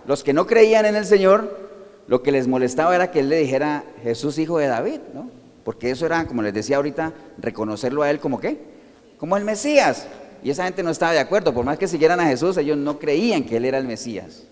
los 0.05 0.23
que 0.23 0.33
no 0.33 0.47
creían 0.47 0.85
en 0.85 0.95
el 0.95 1.05
Señor, 1.05 1.69
lo 2.07 2.23
que 2.23 2.31
les 2.31 2.47
molestaba 2.47 2.95
era 2.95 3.11
que 3.11 3.19
él 3.19 3.29
le 3.29 3.37
dijera 3.37 3.83
Jesús 4.03 4.37
hijo 4.37 4.57
de 4.57 4.67
David, 4.67 4.99
¿no? 5.13 5.29
Porque 5.63 5.91
eso 5.91 6.05
era, 6.05 6.25
como 6.27 6.41
les 6.41 6.53
decía 6.53 6.77
ahorita, 6.77 7.13
reconocerlo 7.37 8.01
a 8.01 8.09
él 8.09 8.19
como 8.19 8.39
qué? 8.39 8.59
Como 9.17 9.37
el 9.37 9.45
Mesías. 9.45 10.07
Y 10.43 10.49
esa 10.49 10.65
gente 10.65 10.81
no 10.81 10.89
estaba 10.89 11.13
de 11.13 11.19
acuerdo, 11.19 11.53
por 11.53 11.63
más 11.63 11.77
que 11.77 11.87
siguieran 11.87 12.19
a 12.19 12.25
Jesús, 12.25 12.57
ellos 12.57 12.77
no 12.77 12.97
creían 12.97 13.43
que 13.43 13.57
él 13.57 13.65
era 13.65 13.77
el 13.77 13.85
Mesías. 13.85 14.43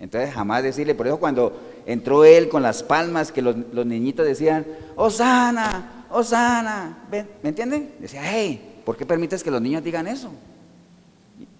Entonces 0.00 0.32
jamás 0.32 0.62
decirle, 0.62 0.94
por 0.94 1.06
eso 1.06 1.18
cuando 1.18 1.52
entró 1.86 2.24
él 2.24 2.48
con 2.48 2.62
las 2.62 2.82
palmas, 2.82 3.30
que 3.30 3.42
los, 3.42 3.56
niñitos 3.86 4.26
decían, 4.26 4.66
Osana, 4.96 6.06
Osana, 6.10 7.04
¿me 7.10 7.48
entienden? 7.48 7.92
Decía, 8.00 8.22
hey, 8.24 8.80
¿por 8.84 8.96
qué 8.96 9.06
permites 9.06 9.44
que 9.44 9.50
los 9.50 9.60
niños 9.60 9.84
digan 9.84 10.06
eso? 10.06 10.30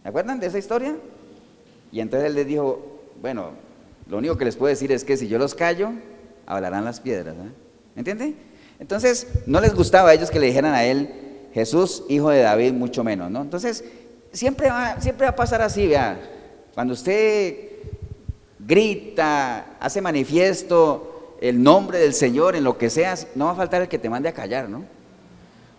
¿Me 0.03 0.09
acuerdan 0.09 0.40
de 0.40 0.47
esa 0.47 0.59
historia? 0.59 0.97
Y 1.92 2.01
entonces 2.01 2.28
él 2.28 2.34
les 2.34 2.47
dijo, 2.47 2.93
bueno, 3.25 3.53
lo 4.07 4.18
único 4.18 4.37
que 4.37 4.45
les 4.45 4.55
puedo 4.55 4.68
decir 4.68 4.93
es 4.93 5.03
que 5.03 5.16
si 5.16 5.29
yo 5.29 5.39
los 5.39 5.55
callo, 5.55 5.93
hablarán 6.45 6.85
las 6.85 7.01
piedras. 7.01 7.35
¿eh? 7.35 7.53
¿Me 7.95 8.01
entiende? 8.01 8.35
Entonces, 8.79 9.29
no 9.47 9.62
les 9.62 9.72
gustaba 9.72 10.11
a 10.11 10.12
ellos 10.12 10.31
que 10.31 10.39
le 10.39 10.45
dijeran 10.45 10.75
a 10.75 10.85
él, 10.85 11.49
Jesús, 11.55 12.05
hijo 12.11 12.29
de 12.29 12.43
David, 12.43 12.75
mucho 12.75 13.03
menos, 13.03 13.31
¿no? 13.31 13.41
Entonces, 13.41 13.83
siempre 14.31 14.68
va, 14.68 15.01
siempre 15.01 15.25
va 15.25 15.31
a 15.31 15.37
pasar 15.37 15.62
así, 15.62 15.87
vea. 15.87 16.20
Cuando 16.75 16.93
usted 16.93 17.57
grita, 18.59 19.79
hace 19.81 20.03
manifiesto 20.03 21.39
el 21.41 21.62
nombre 21.62 22.01
del 22.01 22.12
Señor 22.12 22.57
en 22.57 22.64
lo 22.64 22.77
que 22.77 22.91
sea, 22.91 23.14
no 23.37 23.47
va 23.47 23.53
a 23.53 23.57
faltar 23.57 23.81
el 23.81 23.89
que 23.89 23.99
te 23.99 24.11
mande 24.11 24.29
a 24.29 24.35
callar, 24.35 24.68
¿no? 24.68 24.85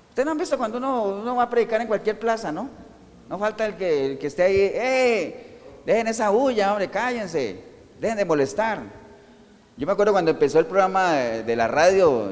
Ustedes 0.09 0.25
no 0.25 0.31
han 0.31 0.39
visto 0.39 0.57
cuando 0.57 0.79
uno, 0.79 1.35
va 1.35 1.43
a 1.43 1.49
predicar 1.51 1.79
en 1.79 1.85
cualquier 1.87 2.17
plaza, 2.17 2.51
¿no? 2.51 2.71
No 3.29 3.37
falta 3.37 3.67
el 3.67 3.75
que, 3.75 4.13
el 4.13 4.17
que 4.17 4.25
esté 4.25 4.41
ahí, 4.41 4.55
¡eh! 4.57 5.54
Dejen 5.85 6.07
esa 6.07 6.29
bulla, 6.29 6.71
hombre, 6.71 6.89
cállense. 6.89 7.59
Dejen 7.99 8.17
de 8.17 8.25
molestar. 8.25 8.79
Yo 9.77 9.85
me 9.85 9.93
acuerdo 9.93 10.13
cuando 10.13 10.31
empezó 10.31 10.59
el 10.59 10.65
programa 10.65 11.13
de, 11.13 11.55
la 11.55 11.67
radio, 11.67 12.29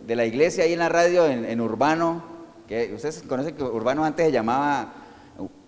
de 0.00 0.16
la 0.16 0.24
iglesia 0.24 0.64
ahí 0.64 0.72
en 0.72 0.78
la 0.78 0.88
radio, 0.88 1.26
en, 1.26 1.60
Urbano, 1.60 2.22
que 2.66 2.92
ustedes 2.94 3.22
conocen 3.22 3.54
que 3.54 3.62
Urbano 3.62 4.04
antes 4.04 4.26
se 4.26 4.32
llamaba, 4.32 4.94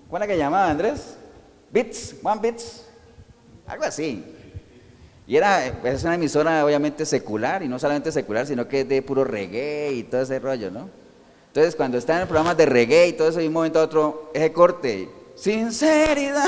¿cuál 0.09 0.23
es 0.23 0.29
la 0.29 0.35
que 0.35 0.39
llamaba 0.39 0.71
Andrés? 0.71 1.19
Bits, 1.71 2.17
One 2.23 2.41
Bits, 2.41 2.87
algo 3.67 3.85
así. 3.85 4.25
Y 5.27 5.37
era, 5.37 5.75
pues 5.83 5.97
es 5.97 6.05
una 6.05 6.15
emisora 6.15 6.65
obviamente 6.65 7.05
secular, 7.05 7.63
y 7.63 7.69
no 7.69 7.79
solamente 7.79 8.11
secular, 8.11 8.47
sino 8.47 8.67
que 8.67 8.81
es 8.81 8.89
de 8.89 9.03
puro 9.03 9.23
reggae 9.23 9.93
y 9.93 10.05
todo 10.05 10.23
ese 10.23 10.39
rollo, 10.39 10.71
¿no? 10.71 10.89
Entonces 11.49 11.77
cuando 11.77 11.99
están 11.99 12.17
en 12.17 12.23
el 12.23 12.29
programa 12.29 12.55
de 12.55 12.65
reggae 12.65 13.09
y 13.09 13.13
todo 13.13 13.29
eso, 13.29 13.39
de 13.39 13.47
un 13.47 13.53
momento 13.53 13.81
a 13.81 13.85
otro, 13.85 14.31
ese 14.33 14.51
corte, 14.51 15.11
sinceridad. 15.35 16.47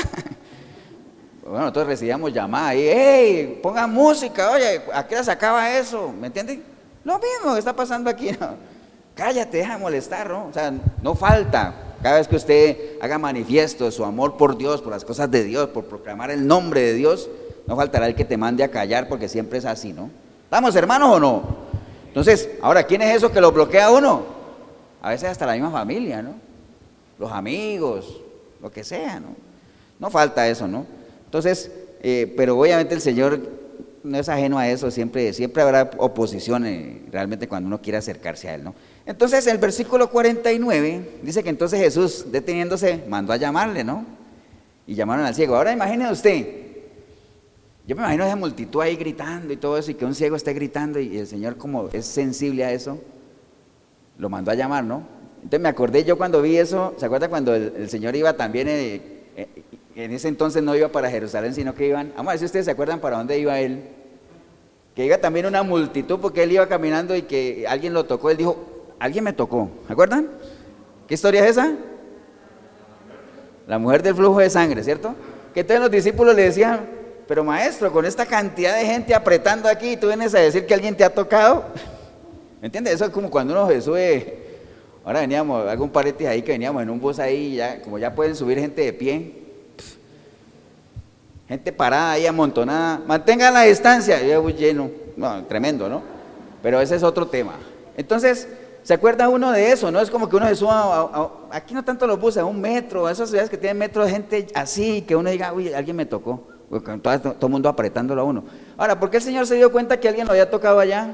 Bueno, 1.43 1.59
nosotros 1.59 1.87
recibíamos 1.87 2.31
llamadas 2.31 2.75
y, 2.75 2.87
hey, 2.87 3.59
pongan 3.63 3.91
música, 3.91 4.51
oye, 4.51 4.81
¿a 4.93 5.07
qué 5.07 5.23
se 5.23 5.31
acaba 5.31 5.75
eso? 5.75 6.13
¿Me 6.19 6.27
entienden? 6.27 6.63
Lo 7.03 7.15
mismo 7.15 7.53
que 7.53 7.59
está 7.59 7.73
pasando 7.73 8.09
aquí. 8.09 8.29
Cállate, 9.15 9.57
deja 9.57 9.73
de 9.73 9.79
molestar, 9.79 10.29
¿no? 10.29 10.47
O 10.47 10.53
sea, 10.53 10.71
no 11.01 11.15
falta. 11.15 11.73
Cada 12.01 12.17
vez 12.17 12.27
que 12.27 12.35
usted 12.35 12.77
haga 13.01 13.17
manifiesto 13.17 13.85
de 13.85 13.91
su 13.91 14.05
amor 14.05 14.37
por 14.37 14.57
Dios, 14.57 14.81
por 14.81 14.91
las 14.91 15.03
cosas 15.03 15.29
de 15.29 15.43
Dios, 15.43 15.69
por 15.69 15.85
proclamar 15.85 16.31
el 16.31 16.45
nombre 16.45 16.81
de 16.81 16.93
Dios, 16.93 17.29
no 17.67 17.75
faltará 17.75 18.07
el 18.07 18.15
que 18.15 18.25
te 18.25 18.37
mande 18.37 18.63
a 18.63 18.71
callar 18.71 19.07
porque 19.07 19.27
siempre 19.27 19.59
es 19.59 19.65
así, 19.65 19.93
¿no? 19.93 20.09
¿Estamos 20.45 20.75
hermanos 20.75 21.09
o 21.09 21.19
no? 21.19 21.43
Entonces, 22.07 22.49
ahora, 22.61 22.83
¿quién 22.83 23.01
es 23.01 23.15
eso 23.15 23.31
que 23.31 23.41
lo 23.41 23.51
bloquea 23.51 23.87
a 23.87 23.91
uno? 23.91 24.23
A 25.01 25.09
veces 25.09 25.29
hasta 25.29 25.45
la 25.45 25.53
misma 25.53 25.71
familia, 25.71 26.21
¿no? 26.21 26.33
Los 27.17 27.31
amigos, 27.31 28.19
lo 28.61 28.71
que 28.71 28.83
sea, 28.83 29.19
¿no? 29.19 29.29
No 29.99 30.09
falta 30.09 30.47
eso, 30.47 30.67
¿no? 30.67 30.85
Entonces, 31.31 31.71
eh, 32.01 32.33
pero 32.35 32.59
obviamente 32.59 32.93
el 32.93 32.99
Señor 32.99 33.39
no 34.03 34.17
es 34.17 34.27
ajeno 34.27 34.59
a 34.59 34.67
eso, 34.67 34.91
siempre, 34.91 35.31
siempre 35.31 35.63
habrá 35.63 35.89
oposición 35.97 36.65
eh, 36.65 37.03
realmente 37.09 37.47
cuando 37.47 37.67
uno 37.67 37.81
quiere 37.81 37.97
acercarse 37.97 38.49
a 38.49 38.55
Él, 38.55 38.65
¿no? 38.65 38.75
Entonces, 39.05 39.47
el 39.47 39.57
versículo 39.57 40.09
49 40.09 41.19
dice 41.23 41.41
que 41.41 41.47
entonces 41.47 41.79
Jesús, 41.79 42.25
deteniéndose, 42.33 43.05
mandó 43.07 43.31
a 43.31 43.37
llamarle, 43.37 43.85
¿no? 43.85 44.05
Y 44.85 44.93
llamaron 44.95 45.25
al 45.25 45.33
ciego. 45.33 45.55
Ahora 45.55 45.71
imagine 45.71 46.11
usted, 46.11 46.45
yo 47.87 47.95
me 47.95 48.01
imagino 48.01 48.25
esa 48.25 48.35
multitud 48.35 48.81
ahí 48.81 48.97
gritando 48.97 49.53
y 49.53 49.55
todo 49.55 49.77
eso, 49.77 49.89
y 49.91 49.93
que 49.93 50.03
un 50.03 50.15
ciego 50.15 50.35
esté 50.35 50.51
gritando, 50.51 50.99
y 50.99 51.17
el 51.17 51.27
Señor, 51.27 51.55
como 51.55 51.87
es 51.93 52.05
sensible 52.05 52.65
a 52.65 52.73
eso, 52.73 52.99
lo 54.17 54.29
mandó 54.29 54.51
a 54.51 54.55
llamar, 54.55 54.83
¿no? 54.83 55.07
Entonces 55.35 55.61
me 55.61 55.69
acordé 55.69 56.03
yo 56.03 56.17
cuando 56.17 56.41
vi 56.41 56.57
eso, 56.57 56.93
¿se 56.97 57.05
acuerda 57.05 57.29
cuando 57.29 57.55
el, 57.55 57.89
Señor 57.89 58.17
iba 58.17 58.33
también 58.33 58.67
eh, 58.67 59.21
en 59.95 60.11
ese 60.11 60.27
entonces 60.27 60.63
no 60.63 60.75
iba 60.75 60.89
para 60.89 61.09
Jerusalén, 61.09 61.53
sino 61.53 61.75
que 61.75 61.87
iban, 61.87 62.13
vamos 62.15 62.29
a 62.29 62.33
ver 62.33 62.39
si 62.39 62.45
ustedes 62.45 62.65
se 62.65 62.71
acuerdan 62.71 62.99
para 62.99 63.17
dónde 63.17 63.37
iba 63.37 63.59
él, 63.59 63.83
que 64.95 65.05
iba 65.05 65.17
también 65.17 65.45
una 65.45 65.63
multitud 65.63 66.19
porque 66.19 66.43
él 66.43 66.51
iba 66.53 66.67
caminando 66.67 67.15
y 67.15 67.23
que 67.23 67.65
alguien 67.67 67.93
lo 67.93 68.05
tocó, 68.05 68.29
él 68.29 68.37
dijo, 68.37 68.57
alguien 68.99 69.23
me 69.23 69.33
tocó, 69.33 69.69
¿se 69.87 69.93
acuerdan? 69.93 70.29
¿Qué 71.07 71.15
historia 71.15 71.43
es 71.43 71.51
esa? 71.51 71.73
La 73.67 73.77
mujer 73.77 74.03
del 74.03 74.15
flujo 74.15 74.39
de 74.39 74.49
sangre, 74.49 74.83
¿cierto? 74.83 75.15
Que 75.53 75.63
todos 75.63 75.81
los 75.81 75.91
discípulos 75.91 76.35
le 76.35 76.43
decían, 76.43 76.81
pero 77.27 77.43
maestro, 77.43 77.91
con 77.91 78.05
esta 78.05 78.25
cantidad 78.25 78.77
de 78.77 78.85
gente 78.85 79.13
apretando 79.13 79.69
aquí, 79.69 79.97
tú 79.97 80.07
vienes 80.07 80.33
a 80.35 80.39
decir 80.39 80.65
que 80.65 80.73
alguien 80.73 80.95
te 80.95 81.03
ha 81.03 81.13
tocado. 81.13 81.65
¿Me 82.59 82.67
entiendes? 82.67 82.95
Eso 82.95 83.05
es 83.05 83.11
como 83.11 83.29
cuando 83.29 83.53
uno 83.53 83.67
se 83.67 83.81
sube, 83.81 84.37
ahora 85.03 85.21
veníamos, 85.21 85.67
algún 85.67 85.89
paréntesis 85.89 86.27
ahí 86.27 86.41
que 86.41 86.51
veníamos 86.51 86.83
en 86.83 86.89
un 86.89 86.99
bus 86.99 87.19
ahí, 87.19 87.55
ya, 87.55 87.81
como 87.81 87.97
ya 87.97 88.13
pueden 88.13 88.35
subir 88.35 88.59
gente 88.59 88.81
de 88.81 88.93
pie, 88.93 89.40
gente 91.51 91.73
parada 91.73 92.13
ahí 92.13 92.25
amontonada, 92.25 93.01
mantengan 93.05 93.53
la 93.53 93.63
distancia, 93.63 94.25
yo 94.25 94.47
lleno, 94.51 94.89
no, 95.17 95.43
tremendo, 95.47 95.89
¿no? 95.89 96.01
Pero 96.63 96.79
ese 96.79 96.95
es 96.95 97.03
otro 97.03 97.27
tema. 97.27 97.55
Entonces, 97.97 98.47
¿se 98.83 98.93
acuerda 98.93 99.27
uno 99.27 99.51
de 99.51 99.69
eso? 99.69 99.91
No 99.91 99.99
es 99.99 100.09
como 100.09 100.29
que 100.29 100.37
uno 100.37 100.47
se 100.47 100.55
suba, 100.55 101.29
aquí 101.51 101.73
no 101.73 101.83
tanto 101.83 102.07
los 102.07 102.17
buses, 102.17 102.41
a 102.41 102.45
un 102.45 102.61
metro, 102.61 103.05
a 103.05 103.11
esas 103.11 103.27
ciudades 103.27 103.49
que 103.49 103.57
tienen 103.57 103.77
metro 103.77 104.05
de 104.05 104.11
gente 104.11 104.47
así, 104.53 105.01
que 105.01 105.13
uno 105.13 105.29
diga, 105.29 105.51
uy, 105.51 105.73
alguien 105.73 105.97
me 105.97 106.05
tocó, 106.05 106.47
todo 106.69 107.47
el 107.47 107.49
mundo 107.49 107.67
apretándolo 107.67 108.21
a 108.21 108.23
uno. 108.23 108.45
Ahora, 108.77 108.97
¿por 108.97 109.09
qué 109.09 109.17
el 109.17 109.23
Señor 109.23 109.45
se 109.45 109.55
dio 109.55 109.73
cuenta 109.73 109.99
que 109.99 110.07
alguien 110.07 110.27
lo 110.27 110.31
había 110.31 110.49
tocado 110.49 110.79
allá? 110.79 111.13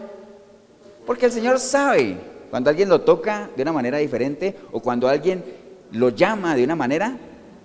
Porque 1.08 1.26
el 1.26 1.32
Señor 1.32 1.58
sabe 1.58 2.16
cuando 2.52 2.70
alguien 2.70 2.90
lo 2.90 3.02
toca 3.02 3.50
de 3.56 3.64
una 3.64 3.74
manera 3.74 3.98
diferente 3.98 4.56
o 4.72 4.82
cuando 4.82 5.08
alguien 5.08 5.44
lo 5.94 6.10
llama 6.10 6.54
de 6.54 6.64
una 6.64 6.76
manera 6.76 7.18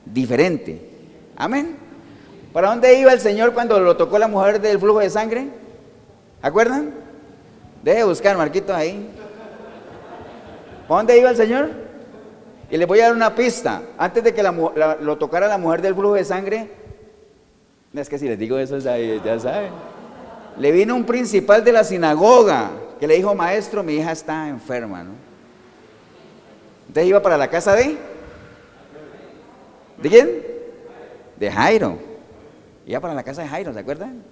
diferente. 0.07 0.89
Amén. 1.37 1.82
¿Para 2.53 2.69
dónde 2.69 2.99
iba 2.99 3.13
el 3.13 3.21
Señor 3.21 3.55
cuando 3.55 3.81
lo 3.81 3.97
tocó 3.97 4.19
la 4.19 4.29
mujer 4.29 4.61
del 4.61 4.79
flujo 4.79 4.99
de 4.99 5.09
sangre? 5.11 5.49
¿Acuerdan? 6.43 6.93
Deje 7.83 8.05
buscar, 8.05 8.37
Marquito, 8.37 8.75
ahí. 8.75 9.09
¿Para 10.87 10.99
dónde 10.99 11.19
iba 11.19 11.31
el 11.31 11.37
Señor? 11.37 11.71
Y 12.71 12.77
le 12.77 12.87
voy 12.87 13.01
a 13.01 13.05
dar 13.05 13.15
una 13.15 13.35
pista. 13.35 13.83
Antes 13.97 14.23
de 14.25 14.35
que 14.35 14.43
lo 14.43 15.19
tocara 15.19 15.47
la 15.49 15.59
mujer 15.59 15.81
del 15.83 15.95
flujo 15.95 16.15
de 16.15 16.25
sangre, 16.25 16.71
es 17.95 18.09
que 18.09 18.19
si 18.19 18.29
les 18.29 18.39
digo 18.39 18.59
eso, 18.59 18.79
ya 18.79 19.39
saben. 19.39 19.71
Le 20.59 20.73
vino 20.73 20.95
un 20.95 21.05
principal 21.05 21.65
de 21.65 21.73
la 21.73 21.85
sinagoga 21.85 22.71
que 23.01 23.07
le 23.07 23.17
dijo, 23.17 23.35
maestro, 23.35 23.83
mi 23.83 23.95
hija 23.95 24.13
está 24.13 24.49
enferma, 24.49 25.03
¿no? 25.03 25.13
Entonces 26.89 27.09
iba 27.09 27.23
para 27.23 27.39
la 27.39 27.49
casa 27.49 27.75
de 27.75 27.97
¿De 30.03 30.09
quién? 30.09 30.43
De 31.37 31.51
Jairo. 31.51 32.12
Iba 32.87 33.01
para 33.01 33.15
la 33.15 33.23
casa 33.23 33.43
de 33.43 33.49
Jairo, 33.49 33.73
¿se 33.73 33.79
acuerdan? 33.79 34.23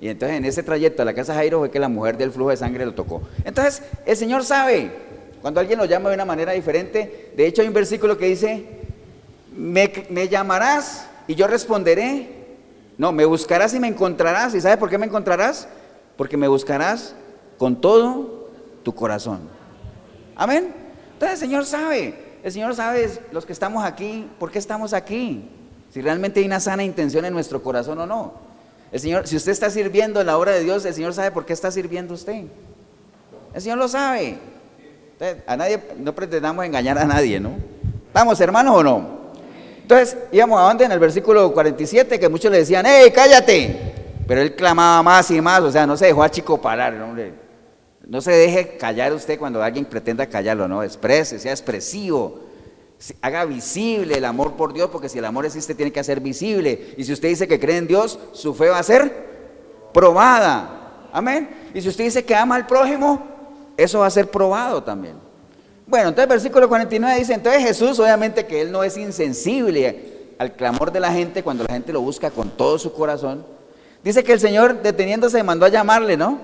Y 0.00 0.08
entonces 0.08 0.38
en 0.38 0.44
ese 0.44 0.62
trayecto 0.62 1.02
a 1.02 1.04
la 1.04 1.14
casa 1.14 1.32
de 1.32 1.38
Jairo 1.38 1.58
fue 1.58 1.70
que 1.70 1.78
la 1.78 1.88
mujer 1.88 2.16
del 2.16 2.32
flujo 2.32 2.50
de 2.50 2.56
sangre 2.56 2.86
lo 2.86 2.94
tocó. 2.94 3.22
Entonces 3.44 3.82
el 4.06 4.16
Señor 4.16 4.44
sabe, 4.44 4.90
cuando 5.42 5.60
alguien 5.60 5.78
lo 5.78 5.84
llama 5.84 6.08
de 6.08 6.14
una 6.14 6.24
manera 6.24 6.52
diferente, 6.52 7.32
de 7.36 7.46
hecho 7.46 7.62
hay 7.62 7.68
un 7.68 7.74
versículo 7.74 8.16
que 8.16 8.26
dice, 8.26 8.66
me, 9.54 9.92
me 10.08 10.28
llamarás 10.28 11.06
y 11.26 11.34
yo 11.34 11.46
responderé. 11.46 12.40
No, 12.96 13.12
me 13.12 13.24
buscarás 13.24 13.72
y 13.74 13.80
me 13.80 13.88
encontrarás. 13.88 14.54
¿Y 14.54 14.60
sabes 14.60 14.76
por 14.76 14.90
qué 14.90 14.98
me 14.98 15.06
encontrarás? 15.06 15.68
Porque 16.16 16.36
me 16.36 16.48
buscarás 16.48 17.14
con 17.56 17.80
todo 17.80 18.50
tu 18.82 18.94
corazón. 18.94 19.40
Amén. 20.36 20.74
Entonces 21.14 21.40
el 21.40 21.48
Señor 21.48 21.66
sabe, 21.66 22.14
el 22.42 22.52
Señor 22.52 22.74
sabe 22.74 23.10
los 23.32 23.44
que 23.44 23.52
estamos 23.52 23.84
aquí, 23.84 24.26
por 24.38 24.50
qué 24.50 24.58
estamos 24.58 24.94
aquí. 24.94 25.48
Si 25.92 26.00
realmente 26.00 26.40
hay 26.40 26.46
una 26.46 26.60
sana 26.60 26.84
intención 26.84 27.24
en 27.24 27.32
nuestro 27.32 27.62
corazón 27.62 27.98
o 27.98 28.06
no. 28.06 28.32
El 28.92 29.00
Señor, 29.00 29.26
si 29.26 29.36
usted 29.36 29.52
está 29.52 29.70
sirviendo 29.70 30.20
en 30.20 30.26
la 30.26 30.38
obra 30.38 30.52
de 30.52 30.64
Dios, 30.64 30.84
el 30.84 30.94
Señor 30.94 31.14
sabe 31.14 31.30
por 31.30 31.44
qué 31.44 31.52
está 31.52 31.70
sirviendo 31.70 32.14
usted. 32.14 32.44
El 33.54 33.60
Señor 33.60 33.78
lo 33.78 33.88
sabe. 33.88 34.38
a 35.46 35.56
nadie, 35.56 35.80
no 35.98 36.14
pretendamos 36.14 36.64
engañar 36.64 36.98
a 36.98 37.04
nadie, 37.04 37.38
¿no? 37.40 37.52
¿Estamos 38.06 38.40
hermanos 38.40 38.76
o 38.76 38.82
no? 38.82 39.20
Entonces, 39.82 40.16
íbamos 40.30 40.60
a 40.60 40.64
dónde 40.64 40.84
en 40.84 40.92
el 40.92 40.98
versículo 40.98 41.52
47, 41.52 42.18
que 42.18 42.28
muchos 42.28 42.50
le 42.50 42.58
decían, 42.58 42.86
¡Ey, 42.86 43.10
cállate! 43.10 43.92
Pero 44.26 44.40
él 44.40 44.54
clamaba 44.54 45.02
más 45.02 45.30
y 45.32 45.40
más, 45.40 45.60
o 45.60 45.72
sea, 45.72 45.86
no 45.86 45.96
se 45.96 46.06
dejó 46.06 46.22
a 46.22 46.30
chico 46.30 46.60
parar, 46.60 46.94
hombre. 47.02 47.32
No 48.06 48.20
se 48.20 48.32
deje 48.32 48.76
callar 48.76 49.12
usted 49.12 49.38
cuando 49.38 49.62
alguien 49.62 49.84
pretenda 49.84 50.26
callarlo, 50.26 50.68
¿no? 50.68 50.82
Exprese, 50.82 51.38
sea 51.38 51.52
expresivo, 51.52 52.40
haga 53.22 53.44
visible 53.44 54.18
el 54.18 54.24
amor 54.24 54.54
por 54.54 54.72
Dios, 54.72 54.90
porque 54.90 55.08
si 55.08 55.18
el 55.18 55.24
amor 55.24 55.46
existe, 55.46 55.74
tiene 55.74 55.92
que 55.92 56.04
ser 56.04 56.20
visible. 56.20 56.94
Y 56.96 57.04
si 57.04 57.12
usted 57.12 57.28
dice 57.28 57.48
que 57.48 57.58
cree 57.58 57.78
en 57.78 57.86
Dios, 57.86 58.18
su 58.32 58.54
fe 58.54 58.68
va 58.68 58.78
a 58.78 58.82
ser 58.82 59.30
probada. 59.92 61.08
Amén. 61.12 61.48
Y 61.74 61.80
si 61.80 61.88
usted 61.88 62.04
dice 62.04 62.24
que 62.24 62.34
ama 62.34 62.56
al 62.56 62.66
prójimo, 62.66 63.22
eso 63.76 64.00
va 64.00 64.06
a 64.06 64.10
ser 64.10 64.30
probado 64.30 64.82
también. 64.82 65.14
Bueno, 65.86 66.10
entonces 66.10 66.28
versículo 66.28 66.68
49 66.68 67.18
dice, 67.18 67.34
entonces 67.34 67.62
Jesús 67.64 67.98
obviamente 67.98 68.46
que 68.46 68.60
él 68.60 68.70
no 68.70 68.84
es 68.84 68.96
insensible 68.96 70.34
al 70.38 70.52
clamor 70.52 70.92
de 70.92 71.00
la 71.00 71.12
gente 71.12 71.42
cuando 71.42 71.64
la 71.64 71.74
gente 71.74 71.92
lo 71.92 72.00
busca 72.00 72.30
con 72.30 72.50
todo 72.50 72.78
su 72.78 72.92
corazón. 72.92 73.44
Dice 74.04 74.22
que 74.22 74.32
el 74.32 74.40
Señor 74.40 74.82
deteniéndose 74.82 75.42
mandó 75.42 75.66
a 75.66 75.68
llamarle, 75.68 76.16
¿no? 76.16 76.38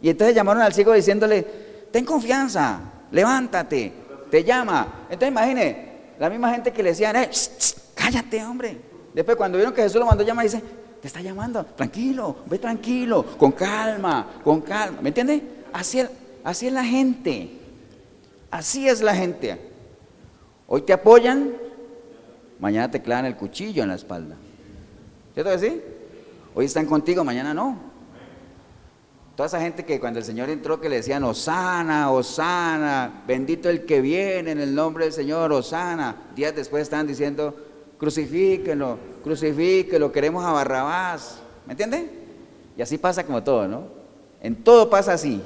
Y 0.00 0.10
entonces 0.10 0.36
llamaron 0.36 0.62
al 0.62 0.72
ciego 0.72 0.92
diciéndole, 0.92 1.42
ten 1.90 2.04
confianza, 2.04 2.80
levántate, 3.10 3.92
te 4.30 4.44
llama. 4.44 5.06
Entonces 5.10 5.28
imagine, 5.28 5.88
la 6.18 6.30
misma 6.30 6.50
gente 6.52 6.72
que 6.72 6.82
le 6.82 6.90
decían, 6.90 7.16
eh, 7.16 7.30
cállate 7.94 8.44
hombre. 8.44 8.78
Después 9.14 9.36
cuando 9.36 9.58
vieron 9.58 9.74
que 9.74 9.82
Jesús 9.82 9.98
lo 9.98 10.06
mandó 10.06 10.22
a 10.22 10.26
llamar, 10.26 10.44
dice, 10.44 10.62
te 11.00 11.06
está 11.06 11.20
llamando, 11.20 11.64
tranquilo, 11.64 12.36
ve 12.46 12.58
tranquilo, 12.58 13.24
con 13.38 13.52
calma, 13.52 14.26
con 14.42 14.60
calma. 14.60 15.00
¿Me 15.00 15.08
entiende? 15.08 15.42
Así, 15.72 16.02
así 16.44 16.66
es 16.66 16.72
la 16.72 16.84
gente. 16.84 17.50
Así 18.50 18.88
es 18.88 19.00
la 19.00 19.14
gente. 19.14 19.58
Hoy 20.66 20.82
te 20.82 20.92
apoyan, 20.92 21.52
mañana 22.58 22.90
te 22.90 23.00
clavan 23.00 23.26
el 23.26 23.36
cuchillo 23.36 23.82
en 23.82 23.88
la 23.88 23.94
espalda. 23.94 24.36
¿Cierto 25.34 25.52
que 25.52 25.58
sí? 25.58 25.82
Hoy 26.54 26.64
están 26.64 26.86
contigo, 26.86 27.22
mañana 27.22 27.52
no. 27.52 27.78
Toda 29.36 29.48
esa 29.48 29.60
gente 29.60 29.84
que 29.84 30.00
cuando 30.00 30.18
el 30.18 30.24
Señor 30.24 30.48
entró 30.48 30.80
que 30.80 30.88
le 30.88 30.96
decían, 30.96 31.22
Osana, 31.22 32.10
Osana, 32.10 33.22
bendito 33.26 33.68
el 33.68 33.84
que 33.84 34.00
viene 34.00 34.52
en 34.52 34.60
el 34.60 34.74
nombre 34.74 35.04
del 35.04 35.12
Señor, 35.12 35.52
Osana. 35.52 36.16
Días 36.34 36.56
después 36.56 36.82
están 36.82 37.06
diciendo, 37.06 37.54
crucifíquenlo, 37.98 38.96
crucifíquenlo, 39.22 40.10
queremos 40.10 40.42
a 40.42 40.52
Barrabás. 40.52 41.42
¿Me 41.66 41.74
entiende? 41.74 42.08
Y 42.78 42.82
así 42.82 42.96
pasa 42.96 43.24
como 43.24 43.42
todo, 43.42 43.68
¿no? 43.68 43.82
En 44.40 44.56
todo 44.64 44.88
pasa 44.88 45.12
así. 45.12 45.42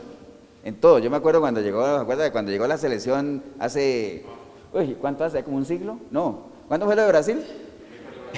En 0.62 0.76
todo. 0.76 1.00
Yo 1.00 1.10
me 1.10 1.16
acuerdo 1.16 1.40
cuando 1.40 1.60
llegó, 1.60 2.04
¿me 2.04 2.30
cuando 2.30 2.52
llegó 2.52 2.68
la 2.68 2.78
selección 2.78 3.42
hace, 3.58 4.24
uy, 4.72 4.96
¿cuánto 5.00 5.24
hace? 5.24 5.42
¿Como 5.42 5.56
un 5.56 5.64
siglo? 5.64 5.98
No. 6.12 6.50
¿Cuándo 6.68 6.86
fue 6.86 6.94
lo 6.94 7.02
de 7.02 7.08
Brasil? 7.08 7.44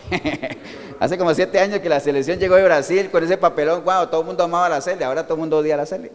hace 1.00 1.18
como 1.18 1.34
siete 1.34 1.58
años 1.58 1.80
que 1.80 1.88
la 1.88 2.00
selección 2.00 2.38
llegó 2.38 2.56
de 2.56 2.64
Brasil 2.64 3.10
con 3.10 3.24
ese 3.24 3.36
papelón, 3.36 3.84
wow, 3.84 4.06
todo 4.06 4.20
el 4.20 4.26
mundo 4.26 4.44
amaba 4.44 4.68
la 4.68 4.80
Cele, 4.80 5.04
ahora 5.04 5.24
todo 5.24 5.34
el 5.34 5.40
mundo 5.40 5.58
odia 5.58 5.76
la 5.76 5.86
Cele. 5.86 6.10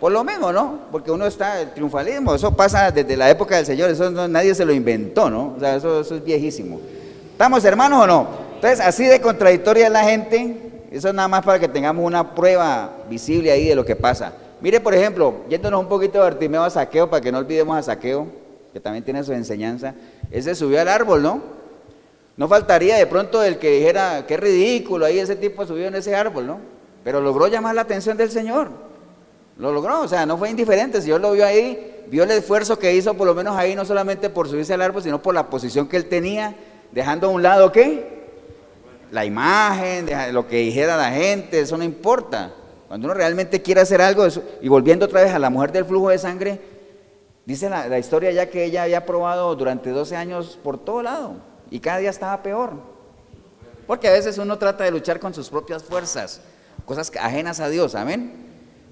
Por 0.00 0.12
lo 0.12 0.22
menos, 0.24 0.52
¿no? 0.52 0.80
Porque 0.90 1.10
uno 1.10 1.26
está, 1.26 1.60
el 1.60 1.72
triunfalismo, 1.72 2.34
eso 2.34 2.52
pasa 2.52 2.90
desde 2.90 3.16
la 3.16 3.30
época 3.30 3.56
del 3.56 3.66
Señor, 3.66 3.90
eso 3.90 4.10
nadie 4.10 4.54
se 4.54 4.64
lo 4.64 4.72
inventó, 4.72 5.30
¿no? 5.30 5.54
O 5.56 5.60
sea, 5.60 5.76
eso, 5.76 6.00
eso 6.00 6.16
es 6.16 6.24
viejísimo. 6.24 6.80
¿Estamos 7.32 7.64
hermanos 7.64 8.04
o 8.04 8.06
no? 8.06 8.28
Entonces, 8.56 8.80
así 8.80 9.04
de 9.04 9.20
contradictoria 9.20 9.86
es 9.86 9.92
la 9.92 10.04
gente, 10.04 10.56
eso 10.90 11.08
es 11.08 11.14
nada 11.14 11.28
más 11.28 11.44
para 11.44 11.58
que 11.58 11.68
tengamos 11.68 12.04
una 12.04 12.34
prueba 12.34 12.92
visible 13.08 13.50
ahí 13.50 13.68
de 13.68 13.74
lo 13.74 13.84
que 13.84 13.96
pasa. 13.96 14.32
Mire, 14.60 14.80
por 14.80 14.94
ejemplo, 14.94 15.34
yéndonos 15.48 15.80
un 15.80 15.88
poquito 15.88 16.18
de 16.18 16.24
Bartimeo 16.24 16.62
a 16.62 16.70
Saqueo, 16.70 17.10
para 17.10 17.20
que 17.20 17.32
no 17.32 17.38
olvidemos 17.38 17.76
a 17.76 17.82
Saqueo, 17.82 18.26
que 18.72 18.80
también 18.80 19.04
tiene 19.04 19.22
su 19.22 19.32
enseñanza. 19.32 19.94
Ese 20.30 20.54
subió 20.54 20.80
al 20.80 20.88
árbol, 20.88 21.22
¿no? 21.22 21.42
No 22.36 22.48
faltaría 22.48 22.96
de 22.96 23.06
pronto 23.06 23.42
el 23.42 23.58
que 23.58 23.70
dijera, 23.70 24.24
qué 24.26 24.36
ridículo, 24.36 25.06
ahí 25.06 25.18
ese 25.18 25.36
tipo 25.36 25.64
subió 25.66 25.86
en 25.86 25.94
ese 25.94 26.16
árbol, 26.16 26.46
¿no? 26.46 26.60
Pero 27.04 27.20
logró 27.20 27.46
llamar 27.46 27.74
la 27.74 27.82
atención 27.82 28.16
del 28.16 28.30
Señor. 28.30 28.68
Lo 29.56 29.72
logró, 29.72 30.00
o 30.00 30.08
sea, 30.08 30.26
no 30.26 30.36
fue 30.36 30.50
indiferente. 30.50 31.00
Si 31.00 31.06
Dios 31.06 31.20
lo 31.20 31.32
vio 31.32 31.46
ahí, 31.46 32.04
vio 32.08 32.24
el 32.24 32.30
esfuerzo 32.32 32.76
que 32.76 32.94
hizo, 32.94 33.14
por 33.14 33.26
lo 33.26 33.34
menos 33.34 33.56
ahí, 33.56 33.76
no 33.76 33.84
solamente 33.84 34.30
por 34.30 34.48
subirse 34.48 34.74
al 34.74 34.82
árbol, 34.82 35.02
sino 35.02 35.22
por 35.22 35.32
la 35.32 35.48
posición 35.48 35.86
que 35.86 35.96
él 35.96 36.06
tenía, 36.06 36.56
dejando 36.90 37.28
a 37.28 37.30
un 37.30 37.42
lado, 37.42 37.70
¿qué? 37.70 38.24
La 39.12 39.24
imagen, 39.24 40.08
lo 40.32 40.48
que 40.48 40.56
dijera 40.56 40.96
la 40.96 41.12
gente, 41.12 41.60
eso 41.60 41.76
no 41.76 41.84
importa. 41.84 42.52
Cuando 42.88 43.06
uno 43.06 43.14
realmente 43.14 43.62
quiere 43.62 43.80
hacer 43.80 44.02
algo, 44.02 44.26
y 44.60 44.68
volviendo 44.68 45.06
otra 45.06 45.22
vez 45.22 45.32
a 45.32 45.38
la 45.38 45.50
mujer 45.50 45.70
del 45.70 45.84
flujo 45.84 46.08
de 46.08 46.18
sangre, 46.18 46.60
dice 47.46 47.70
la, 47.70 47.96
historia 47.98 48.32
ya 48.32 48.50
que 48.50 48.64
ella 48.64 48.82
había 48.82 49.06
probado 49.06 49.54
durante 49.54 49.90
12 49.90 50.16
años 50.16 50.58
por 50.64 50.78
todo 50.78 51.02
lado 51.02 51.53
y 51.70 51.80
cada 51.80 51.98
día 51.98 52.10
estaba 52.10 52.42
peor. 52.42 52.72
Porque 53.86 54.08
a 54.08 54.12
veces 54.12 54.38
uno 54.38 54.56
trata 54.58 54.84
de 54.84 54.90
luchar 54.90 55.20
con 55.20 55.34
sus 55.34 55.50
propias 55.50 55.82
fuerzas, 55.82 56.40
cosas 56.84 57.12
ajenas 57.20 57.60
a 57.60 57.68
Dios, 57.68 57.94
amén. 57.94 58.32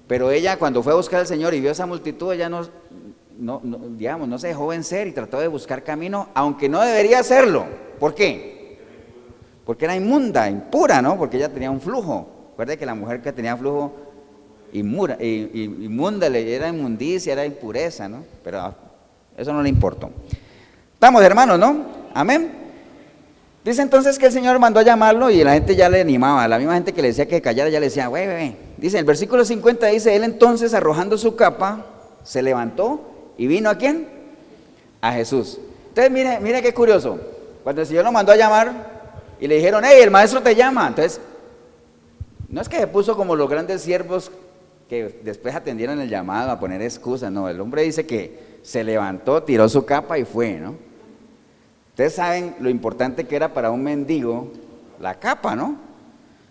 Pero 0.07 0.31
ella 0.31 0.57
cuando 0.57 0.83
fue 0.83 0.93
a 0.93 0.95
buscar 0.95 1.21
al 1.21 1.27
Señor 1.27 1.53
y 1.53 1.61
vio 1.61 1.71
esa 1.71 1.85
multitud, 1.85 2.33
ella 2.33 2.49
no, 2.49 2.69
no, 3.39 3.61
digamos, 3.97 4.27
no 4.27 4.37
se 4.37 4.47
dejó 4.47 4.67
vencer 4.67 5.07
y 5.07 5.11
trató 5.11 5.39
de 5.39 5.47
buscar 5.47 5.83
camino, 5.83 6.29
aunque 6.33 6.69
no 6.69 6.81
debería 6.81 7.19
hacerlo. 7.19 7.65
¿Por 7.99 8.13
qué? 8.13 8.79
Porque 9.65 9.85
era 9.85 9.95
inmunda, 9.95 10.49
impura, 10.49 11.01
¿no? 11.01 11.17
Porque 11.17 11.37
ella 11.37 11.49
tenía 11.49 11.71
un 11.71 11.81
flujo. 11.81 12.27
Recuerde 12.51 12.77
que 12.77 12.85
la 12.85 12.95
mujer 12.95 13.21
que 13.21 13.31
tenía 13.31 13.55
flujo 13.57 13.93
inmunda, 14.73 15.17
inmunda, 15.23 16.27
era 16.27 16.67
inmundicia, 16.67 17.33
era 17.33 17.45
impureza, 17.45 18.07
¿no? 18.09 18.23
Pero 18.43 18.75
eso 19.37 19.53
no 19.53 19.63
le 19.63 19.69
importó. 19.69 20.11
Estamos 20.93 21.23
hermanos, 21.23 21.57
¿no? 21.57 21.85
Amén. 22.13 22.62
Dice 23.63 23.81
entonces 23.81 24.19
que 24.19 24.25
el 24.25 24.31
Señor 24.31 24.59
mandó 24.59 24.81
a 24.81 24.83
llamarlo 24.83 25.29
y 25.29 25.41
la 25.43 25.53
gente 25.53 25.75
ya 25.75 25.87
le 25.87 26.01
animaba. 26.01 26.47
La 26.47 26.57
misma 26.57 26.73
gente 26.73 26.91
que 26.91 27.01
le 27.01 27.09
decía 27.09 27.27
que 27.27 27.41
callara 27.41 27.69
ya 27.69 27.79
le 27.79 27.85
decía, 27.85 28.07
güey, 28.07 28.25
güey. 28.25 28.55
Dice, 28.77 28.99
el 28.99 29.05
versículo 29.05 29.45
50 29.45 29.87
dice, 29.87 30.15
él 30.15 30.23
entonces 30.25 30.73
arrojando 30.73 31.17
su 31.17 31.35
capa, 31.37 31.85
se 32.23 32.41
levantó 32.41 33.01
y 33.37 33.47
vino 33.47 33.69
a 33.69 33.77
quién? 33.77 34.09
A 34.99 35.13
Jesús. 35.13 35.59
Entonces, 35.89 36.11
mire, 36.11 36.39
mire 36.41 36.61
qué 36.61 36.73
curioso. 36.73 37.17
Cuando 37.63 37.81
el 37.81 37.87
Señor 37.87 38.03
lo 38.03 38.11
mandó 38.11 38.33
a 38.33 38.35
llamar 38.35 38.91
y 39.39 39.47
le 39.47 39.55
dijeron, 39.55 39.83
hey, 39.85 39.99
el 40.01 40.11
maestro 40.11 40.41
te 40.41 40.55
llama. 40.55 40.87
Entonces, 40.87 41.21
no 42.49 42.59
es 42.59 42.67
que 42.67 42.77
se 42.77 42.87
puso 42.87 43.15
como 43.15 43.35
los 43.35 43.49
grandes 43.49 43.81
siervos 43.81 44.29
que 44.89 45.21
después 45.23 45.55
atendieron 45.55 46.01
el 46.01 46.09
llamado 46.09 46.51
a 46.51 46.59
poner 46.59 46.81
excusas, 46.81 47.31
no, 47.31 47.47
el 47.47 47.59
hombre 47.61 47.83
dice 47.83 48.05
que 48.05 48.59
se 48.61 48.83
levantó, 48.83 49.41
tiró 49.41 49.67
su 49.69 49.85
capa 49.85 50.19
y 50.19 50.25
fue, 50.25 50.59
¿no? 50.59 50.75
Ustedes 51.93 52.15
saben 52.15 52.55
lo 52.59 52.71
importante 52.71 53.25
que 53.27 53.35
era 53.35 53.53
para 53.53 53.69
un 53.69 53.83
mendigo 53.83 54.47
la 54.99 55.13
capa, 55.19 55.55
¿no? 55.55 55.75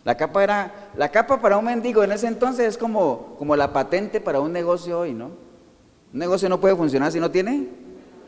La 0.04 0.16
capa 0.16 0.44
era, 0.44 0.72
la 0.96 1.08
capa 1.08 1.40
para 1.40 1.58
un 1.58 1.64
mendigo 1.64 2.04
en 2.04 2.12
ese 2.12 2.28
entonces 2.28 2.68
es 2.68 2.78
como, 2.78 3.34
como 3.38 3.56
la 3.56 3.72
patente 3.72 4.20
para 4.20 4.38
un 4.38 4.52
negocio 4.52 5.00
hoy, 5.00 5.12
¿no? 5.12 5.26
Un 6.12 6.18
negocio 6.20 6.48
no 6.48 6.60
puede 6.60 6.76
funcionar 6.76 7.10
si 7.10 7.18
no 7.18 7.28
tiene 7.28 7.66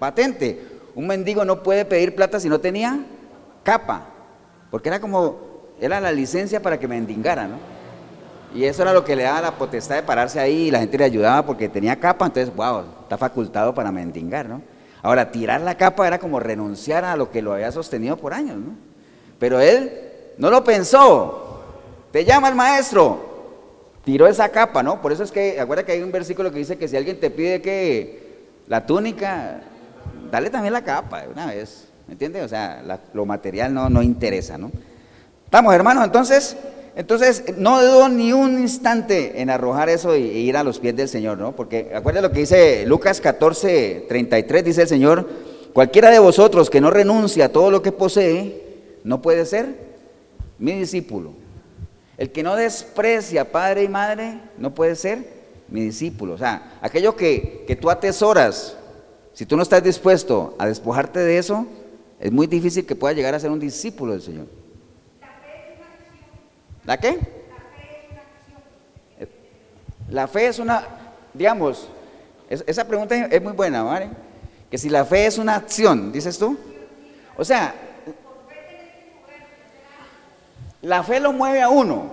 patente. 0.01 0.61
Un 0.97 1.07
mendigo 1.07 1.45
no 1.45 1.63
puede 1.63 1.85
pedir 1.85 2.17
plata 2.17 2.41
si 2.41 2.49
no 2.49 2.59
tenía 2.59 3.05
capa, 3.63 4.07
porque 4.73 4.89
era 4.89 4.99
como 4.99 5.37
era 5.81 6.01
la 6.01 6.11
licencia 6.11 6.61
para 6.61 6.81
que 6.81 6.89
mendigara, 6.89 7.47
¿no? 7.47 7.59
Y 8.57 8.65
eso 8.65 8.83
era 8.83 8.93
lo 8.93 9.05
que 9.05 9.15
le 9.15 9.23
daba 9.23 9.41
la 9.41 9.53
potestad 9.53 9.95
de 9.95 10.03
pararse 10.03 10.41
ahí 10.41 10.67
y 10.67 10.71
la 10.73 10.81
gente 10.81 10.99
le 10.99 11.05
ayudaba 11.05 11.47
porque 11.47 11.69
tenía 11.69 11.95
capa, 11.95 12.27
entonces, 12.27 12.53
wow, 12.55 12.83
está 13.03 13.17
facultado 13.17 13.73
para 13.73 13.93
mendigar, 13.93 14.49
¿no? 14.49 14.63
Ahora, 15.05 15.31
tirar 15.31 15.61
la 15.61 15.77
capa 15.77 16.07
era 16.07 16.19
como 16.19 16.41
renunciar 16.41 17.05
a 17.05 17.15
lo 17.15 17.31
que 17.31 17.43
lo 17.43 17.53
había 17.53 17.71
sostenido 17.71 18.17
por 18.17 18.33
años, 18.33 18.57
¿no? 18.57 18.73
Pero 19.39 19.61
él 19.61 19.93
no 20.39 20.49
lo 20.49 20.65
pensó. 20.65 21.61
Te 22.11 22.25
llama 22.25 22.49
el 22.49 22.55
maestro. 22.55 23.53
Tiró 24.03 24.27
esa 24.27 24.49
capa, 24.49 24.83
¿no? 24.83 25.03
Por 25.03 25.13
eso 25.13 25.23
es 25.23 25.31
que, 25.31 25.61
acuérdate 25.61 25.89
que 25.89 25.93
hay 25.93 26.03
un 26.03 26.11
versículo 26.11 26.51
que 26.51 26.57
dice 26.57 26.79
que 26.79 26.89
si 26.89 26.97
alguien 26.97 27.21
te 27.21 27.29
pide 27.29 27.61
que 27.61 28.47
la 28.67 28.87
túnica, 28.87 29.61
dale 30.31 30.49
también 30.49 30.73
la 30.73 30.83
capa 30.83 31.21
de 31.21 31.29
una 31.29 31.49
vez. 31.49 31.87
¿Me 32.07 32.13
entiende? 32.13 32.41
O 32.41 32.49
sea, 32.49 32.83
lo 33.13 33.27
material 33.27 33.75
no, 33.75 33.91
no 33.91 34.03
interesa, 34.03 34.57
¿no? 34.57 34.73
Estamos, 35.45 35.75
hermanos, 35.75 36.03
entonces, 36.05 36.57
entonces 36.97 37.45
no 37.57 37.83
dudo 37.83 38.09
ni 38.09 38.33
un 38.33 38.61
instante 38.61 39.41
en 39.41 39.51
arrojar 39.51 39.89
eso 39.89 40.15
e 40.15 40.21
ir 40.21 40.57
a 40.57 40.63
los 40.63 40.79
pies 40.79 40.95
del 40.95 41.09
Señor, 41.09 41.39
¿no? 41.39 41.55
Porque 41.57 41.91
acuérdense 41.95 42.29
lo 42.29 42.33
que 42.33 42.41
dice 42.41 42.87
Lucas 42.87 43.21
14, 43.21 44.07
33, 44.09 44.65
dice 44.65 44.83
el 44.83 44.89
Señor, 44.89 45.29
cualquiera 45.73 46.11
de 46.11 46.21
vosotros 46.21 46.71
que 46.71 46.81
no 46.81 46.91
renuncia 46.91 47.47
a 47.47 47.49
todo 47.49 47.73
lo 47.73 47.83
que 47.83 47.91
posee, 47.91 48.63
no 49.03 49.21
puede 49.21 49.45
ser 49.45 49.77
mi 50.59 50.73
discípulo. 50.73 51.33
El 52.17 52.31
que 52.31 52.45
no 52.45 52.55
desprecia 52.55 53.51
padre 53.51 53.83
y 53.83 53.89
madre, 53.89 54.39
no 54.57 54.73
puede 54.73 54.95
ser 54.95 55.27
mi 55.69 55.81
discípulo. 55.81 56.35
O 56.35 56.39
sea, 56.39 56.79
aquello 56.81 57.17
que, 57.17 57.65
que 57.67 57.75
tú 57.75 57.91
atesoras, 57.91 58.77
si 59.33 59.47
tú 59.47 59.57
no 59.57 59.65
estás 59.65 59.83
dispuesto 59.83 60.55
a 60.61 60.69
despojarte 60.69 61.19
de 61.19 61.39
eso, 61.39 61.67
es 62.21 62.31
muy 62.31 62.47
difícil 62.47 62.87
que 62.87 62.95
pueda 62.95 63.15
llegar 63.15 63.35
a 63.35 63.41
ser 63.41 63.51
un 63.51 63.59
discípulo 63.59 64.13
del 64.13 64.23
Señor. 64.23 64.47
¿La 66.85 66.99
qué? 66.99 67.19
La 70.11 70.29
fe 70.29 70.47
es 70.47 70.59
una, 70.59 70.87
digamos, 71.33 71.89
esa 72.49 72.87
pregunta 72.87 73.17
es 73.17 73.43
muy 73.43 73.53
buena, 73.53 73.83
¿vale? 73.83 74.11
Que 74.71 74.77
si 74.77 74.89
la 74.91 75.05
fe 75.05 75.27
es 75.27 75.39
una 75.39 75.57
acción, 75.57 76.13
dices 76.13 76.39
tú. 76.39 76.59
O 77.37 77.45
sea, 77.45 77.75
la 80.83 81.03
fe 81.03 81.21
lo 81.21 81.33
mueve 81.33 81.63
a 81.63 81.71
uno. 81.71 82.13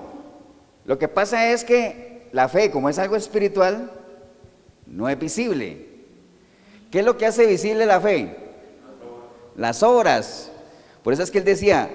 Lo 0.86 0.98
que 0.98 1.08
pasa 1.08 1.48
es 1.48 1.64
que 1.64 2.30
la 2.32 2.48
fe, 2.48 2.72
como 2.72 2.90
es 2.90 2.98
algo 2.98 3.16
espiritual, 3.16 3.92
no 4.88 5.10
es 5.10 5.20
visible. 5.20 5.90
¿Qué 6.90 7.00
es 7.00 7.06
lo 7.06 7.18
que 7.18 7.26
hace 7.26 7.46
visible 7.46 7.86
la 7.86 8.00
fe? 8.00 8.36
Las 9.56 9.84
obras. 9.84 10.52
Por 11.04 11.14
eso 11.14 11.24
es 11.24 11.32
que 11.32 11.40
él 11.40 11.46
decía, 11.46 11.90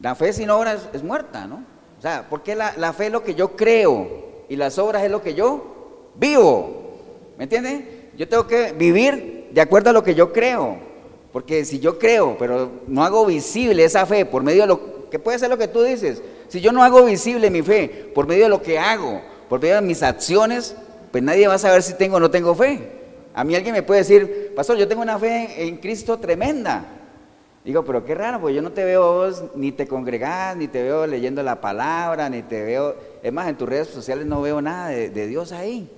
la 0.00 0.14
fe 0.14 0.32
sin 0.32 0.50
obras 0.50 0.88
es 0.92 1.02
muerta, 1.02 1.46
¿no? 1.46 1.71
O 2.02 2.04
sea, 2.04 2.26
porque 2.28 2.56
la, 2.56 2.74
la 2.78 2.92
fe 2.92 3.06
es 3.06 3.12
lo 3.12 3.22
que 3.22 3.36
yo 3.36 3.54
creo 3.54 4.08
y 4.48 4.56
las 4.56 4.76
obras 4.76 5.04
es 5.04 5.10
lo 5.12 5.22
que 5.22 5.34
yo 5.34 6.08
vivo. 6.16 6.96
¿Me 7.38 7.44
entiende? 7.44 8.10
Yo 8.16 8.28
tengo 8.28 8.44
que 8.48 8.72
vivir 8.72 9.50
de 9.52 9.60
acuerdo 9.60 9.90
a 9.90 9.92
lo 9.92 10.02
que 10.02 10.16
yo 10.16 10.32
creo. 10.32 10.78
Porque 11.32 11.64
si 11.64 11.78
yo 11.78 12.00
creo, 12.00 12.36
pero 12.36 12.72
no 12.88 13.04
hago 13.04 13.24
visible 13.24 13.84
esa 13.84 14.04
fe 14.04 14.26
por 14.26 14.42
medio 14.42 14.62
de 14.62 14.66
lo 14.66 15.08
que 15.10 15.20
puede 15.20 15.38
ser 15.38 15.48
lo 15.48 15.56
que 15.56 15.68
tú 15.68 15.80
dices, 15.84 16.20
si 16.48 16.60
yo 16.60 16.72
no 16.72 16.82
hago 16.82 17.04
visible 17.04 17.50
mi 17.50 17.62
fe 17.62 18.10
por 18.12 18.26
medio 18.26 18.42
de 18.42 18.50
lo 18.50 18.62
que 18.62 18.80
hago, 18.80 19.22
por 19.48 19.60
medio 19.60 19.76
de 19.76 19.82
mis 19.82 20.02
acciones, 20.02 20.74
pues 21.12 21.22
nadie 21.22 21.46
va 21.46 21.54
a 21.54 21.58
saber 21.58 21.84
si 21.84 21.94
tengo 21.94 22.16
o 22.16 22.20
no 22.20 22.32
tengo 22.32 22.52
fe. 22.56 22.80
A 23.32 23.44
mí 23.44 23.54
alguien 23.54 23.76
me 23.76 23.84
puede 23.84 24.00
decir, 24.00 24.54
pastor, 24.56 24.76
yo 24.76 24.88
tengo 24.88 25.02
una 25.02 25.20
fe 25.20 25.68
en 25.68 25.76
Cristo 25.76 26.18
tremenda. 26.18 27.01
Digo, 27.64 27.84
pero 27.84 28.04
qué 28.04 28.14
raro, 28.16 28.40
porque 28.40 28.56
yo 28.56 28.62
no 28.62 28.72
te 28.72 28.84
veo 28.84 29.12
vos, 29.12 29.44
ni 29.54 29.70
te 29.70 29.86
congregás, 29.86 30.56
ni 30.56 30.66
te 30.66 30.82
veo 30.82 31.06
leyendo 31.06 31.44
la 31.44 31.60
palabra, 31.60 32.28
ni 32.28 32.42
te 32.42 32.62
veo, 32.64 32.96
es 33.22 33.32
más, 33.32 33.48
en 33.48 33.56
tus 33.56 33.68
redes 33.68 33.88
sociales 33.88 34.26
no 34.26 34.42
veo 34.42 34.60
nada 34.60 34.88
de, 34.88 35.26
Dios 35.28 35.52
ahí. 35.52 35.88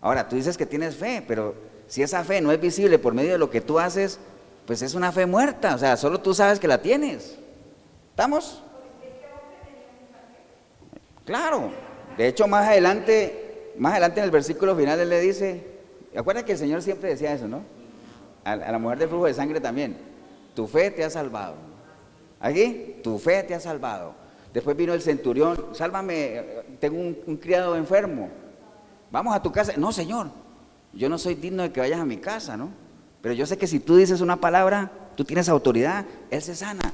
Ahora, 0.00 0.28
tú 0.28 0.36
dices 0.36 0.56
que 0.56 0.64
tienes 0.64 0.96
fe, 0.96 1.22
pero 1.28 1.54
si 1.88 2.02
esa 2.02 2.24
fe 2.24 2.40
no 2.40 2.52
es 2.52 2.60
visible 2.60 2.98
por 2.98 3.12
medio 3.12 3.32
de 3.32 3.38
lo 3.38 3.50
que 3.50 3.60
tú 3.60 3.78
haces, 3.78 4.18
pues 4.66 4.80
es 4.80 4.94
una 4.94 5.12
fe 5.12 5.26
muerta, 5.26 5.74
o 5.74 5.78
sea, 5.78 5.96
solo 5.98 6.20
tú 6.20 6.32
sabes 6.32 6.58
que 6.58 6.68
la 6.68 6.80
tienes. 6.80 7.38
¿Estamos? 8.10 8.62
Claro. 11.26 11.70
De 12.16 12.28
hecho, 12.28 12.46
más 12.46 12.66
adelante, 12.66 13.72
más 13.76 13.92
adelante 13.92 14.20
en 14.20 14.24
el 14.24 14.30
versículo 14.30 14.74
final 14.74 14.98
él 15.00 15.10
le 15.10 15.20
dice, 15.20 15.66
acuerda 16.16 16.44
que 16.46 16.52
el 16.52 16.58
Señor 16.58 16.80
siempre 16.80 17.10
decía 17.10 17.34
eso, 17.34 17.46
¿no? 17.46 17.62
A 18.44 18.56
la 18.56 18.78
mujer 18.78 18.98
del 18.98 19.08
flujo 19.10 19.26
de 19.26 19.34
sangre 19.34 19.60
también 19.60 20.11
tu 20.54 20.66
fe 20.66 20.90
te 20.90 21.04
ha 21.04 21.10
salvado. 21.10 21.54
Aquí, 22.40 22.96
tu 23.02 23.18
fe 23.18 23.42
te 23.42 23.54
ha 23.54 23.60
salvado. 23.60 24.14
Después 24.52 24.76
vino 24.76 24.92
el 24.92 25.00
centurión, 25.00 25.68
sálvame, 25.72 26.42
tengo 26.78 26.98
un, 26.98 27.36
criado 27.36 27.76
enfermo. 27.76 28.28
Vamos 29.10 29.34
a 29.34 29.42
tu 29.42 29.50
casa. 29.50 29.74
No, 29.76 29.92
Señor, 29.92 30.28
yo 30.92 31.08
no 31.08 31.18
soy 31.18 31.34
digno 31.34 31.62
de 31.62 31.72
que 31.72 31.80
vayas 31.80 32.00
a 32.00 32.04
mi 32.04 32.18
casa, 32.18 32.56
¿no? 32.56 32.70
Pero 33.22 33.34
yo 33.34 33.46
sé 33.46 33.56
que 33.56 33.66
si 33.66 33.80
tú 33.80 33.96
dices 33.96 34.20
una 34.20 34.40
palabra, 34.40 34.90
tú 35.14 35.24
tienes 35.24 35.48
autoridad, 35.48 36.04
Él 36.30 36.42
se 36.42 36.54
sana. 36.54 36.92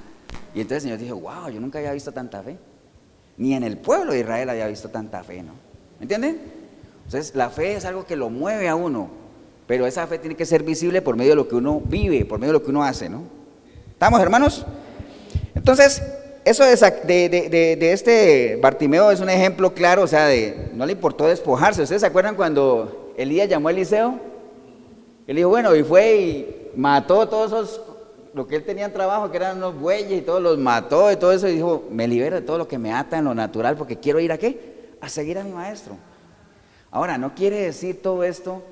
Y 0.54 0.60
entonces 0.60 0.84
el 0.84 0.90
Señor 0.90 0.98
dijo, 0.98 1.16
wow, 1.16 1.50
yo 1.50 1.60
nunca 1.60 1.78
había 1.78 1.92
visto 1.92 2.12
tanta 2.12 2.42
fe. 2.42 2.58
Ni 3.38 3.54
en 3.54 3.64
el 3.64 3.78
pueblo 3.78 4.12
de 4.12 4.20
Israel 4.20 4.50
había 4.50 4.66
visto 4.66 4.90
tanta 4.90 5.24
fe, 5.24 5.42
¿no? 5.42 5.52
¿Me 5.98 6.04
entienden? 6.04 6.40
Entonces 7.06 7.34
la 7.34 7.50
fe 7.50 7.74
es 7.74 7.84
algo 7.84 8.04
que 8.04 8.16
lo 8.16 8.28
mueve 8.28 8.68
a 8.68 8.74
uno, 8.74 9.08
pero 9.66 9.86
esa 9.86 10.06
fe 10.06 10.18
tiene 10.18 10.36
que 10.36 10.44
ser 10.44 10.62
visible 10.62 11.02
por 11.02 11.16
medio 11.16 11.30
de 11.30 11.36
lo 11.36 11.48
que 11.48 11.54
uno 11.54 11.80
vive, 11.80 12.24
por 12.24 12.38
medio 12.38 12.52
de 12.52 12.58
lo 12.58 12.64
que 12.64 12.70
uno 12.70 12.84
hace, 12.84 13.08
¿no? 13.08 13.37
¿Estamos, 13.98 14.20
hermanos? 14.20 14.64
Entonces, 15.56 16.00
eso 16.44 16.62
de, 16.62 17.28
de, 17.28 17.92
este 17.92 18.54
Bartimeo 18.62 19.10
es 19.10 19.18
un 19.18 19.28
ejemplo 19.28 19.74
claro, 19.74 20.02
o 20.02 20.06
sea, 20.06 20.26
de 20.26 20.70
no 20.72 20.86
le 20.86 20.92
importó 20.92 21.26
despojarse. 21.26 21.82
¿Ustedes 21.82 22.02
se 22.02 22.06
acuerdan 22.06 22.36
cuando 22.36 23.12
Elías 23.16 23.48
llamó 23.48 23.66
a 23.66 23.70
Eliseo? 23.72 24.20
Él 25.26 25.34
dijo, 25.34 25.48
bueno, 25.48 25.74
y 25.74 25.82
fue 25.82 26.16
y 26.16 26.70
mató 26.76 27.28
todos 27.28 27.46
esos, 27.48 27.80
lo 28.34 28.46
que 28.46 28.54
él 28.54 28.62
tenía 28.62 28.84
en 28.84 28.92
trabajo, 28.92 29.32
que 29.32 29.36
eran 29.38 29.56
unos 29.56 29.76
bueyes 29.76 30.20
y 30.20 30.22
todos 30.22 30.40
los 30.40 30.58
mató 30.58 31.10
y 31.10 31.16
todo 31.16 31.32
eso, 31.32 31.48
y 31.48 31.54
dijo, 31.54 31.82
me 31.90 32.06
libero 32.06 32.36
de 32.36 32.42
todo 32.42 32.56
lo 32.56 32.68
que 32.68 32.78
me 32.78 32.92
ata 32.92 33.18
en 33.18 33.24
lo 33.24 33.34
natural, 33.34 33.76
porque 33.76 33.96
quiero 33.96 34.20
ir 34.20 34.30
a 34.30 34.38
qué? 34.38 34.92
A 35.00 35.08
seguir 35.08 35.38
a 35.38 35.42
mi 35.42 35.50
maestro. 35.50 35.96
Ahora, 36.92 37.18
no 37.18 37.34
quiere 37.34 37.62
decir 37.62 38.00
todo 38.00 38.22
esto 38.22 38.62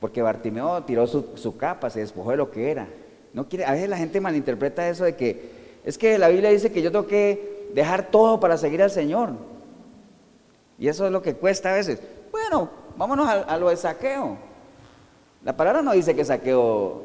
porque 0.00 0.22
Bartimeo 0.22 0.82
tiró 0.84 1.06
su, 1.06 1.26
su 1.34 1.58
capa, 1.58 1.90
se 1.90 2.00
despojó 2.00 2.30
de 2.30 2.38
lo 2.38 2.50
que 2.50 2.70
era. 2.70 2.86
No 3.36 3.46
quiere, 3.50 3.66
a 3.66 3.72
veces 3.72 3.90
la 3.90 3.98
gente 3.98 4.18
malinterpreta 4.18 4.88
eso 4.88 5.04
de 5.04 5.14
que 5.14 5.50
es 5.84 5.98
que 5.98 6.16
la 6.16 6.28
Biblia 6.28 6.48
dice 6.48 6.72
que 6.72 6.80
yo 6.80 6.90
tengo 6.90 7.06
que 7.06 7.68
dejar 7.74 8.10
todo 8.10 8.40
para 8.40 8.56
seguir 8.56 8.82
al 8.82 8.90
Señor. 8.90 9.32
Y 10.78 10.88
eso 10.88 11.04
es 11.04 11.12
lo 11.12 11.20
que 11.20 11.34
cuesta 11.34 11.70
a 11.70 11.74
veces. 11.74 12.00
Bueno, 12.32 12.70
vámonos 12.96 13.28
a, 13.28 13.58
lo 13.58 13.68
de 13.68 13.76
saqueo. 13.76 14.38
La 15.44 15.54
palabra 15.54 15.82
no 15.82 15.92
dice 15.92 16.16
que 16.16 16.24
saqueo 16.24 17.02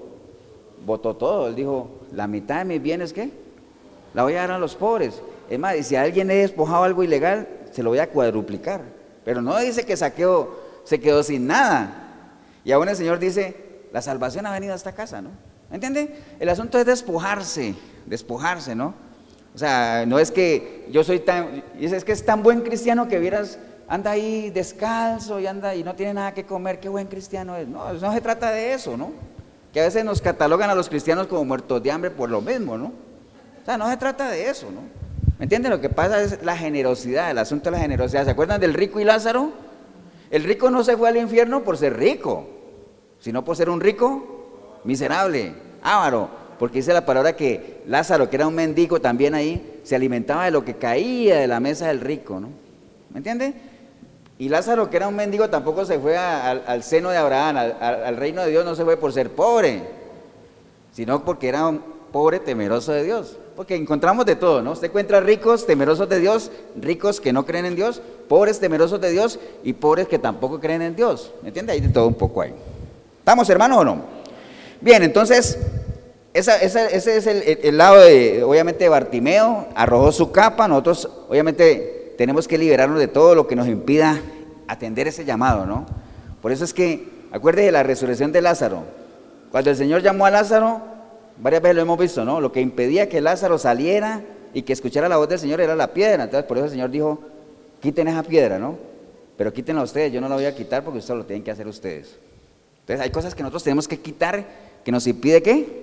votó 0.85 1.17
todo. 1.17 1.49
Él 1.49 1.55
dijo, 1.55 1.89
la 2.13 2.27
mitad 2.27 2.59
de 2.59 2.65
mis 2.65 2.81
bienes, 2.81 3.11
¿qué? 3.11 3.29
La 4.13 4.23
voy 4.23 4.35
a 4.35 4.39
dar 4.39 4.51
a 4.51 4.57
los 4.57 4.75
pobres. 4.75 5.21
Es 5.49 5.59
más, 5.59 5.75
si 5.85 5.97
alguien 5.97 6.31
he 6.31 6.35
despojado 6.35 6.85
algo 6.85 7.03
ilegal, 7.03 7.45
se 7.73 7.83
lo 7.83 7.89
voy 7.89 7.99
a 7.99 8.09
cuadruplicar. 8.09 8.79
Pero 9.25 9.41
no 9.41 9.59
dice 9.59 9.85
que 9.85 9.97
saqueo 9.97 10.55
se 10.85 11.01
quedó 11.01 11.23
sin 11.23 11.45
nada. 11.47 12.37
Y 12.63 12.71
aún 12.71 12.87
el 12.87 12.95
Señor 12.95 13.19
dice, 13.19 13.81
la 13.91 14.01
salvación 14.01 14.45
ha 14.45 14.53
venido 14.53 14.71
a 14.71 14.77
esta 14.77 14.93
casa, 14.93 15.21
¿no? 15.21 15.50
¿Me 15.71 15.77
entiende? 15.77 16.13
El 16.37 16.49
asunto 16.49 16.77
es 16.77 16.85
despojarse, 16.85 17.75
despojarse, 18.05 18.75
¿no? 18.75 18.93
O 19.55 19.57
sea, 19.57 20.05
no 20.05 20.19
es 20.19 20.29
que 20.29 20.85
yo 20.91 21.01
soy 21.01 21.19
tan, 21.19 21.63
es 21.79 22.03
que 22.03 22.11
es 22.11 22.25
tan 22.25 22.43
buen 22.43 22.59
cristiano 22.59 23.07
que 23.07 23.19
vieras, 23.19 23.57
anda 23.87 24.11
ahí 24.11 24.49
descalzo 24.49 25.39
y 25.39 25.47
anda 25.47 25.73
y 25.73 25.85
no 25.85 25.95
tiene 25.95 26.13
nada 26.13 26.33
que 26.33 26.45
comer, 26.45 26.81
qué 26.81 26.89
buen 26.89 27.07
cristiano 27.07 27.55
es. 27.55 27.69
No, 27.69 27.93
no 27.93 28.13
se 28.13 28.19
trata 28.19 28.51
de 28.51 28.73
eso, 28.73 28.97
¿no? 28.97 29.13
Que 29.71 29.79
a 29.79 29.85
veces 29.85 30.03
nos 30.03 30.21
catalogan 30.21 30.69
a 30.69 30.75
los 30.75 30.89
cristianos 30.89 31.27
como 31.27 31.45
muertos 31.45 31.81
de 31.81 31.89
hambre 31.89 32.11
por 32.11 32.29
lo 32.29 32.41
mismo, 32.41 32.77
¿no? 32.77 32.87
O 32.87 33.65
sea, 33.65 33.77
no 33.77 33.89
se 33.89 33.95
trata 33.95 34.29
de 34.29 34.49
eso, 34.49 34.69
¿no? 34.71 34.81
¿Me 35.39 35.45
entienden? 35.45 35.71
Lo 35.71 35.79
que 35.79 35.89
pasa 35.89 36.21
es 36.21 36.43
la 36.43 36.57
generosidad, 36.57 37.31
el 37.31 37.37
asunto 37.37 37.71
de 37.71 37.77
la 37.77 37.81
generosidad. 37.81 38.25
¿Se 38.25 38.31
acuerdan 38.31 38.59
del 38.59 38.73
rico 38.73 38.99
y 38.99 39.05
Lázaro? 39.05 39.53
El 40.31 40.43
rico 40.43 40.69
no 40.69 40.83
se 40.83 40.97
fue 40.97 41.07
al 41.07 41.15
infierno 41.15 41.63
por 41.63 41.77
ser 41.77 41.97
rico, 41.97 42.49
sino 43.19 43.45
por 43.45 43.55
ser 43.55 43.69
un 43.69 43.79
rico 43.79 44.40
miserable, 44.83 45.53
ávaro, 45.81 46.29
porque 46.59 46.77
dice 46.77 46.93
la 46.93 47.05
palabra 47.05 47.35
que 47.35 47.81
Lázaro, 47.87 48.29
que 48.29 48.35
era 48.35 48.47
un 48.47 48.53
mendigo 48.55 49.01
también 49.01 49.33
ahí, 49.33 49.79
se 49.83 49.95
alimentaba 49.95 50.45
de 50.45 50.51
lo 50.51 50.63
que 50.63 50.75
caía 50.75 51.39
de 51.39 51.47
la 51.47 51.59
mesa 51.59 51.87
del 51.87 51.99
rico, 51.99 52.39
¿no? 52.39 52.49
¿Me 53.09 53.17
entiende? 53.17 53.53
Y 54.37 54.49
Lázaro, 54.49 54.89
que 54.89 54.97
era 54.97 55.07
un 55.07 55.15
mendigo, 55.15 55.49
tampoco 55.49 55.85
se 55.85 55.99
fue 55.99 56.17
al, 56.17 56.83
seno 56.83 57.09
de 57.09 57.17
Abraham, 57.17 57.57
al, 57.79 58.17
reino 58.17 58.41
de 58.41 58.49
Dios, 58.49 58.65
no 58.65 58.75
se 58.75 58.83
fue 58.83 58.97
por 58.97 59.13
ser 59.13 59.29
pobre, 59.31 59.83
sino 60.93 61.23
porque 61.23 61.49
era 61.49 61.67
un 61.67 61.81
pobre 62.11 62.39
temeroso 62.39 62.91
de 62.91 63.03
Dios. 63.03 63.37
Porque 63.55 63.75
encontramos 63.75 64.25
de 64.25 64.35
todo, 64.35 64.61
¿no? 64.61 64.71
Usted 64.71 64.87
encuentra 64.87 65.19
ricos 65.19 65.67
temerosos 65.67 66.09
de 66.09 66.19
Dios, 66.19 66.51
ricos 66.75 67.19
que 67.19 67.33
no 67.33 67.45
creen 67.45 67.65
en 67.65 67.75
Dios, 67.75 68.01
pobres 68.27 68.59
temerosos 68.59 68.99
de 69.01 69.11
Dios 69.11 69.39
y 69.63 69.73
pobres 69.73 70.07
que 70.07 70.17
tampoco 70.17 70.59
creen 70.59 70.81
en 70.81 70.95
Dios. 70.95 71.31
¿Me 71.41 71.49
entiende? 71.49 71.73
Hay 71.73 71.81
de 71.81 71.89
todo 71.89 72.07
un 72.07 72.15
poco 72.15 72.41
ahí. 72.41 72.53
¿Estamos 73.19 73.49
hermanos 73.49 73.77
o 73.79 73.83
no? 73.83 74.20
Bien, 74.81 75.03
entonces, 75.03 75.59
ese 76.33 76.65
es 76.95 77.27
el, 77.27 77.77
lado 77.77 78.01
de, 78.01 78.43
obviamente, 78.43 78.89
Bartimeo, 78.89 79.67
arrojó 79.75 80.11
su 80.11 80.31
capa, 80.31 80.67
nosotros, 80.67 81.07
obviamente, 81.29 82.15
tenemos 82.17 82.47
que 82.47 82.57
liberarnos 82.57 82.97
de 82.97 83.07
todo 83.07 83.35
lo 83.35 83.47
que 83.47 83.55
nos 83.55 83.67
impida 83.67 84.19
atender 84.67 85.07
ese 85.07 85.23
llamado, 85.23 85.67
¿no? 85.67 85.85
Por 86.41 86.51
eso 86.51 86.63
es 86.63 86.73
que, 86.73 87.07
acuérdese 87.31 87.67
de 87.67 87.71
la 87.71 87.83
resurrección 87.83 88.31
de 88.31 88.41
Lázaro. 88.41 88.83
Cuando 89.51 89.69
el 89.69 89.75
Señor 89.75 90.01
llamó 90.01 90.25
a 90.25 90.31
Lázaro, 90.31 90.81
varias 91.37 91.61
veces 91.61 91.75
lo 91.75 91.81
hemos 91.83 91.99
visto, 91.99 92.25
¿no? 92.25 92.41
Lo 92.41 92.51
que 92.51 92.61
impedía 92.61 93.07
que 93.07 93.21
Lázaro 93.21 93.59
saliera 93.59 94.21
y 94.53 94.63
que 94.63 94.73
escuchara 94.73 95.07
la 95.07 95.17
voz 95.17 95.29
del 95.29 95.37
Señor 95.39 95.61
era 95.61 95.75
la 95.75 95.93
piedra. 95.93 96.23
Entonces, 96.23 96.47
por 96.47 96.57
eso 96.57 96.65
el 96.65 96.71
Señor 96.71 96.89
dijo, 96.89 97.19
quiten 97.81 98.07
esa 98.07 98.23
piedra, 98.23 98.57
¿no? 98.57 98.77
Pero 99.37 99.53
quítenla 99.53 99.83
ustedes, 99.83 100.11
yo 100.11 100.21
no 100.21 100.29
la 100.29 100.35
voy 100.35 100.45
a 100.45 100.55
quitar 100.55 100.83
porque 100.83 100.99
eso 100.99 101.15
lo 101.15 101.25
tienen 101.25 101.43
que 101.43 101.51
hacer 101.51 101.67
ustedes. 101.67 102.17
Entonces, 102.79 103.03
hay 103.03 103.11
cosas 103.11 103.35
que 103.35 103.43
nosotros 103.43 103.63
tenemos 103.63 103.87
que 103.87 103.99
quitar 103.99 104.45
que 104.83 104.91
nos 104.91 105.07
impide 105.07 105.41
qué? 105.41 105.81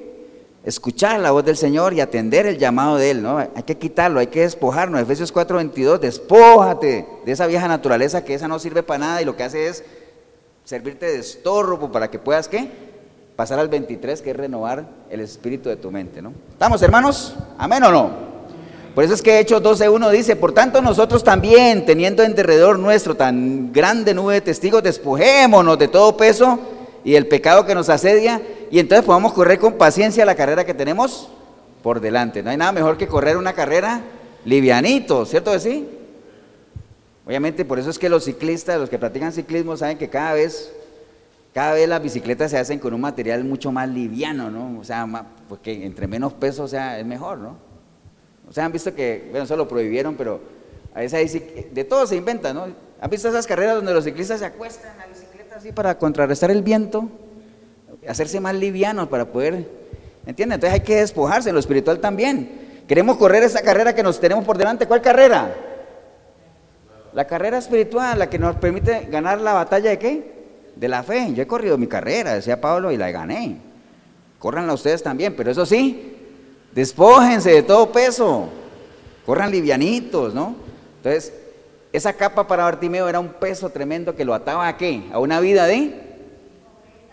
escuchar 0.69 1.19
la 1.21 1.31
voz 1.31 1.45
del 1.45 1.57
Señor 1.57 1.95
y 1.95 2.01
atender 2.01 2.47
el 2.47 2.59
llamado 2.59 2.97
de 2.97 3.11
Él, 3.11 3.23
¿no? 3.23 3.39
Hay 3.39 3.63
que 3.65 3.79
quitarlo, 3.79 4.21
hay 4.21 4.27
que 4.27 4.41
despojarnos. 4.41 5.01
Efesios 5.01 5.33
4:22, 5.33 5.99
despójate 5.99 7.07
de 7.25 7.33
esa 7.33 7.47
vieja 7.47 7.69
naturaleza 7.69 8.25
que 8.25 8.35
esa 8.35 8.49
no 8.49 8.59
sirve 8.59 8.83
para 8.83 8.99
nada 8.99 9.23
y 9.23 9.25
lo 9.25 9.37
que 9.37 9.45
hace 9.45 9.69
es 9.69 9.85
servirte 10.65 11.07
de 11.07 11.19
estorbo 11.19 11.91
para 11.91 12.11
que 12.11 12.19
puedas, 12.19 12.49
¿qué? 12.49 12.69
Pasar 13.35 13.59
al 13.59 13.69
23, 13.69 14.21
que 14.21 14.31
es 14.31 14.37
renovar 14.37 14.87
el 15.09 15.21
espíritu 15.21 15.69
de 15.69 15.77
tu 15.77 15.91
mente, 15.91 16.21
¿no? 16.21 16.33
¿Estamos, 16.51 16.83
hermanos? 16.83 17.35
¿Amén 17.57 17.83
o 17.85 17.91
no? 17.91 18.29
Por 18.95 19.05
eso 19.05 19.15
es 19.15 19.23
que 19.23 19.39
Hechos 19.39 19.63
12.1 19.63 20.11
dice, 20.11 20.35
por 20.35 20.53
tanto 20.53 20.83
nosotros 20.83 21.23
también, 21.23 21.87
teniendo 21.87 22.25
en 22.25 22.35
derredor 22.35 22.79
nuestro 22.81 23.15
tan 23.15 23.73
grande 23.73 24.13
nube 24.13 24.35
de 24.35 24.41
testigos, 24.41 24.83
despojémonos 24.83 25.79
de 25.79 25.87
todo 25.87 26.17
peso 26.17 26.59
y 27.09 27.17
el 27.17 27.27
pecado 27.27 27.65
que 27.65 27.75
nos 27.75 27.89
asedia 27.89 28.43
y 28.71 28.79
entonces 28.81 29.03
podamos 29.03 29.33
correr 29.33 29.59
con 29.59 29.79
paciencia 29.79 30.27
la 30.27 30.35
carrera 30.35 30.67
que 30.67 30.75
tenemos 30.75 31.31
por 31.83 32.01
delante. 32.01 32.43
No 32.43 32.51
hay 32.51 32.59
nada 32.59 32.71
mejor 32.71 32.99
que 32.99 33.09
correr 33.09 33.39
una 33.39 33.55
carrera 33.55 34.03
livianito, 34.45 35.25
¿cierto 35.25 35.53
que 35.53 35.59
sí? 35.59 35.89
Obviamente 37.27 37.65
por 37.65 37.79
eso 37.79 37.89
es 37.89 37.99
que 37.99 38.11
los 38.11 38.25
ciclistas, 38.25 38.79
los 38.79 38.91
que 38.91 38.99
practican 38.99 39.33
ciclismo, 39.33 39.75
saben 39.75 39.97
que 39.97 40.11
cada 40.11 40.35
vez, 40.35 40.71
cada 41.55 41.73
vez 41.73 41.89
las 41.89 42.03
bicicletas 42.03 42.51
se 42.51 42.59
hacen 42.59 42.79
con 42.79 42.93
un 42.93 43.01
material 43.01 43.43
mucho 43.43 43.73
más 43.73 43.89
liviano, 43.89 44.51
¿no? 44.51 44.79
O 44.79 44.85
sea, 44.85 45.09
porque 45.49 45.87
entre 45.87 46.07
menos 46.07 46.35
peso, 46.35 46.65
o 46.65 46.69
sea, 46.69 47.01
es 47.01 47.07
mejor, 47.07 47.39
¿no? 47.39 47.57
O 48.51 48.53
sea, 48.53 48.67
han 48.67 48.73
visto 48.73 48.95
que, 48.95 49.29
bueno, 49.31 49.47
eso 49.47 49.57
lo 49.57 49.67
prohibieron, 49.67 50.15
pero 50.15 50.43
de 50.95 51.87
todo 51.89 52.07
se 52.07 52.17
inventa, 52.17 52.53
¿no? 52.53 52.67
¿Han 53.01 53.09
visto 53.09 53.31
esas 53.31 53.47
carreras 53.47 53.77
donde 53.77 53.95
los 53.95 54.05
ciclistas 54.05 54.41
se 54.41 54.45
acuestan 54.45 55.01
así 55.59 55.73
para 55.73 55.99
contrarrestar 55.99 56.53
el 56.53 56.63
viento? 56.63 57.09
hacerse 58.07 58.39
más 58.39 58.55
livianos 58.55 59.09
para 59.09 59.25
poder, 59.27 59.69
¿entiendes? 60.25 60.55
Entonces 60.55 60.73
hay 60.73 60.87
que 60.87 60.97
despojarse 61.01 61.49
en 61.49 61.55
lo 61.57 61.59
espiritual 61.59 61.99
también. 61.99 62.85
Queremos 62.87 63.17
correr 63.17 63.43
esa 63.43 63.61
carrera 63.61 63.93
que 63.93 64.05
nos 64.05 64.21
tenemos 64.21 64.45
por 64.45 64.57
delante. 64.57 64.87
¿Cuál 64.87 65.03
carrera? 65.03 65.53
La 67.13 67.27
carrera 67.27 67.59
espiritual, 67.59 68.21
la 68.21 68.31
que 68.31 68.39
nos 68.39 68.55
permite 68.57 69.09
ganar 69.11 69.41
la 69.41 69.53
batalla 69.53 69.91
de 69.91 69.99
qué? 69.99 70.33
De 70.77 70.87
la 70.87 71.03
fe. 71.03 71.35
Yo 71.35 71.43
he 71.43 71.47
corrido 71.49 71.77
mi 71.77 71.89
carrera, 71.89 72.35
decía 72.35 72.61
Pablo, 72.61 72.93
y 72.93 72.97
la 72.97 73.11
gané. 73.11 73.57
Córranla 74.39 74.73
ustedes 74.75 75.03
también, 75.03 75.35
pero 75.37 75.51
eso 75.51 75.67
sí, 75.67 76.17
despójense 76.73 77.51
de 77.51 77.65
todo 77.65 77.91
peso. 77.91 78.49
Corran 79.27 79.51
livianitos, 79.51 80.33
¿no? 80.33 80.55
Entonces, 80.99 81.33
esa 81.93 82.13
capa 82.13 82.47
para 82.47 82.65
Bartimeo 82.65 83.09
era 83.09 83.21
un 83.21 83.29
peso 83.29 83.71
tremendo 83.71 84.15
que 84.15 84.25
lo 84.25 84.35
ataba 84.35 84.69
a 84.69 84.77
qué? 84.77 85.05
A 85.13 85.19
una 85.19 85.41
vida 85.41 85.67
de 85.67 86.09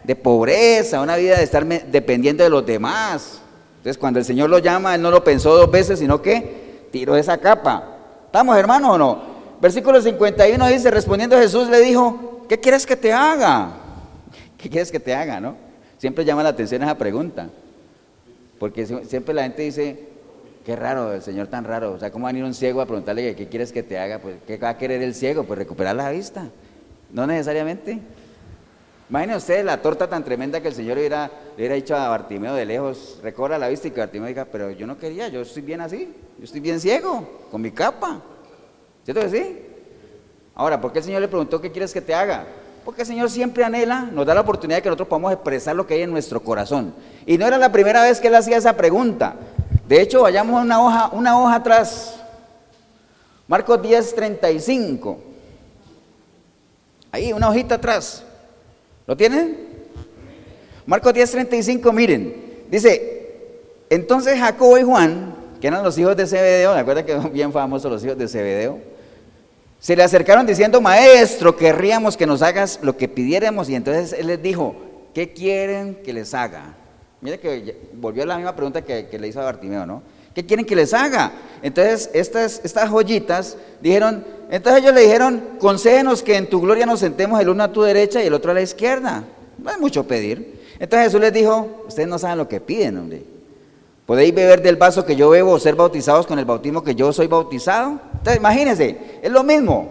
de 0.06 0.16
pobreza, 0.16 1.02
una 1.02 1.16
vida 1.16 1.38
de 1.38 1.44
estar 1.44 1.66
dependiendo 1.66 2.44
de 2.44 2.50
los 2.50 2.66
demás. 2.66 3.42
Entonces, 3.78 3.98
cuando 3.98 4.20
el 4.20 4.26
Señor 4.26 4.50
lo 4.50 4.60
llama, 4.60 4.96
Él 4.96 5.02
no 5.02 5.12
lo 5.12 5.24
pensó 5.24 5.56
dos 5.56 5.70
veces, 5.70 6.00
sino 6.00 6.22
que 6.22 6.88
tiró 6.92 7.16
esa 7.16 7.38
capa. 7.38 7.98
¿Estamos 8.26 8.58
hermanos 8.58 8.92
o 8.92 8.98
no? 8.98 9.36
Versículo 9.62 10.02
51 10.02 10.68
dice, 10.68 10.92
respondiendo 10.92 11.38
Jesús 11.38 11.70
le 11.70 11.80
dijo, 11.80 12.46
¿qué 12.48 12.60
quieres 12.60 12.86
que 12.86 12.96
te 12.96 13.12
haga? 13.12 13.72
¿Qué 14.58 14.70
quieres 14.70 14.92
que 14.92 15.00
te 15.00 15.14
haga, 15.14 15.40
no? 15.40 15.56
Siempre 15.98 16.26
llama 16.26 16.44
la 16.44 16.50
atención 16.50 16.84
esa 16.84 16.98
pregunta. 16.98 17.50
Porque 18.60 18.86
siempre 18.86 19.34
la 19.34 19.44
gente 19.44 19.64
dice, 19.64 20.10
qué 20.66 20.76
raro, 20.76 21.14
el 21.14 21.22
Señor 21.22 21.48
tan 21.48 21.64
raro. 21.64 21.94
O 21.94 22.00
sea, 22.00 22.12
¿cómo 22.12 22.24
va 22.24 22.30
a 22.30 22.34
venir 22.34 22.44
un 22.44 22.54
ciego 22.54 22.82
a 22.82 22.86
preguntarle 22.86 23.36
qué 23.36 23.48
quieres 23.48 23.72
que 23.72 23.84
te 23.84 24.00
haga? 24.00 24.20
Pues, 24.20 24.36
¿qué 24.48 24.58
va 24.58 24.70
a 24.70 24.78
querer 24.78 25.02
el 25.02 25.14
ciego? 25.14 25.44
Pues 25.44 25.60
recuperar 25.60 25.96
la 25.96 26.10
vista. 26.10 26.50
No 27.12 27.28
necesariamente. 27.28 28.00
Imaginen 29.08 29.38
ustedes 29.38 29.64
la 29.64 29.80
torta 29.82 30.10
tan 30.10 30.24
tremenda 30.24 30.60
que 30.62 30.70
el 30.70 30.74
Señor 30.74 30.98
le 30.98 31.08
hubiera 31.56 31.76
dicho 31.76 31.96
a 31.96 32.10
Bartimeo 32.10 32.56
de 32.56 32.66
lejos, 32.66 33.20
recorra 33.22 33.60
la 33.60 33.68
vista 33.68 33.88
y 33.88 33.92
que 33.92 34.00
Bartimeo 34.00 34.28
diga, 34.28 34.46
pero 34.52 34.72
yo 34.72 34.88
no 34.88 34.98
quería, 34.98 35.28
yo 35.28 35.42
estoy 35.42 35.62
bien 35.62 35.80
así, 35.82 36.12
yo 36.40 36.44
estoy 36.44 36.60
bien 36.60 36.80
ciego, 36.80 37.46
con 37.52 37.62
mi 37.62 37.70
capa. 37.70 38.22
¿Cierto 39.04 39.22
que 39.22 39.30
sí? 39.30 39.60
Ahora, 40.56 40.82
¿por 40.82 40.92
qué 40.92 41.00
el 41.00 41.06
Señor 41.06 41.22
le 41.22 41.28
preguntó 41.28 41.62
qué 41.62 41.72
quieres 41.72 41.94
que 41.94 42.02
te 42.02 42.16
haga? 42.16 42.48
Porque 42.84 43.02
el 43.02 43.08
Señor 43.08 43.30
siempre 43.30 43.64
anhela, 43.64 44.10
nos 44.12 44.26
da 44.26 44.34
la 44.34 44.42
oportunidad 44.42 44.80
de 44.80 44.82
que 44.82 44.90
nosotros 44.90 45.08
podamos 45.08 45.34
expresar 45.34 45.76
lo 45.76 45.86
que 45.86 45.94
hay 45.94 46.02
en 46.02 46.12
nuestro 46.12 46.40
corazón. 46.40 46.96
Y 47.28 47.38
no 47.38 47.46
era 47.46 47.60
la 47.60 47.72
primera 47.72 48.02
vez 48.02 48.20
que 48.20 48.30
él 48.30 48.36
hacía 48.36 48.58
esa 48.58 48.76
pregunta. 48.76 49.36
De 49.88 50.02
hecho, 50.02 50.22
vayamos 50.22 50.60
a 50.60 50.64
una 50.64 50.82
hoja, 50.82 51.10
una 51.12 51.40
hoja 51.40 51.56
atrás. 51.56 52.16
Marcos 53.48 53.82
10, 53.82 54.16
35. 54.16 55.20
Ahí, 57.12 57.32
una 57.32 57.50
hojita 57.50 57.76
atrás. 57.76 58.24
¿Lo 59.08 59.16
tienen? 59.16 59.66
Marcos 60.86 61.14
10:35, 61.14 61.92
miren. 61.92 62.66
Dice, 62.70 63.38
entonces 63.90 64.40
Jacobo 64.40 64.78
y 64.78 64.84
Juan, 64.84 65.36
que 65.62 65.68
eran 65.68 65.84
los 65.84 65.98
hijos 65.98 66.16
de 66.16 66.28
Zebedeo, 66.28 66.74
¿de 66.74 66.80
acuerdan 66.80 67.06
que 67.06 67.14
son 67.14 67.32
bien 67.32 67.52
famosos 67.52 67.92
los 67.92 68.04
hijos 68.04 68.18
de 68.18 68.28
Zebedeo? 68.28 68.80
Se 69.80 69.96
le 69.96 70.04
acercaron 70.04 70.46
diciendo, 70.46 70.82
maestro, 70.82 71.56
querríamos 71.56 72.18
que 72.18 72.26
nos 72.26 72.42
hagas 72.42 72.80
lo 72.82 72.98
que 72.98 73.08
pidiéramos. 73.08 73.70
Y 73.70 73.76
entonces 73.76 74.14
él 74.14 74.28
les 74.28 74.42
dijo, 74.42 74.76
¿qué 75.14 75.32
quieren 75.32 75.96
que 76.04 76.14
les 76.14 76.34
haga? 76.34 76.74
Mire 77.26 77.40
que 77.40 77.76
volvió 77.94 78.22
a 78.22 78.28
la 78.28 78.36
misma 78.36 78.56
pregunta 78.56 78.84
que, 78.84 79.18
le 79.18 79.28
hizo 79.28 79.42
a 79.42 79.46
Bartimeo, 79.46 79.84
¿no? 79.84 80.04
¿Qué 80.36 80.46
quieren 80.46 80.64
que 80.64 80.76
les 80.76 80.94
haga? 80.94 81.32
Entonces 81.64 82.12
estas, 82.14 82.62
estas 82.64 82.88
joyitas 82.88 83.58
dijeron, 83.82 84.24
entonces 84.52 84.84
ellos 84.84 84.94
le 84.94 85.02
dijeron, 85.02 85.44
concédenos 85.58 86.22
que 86.22 86.38
en 86.38 86.48
tu 86.48 86.62
gloria 86.62 86.86
nos 86.86 87.00
sentemos 87.00 87.42
el 87.42 87.50
uno 87.50 87.64
a 87.64 87.72
tu 87.72 87.82
derecha 87.82 88.22
y 88.22 88.28
el 88.28 88.34
otro 88.36 88.52
a 88.52 88.54
la 88.54 88.62
izquierda. 88.62 89.24
No 89.58 89.72
hay 89.72 89.80
mucho 89.80 90.04
pedir. 90.04 90.62
Entonces 90.78 91.08
Jesús 91.08 91.20
les 91.20 91.34
dijo, 91.34 91.84
ustedes 91.88 92.08
no 92.08 92.20
saben 92.20 92.38
lo 92.38 92.48
que 92.48 92.62
piden, 92.62 92.96
hombre. 93.00 93.24
¿Podéis 94.06 94.36
beber 94.36 94.62
del 94.62 94.76
vaso 94.76 95.04
que 95.04 95.16
yo 95.16 95.32
bebo 95.32 95.54
o 95.54 95.60
ser 95.60 95.74
bautizados 95.74 96.28
con 96.28 96.38
el 96.38 96.46
bautismo 96.46 96.84
que 96.84 96.94
yo 96.94 97.12
soy 97.12 97.26
bautizado? 97.26 98.00
Entonces 98.20 98.38
imagínense, 98.38 99.20
es 99.24 99.32
lo 99.32 99.44
mismo. 99.44 99.88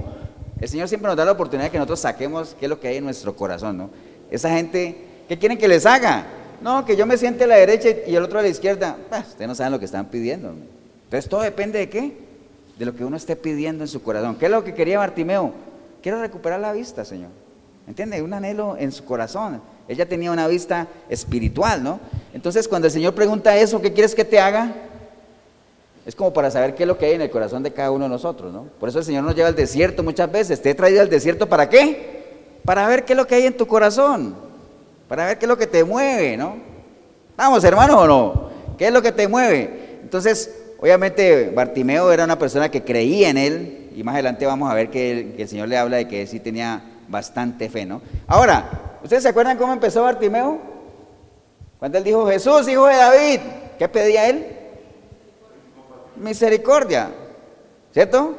El 0.61 0.69
Señor 0.69 0.87
siempre 0.87 1.09
nos 1.09 1.17
da 1.17 1.25
la 1.25 1.33
oportunidad 1.33 1.67
de 1.67 1.73
que 1.73 1.79
nosotros 1.79 1.99
saquemos 1.99 2.55
qué 2.61 2.67
es 2.67 2.71
lo 2.71 2.79
que 2.79 2.87
hay 2.87 2.99
en 2.99 3.05
nuestro 3.05 3.35
corazón, 3.35 3.77
¿no? 3.77 3.91
Esa 4.31 4.51
gente, 4.51 5.05
¿qué 5.29 5.37
quieren 5.37 5.59
que 5.59 5.67
les 5.67 5.85
haga? 5.85 6.44
No, 6.61 6.85
que 6.85 6.97
yo 6.97 7.07
me 7.07 7.17
siente 7.17 7.45
a 7.45 7.47
la 7.47 7.57
derecha 7.57 7.89
y 8.07 8.15
el 8.15 8.23
otro 8.23 8.39
a 8.39 8.43
la 8.43 8.49
izquierda. 8.49 8.97
Ustedes 9.29 9.49
no 9.49 9.55
saben 9.55 9.73
lo 9.73 9.79
que 9.79 9.85
están 9.85 10.07
pidiendo. 10.07 10.55
Entonces 11.05 11.29
todo 11.29 11.43
depende 11.43 11.79
de 11.79 11.89
qué? 11.89 12.25
de 12.79 12.85
lo 12.85 12.95
que 12.95 13.05
uno 13.05 13.17
esté 13.17 13.37
pidiendo 13.37 13.85
en 13.85 13.89
su 13.89 14.03
corazón. 14.03 14.37
¿Qué 14.37 14.47
es 14.47 14.51
lo 14.51 14.65
que 14.65 14.75
quería 14.75 14.99
Bartimeo? 14.99 15.53
Quiero 16.03 16.21
recuperar 16.21 16.61
la 16.61 16.73
vista, 16.73 17.05
Señor. 17.05 17.31
¿Entiende? 17.87 18.23
Un 18.23 18.33
anhelo 18.33 18.77
en 18.79 18.93
su 18.93 19.05
corazón. 19.05 19.61
Ella 19.87 20.09
tenía 20.09 20.33
una 20.33 20.49
vista 20.49 20.89
espiritual, 21.09 21.83
¿no? 21.83 22.01
Entonces, 22.33 22.67
cuando 22.67 22.87
el 22.87 22.93
Señor 22.93 23.15
pregunta 23.15 23.57
eso, 23.57 23.81
¿qué 23.81 23.93
quieres 23.93 24.15
que 24.15 24.25
te 24.25 24.41
haga? 24.41 24.73
Es 26.07 26.15
como 26.15 26.33
para 26.33 26.51
saber 26.51 26.75
qué 26.75 26.83
es 26.83 26.87
lo 26.87 26.99
que 26.99 27.07
hay 27.07 27.13
en 27.13 27.23
el 27.23 27.31
corazón 27.31 27.63
de 27.63 27.73
cada 27.73 27.91
uno 27.91 28.05
de 28.05 28.11
nosotros, 28.11 28.53
¿no? 28.53 28.65
Por 28.81 28.89
eso 28.89 28.99
el 28.99 29.05
Señor 29.05 29.25
nos 29.25 29.35
lleva 29.35 29.49
al 29.49 29.55
desierto 29.55 30.03
muchas 30.03 30.31
veces. 30.31 30.61
Te 30.61 30.71
he 30.71 30.75
traído 30.75 31.01
al 31.01 31.09
desierto 31.09 31.49
para 31.49 31.69
qué? 31.69 32.59
Para 32.65 32.87
ver 32.89 33.05
qué 33.05 33.13
es 33.13 33.17
lo 33.17 33.27
que 33.27 33.37
hay 33.37 33.47
en 33.47 33.57
tu 33.57 33.67
corazón. 33.67 34.35
Para 35.15 35.27
ver 35.27 35.39
qué 35.39 35.45
es 35.45 35.49
lo 35.49 35.57
que 35.57 35.69
te 35.69 35.85
mueve, 35.85 36.37
¿no? 36.37 36.57
Vamos, 37.37 37.63
hermano, 37.63 38.01
o 38.01 38.07
no? 38.09 38.51
¿Qué 38.77 38.89
es 38.89 38.93
lo 38.93 39.01
que 39.01 39.13
te 39.13 39.29
mueve? 39.29 40.01
Entonces, 40.03 40.51
Obviamente 40.81 41.51
Bartimeo 41.55 42.13
era 42.13 42.25
una 42.25 42.37
persona 42.37 42.69
que 42.69 42.83
creía 42.83 43.31
en 43.31 43.39
él 43.39 43.91
y 43.97 44.03
más 44.03 44.15
adelante 44.15 44.45
vamos 44.45 44.71
a 44.71 44.75
ver 44.75 44.91
que 44.91 45.35
el, 45.39 45.49
Señor 45.49 45.69
le 45.69 45.79
habla 45.79 45.99
de 45.99 46.09
que 46.09 46.27
sí 46.27 46.41
tenía 46.41 46.83
bastante 47.09 47.71
fe, 47.71 47.87
¿no? 47.87 48.03
Ahora, 48.27 48.99
¿ustedes 49.03 49.23
se 49.23 49.29
acuerdan 49.29 49.57
cómo 49.57 49.73
empezó 49.73 50.03
Bartimeo? 50.03 50.59
Cuando 51.79 51.97
él 51.97 52.05
dijo, 52.05 52.27
Jesús, 52.27 52.69
hijo 52.69 52.87
de 52.87 52.97
David, 52.97 53.41
¿qué 53.79 53.89
pedía 53.89 54.29
él? 54.29 54.45
Misericordia, 56.17 57.09
¿cierto? 57.93 58.35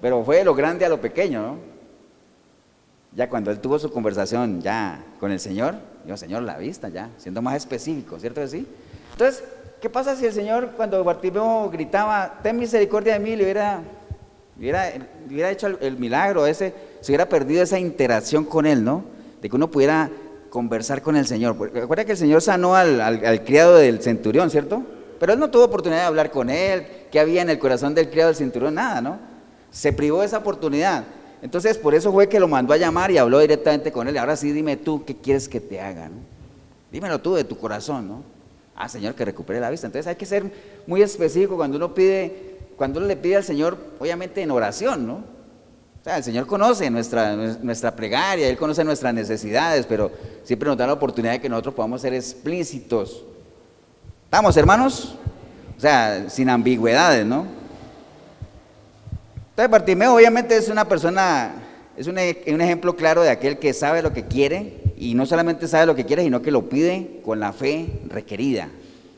Pero 0.00 0.22
fue 0.22 0.36
de 0.36 0.44
lo 0.44 0.54
grande 0.54 0.84
a 0.84 0.88
lo 0.90 1.00
pequeño, 1.00 1.42
¿no? 1.42 1.69
Ya 3.14 3.28
cuando 3.28 3.50
él 3.50 3.58
tuvo 3.58 3.78
su 3.78 3.90
conversación 3.90 4.60
ya 4.60 5.04
con 5.18 5.32
el 5.32 5.40
Señor, 5.40 5.74
dijo, 6.04 6.16
Señor, 6.16 6.42
la 6.42 6.58
vista 6.58 6.88
ya, 6.88 7.10
siendo 7.18 7.42
más 7.42 7.56
específico, 7.56 8.18
¿cierto 8.18 8.40
que 8.40 8.48
sí? 8.48 8.66
Entonces, 9.12 9.42
¿Qué 9.80 9.88
pasa 9.88 10.14
si 10.14 10.26
el 10.26 10.32
Señor, 10.34 10.72
cuando 10.76 11.02
Bartimeo 11.02 11.70
gritaba, 11.70 12.40
ten 12.42 12.58
misericordia 12.58 13.14
de 13.14 13.18
mí, 13.18 13.34
le 13.34 13.44
hubiera, 13.44 13.80
hubiera, 14.58 15.50
hecho 15.50 15.68
el, 15.68 15.96
milagro, 15.96 16.46
ese, 16.46 16.74
se 17.00 17.12
hubiera 17.12 17.26
perdido 17.26 17.62
esa 17.62 17.78
interacción 17.78 18.44
con 18.44 18.66
Él, 18.66 18.84
¿no? 18.84 19.04
De 19.40 19.48
que 19.48 19.56
uno 19.56 19.70
pudiera 19.70 20.10
conversar 20.50 21.00
con 21.00 21.16
el 21.16 21.26
Señor. 21.26 21.58
Recuerda 21.72 22.04
que 22.04 22.12
el 22.12 22.18
Señor 22.18 22.42
sanó 22.42 22.76
al, 22.76 23.42
criado 23.46 23.76
del 23.76 24.02
centurión, 24.02 24.50
¿cierto? 24.50 24.82
Pero 25.18 25.32
él 25.32 25.38
no 25.38 25.48
tuvo 25.50 25.64
oportunidad 25.64 26.00
de 26.00 26.06
hablar 26.06 26.30
con 26.30 26.50
él, 26.50 26.86
qué 27.10 27.18
había 27.18 27.40
en 27.40 27.48
el 27.48 27.58
corazón 27.58 27.94
del 27.94 28.10
criado 28.10 28.28
del 28.28 28.36
centurión, 28.36 28.74
nada, 28.74 29.00
¿no? 29.00 29.18
Se 29.70 29.94
privó 29.94 30.20
de 30.20 30.26
esa 30.26 30.38
oportunidad. 30.38 31.04
Entonces, 31.42 31.78
por 31.78 31.94
eso 31.94 32.12
fue 32.12 32.28
que 32.28 32.40
lo 32.40 32.48
mandó 32.48 32.74
a 32.74 32.76
llamar 32.76 33.10
y 33.10 33.18
habló 33.18 33.38
directamente 33.38 33.92
con 33.92 34.08
él. 34.08 34.18
Ahora 34.18 34.36
sí, 34.36 34.52
dime 34.52 34.76
tú, 34.76 35.04
¿qué 35.04 35.16
quieres 35.16 35.48
que 35.48 35.60
te 35.60 35.80
haga? 35.80 36.08
¿no? 36.08 36.16
Dímelo 36.92 37.20
tú 37.20 37.34
de 37.34 37.44
tu 37.44 37.56
corazón, 37.56 38.08
¿no? 38.08 38.22
ah, 38.80 38.88
Señor, 38.88 39.14
que 39.14 39.24
recupere 39.24 39.60
la 39.60 39.70
vista. 39.70 39.86
Entonces 39.86 40.06
hay 40.06 40.16
que 40.16 40.26
ser 40.26 40.50
muy 40.86 41.02
específico 41.02 41.56
cuando 41.56 41.76
uno 41.76 41.94
pide, 41.94 42.56
cuando 42.76 42.98
uno 42.98 43.06
le 43.06 43.16
pide 43.16 43.36
al 43.36 43.44
Señor, 43.44 43.76
obviamente 43.98 44.42
en 44.42 44.50
oración, 44.50 45.06
¿no? 45.06 45.14
O 45.14 46.02
sea, 46.02 46.16
el 46.16 46.24
Señor 46.24 46.46
conoce 46.46 46.88
nuestra, 46.90 47.36
nuestra 47.36 47.94
plegaria, 47.94 48.48
Él 48.48 48.56
conoce 48.56 48.82
nuestras 48.84 49.12
necesidades, 49.12 49.84
pero 49.84 50.10
siempre 50.44 50.66
nos 50.66 50.78
da 50.78 50.86
la 50.86 50.94
oportunidad 50.94 51.34
de 51.34 51.40
que 51.42 51.48
nosotros 51.48 51.74
podamos 51.74 52.00
ser 52.00 52.14
explícitos. 52.14 53.22
¿Estamos, 54.24 54.56
hermanos? 54.56 55.16
O 55.76 55.80
sea, 55.80 56.30
sin 56.30 56.48
ambigüedades, 56.48 57.26
¿no? 57.26 57.46
Entonces, 59.60 59.72
Bartimeo 59.72 60.14
obviamente 60.14 60.56
es 60.56 60.70
una 60.70 60.88
persona, 60.88 61.52
es 61.94 62.06
un, 62.06 62.14
un 62.14 62.60
ejemplo 62.62 62.96
claro 62.96 63.20
de 63.20 63.28
aquel 63.28 63.58
que 63.58 63.74
sabe 63.74 64.00
lo 64.00 64.10
que 64.10 64.24
quiere 64.24 64.80
y 64.96 65.12
no 65.12 65.26
solamente 65.26 65.68
sabe 65.68 65.84
lo 65.84 65.94
que 65.94 66.06
quiere, 66.06 66.22
sino 66.22 66.40
que 66.40 66.50
lo 66.50 66.70
pide 66.70 67.20
con 67.22 67.40
la 67.40 67.52
fe 67.52 68.00
requerida. 68.08 68.70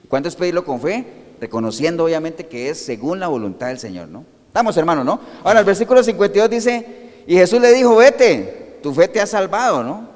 ¿Cuánto 0.09 0.29
es 0.29 0.35
pedirlo 0.35 0.65
con 0.65 0.81
fe? 0.81 1.05
Reconociendo 1.41 2.03
obviamente 2.03 2.49
que 2.49 2.71
es 2.71 2.85
según 2.85 3.21
la 3.21 3.29
voluntad 3.29 3.69
del 3.69 3.79
Señor, 3.79 4.09
¿no? 4.09 4.25
Estamos, 4.49 4.77
hermanos, 4.77 5.05
¿no? 5.05 5.21
Ahora, 5.45 5.61
el 5.61 5.65
versículo 5.65 6.03
52 6.03 6.51
dice, 6.51 6.87
y 7.25 7.37
Jesús 7.37 7.61
le 7.61 7.71
dijo, 7.73 7.95
vete, 7.95 8.81
tu 8.83 8.93
fe 8.93 9.07
te 9.07 9.21
ha 9.21 9.27
salvado, 9.27 9.85
¿no? 9.85 10.09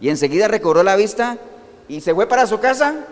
Y 0.00 0.08
enseguida 0.08 0.48
recobró 0.48 0.82
la 0.82 0.96
vista 0.96 1.38
y 1.86 2.00
se 2.00 2.12
fue 2.12 2.26
para 2.26 2.44
su 2.48 2.58
casa. 2.58 3.06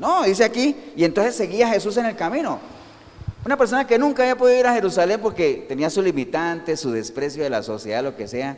No, 0.00 0.24
dice 0.24 0.42
aquí, 0.42 0.74
y 0.96 1.04
entonces 1.04 1.36
seguía 1.36 1.68
Jesús 1.68 1.96
en 1.98 2.06
el 2.06 2.16
camino. 2.16 2.58
Una 3.44 3.56
persona 3.56 3.86
que 3.86 3.98
nunca 3.98 4.22
había 4.22 4.36
podido 4.36 4.58
ir 4.58 4.66
a 4.66 4.74
Jerusalén 4.74 5.20
porque 5.20 5.64
tenía 5.68 5.90
su 5.90 6.02
limitante, 6.02 6.76
su 6.76 6.90
desprecio 6.90 7.42
de 7.42 7.50
la 7.50 7.62
sociedad, 7.62 8.02
lo 8.02 8.16
que 8.16 8.26
sea, 8.26 8.56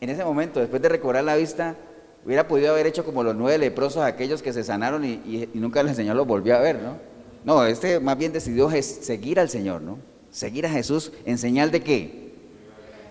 en 0.00 0.10
ese 0.10 0.24
momento, 0.24 0.60
después 0.60 0.80
de 0.80 0.88
recobrar 0.88 1.24
la 1.24 1.36
vista, 1.36 1.76
hubiera 2.24 2.46
podido 2.46 2.72
haber 2.72 2.86
hecho 2.86 3.04
como 3.04 3.22
los 3.24 3.34
nueve 3.34 3.58
leprosos, 3.58 4.02
aquellos 4.02 4.42
que 4.42 4.52
se 4.52 4.62
sanaron 4.62 5.04
y, 5.04 5.48
nunca 5.54 5.80
el 5.80 5.94
Señor 5.94 6.14
los 6.14 6.26
volvió 6.26 6.56
a 6.56 6.60
ver, 6.60 6.80
¿no? 6.80 6.96
No, 7.44 7.64
este 7.64 8.00
más 8.00 8.18
bien 8.18 8.32
decidió 8.32 8.70
seguir 8.82 9.40
al 9.40 9.48
Señor, 9.48 9.80
¿no? 9.80 9.98
Seguir 10.30 10.66
a 10.66 10.70
Jesús 10.70 11.12
en 11.24 11.38
señal 11.38 11.70
de 11.70 11.82
qué? 11.82 12.34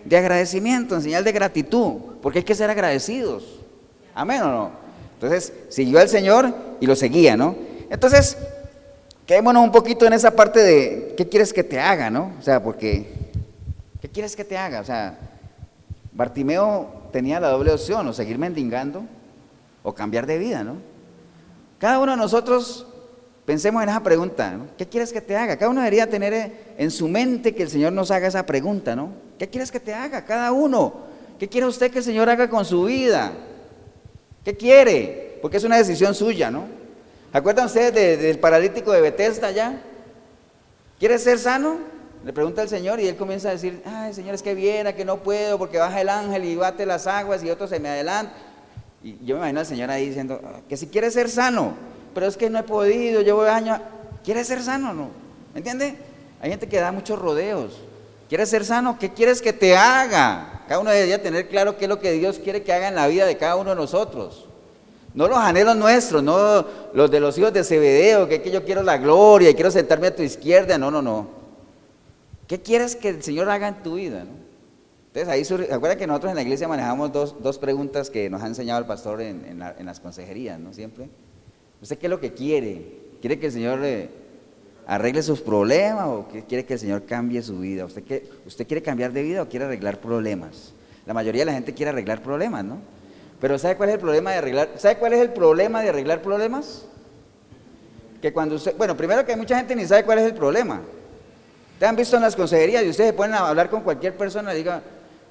De 0.05 0.18
agradecimiento, 0.18 0.95
en 0.95 1.01
señal 1.01 1.24
de 1.24 1.32
gratitud, 1.32 1.93
porque 2.22 2.39
hay 2.39 2.45
que 2.45 2.55
ser 2.55 2.70
agradecidos. 2.70 3.59
Amén 4.13 4.41
o 4.43 4.51
no. 4.51 4.72
Entonces, 5.15 5.51
siguió 5.70 5.99
al 5.99 6.09
Señor 6.09 6.53
y 6.80 6.86
lo 6.86 6.95
seguía, 6.95 7.36
¿no? 7.36 7.55
Entonces, 7.89 8.38
quedémonos 9.28 9.61
un 9.61 9.71
poquito 9.71 10.07
en 10.07 10.13
esa 10.13 10.32
parte 10.32 10.61
de 10.61 11.13
qué 11.17 11.28
quieres 11.28 11.51
que 11.51 11.63
te 11.63 11.80
haga, 11.80 12.09
¿no? 12.09 12.32
O 12.39 12.41
sea, 12.41 12.63
porque, 12.63 13.05
¿qué 14.01 14.09
quieres 14.09 14.36
que 14.36 14.45
te 14.45 14.57
haga? 14.57 14.80
O 14.80 14.86
sea, 14.86 15.19
Bartimeo 16.13 17.09
tenía 17.11 17.39
la 17.39 17.49
doble 17.49 17.71
opción, 17.71 18.07
o 18.07 18.13
seguir 18.13 18.38
mendigando 18.39 19.03
o 19.84 19.93
cambiar 19.93 20.25
de 20.25 20.38
vida, 20.38 20.63
¿no? 20.63 20.78
Cada 21.78 21.99
uno 21.99 22.13
de 22.13 22.17
nosotros 22.17 22.88
pensemos 23.45 23.84
en 23.84 23.89
esa 23.89 24.01
pregunta, 24.01 24.51
¿no? 24.51 24.67
¿Qué 24.78 24.88
quieres 24.88 25.11
que 25.11 25.21
te 25.21 25.36
haga? 25.36 25.57
Cada 25.57 25.69
uno 25.71 25.82
debería 25.82 26.09
tener 26.09 26.75
en 26.78 26.89
su 26.89 27.09
mente 27.09 27.53
que 27.53 27.63
el 27.63 27.69
Señor 27.69 27.91
nos 27.91 28.11
haga 28.11 28.28
esa 28.28 28.45
pregunta, 28.45 28.95
¿no? 28.95 29.11
¿Qué 29.38 29.49
quieres 29.49 29.71
que 29.71 29.80
te 29.82 29.93
haga? 29.93 30.23
Cada 30.25 30.53
uno. 30.53 31.05
¿Qué 31.38 31.49
quiere 31.49 31.67
usted 31.67 31.91
que 31.91 31.99
el 31.99 32.03
Señor 32.03 32.30
haga 32.30 32.49
con 32.49 32.63
su 32.65 32.86
vida? 32.86 33.34
¿Qué 34.43 34.55
quiere? 34.55 35.38
Porque 35.41 35.57
es 35.57 35.63
una 35.65 35.78
decisión 35.78 36.15
suya, 36.15 36.49
¿no? 36.49 36.76
¿Acuerdan 37.38 37.67
ustedes 37.67 38.19
del 38.19 38.39
paralítico 38.39 38.91
de 38.91 38.99
Bethesda 38.99 39.51
ya? 39.51 39.79
¿Quiere 40.97 41.19
ser 41.19 41.38
sano? 41.38 41.77
Le 42.25 42.33
pregunta 42.33 42.63
al 42.63 42.67
Señor 42.67 42.99
y 42.99 43.07
él 43.07 43.15
comienza 43.15 43.49
a 43.49 43.51
decir, 43.51 43.79
ay 43.85 44.11
Señor, 44.11 44.33
es 44.33 44.41
que 44.41 44.55
viera 44.55 44.95
que 44.95 45.05
no 45.05 45.17
puedo 45.17 45.59
porque 45.59 45.77
baja 45.77 46.01
el 46.01 46.09
ángel 46.09 46.45
y 46.45 46.55
bate 46.55 46.88
las 46.88 47.05
aguas 47.05 47.43
y 47.43 47.51
otro 47.51 47.67
se 47.67 47.79
me 47.79 47.89
adelanta. 47.89 48.33
Y 49.03 49.23
yo 49.23 49.35
me 49.35 49.41
imagino 49.41 49.59
al 49.59 49.65
Señor 49.67 49.91
ahí 49.91 50.07
diciendo, 50.07 50.41
que 50.67 50.77
si 50.77 50.88
quiere 50.88 51.11
ser 51.11 51.29
sano, 51.29 51.75
pero 52.15 52.25
es 52.25 52.38
que 52.38 52.49
no 52.49 52.57
he 52.57 52.63
podido, 52.63 53.21
llevo 53.21 53.43
años. 53.43 53.81
¿Quiere 54.23 54.43
ser 54.43 54.63
sano 54.63 54.91
no? 54.91 55.11
¿Me 55.53 55.59
entiende? 55.59 55.95
Hay 56.41 56.49
gente 56.49 56.67
que 56.67 56.79
da 56.79 56.91
muchos 56.91 57.19
rodeos. 57.19 57.83
¿Quieres 58.29 58.49
ser 58.49 58.65
sano? 58.65 58.97
¿Qué 58.97 59.13
quieres 59.13 59.43
que 59.43 59.53
te 59.53 59.77
haga? 59.77 60.63
Cada 60.67 60.79
uno 60.79 60.89
debería 60.89 61.21
tener 61.21 61.47
claro 61.49 61.77
qué 61.77 61.85
es 61.85 61.89
lo 61.89 61.99
que 61.99 62.13
Dios 62.13 62.39
quiere 62.39 62.63
que 62.63 62.73
haga 62.73 62.88
en 62.88 62.95
la 62.95 63.05
vida 63.05 63.27
de 63.27 63.38
cada 63.38 63.57
uno 63.57 63.69
de 63.69 63.75
nosotros. 63.75 64.46
No 65.18 65.28
los 65.28 65.39
anhelos 65.39 65.76
nuestros, 65.76 66.22
no 66.22 66.63
los 66.93 67.09
de 67.09 67.20
los 67.20 67.36
hijos 67.39 67.51
de 67.51 67.63
Zebedeo, 67.63 68.28
que, 68.28 68.36
es 68.36 68.41
que 68.43 68.51
yo 68.51 68.63
quiero 68.63 68.84
la 68.84 68.99
gloria 68.99 69.49
y 69.49 69.55
quiero 69.55 69.72
sentarme 69.72 70.05
a 70.05 70.15
tu 70.15 70.22
izquierda. 70.22 70.78
No, 70.78 70.91
no, 70.91 71.01
no. 71.01 71.28
¿Qué 72.47 72.61
quieres 72.61 72.95
que 72.95 73.09
el 73.09 73.24
Señor 73.24 73.49
haga 73.49 73.68
en 73.68 73.82
tu 73.82 73.95
vida? 73.95 74.28
Entonces 75.07 75.28
ahí 75.28 75.43
surge, 75.43 75.74
acuerda 75.74 75.95
que 75.95 76.05
nosotros 76.05 76.30
en 76.30 76.36
la 76.36 76.43
iglesia 76.43 76.68
manejamos 76.68 77.11
dos, 77.11 77.57
preguntas 77.57 78.11
que 78.11 78.30
nos 78.30 78.43
ha 78.43 78.45
enseñado 78.45 78.80
el 78.80 78.86
pastor 78.86 79.20
en, 79.22 79.57
las 79.57 79.99
consejerías, 79.99 80.59
¿no? 80.59 80.72
Siempre. 80.72 81.09
¿Usted 81.82 81.97
qué 81.97 82.05
es 82.05 82.11
lo 82.11 82.20
que 82.20 82.34
quiere? 82.34 82.99
¿Quiere 83.20 83.39
que 83.39 83.47
el 83.47 83.51
Señor 83.51 83.80
le 83.80 84.11
arregle 84.86 85.24
sus 85.24 85.41
problemas 85.41 86.05
o 86.09 86.28
quiere 86.47 86.63
que 86.63 86.74
el 86.74 86.80
Señor 86.80 87.05
cambie 87.05 87.41
su 87.41 87.57
vida? 87.57 87.86
¿Usted, 87.86 88.03
qué, 88.03 88.30
¿Usted 88.45 88.68
quiere 88.68 88.84
cambiar 88.84 89.11
de 89.13 89.24
vida 89.24 89.41
o 89.41 89.49
quiere 89.49 89.65
arreglar 89.65 89.99
problemas? 89.99 90.74
La 91.07 91.15
mayoría 91.15 91.41
de 91.41 91.45
la 91.47 91.53
gente 91.53 91.74
quiere 91.74 91.89
arreglar 91.89 92.22
problemas, 92.22 92.63
¿no? 92.63 92.96
Pero 93.39 93.59
¿sabe 93.59 93.75
cuál 93.75 93.89
es 93.89 93.95
el 93.95 94.01
problema 94.01 94.31
de 94.31 94.38
arreglar? 94.38 94.69
¿Sabe 94.77 94.97
cuál 94.97 95.13
es 95.13 95.21
el 95.21 95.31
problema 95.31 95.81
de 95.81 95.89
arreglar 95.89 96.21
problemas? 96.21 96.85
Que 98.21 98.33
cuando 98.33 98.55
usted, 98.55 98.75
bueno, 98.77 98.97
primero 98.97 99.25
que 99.25 99.35
mucha 99.35 99.57
gente 99.57 99.75
ni 99.75 99.85
sabe 99.85 100.03
cuál 100.03 100.19
es 100.19 100.25
el 100.25 100.33
problema. 100.33 100.81
¿Te 101.79 101.85
han 101.85 101.95
visto 101.95 102.15
en 102.15 102.23
las 102.23 102.35
consejerías 102.35 102.83
y 102.83 102.89
ustedes 102.89 103.11
se 103.11 103.13
ponen 103.13 103.35
a 103.35 103.47
hablar 103.47 103.69
con 103.69 103.81
cualquier 103.81 104.17
persona 104.17 104.53
y 104.53 104.57
digan, 104.57 104.81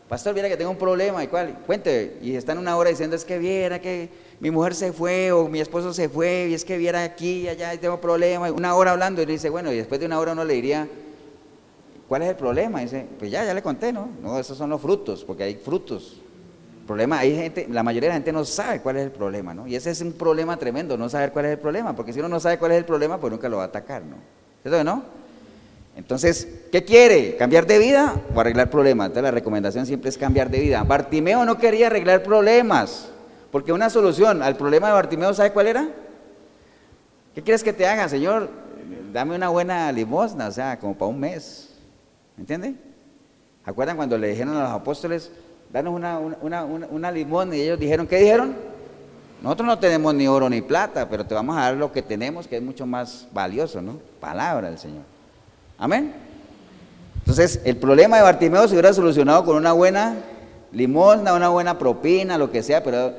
pastor, 0.08 0.34
viera 0.34 0.48
que 0.48 0.56
tengo 0.56 0.70
un 0.70 0.78
problema 0.78 1.24
y 1.24 1.26
cuál, 1.26 1.58
cuente, 1.66 2.18
y 2.22 2.36
están 2.36 2.58
una 2.58 2.76
hora 2.76 2.90
diciendo, 2.90 3.16
es 3.16 3.24
que 3.24 3.38
viera 3.38 3.80
que 3.80 4.08
mi 4.38 4.52
mujer 4.52 4.76
se 4.76 4.92
fue 4.92 5.32
o 5.32 5.48
mi 5.48 5.60
esposo 5.60 5.92
se 5.92 6.08
fue 6.08 6.46
y 6.50 6.54
es 6.54 6.64
que 6.64 6.78
viera 6.78 7.02
aquí 7.02 7.40
y 7.40 7.48
allá 7.48 7.74
y 7.74 7.78
tengo 7.78 8.00
problema, 8.00 8.52
una 8.52 8.76
hora 8.76 8.92
hablando 8.92 9.20
y 9.20 9.26
le 9.26 9.32
dice, 9.32 9.50
bueno, 9.50 9.72
y 9.72 9.76
después 9.76 9.98
de 9.98 10.06
una 10.06 10.20
hora 10.20 10.32
uno 10.32 10.44
le 10.44 10.54
diría, 10.54 10.86
¿cuál 12.06 12.22
es 12.22 12.28
el 12.28 12.36
problema? 12.36 12.80
Y 12.80 12.84
dice, 12.84 13.06
pues 13.18 13.32
ya, 13.32 13.44
ya 13.44 13.52
le 13.52 13.62
conté, 13.62 13.92
¿no? 13.92 14.08
No, 14.22 14.38
esos 14.38 14.56
son 14.56 14.70
los 14.70 14.80
frutos, 14.80 15.24
porque 15.24 15.42
hay 15.42 15.56
frutos. 15.56 16.20
Problema, 16.86 17.18
hay 17.18 17.34
gente, 17.34 17.66
la 17.68 17.82
mayoría 17.82 18.08
de 18.08 18.12
la 18.12 18.16
gente 18.16 18.32
no 18.32 18.44
sabe 18.44 18.80
cuál 18.80 18.96
es 18.96 19.02
el 19.02 19.10
problema, 19.10 19.52
¿no? 19.52 19.66
Y 19.66 19.74
ese 19.74 19.90
es 19.90 20.00
un 20.00 20.12
problema 20.12 20.56
tremendo, 20.56 20.96
no 20.96 21.08
saber 21.08 21.32
cuál 21.32 21.46
es 21.46 21.52
el 21.52 21.58
problema, 21.58 21.96
porque 21.96 22.12
si 22.12 22.20
uno 22.20 22.28
no 22.28 22.38
sabe 22.38 22.58
cuál 22.58 22.72
es 22.72 22.78
el 22.78 22.84
problema, 22.84 23.18
pues 23.18 23.32
nunca 23.32 23.48
lo 23.48 23.56
va 23.56 23.64
a 23.64 23.66
atacar, 23.66 24.02
¿no? 24.02 24.16
¿Eso 24.64 24.84
no? 24.84 25.02
Entonces, 25.96 26.46
¿qué 26.70 26.84
quiere? 26.84 27.36
¿Cambiar 27.36 27.66
de 27.66 27.78
vida 27.78 28.14
o 28.34 28.40
arreglar 28.40 28.70
problemas? 28.70 29.06
Entonces 29.06 29.24
la 29.24 29.30
recomendación 29.30 29.86
siempre 29.86 30.10
es 30.10 30.18
cambiar 30.18 30.50
de 30.50 30.60
vida. 30.60 30.82
Bartimeo 30.84 31.44
no 31.44 31.58
quería 31.58 31.86
arreglar 31.86 32.22
problemas, 32.22 33.08
porque 33.50 33.72
una 33.72 33.90
solución 33.90 34.42
al 34.42 34.56
problema 34.56 34.88
de 34.88 34.92
Bartimeo, 34.92 35.34
¿sabe 35.34 35.52
cuál 35.52 35.66
era? 35.66 35.88
¿Qué 37.34 37.42
quieres 37.42 37.64
que 37.64 37.72
te 37.72 37.86
haga, 37.86 38.08
Señor? 38.08 38.48
Dame 39.12 39.34
una 39.34 39.48
buena 39.48 39.90
limosna, 39.90 40.48
o 40.48 40.52
sea, 40.52 40.78
como 40.78 40.94
para 40.94 41.10
un 41.10 41.18
mes. 41.18 41.70
¿Me 42.36 42.42
entiende? 42.42 42.74
¿Acuerdan 43.64 43.96
cuando 43.96 44.16
le 44.18 44.28
dijeron 44.28 44.56
a 44.56 44.62
los 44.62 44.72
apóstoles, 44.72 45.32
danos 45.76 45.94
una, 45.94 46.18
una, 46.18 46.64
una 46.64 47.12
limosna? 47.12 47.54
Y 47.54 47.60
ellos 47.60 47.78
dijeron, 47.78 48.06
¿qué 48.06 48.16
dijeron? 48.16 48.56
Nosotros 49.42 49.66
no 49.66 49.78
tenemos 49.78 50.14
ni 50.14 50.26
oro 50.26 50.48
ni 50.48 50.62
plata, 50.62 51.06
pero 51.10 51.26
te 51.26 51.34
vamos 51.34 51.54
a 51.54 51.60
dar 51.60 51.74
lo 51.76 51.92
que 51.92 52.00
tenemos, 52.00 52.48
que 52.48 52.56
es 52.56 52.62
mucho 52.62 52.86
más 52.86 53.28
valioso, 53.30 53.82
¿no? 53.82 53.98
Palabra 54.18 54.70
del 54.70 54.78
Señor. 54.78 55.02
Amén. 55.76 56.14
Entonces, 57.18 57.60
el 57.64 57.76
problema 57.76 58.16
de 58.16 58.22
Bartimeo 58.22 58.66
se 58.66 58.72
hubiera 58.72 58.94
solucionado 58.94 59.44
con 59.44 59.56
una 59.56 59.72
buena 59.72 60.16
limosna, 60.72 61.34
una 61.34 61.50
buena 61.50 61.78
propina, 61.78 62.38
lo 62.38 62.50
que 62.50 62.62
sea, 62.62 62.82
pero 62.82 63.12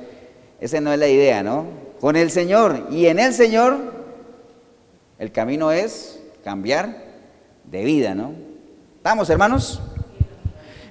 esa 0.59 0.81
no 0.81 0.91
es 0.91 0.97
la 0.97 1.07
idea, 1.07 1.43
¿no? 1.43 1.65
Con 2.01 2.15
el 2.15 2.31
Señor. 2.31 2.87
Y 2.89 3.05
en 3.05 3.19
el 3.19 3.35
Señor, 3.35 3.77
el 5.19 5.31
camino 5.31 5.71
es 5.71 6.19
cambiar 6.43 7.03
de 7.65 7.83
vida, 7.83 8.15
¿no? 8.15 8.31
¿Estamos, 8.95 9.29
hermanos? 9.29 9.79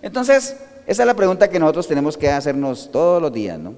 Entonces, 0.00 0.56
esa 0.86 1.02
es 1.02 1.06
la 1.06 1.14
pregunta 1.14 1.48
que 1.48 1.58
nosotros 1.58 1.88
tenemos 1.88 2.16
que 2.16 2.30
hacernos 2.30 2.90
todos 2.92 3.20
los 3.20 3.32
días, 3.32 3.58
¿no? 3.58 3.74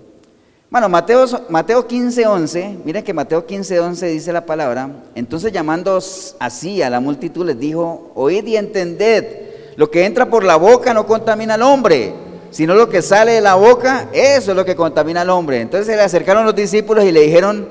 Bueno, 0.70 0.90
Mateo, 0.90 1.24
Mateo 1.48 1.86
15, 1.86 2.26
11, 2.26 2.78
miren 2.84 3.02
que 3.02 3.14
Mateo 3.14 3.46
15, 3.46 3.80
11 3.80 4.06
dice 4.08 4.32
la 4.34 4.44
palabra, 4.44 4.90
entonces 5.14 5.50
llamando 5.50 5.98
así 6.38 6.82
a 6.82 6.90
la 6.90 7.00
multitud 7.00 7.46
les 7.46 7.58
dijo, 7.58 8.12
oíd 8.14 8.44
y 8.44 8.56
entended, 8.58 9.74
lo 9.76 9.90
que 9.90 10.04
entra 10.04 10.28
por 10.28 10.44
la 10.44 10.56
boca 10.56 10.92
no 10.92 11.06
contamina 11.06 11.54
al 11.54 11.62
hombre, 11.62 12.12
sino 12.50 12.74
lo 12.74 12.90
que 12.90 13.00
sale 13.00 13.32
de 13.32 13.40
la 13.40 13.54
boca, 13.54 14.10
eso 14.12 14.50
es 14.50 14.56
lo 14.56 14.66
que 14.66 14.76
contamina 14.76 15.22
al 15.22 15.30
hombre. 15.30 15.62
Entonces 15.62 15.86
se 15.86 15.96
le 15.96 16.02
acercaron 16.02 16.44
los 16.44 16.54
discípulos 16.54 17.04
y 17.04 17.12
le 17.12 17.20
dijeron, 17.20 17.68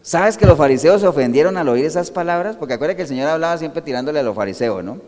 ¿sabes 0.00 0.38
que 0.38 0.46
los 0.46 0.56
fariseos 0.56 1.02
se 1.02 1.06
ofendieron 1.06 1.58
al 1.58 1.68
oír 1.68 1.84
esas 1.84 2.10
palabras? 2.10 2.56
Porque 2.56 2.74
acuérdense 2.74 2.96
que 2.96 3.02
el 3.02 3.08
Señor 3.08 3.28
hablaba 3.28 3.58
siempre 3.58 3.82
tirándole 3.82 4.20
a 4.20 4.22
los 4.22 4.34
fariseos, 4.34 4.82
¿no? 4.82 4.98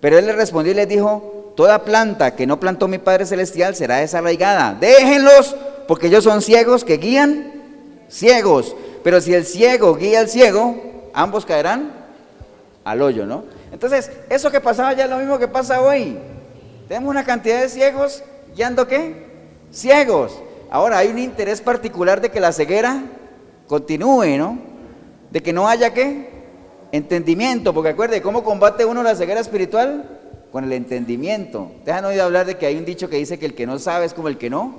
Pero 0.00 0.18
él 0.18 0.26
le 0.26 0.32
respondió 0.32 0.72
y 0.72 0.76
les 0.76 0.88
dijo, 0.88 1.37
toda 1.58 1.80
planta 1.80 2.36
que 2.36 2.46
no 2.46 2.60
plantó 2.60 2.86
mi 2.86 2.98
Padre 2.98 3.26
Celestial 3.26 3.74
será 3.74 3.96
desarraigada, 3.96 4.76
déjenlos 4.78 5.56
porque 5.88 6.06
ellos 6.06 6.22
son 6.22 6.40
ciegos 6.40 6.84
que 6.84 6.98
guían 6.98 7.52
ciegos. 8.08 8.76
Pero 9.02 9.20
si 9.20 9.34
el 9.34 9.44
ciego 9.44 9.96
guía 9.96 10.20
al 10.20 10.28
ciego, 10.28 11.10
ambos 11.12 11.44
caerán 11.44 11.90
al 12.84 13.02
hoyo, 13.02 13.26
¿no? 13.26 13.42
Entonces, 13.72 14.08
eso 14.30 14.52
que 14.52 14.60
pasaba 14.60 14.92
ya 14.92 15.06
es 15.06 15.10
lo 15.10 15.18
mismo 15.18 15.36
que 15.40 15.48
pasa 15.48 15.80
hoy. 15.80 16.16
Tenemos 16.86 17.10
una 17.10 17.24
cantidad 17.24 17.60
de 17.60 17.68
ciegos 17.68 18.22
guiando 18.54 18.86
qué? 18.86 19.26
Ciegos. 19.72 20.40
Ahora 20.70 20.98
hay 20.98 21.08
un 21.08 21.18
interés 21.18 21.60
particular 21.60 22.20
de 22.20 22.30
que 22.30 22.38
la 22.38 22.52
ceguera 22.52 23.02
continúe, 23.66 24.38
¿no? 24.38 24.60
De 25.32 25.42
que 25.42 25.52
no 25.52 25.66
haya 25.66 25.92
qué? 25.92 26.30
Entendimiento, 26.92 27.74
porque 27.74 27.90
acuerde, 27.90 28.22
¿cómo 28.22 28.44
combate 28.44 28.84
uno 28.84 29.02
la 29.02 29.16
ceguera 29.16 29.40
espiritual? 29.40 30.18
Con 30.52 30.64
el 30.64 30.72
entendimiento. 30.72 31.72
¿Te 31.84 31.92
han 31.92 32.04
oído 32.04 32.24
hablar 32.24 32.46
de 32.46 32.56
que 32.56 32.66
hay 32.66 32.76
un 32.76 32.84
dicho 32.84 33.10
que 33.10 33.16
dice 33.16 33.38
que 33.38 33.46
el 33.46 33.54
que 33.54 33.66
no 33.66 33.78
sabe 33.78 34.06
es 34.06 34.14
como 34.14 34.28
el 34.28 34.38
que 34.38 34.50
no? 34.50 34.74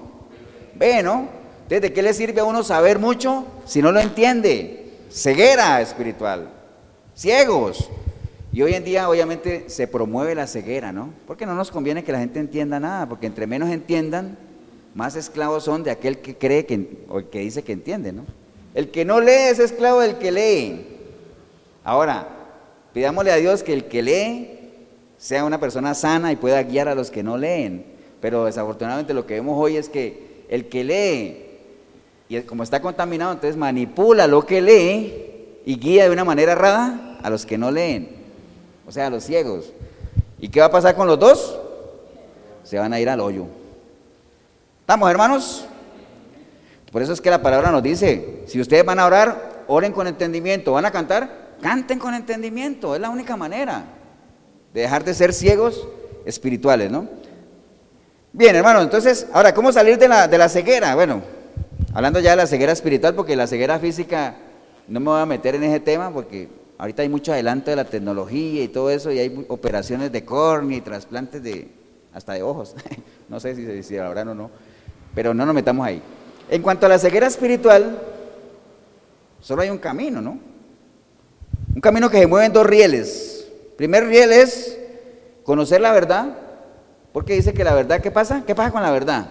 Ve, 0.75 1.03
¿no? 1.03 1.39
¿de 1.67 1.93
qué 1.93 2.01
le 2.01 2.15
sirve 2.15 2.41
a 2.41 2.45
uno 2.45 2.63
saber 2.63 2.97
mucho 2.97 3.45
si 3.65 3.81
no 3.81 3.91
lo 3.91 3.99
entiende? 3.99 4.79
ceguera 5.11 5.81
espiritual, 5.81 6.49
ciegos. 7.15 7.89
Y 8.51 8.61
hoy 8.61 8.73
en 8.73 8.83
día 8.83 9.09
obviamente 9.09 9.65
se 9.67 9.87
promueve 9.87 10.33
la 10.33 10.47
ceguera, 10.47 10.91
¿no? 10.91 11.09
Porque 11.27 11.45
no 11.45 11.53
nos 11.53 11.69
conviene 11.69 12.03
que 12.03 12.11
la 12.11 12.19
gente 12.19 12.39
entienda 12.39 12.79
nada, 12.79 13.07
porque 13.07 13.27
entre 13.27 13.45
menos 13.45 13.69
entiendan, 13.69 14.37
más 14.95 15.15
esclavos 15.15 15.63
son 15.63 15.83
de 15.83 15.91
aquel 15.91 16.19
que 16.19 16.35
cree 16.35 16.65
que, 16.65 17.05
o 17.09 17.21
que 17.29 17.39
dice 17.39 17.63
que 17.63 17.73
entiende, 17.73 18.11
¿no? 18.11 18.25
El 18.73 18.89
que 18.89 19.05
no 19.05 19.19
lee 19.19 19.49
es 19.51 19.59
esclavo 19.59 19.99
del 19.99 20.17
que 20.17 20.31
lee. 20.31 20.85
Ahora, 21.83 22.27
pidámosle 22.93 23.31
a 23.31 23.35
Dios 23.35 23.61
que 23.61 23.73
el 23.73 23.85
que 23.85 24.01
lee 24.01 24.58
sea 25.19 25.43
una 25.43 25.59
persona 25.59 25.93
sana 25.93 26.31
y 26.31 26.37
pueda 26.37 26.63
guiar 26.63 26.87
a 26.87 26.95
los 26.95 27.11
que 27.11 27.21
no 27.21 27.37
leen. 27.37 27.85
Pero 28.21 28.45
desafortunadamente 28.45 29.13
lo 29.13 29.27
que 29.27 29.35
vemos 29.35 29.55
hoy 29.59 29.75
es 29.75 29.89
que 29.89 30.45
el 30.49 30.69
que 30.69 30.83
lee, 30.83 31.45
y 32.29 32.41
como 32.41 32.63
está 32.63 32.81
contaminado, 32.81 33.33
entonces 33.33 33.57
manipula 33.57 34.27
lo 34.27 34.45
que 34.45 34.61
lee 34.61 35.61
y 35.65 35.77
guía 35.77 36.05
de 36.05 36.11
una 36.11 36.23
manera 36.23 36.53
errada 36.53 37.19
a 37.21 37.29
los 37.29 37.45
que 37.45 37.57
no 37.57 37.69
leen, 37.69 38.09
o 38.87 38.91
sea, 38.91 39.07
a 39.07 39.09
los 39.09 39.25
ciegos. 39.25 39.73
¿Y 40.39 40.47
qué 40.47 40.61
va 40.61 40.67
a 40.67 40.71
pasar 40.71 40.95
con 40.95 41.05
los 41.05 41.19
dos? 41.19 41.59
Se 42.63 42.79
van 42.79 42.93
a 42.93 42.99
ir 42.99 43.09
al 43.09 43.19
hoyo. 43.19 43.45
¿Estamos, 44.81 45.11
hermanos? 45.11 45.65
Por 46.91 47.01
eso 47.01 47.11
es 47.11 47.19
que 47.19 47.29
la 47.29 47.41
palabra 47.41 47.71
nos 47.71 47.83
dice, 47.83 48.43
si 48.47 48.59
ustedes 48.59 48.85
van 48.85 48.99
a 48.99 49.05
orar, 49.05 49.63
oren 49.67 49.91
con 49.91 50.07
entendimiento, 50.07 50.71
van 50.71 50.85
a 50.85 50.91
cantar, 50.91 51.57
canten 51.61 51.99
con 51.99 52.13
entendimiento, 52.13 52.95
es 52.95 53.01
la 53.01 53.09
única 53.09 53.35
manera 53.35 53.98
de 54.73 54.81
dejar 54.81 55.03
de 55.03 55.13
ser 55.13 55.33
ciegos 55.33 55.87
espirituales, 56.25 56.91
¿no? 56.91 57.07
Bien, 58.31 58.55
hermano, 58.55 58.81
entonces, 58.81 59.27
ahora, 59.33 59.53
¿cómo 59.53 59.71
salir 59.71 59.97
de 59.97 60.07
la, 60.07 60.27
de 60.27 60.37
la 60.37 60.49
ceguera? 60.49 60.93
Bueno, 60.93 61.21
hablando 61.93 62.19
ya 62.19 62.31
de 62.31 62.37
la 62.37 62.47
ceguera 62.47 62.71
espiritual, 62.71 63.15
porque 63.15 63.35
la 63.35 63.47
ceguera 63.47 63.79
física 63.79 64.35
no 64.87 64.99
me 64.99 65.07
voy 65.07 65.21
a 65.21 65.25
meter 65.25 65.55
en 65.55 65.63
ese 65.63 65.79
tema, 65.79 66.11
porque 66.13 66.47
ahorita 66.77 67.01
hay 67.01 67.09
mucho 67.09 67.33
adelanto 67.33 67.71
de 67.71 67.75
la 67.75 67.85
tecnología 67.85 68.63
y 68.63 68.67
todo 68.67 68.91
eso, 68.91 69.11
y 69.11 69.19
hay 69.19 69.45
operaciones 69.49 70.11
de 70.11 70.23
córnea 70.23 70.77
y 70.77 70.81
trasplantes 70.81 71.41
de, 71.41 71.69
hasta 72.13 72.33
de 72.33 72.43
ojos. 72.43 72.75
no 73.29 73.39
sé 73.39 73.55
si, 73.55 73.83
si 73.83 73.97
habrán 73.97 74.27
o 74.29 74.35
no, 74.35 74.51
pero 75.15 75.33
no 75.33 75.45
nos 75.45 75.55
metamos 75.55 75.85
ahí. 75.87 76.01
En 76.49 76.61
cuanto 76.61 76.85
a 76.85 76.89
la 76.89 76.99
ceguera 76.99 77.25
espiritual, 77.25 77.99
solo 79.41 79.63
hay 79.63 79.69
un 79.69 79.77
camino, 79.79 80.21
¿no? 80.21 80.39
Un 81.73 81.81
camino 81.81 82.09
que 82.09 82.19
se 82.19 82.27
mueve 82.27 82.47
en 82.47 82.53
dos 82.53 82.65
rieles. 82.65 83.38
Primer 83.79 84.07
riel 84.07 84.33
es 84.33 84.77
conocer 85.45 85.79
la 85.79 85.93
verdad 85.93 86.35
porque 87.13 87.35
dice 87.35 87.53
que 87.53 87.63
la 87.63 87.73
verdad, 87.73 88.01
¿qué 88.01 88.11
pasa? 88.11 88.43
¿Qué 88.45 88.53
pasa 88.53 88.71
con 88.73 88.83
la 88.83 88.91
verdad? 88.91 89.29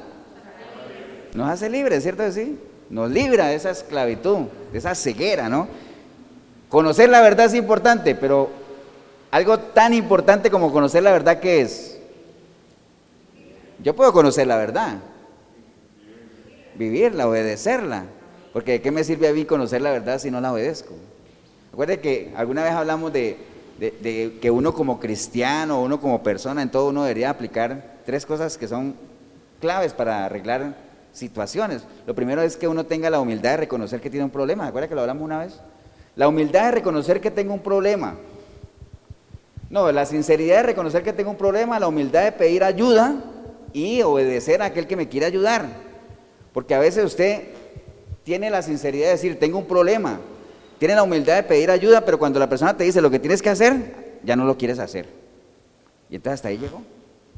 Nos 1.35 1.51
hace 1.51 1.69
libres, 1.69 2.03
¿cierto 2.03 2.25
que 2.25 2.33
sí? 2.33 2.59
Nos 2.89 3.11
libra 3.11 3.49
de 3.49 3.57
esa 3.57 3.69
esclavitud, 3.69 4.47
de 4.73 4.79
esa 4.79 4.95
ceguera, 4.95 5.51
¿no? 5.51 5.69
Conocer 6.71 7.11
la 7.11 7.21
verdad 7.21 7.45
es 7.45 7.53
importante, 7.53 8.15
pero 8.15 8.49
algo 9.31 9.59
tan 9.59 9.93
importante 9.93 10.51
como 10.51 10.73
conocer 10.73 11.03
la 11.03 11.13
verdad, 11.13 11.41
¿qué 11.41 11.61
es? 11.61 11.99
Yo 13.83 13.95
puedo 13.95 14.15
conocer 14.15 14.47
la 14.47 14.57
verdad, 14.57 14.97
vivirla, 16.75 17.29
obedecerla, 17.29 18.07
porque 18.55 18.73
¿de 18.73 18.81
qué 18.81 18.91
me 18.91 19.05
sirve 19.05 19.29
a 19.29 19.35
mí 19.35 19.45
conocer 19.45 19.83
la 19.83 19.91
verdad 19.91 20.19
si 20.19 20.31
no 20.31 20.41
la 20.41 20.55
obedezco? 20.55 20.95
Recuerde 21.73 22.01
que 22.01 22.33
alguna 22.35 22.65
vez 22.65 22.73
hablamos 22.73 23.13
de 23.13 23.58
de, 23.79 24.39
que 24.41 24.51
uno 24.51 24.75
como 24.75 24.99
cristiano, 24.99 25.81
uno 25.81 26.01
como 26.01 26.23
persona, 26.23 26.63
en 26.63 26.71
todo 26.71 26.89
uno 26.89 27.03
debería 27.03 27.31
aplicar 27.31 27.99
tres 28.05 28.27
cosas 28.27 28.59
que 28.59 28.67
son 28.67 28.95
claves 29.61 29.93
para 29.93 30.25
arreglar 30.25 30.75
situaciones. 31.13 31.83
Lo 32.07 32.15
primero 32.15 32.43
es 32.43 32.57
que 32.57 32.69
uno 32.69 32.87
tenga 32.87 33.11
la 33.11 33.21
humildad 33.21 33.53
de 33.53 33.57
reconocer 33.59 34.01
que 34.01 34.11
tiene 34.11 34.25
un 34.25 34.31
problema. 34.31 34.65
¿Se 34.65 34.69
acuerda 34.71 34.89
que 34.89 34.95
lo 34.95 35.03
hablamos 35.03 35.23
una 35.23 35.39
vez? 35.39 35.61
La 36.17 36.29
humildad 36.29 36.67
de 36.67 36.71
reconocer 36.73 37.21
que 37.21 37.31
tengo 37.31 37.55
un 37.55 37.61
problema. 37.61 38.17
No, 39.71 39.93
la 39.93 40.07
sinceridad 40.07 40.57
de 40.57 40.63
reconocer 40.65 41.03
que 41.03 41.13
tengo 41.13 41.31
un 41.31 41.37
problema, 41.37 41.79
la 41.79 41.89
humildad 41.89 42.25
de 42.25 42.33
pedir 42.33 42.65
ayuda 42.65 43.17
y 43.73 44.03
obedecer 44.03 44.63
a 44.63 44.67
aquel 44.67 44.87
que 44.87 44.97
me 44.97 45.09
quiere 45.09 45.27
ayudar. 45.27 45.67
Porque 46.53 46.75
a 46.75 46.79
veces 46.79 47.05
usted 47.05 47.43
tiene 48.25 48.51
la 48.51 48.63
sinceridad 48.63 49.07
de 49.07 49.13
decir, 49.13 49.39
tengo 49.39 49.59
un 49.59 49.67
problema, 49.67 50.21
tiene 50.79 50.95
la 50.95 51.03
humildad 51.03 51.37
de 51.37 51.43
pedir 51.43 51.71
ayuda, 51.71 52.05
pero 52.05 52.19
cuando 52.19 52.39
la 52.39 52.49
persona 52.49 52.77
te 52.77 52.85
dice 52.85 53.01
lo 53.01 53.11
que 53.11 53.19
tienes 53.19 53.43
que 53.43 53.51
hacer, 53.51 54.19
ya 54.23 54.37
no 54.37 54.45
lo 54.45 54.57
quieres 54.57 54.79
hacer. 54.79 55.07
Y 56.11 56.17
entonces 56.17 56.35
hasta 56.35 56.49
ahí 56.49 56.59
llegó. 56.59 56.83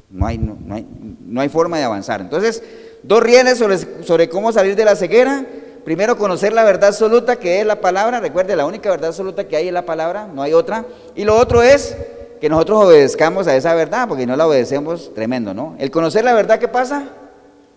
No 0.09 0.27
hay, 0.27 0.37
no, 0.37 0.57
hay, 0.73 0.85
no 1.25 1.41
hay 1.41 1.49
forma 1.49 1.77
de 1.77 1.83
avanzar. 1.83 2.21
Entonces, 2.21 2.61
dos 3.03 3.23
rieles 3.23 3.57
sobre, 3.57 4.29
cómo 4.29 4.51
salir 4.51 4.75
de 4.75 4.85
la 4.85 4.95
ceguera. 4.95 5.45
Primero, 5.85 6.17
conocer 6.17 6.53
la 6.53 6.63
verdad 6.63 6.89
absoluta 6.89 7.37
que 7.37 7.59
es 7.59 7.65
la 7.65 7.81
palabra. 7.81 8.19
Recuerde, 8.19 8.55
la 8.55 8.65
única 8.65 8.89
verdad 8.89 9.09
absoluta 9.09 9.47
que 9.47 9.55
hay 9.55 9.67
es 9.67 9.73
la 9.73 9.85
palabra, 9.85 10.27
no 10.27 10.41
hay 10.41 10.53
otra. 10.53 10.85
Y 11.15 11.23
lo 11.23 11.35
otro 11.35 11.63
es 11.63 11.95
que 12.39 12.49
nosotros 12.49 12.85
obedezcamos 12.85 13.47
a 13.47 13.55
esa 13.55 13.73
verdad, 13.73 14.07
porque 14.07 14.25
no 14.25 14.35
la 14.35 14.47
obedecemos, 14.47 15.13
tremendo, 15.13 15.53
¿no? 15.53 15.75
El 15.79 15.91
conocer 15.91 16.23
la 16.23 16.33
verdad, 16.33 16.59
¿qué 16.59 16.67
pasa? 16.67 17.05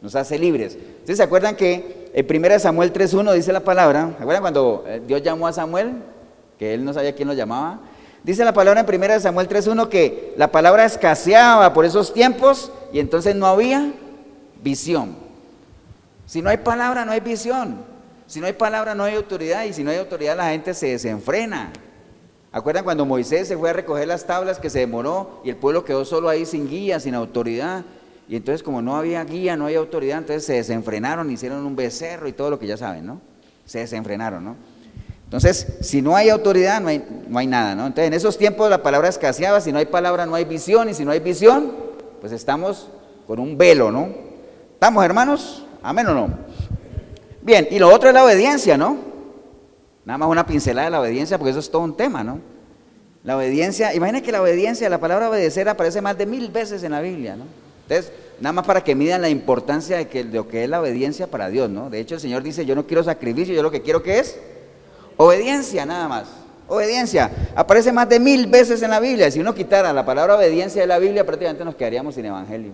Nos 0.02 0.14
hace 0.14 0.38
libres. 0.38 0.76
¿Ustedes 1.00 1.18
se 1.18 1.22
acuerdan 1.22 1.56
que 1.56 2.03
en 2.14 2.44
1 2.44 2.58
Samuel 2.60 2.92
3.1 2.92 3.32
dice 3.34 3.52
la 3.52 3.60
palabra, 3.60 4.14
¿recuerdan 4.18 4.42
cuando 4.42 4.84
eh, 4.86 5.02
Dios 5.04 5.20
llamó 5.20 5.48
a 5.48 5.52
Samuel? 5.52 5.94
Que 6.56 6.72
él 6.72 6.84
no 6.84 6.94
sabía 6.94 7.12
quién 7.12 7.26
lo 7.26 7.34
llamaba. 7.34 7.80
Dice 8.22 8.44
la 8.44 8.52
palabra 8.52 8.86
en 8.88 9.02
1 9.02 9.20
Samuel 9.20 9.48
3.1 9.48 9.88
que 9.88 10.32
la 10.36 10.52
palabra 10.52 10.84
escaseaba 10.84 11.74
por 11.74 11.84
esos 11.84 12.14
tiempos 12.14 12.70
y 12.92 13.00
entonces 13.00 13.34
no 13.34 13.48
había 13.48 13.92
visión. 14.62 15.16
Si 16.24 16.40
no 16.40 16.50
hay 16.50 16.58
palabra, 16.58 17.04
no 17.04 17.10
hay 17.10 17.20
visión. 17.20 17.78
Si 18.28 18.40
no 18.40 18.46
hay 18.46 18.52
palabra, 18.52 18.94
no 18.94 19.02
hay 19.02 19.16
autoridad. 19.16 19.64
Y 19.64 19.72
si 19.72 19.82
no 19.82 19.90
hay 19.90 19.98
autoridad, 19.98 20.36
la 20.36 20.50
gente 20.50 20.72
se 20.72 20.86
desenfrena. 20.86 21.72
¿Acuerdan 22.52 22.84
cuando 22.84 23.04
Moisés 23.04 23.48
se 23.48 23.56
fue 23.56 23.70
a 23.70 23.72
recoger 23.72 24.06
las 24.06 24.24
tablas 24.24 24.60
que 24.60 24.70
se 24.70 24.78
demoró 24.78 25.40
y 25.42 25.50
el 25.50 25.56
pueblo 25.56 25.84
quedó 25.84 26.04
solo 26.04 26.28
ahí 26.28 26.46
sin 26.46 26.68
guía, 26.68 27.00
sin 27.00 27.16
autoridad? 27.16 27.84
Y 28.29 28.37
entonces 28.37 28.62
como 28.62 28.81
no 28.81 28.97
había 28.97 29.25
guía, 29.25 29.57
no 29.57 29.66
había 29.66 29.79
autoridad, 29.79 30.18
entonces 30.18 30.45
se 30.45 30.55
desenfrenaron, 30.55 31.31
hicieron 31.31 31.64
un 31.64 31.77
becerro 31.77 32.27
y 32.29 32.33
todo 32.33 32.51
lo 32.51 32.59
que 32.59 32.66
ya 32.66 32.77
saben, 32.77 33.07
¿no? 33.07 33.20
Se 33.66 33.81
desenfrenaron, 33.81 34.45
¿no? 34.45 34.57
Entonces, 35.25 35.79
si 35.81 36.01
no 36.01 36.14
hay 36.14 36.29
autoridad, 36.29 36.81
no 36.81 36.89
hay, 36.89 37.05
no 37.29 37.39
hay 37.39 37.47
nada, 37.47 37.75
¿no? 37.75 37.87
Entonces, 37.87 38.07
en 38.07 38.14
esos 38.14 38.39
tiempos 38.39 38.70
la 38.70 38.83
palabra 38.83 39.09
escaseaba, 39.09 39.61
si 39.61 39.72
no 39.72 39.79
hay 39.79 39.87
palabra, 39.87 40.27
no 40.27 40.35
hay 40.35 40.45
visión, 40.45 40.89
y 40.89 40.95
si 40.95 41.05
no 41.05 41.11
hay 41.11 41.20
visión, 41.20 41.72
pues 42.20 42.33
estamos 42.33 42.89
con 43.27 43.41
un 43.41 43.59
velo, 43.59 43.91
¿no? 43.91 44.09
¿Estamos, 44.75 45.05
hermanos? 45.05 45.64
¿Amén 45.83 46.07
o 46.07 46.14
no? 46.14 46.29
Bien, 47.43 47.66
y 47.70 47.79
lo 47.79 47.93
otro 47.93 48.09
es 48.09 48.14
la 48.14 48.25
obediencia, 48.25 48.77
¿no? 48.77 48.97
Nada 50.05 50.18
más 50.18 50.29
una 50.29 50.47
pincelada 50.47 50.87
de 50.87 50.91
la 50.93 51.01
obediencia, 51.01 51.37
porque 51.37 51.51
eso 51.51 51.61
es 51.61 51.70
todo 51.70 51.83
un 51.83 51.97
tema, 51.97 52.22
¿no? 52.22 52.39
La 53.25 53.37
obediencia, 53.37 53.95
imagínense 53.95 54.25
que 54.25 54.33
la 54.33 54.43
obediencia, 54.43 54.89
la 54.89 55.01
palabra 55.01 55.31
obedecer 55.31 55.68
aparece 55.68 56.01
más 56.03 56.16
de 56.16 56.27
mil 56.27 56.51
veces 56.51 56.83
en 56.83 56.93
la 56.93 57.01
Biblia, 57.01 57.37
¿no? 57.37 57.45
Entonces, 57.89 58.12
nada 58.41 58.53
más 58.53 58.66
para 58.66 58.82
que 58.82 58.95
midan 58.95 59.22
la 59.22 59.28
importancia 59.28 59.99
de, 59.99 60.24
lo 60.24 60.49
que 60.49 60.64
es 60.64 60.70
la 60.70 60.80
obediencia 60.80 61.26
para 61.26 61.49
Dios, 61.49 61.70
¿no? 61.70 61.91
De 61.91 62.01
hecho, 62.01 62.14
el 62.14 62.20
Señor 62.20 62.43
dice, 62.43 62.64
yo 62.66 62.74
no 62.74 62.87
quiero 62.87 63.05
sacrificio, 63.05 63.55
yo 63.55 63.62
lo 63.62 63.70
que 63.70 63.82
quiero 63.82 64.03
que 64.03 64.18
es 64.18 64.39
obediencia, 65.16 65.85
nada 65.87 66.09
más. 66.09 66.28
Obediencia. 66.66 67.30
Aparece 67.55 67.93
más 67.93 68.09
de 68.09 68.18
mil 68.18 68.47
veces 68.47 68.82
en 68.82 68.91
la 68.91 69.01
Biblia. 69.01 69.30
Si 69.30 69.39
uno 69.39 69.55
quitara 69.55 69.93
la 69.93 70.07
palabra 70.07 70.37
obediencia 70.37 70.80
de 70.80 70.87
la 70.87 70.99
Biblia, 70.99 71.26
prácticamente 71.26 71.64
nos 71.64 71.74
quedaríamos 71.74 72.14
sin 72.14 72.24
evangelio. 72.24 72.72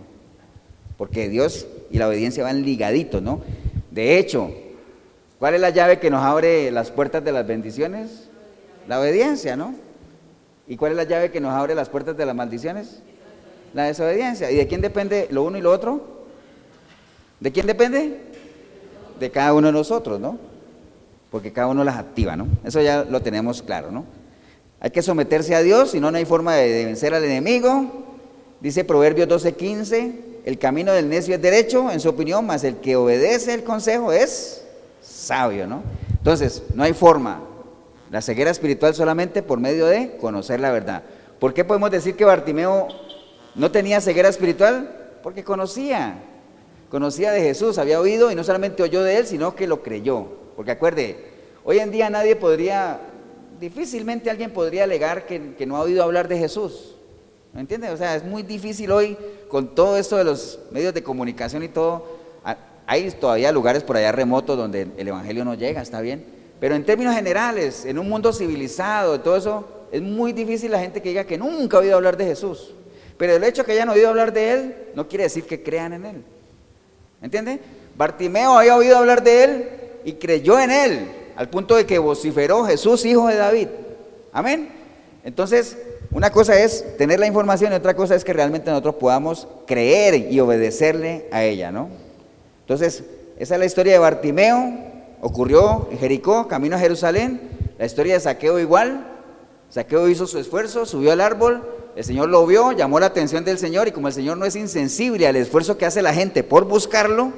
Porque 0.97 1.29
Dios 1.29 1.67
y 1.91 1.99
la 1.99 2.07
obediencia 2.07 2.45
van 2.45 2.63
ligaditos, 2.63 3.21
¿no? 3.21 3.41
De 3.91 4.19
hecho, 4.19 4.53
¿cuál 5.41 5.55
es 5.55 5.61
la 5.61 5.71
llave 5.71 5.99
que 5.99 6.11
nos 6.11 6.23
abre 6.23 6.71
las 6.71 6.93
puertas 6.93 7.25
de 7.25 7.33
las 7.33 7.47
bendiciones? 7.47 8.29
La 8.87 9.01
obediencia, 9.01 9.57
¿no? 9.57 9.75
¿Y 10.69 10.77
cuál 10.77 10.93
es 10.93 10.97
la 10.97 11.05
llave 11.05 11.33
que 11.33 11.41
nos 11.41 11.53
abre 11.53 11.75
las 11.75 11.89
puertas 11.89 12.17
de 12.17 12.27
las 12.27 12.35
maldiciones? 12.37 13.03
La 13.75 13.85
desobediencia. 13.85 14.51
¿Y 14.51 14.57
de 14.57 14.67
quién 14.67 14.81
depende 14.81 15.29
lo 15.31 15.45
uno 15.45 15.59
y 15.59 15.61
lo 15.61 15.71
otro? 15.71 16.21
¿De 17.39 17.53
quién 17.53 17.67
depende? 17.67 18.21
De 19.19 19.31
cada 19.31 19.55
uno 19.55 19.69
de 19.69 19.73
nosotros, 19.73 20.21
¿no? 20.21 20.39
Porque 21.31 21.53
cada 21.53 21.69
uno 21.69 21.85
las 21.85 21.97
activa, 21.97 22.37
¿no? 22.37 22.49
Eso 22.65 22.81
ya 22.81 23.05
lo 23.05 23.23
tenemos 23.23 23.63
claro, 23.63 23.91
¿no? 23.91 24.05
Hay 24.81 24.91
que 24.91 25.03
someterse 25.03 25.55
a 25.55 25.63
Dios, 25.63 25.91
si 25.91 26.01
no, 26.01 26.11
no 26.11 26.19
hay 26.19 26.25
forma 26.25 26.55
de, 26.57 26.85
vencer 26.87 27.15
al 27.15 27.25
enemigo. 27.25 28.07
Dice 28.61 28.85
Proverbios 28.85 29.29
12:15, 29.29 30.15
el 30.45 30.59
camino 30.59 30.93
del 30.93 31.09
necio 31.09 31.35
es 31.35 31.43
derecho, 31.43 31.91
en 31.91 32.01
su 32.01 32.09
opinión, 32.09 32.47
mas 32.47 32.65
el 32.65 32.77
que 32.77 32.97
obedece 32.97 33.55
el 33.55 33.63
consejo 33.63 34.13
es 34.13 34.65
sabio, 35.01 35.67
¿no? 35.67 35.83
Entonces, 36.13 36.63
no 36.75 36.83
hay 36.83 36.93
forma. 36.93 37.43
La 38.11 38.21
ceguera 38.21 38.51
espiritual 38.51 38.95
solamente 38.95 39.43
por 39.43 39.61
medio 39.61 39.87
de 39.87 40.17
conocer 40.17 40.61
la 40.61 40.73
verdad. 40.73 41.03
¿Por 41.39 41.55
qué 41.55 41.65
podemos 41.65 41.91
decir 41.91 42.17
que 42.17 42.25
Bartimeo 42.25 42.89
no 43.55 43.71
tenía 43.71 44.01
ceguera 44.01 44.29
espiritual 44.29 45.19
porque 45.23 45.45
conocía, 45.45 46.23
conocía 46.89 47.33
de 47.33 47.43
Jesús, 47.43 47.79
había 47.79 48.01
oído 48.01 48.31
y 48.31 48.35
no 48.35 48.45
solamente 48.45 48.83
oyó 48.83 49.03
de 49.03 49.19
él, 49.19 49.27
sino 49.27 49.55
que 49.55 49.67
lo 49.67 49.83
creyó. 49.83 50.27
Porque 50.57 50.73
acuerde, 50.73 51.17
hoy 51.65 51.79
en 51.79 51.91
día 51.91 52.11
nadie 52.11 52.37
podría, 52.37 53.01
difícilmente 53.59 54.31
alguien 54.31 54.53
podría 54.53 54.85
alegar 54.85 55.27
que, 55.27 55.67
no 55.67 55.77
ha 55.77 55.81
oído 55.81 56.03
hablar 56.03 56.29
de 56.29 56.39
Jesús. 56.39 56.97
¿Me 57.53 57.61
entiendes? 57.61 57.91
O 57.91 57.97
sea, 57.97 58.15
es 58.15 58.25
muy 58.25 58.43
difícil 58.43 58.93
hoy 58.93 59.17
con 59.49 59.75
todo 59.75 59.97
esto 59.97 60.17
de 60.17 60.25
los 60.25 60.61
medios 60.71 60.95
de 60.95 61.03
comunicación 61.03 61.63
y 61.63 61.69
todo. 61.69 62.21
Hay 62.87 63.11
todavía 63.13 63.53
lugares 63.53 63.83
por 63.83 63.97
allá 63.97 64.13
remotos 64.13 64.57
donde 64.57 64.89
el 64.97 65.09
Evangelio 65.09 65.45
no 65.45 65.55
llega, 65.55 65.81
está 65.81 66.01
bien. 66.01 66.25
Pero 66.61 66.75
en 66.75 66.85
términos 66.85 67.15
generales, 67.15 67.85
en 67.85 67.99
un 67.99 68.09
mundo 68.09 68.33
civilizado, 68.33 69.21
todo 69.21 69.37
eso, 69.37 69.65
es 69.93 70.03
muy 70.03 70.33
difícil 70.33 70.71
la 70.71 70.81
gente 70.81 71.01
que 71.01 71.09
diga 71.09 71.25
que 71.25 71.39
nunca 71.39 71.77
ha 71.77 71.81
oído 71.81 71.97
hablar 71.97 72.17
de 72.17 72.27
Jesús. 72.27 72.75
Pero 73.21 73.37
el 73.37 73.45
hecho 73.45 73.61
de 73.61 73.67
que 73.67 73.73
hayan 73.73 73.91
oído 73.91 74.09
hablar 74.09 74.33
de 74.33 74.51
Él 74.51 74.75
no 74.95 75.07
quiere 75.07 75.25
decir 75.25 75.45
que 75.45 75.63
crean 75.63 75.93
en 75.93 76.07
Él. 76.07 76.25
¿Entiende? 77.21 77.61
Bartimeo 77.95 78.59
había 78.59 78.75
oído 78.75 78.97
hablar 78.97 79.23
de 79.23 79.45
Él 79.45 79.69
y 80.07 80.15
creyó 80.15 80.59
en 80.59 80.71
Él, 80.71 81.13
al 81.37 81.51
punto 81.51 81.77
de 81.77 81.85
que 81.85 81.99
vociferó 81.99 82.65
Jesús, 82.65 83.05
hijo 83.05 83.29
de 83.29 83.37
David. 83.37 83.69
Amén. 84.33 84.71
Entonces, 85.23 85.77
una 86.11 86.33
cosa 86.33 86.59
es 86.59 86.97
tener 86.97 87.21
la 87.21 87.27
información 87.27 87.75
y 87.75 87.77
otra 87.77 87.95
cosa 87.95 88.15
es 88.15 88.25
que 88.25 88.33
realmente 88.33 88.71
nosotros 88.71 88.95
podamos 88.95 89.47
creer 89.67 90.33
y 90.33 90.41
obedecerle 90.41 91.29
a 91.31 91.45
ella, 91.45 91.71
¿no? 91.71 91.91
Entonces, 92.63 93.05
esa 93.39 93.55
es 93.57 93.61
la 93.61 93.67
historia 93.67 93.93
de 93.93 93.99
Bartimeo, 93.99 94.79
ocurrió 95.21 95.89
en 95.91 95.99
Jericó, 95.99 96.49
camino 96.49 96.77
a 96.77 96.79
Jerusalén, 96.79 97.39
la 97.77 97.85
historia 97.85 98.15
de 98.15 98.21
Saqueo 98.21 98.59
igual, 98.59 99.09
Saqueo 99.69 100.09
hizo 100.09 100.27
su 100.27 100.39
esfuerzo, 100.39 100.87
subió 100.87 101.13
al 101.13 101.21
árbol, 101.21 101.80
el 101.97 102.05
Señor 102.05 102.29
lo 102.29 102.47
vio, 102.47 102.73
llamó 102.73 103.01
la 103.01 103.07
atención 103.07 103.45
del 103.45 103.59
Señor 103.59 103.89
y 103.89 103.93
como 103.93 104.09
el 104.09 104.15
Señor 104.15 104.37
no 104.37 104.45
es 104.45 104.57
insensible 104.57 105.27
al 105.27 105.37
esfuerzo 105.37 105.77
que 105.77 105.87
hace 105.87 106.03
la 106.03 106.15
gente 106.15 106.43
por 106.43 106.65
buscarlo, 106.65 107.33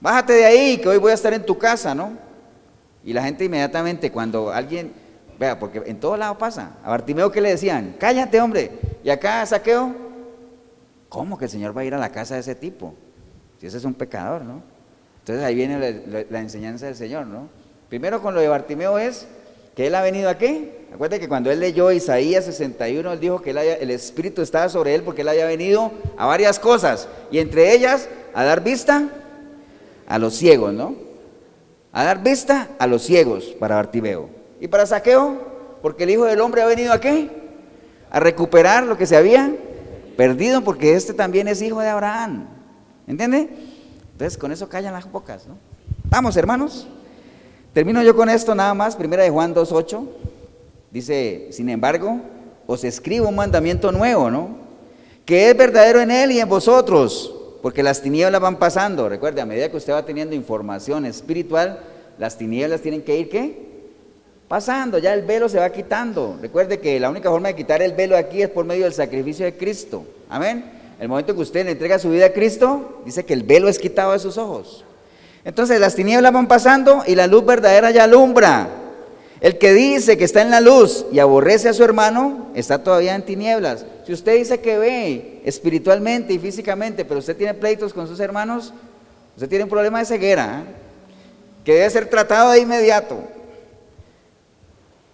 bájate 0.00 0.32
de 0.34 0.44
ahí 0.44 0.78
que 0.78 0.88
hoy 0.88 0.98
voy 0.98 1.10
a 1.12 1.14
estar 1.14 1.32
en 1.32 1.44
tu 1.44 1.58
casa, 1.58 1.94
¿no? 1.94 2.12
Y 3.04 3.12
la 3.12 3.22
gente 3.22 3.44
inmediatamente 3.44 4.12
cuando 4.12 4.50
alguien 4.50 4.92
Vea, 5.40 5.58
porque 5.58 5.82
en 5.86 5.98
todo 5.98 6.18
lado 6.18 6.36
pasa. 6.36 6.76
A 6.84 6.90
Bartimeo 6.90 7.32
que 7.32 7.40
le 7.40 7.48
decían, 7.48 7.96
cállate 7.98 8.38
hombre. 8.42 8.72
Y 9.02 9.08
acá 9.08 9.44
saqueo, 9.46 9.94
¿cómo 11.08 11.38
que 11.38 11.46
el 11.46 11.50
Señor 11.50 11.74
va 11.74 11.80
a 11.80 11.84
ir 11.86 11.94
a 11.94 11.98
la 11.98 12.12
casa 12.12 12.34
de 12.34 12.40
ese 12.40 12.54
tipo? 12.54 12.94
Si 13.58 13.66
ese 13.66 13.78
es 13.78 13.84
un 13.86 13.94
pecador, 13.94 14.42
¿no? 14.42 14.62
Entonces 15.20 15.42
ahí 15.42 15.54
viene 15.54 16.26
la, 16.28 16.40
enseñanza 16.40 16.84
del 16.84 16.94
Señor, 16.94 17.26
¿no? 17.26 17.48
Primero 17.88 18.20
con 18.20 18.34
lo 18.34 18.40
de 18.42 18.48
Bartimeo 18.48 18.98
es 18.98 19.26
que 19.74 19.86
él 19.86 19.94
ha 19.94 20.02
venido 20.02 20.28
a 20.28 20.38
qué? 20.38 20.86
Acuérdate 20.92 21.20
que 21.20 21.28
cuando 21.28 21.50
él 21.50 21.60
leyó 21.60 21.92
Isaías 21.92 22.44
61, 22.44 23.12
él 23.12 23.20
dijo 23.20 23.40
que 23.40 23.50
el 23.50 23.90
Espíritu 23.90 24.42
estaba 24.42 24.68
sobre 24.68 24.94
él 24.94 25.02
porque 25.02 25.22
él 25.22 25.28
había 25.28 25.46
venido 25.46 25.92
a 26.16 26.26
varias 26.26 26.58
cosas. 26.58 27.08
Y 27.30 27.38
entre 27.38 27.72
ellas, 27.72 28.08
a 28.34 28.44
dar 28.44 28.62
vista 28.62 29.08
a 30.06 30.18
los 30.18 30.34
ciegos, 30.34 30.74
¿no? 30.74 30.94
A 31.92 32.04
dar 32.04 32.22
vista 32.22 32.68
a 32.78 32.86
los 32.86 33.02
ciegos 33.02 33.44
para 33.58 33.76
Bartimeo. 33.76 34.28
¿Y 34.60 34.68
para 34.68 34.86
saqueo? 34.86 35.78
Porque 35.82 36.04
el 36.04 36.10
Hijo 36.10 36.24
del 36.24 36.40
Hombre 36.40 36.62
ha 36.62 36.66
venido 36.66 36.92
a 36.92 37.00
qué? 37.00 37.30
A 38.10 38.20
recuperar 38.20 38.84
lo 38.84 38.98
que 38.98 39.06
se 39.06 39.16
había 39.16 39.54
perdido, 40.16 40.62
porque 40.62 40.94
este 40.94 41.14
también 41.14 41.48
es 41.48 41.62
hijo 41.62 41.80
de 41.80 41.88
Abraham. 41.88 42.46
¿Entiende? 43.06 43.48
Entonces 44.12 44.36
con 44.36 44.52
eso 44.52 44.68
callan 44.68 44.92
las 44.92 45.10
bocas, 45.10 45.46
¿no? 45.46 45.56
Vamos, 46.10 46.36
hermanos. 46.36 46.86
Termino 47.72 48.02
yo 48.02 48.16
con 48.16 48.28
esto 48.28 48.54
nada 48.54 48.74
más. 48.74 48.96
Primera 48.96 49.22
de 49.22 49.30
Juan 49.30 49.54
2.8. 49.54 50.06
Dice, 50.90 51.48
sin 51.52 51.68
embargo, 51.68 52.20
os 52.66 52.84
escribo 52.84 53.28
un 53.28 53.36
mandamiento 53.36 53.92
nuevo, 53.92 54.30
¿no? 54.30 54.56
Que 55.24 55.50
es 55.50 55.56
verdadero 55.56 56.00
en 56.00 56.10
él 56.10 56.32
y 56.32 56.40
en 56.40 56.48
vosotros, 56.48 57.34
porque 57.62 57.82
las 57.82 58.02
tinieblas 58.02 58.40
van 58.40 58.58
pasando. 58.58 59.08
Recuerde, 59.08 59.40
a 59.40 59.46
medida 59.46 59.70
que 59.70 59.76
usted 59.76 59.92
va 59.92 60.04
teniendo 60.04 60.34
información 60.34 61.06
espiritual, 61.06 61.80
las 62.18 62.36
tinieblas 62.36 62.80
tienen 62.80 63.02
que 63.02 63.18
ir, 63.18 63.28
¿qué? 63.28 63.70
pasando, 64.50 64.98
ya 64.98 65.14
el 65.14 65.22
velo 65.22 65.48
se 65.48 65.60
va 65.60 65.70
quitando. 65.70 66.36
Recuerde 66.42 66.80
que 66.80 66.98
la 66.98 67.08
única 67.08 67.30
forma 67.30 67.46
de 67.46 67.54
quitar 67.54 67.82
el 67.82 67.92
velo 67.92 68.16
aquí 68.16 68.42
es 68.42 68.48
por 68.48 68.64
medio 68.64 68.82
del 68.82 68.92
sacrificio 68.92 69.44
de 69.44 69.56
Cristo. 69.56 70.04
Amén. 70.28 70.64
El 70.98 71.08
momento 71.08 71.36
que 71.36 71.40
usted 71.40 71.64
le 71.64 71.70
entrega 71.70 72.00
su 72.00 72.10
vida 72.10 72.26
a 72.26 72.32
Cristo, 72.32 73.00
dice 73.04 73.24
que 73.24 73.32
el 73.32 73.44
velo 73.44 73.68
es 73.68 73.78
quitado 73.78 74.10
de 74.10 74.18
sus 74.18 74.36
ojos. 74.38 74.84
Entonces 75.44 75.80
las 75.80 75.94
tinieblas 75.94 76.32
van 76.32 76.48
pasando 76.48 77.02
y 77.06 77.14
la 77.14 77.26
luz 77.26 77.44
verdadera 77.44 77.90
ya 77.90 78.04
alumbra. 78.04 78.68
El 79.40 79.56
que 79.56 79.72
dice 79.72 80.18
que 80.18 80.24
está 80.24 80.42
en 80.42 80.50
la 80.50 80.60
luz 80.60 81.06
y 81.10 81.18
aborrece 81.18 81.70
a 81.70 81.72
su 81.72 81.82
hermano, 81.82 82.48
está 82.54 82.84
todavía 82.84 83.14
en 83.14 83.24
tinieblas. 83.24 83.86
Si 84.06 84.12
usted 84.12 84.36
dice 84.36 84.60
que 84.60 84.76
ve 84.76 85.40
espiritualmente 85.44 86.34
y 86.34 86.38
físicamente, 86.38 87.06
pero 87.06 87.20
usted 87.20 87.36
tiene 87.36 87.54
pleitos 87.54 87.94
con 87.94 88.06
sus 88.06 88.20
hermanos, 88.20 88.74
usted 89.34 89.48
tiene 89.48 89.64
un 89.64 89.70
problema 89.70 89.98
de 89.98 90.04
ceguera, 90.04 90.62
¿eh? 90.62 90.74
que 91.64 91.74
debe 91.74 91.88
ser 91.88 92.10
tratado 92.10 92.50
de 92.50 92.60
inmediato. 92.60 93.18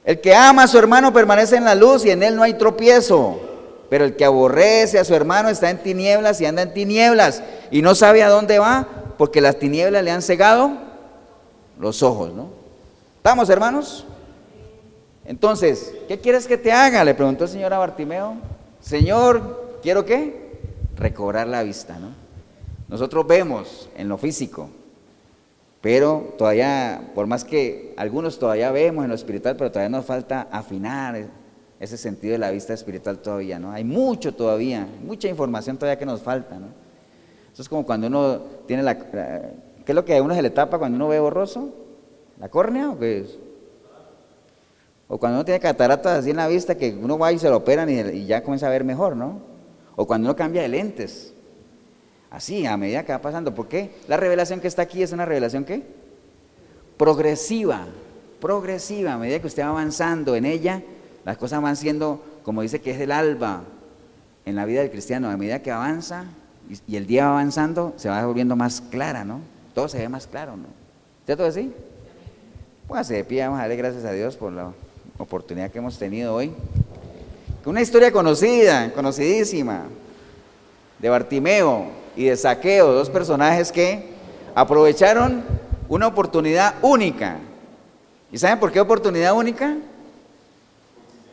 El 0.04 0.20
que 0.20 0.34
ama 0.34 0.64
a 0.64 0.68
su 0.68 0.78
hermano 0.78 1.12
permanece 1.12 1.56
en 1.56 1.64
la 1.64 1.76
luz 1.76 2.04
y 2.04 2.10
en 2.10 2.22
él 2.24 2.34
no 2.34 2.42
hay 2.42 2.54
tropiezo. 2.54 3.40
Pero 3.88 4.04
el 4.04 4.16
que 4.16 4.24
aborrece 4.24 4.98
a 4.98 5.04
su 5.04 5.14
hermano 5.14 5.48
está 5.48 5.70
en 5.70 5.78
tinieblas 5.78 6.40
y 6.40 6.46
anda 6.46 6.62
en 6.62 6.74
tinieblas 6.74 7.42
y 7.70 7.82
no 7.82 7.94
sabe 7.94 8.24
a 8.24 8.28
dónde 8.28 8.58
va 8.58 8.88
porque 9.16 9.40
las 9.40 9.58
tinieblas 9.58 10.02
le 10.02 10.10
han 10.10 10.22
cegado 10.22 10.72
los 11.78 12.02
ojos, 12.02 12.32
¿no? 12.32 12.48
¿Estamos, 13.16 13.48
hermanos? 13.50 14.06
Entonces, 15.24 15.92
¿qué 16.06 16.20
quieres 16.20 16.46
que 16.46 16.56
te 16.56 16.70
haga? 16.70 17.04
Le 17.04 17.14
preguntó 17.14 17.44
el 17.44 17.50
Señor 17.50 17.72
a 17.72 17.78
Bartimeo. 17.78 18.36
Señor, 18.80 19.78
¿quiero 19.82 20.04
qué? 20.04 20.60
Recobrar 20.96 21.48
la 21.48 21.62
vista, 21.62 21.98
¿no? 21.98 22.10
Nosotros 22.88 23.26
vemos 23.26 23.88
en 23.96 24.08
lo 24.08 24.16
físico, 24.16 24.70
pero 25.80 26.34
todavía, 26.38 27.10
por 27.14 27.26
más 27.26 27.44
que 27.44 27.92
algunos 27.96 28.38
todavía 28.38 28.70
vemos 28.70 29.02
en 29.04 29.08
lo 29.10 29.16
espiritual, 29.16 29.56
pero 29.56 29.72
todavía 29.72 29.96
nos 29.96 30.06
falta 30.06 30.46
afinar 30.52 31.26
ese 31.80 31.98
sentido 31.98 32.32
de 32.32 32.38
la 32.38 32.52
vista 32.52 32.72
espiritual 32.72 33.18
todavía, 33.18 33.58
¿no? 33.58 33.72
Hay 33.72 33.82
mucho 33.82 34.34
todavía, 34.34 34.86
mucha 35.04 35.26
información 35.28 35.76
todavía 35.76 35.98
que 35.98 36.06
nos 36.06 36.22
falta, 36.22 36.60
¿no? 36.60 36.85
Eso 37.56 37.62
es 37.62 37.70
como 37.70 37.86
cuando 37.86 38.08
uno 38.08 38.38
tiene 38.66 38.82
la... 38.82 38.98
¿Qué 38.98 39.92
es 39.92 39.94
lo 39.94 40.04
que 40.04 40.14
a 40.14 40.22
uno 40.22 40.34
se 40.34 40.42
le 40.42 40.50
tapa 40.50 40.78
cuando 40.78 40.96
uno 40.96 41.08
ve 41.08 41.18
borroso? 41.18 41.72
¿La 42.38 42.50
córnea 42.50 42.90
o 42.90 42.98
qué 42.98 43.20
es? 43.20 43.38
O 45.08 45.16
cuando 45.16 45.38
uno 45.38 45.44
tiene 45.46 45.58
cataratas 45.58 46.18
así 46.18 46.32
en 46.32 46.36
la 46.36 46.48
vista 46.48 46.74
que 46.74 46.92
uno 46.92 47.16
va 47.16 47.32
y 47.32 47.38
se 47.38 47.48
lo 47.48 47.56
operan 47.56 47.88
y, 47.88 48.26
ya 48.26 48.42
comienza 48.42 48.66
a 48.66 48.68
ver 48.70 48.84
mejor, 48.84 49.16
¿no? 49.16 49.40
O 49.94 50.06
cuando 50.06 50.28
uno 50.28 50.36
cambia 50.36 50.60
de 50.60 50.68
lentes. 50.68 51.32
Así, 52.28 52.66
a 52.66 52.76
medida 52.76 53.06
que 53.06 53.12
va 53.12 53.22
pasando. 53.22 53.54
¿Por 53.54 53.68
qué? 53.68 53.90
La 54.06 54.18
revelación 54.18 54.60
que 54.60 54.68
está 54.68 54.82
aquí 54.82 55.02
es 55.02 55.12
una 55.12 55.24
revelación 55.24 55.64
¿qué? 55.64 55.82
Progresiva, 56.98 57.86
progresiva. 58.38 59.14
A 59.14 59.16
medida 59.16 59.40
que 59.40 59.46
usted 59.46 59.62
va 59.62 59.68
avanzando 59.68 60.36
en 60.36 60.44
ella, 60.44 60.82
las 61.24 61.38
cosas 61.38 61.62
van 61.62 61.76
siendo, 61.76 62.20
como 62.42 62.60
dice 62.60 62.82
que 62.82 62.90
es 62.90 63.00
el 63.00 63.12
alba 63.12 63.62
en 64.44 64.56
la 64.56 64.66
vida 64.66 64.82
del 64.82 64.90
cristiano. 64.90 65.30
A 65.30 65.38
medida 65.38 65.62
que 65.62 65.70
avanza 65.70 66.26
y, 66.86 66.96
el 66.96 67.06
día 67.06 67.26
va 67.26 67.32
avanzando, 67.32 67.94
se 67.96 68.08
va 68.08 68.24
volviendo 68.24 68.56
más 68.56 68.82
clara, 68.90 69.24
¿no? 69.24 69.40
Todo 69.74 69.88
se 69.88 69.98
ve 69.98 70.08
más 70.08 70.26
claro, 70.26 70.56
¿no? 70.56 70.66
¿Cierto 71.24 71.44
así? 71.44 71.72
Póngase 72.88 73.14
de 73.14 73.24
pie, 73.24 73.42
vamos 73.42 73.58
a 73.58 73.62
darle 73.62 73.76
gracias 73.76 74.04
a 74.04 74.12
Dios 74.12 74.36
por 74.36 74.52
la 74.52 74.72
oportunidad 75.18 75.70
que 75.70 75.78
hemos 75.78 75.98
tenido 75.98 76.34
hoy. 76.34 76.52
Una 77.64 77.80
historia 77.80 78.12
conocida, 78.12 78.92
conocidísima, 78.92 79.84
de 81.00 81.08
Bartimeo, 81.08 81.90
y 82.16 82.24
de 82.24 82.36
Saqueo, 82.36 82.92
dos 82.92 83.10
personajes 83.10 83.70
que 83.70 84.08
aprovecharon 84.54 85.44
una 85.88 86.06
oportunidad 86.06 86.74
única. 86.82 87.36
¿Y 88.32 88.38
saben 88.38 88.58
por 88.58 88.72
qué 88.72 88.80
oportunidad 88.80 89.34
única? 89.34 89.76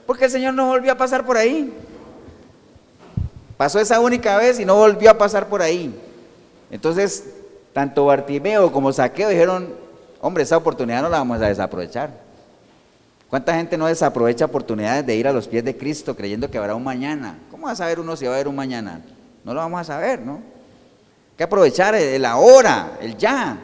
Porque 0.05 0.26
el 0.26 0.31
Señor 0.31 0.53
no 0.53 0.68
volvió 0.68 0.91
a 0.91 0.97
pasar 0.97 1.26
por 1.26 1.38
ahí. 1.38 1.73
Pasó 3.57 3.80
esa 3.80 3.99
única 3.99 4.38
vez 4.38 4.59
y 4.59 4.65
no 4.65 4.75
volvió 4.75 5.11
a 5.11 5.17
pasar 5.17 5.47
por 5.47 5.61
ahí. 5.61 5.93
Entonces, 6.71 7.25
tanto 7.73 8.05
Bartimeo 8.05 8.71
como 8.71 8.91
Saqueo 8.91 9.30
dijeron, 9.30 9.73
hombre, 10.21 10.43
esa 10.43 10.57
oportunidad 10.57 11.01
no 11.01 11.09
la 11.09 11.19
vamos 11.19 11.41
a 11.41 11.47
desaprovechar. 11.47 12.11
¿Cuánta 13.30 13.55
gente 13.55 13.77
no 13.77 13.88
desaprovecha 13.88 14.45
oportunidades 14.45 15.05
de 15.05 15.15
ir 15.15 15.27
a 15.27 15.34
los 15.34 15.47
pies 15.47 15.63
de 15.63 15.75
Cristo 15.75 16.15
creyendo 16.15 16.49
que 16.49 16.57
habrá 16.57 16.75
un 16.75 16.84
mañana? 16.84 17.39
¿Cómo 17.49 17.65
va 17.65 17.71
a 17.71 17.75
saber 17.75 17.99
uno 17.99 18.15
si 18.15 18.25
va 18.25 18.31
a 18.31 18.35
haber 18.35 18.47
un 18.47 18.55
mañana? 18.55 19.01
No 19.43 19.53
lo 19.53 19.59
vamos 19.59 19.81
a 19.81 19.84
saber, 19.84 20.21
¿no? 20.21 20.53
que 21.38 21.43
aprovechar 21.43 21.95
el 21.95 22.25
ahora, 22.25 22.97
el 23.01 23.17
ya. 23.17 23.57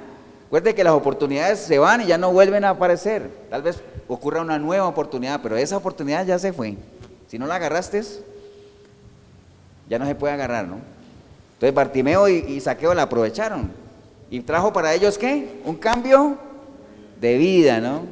Recuerde 0.44 0.74
que 0.74 0.84
las 0.84 0.94
oportunidades 0.94 1.60
se 1.60 1.78
van 1.78 2.02
y 2.02 2.07
ya 2.07 2.18
no 2.18 2.32
vuelven 2.32 2.64
a 2.64 2.70
aparecer. 2.70 3.30
Tal 3.49 3.61
vez 3.61 3.82
ocurra 4.07 4.41
una 4.41 4.57
nueva 4.57 4.88
oportunidad, 4.88 5.41
pero 5.44 5.57
esa 5.57 5.78
oportunidad 5.78 6.26
ya 6.26 6.40
se 6.40 6.52
fue. 6.52 6.76
Si 7.28 7.38
no 7.38 7.45
la 7.45 7.56
agarraste, 7.56 8.02
ya 9.90 9.99
no 9.99 10.06
se 10.06 10.16
puede 10.16 10.34
agarrar, 10.34 10.68
¿no? 10.68 10.78
Entonces 11.53 11.74
Bartimeo 11.74 12.30
y, 12.30 12.60
Saqueo 12.61 12.94
la 12.94 13.03
aprovecharon. 13.03 13.72
¿Y 14.30 14.40
trajo 14.41 14.72
para 14.72 14.94
ellos 14.94 15.18
qué? 15.18 15.60
Un 15.66 15.76
cambio 15.76 16.38
de 17.20 17.38
vida, 17.38 17.82
¿no? 17.82 18.06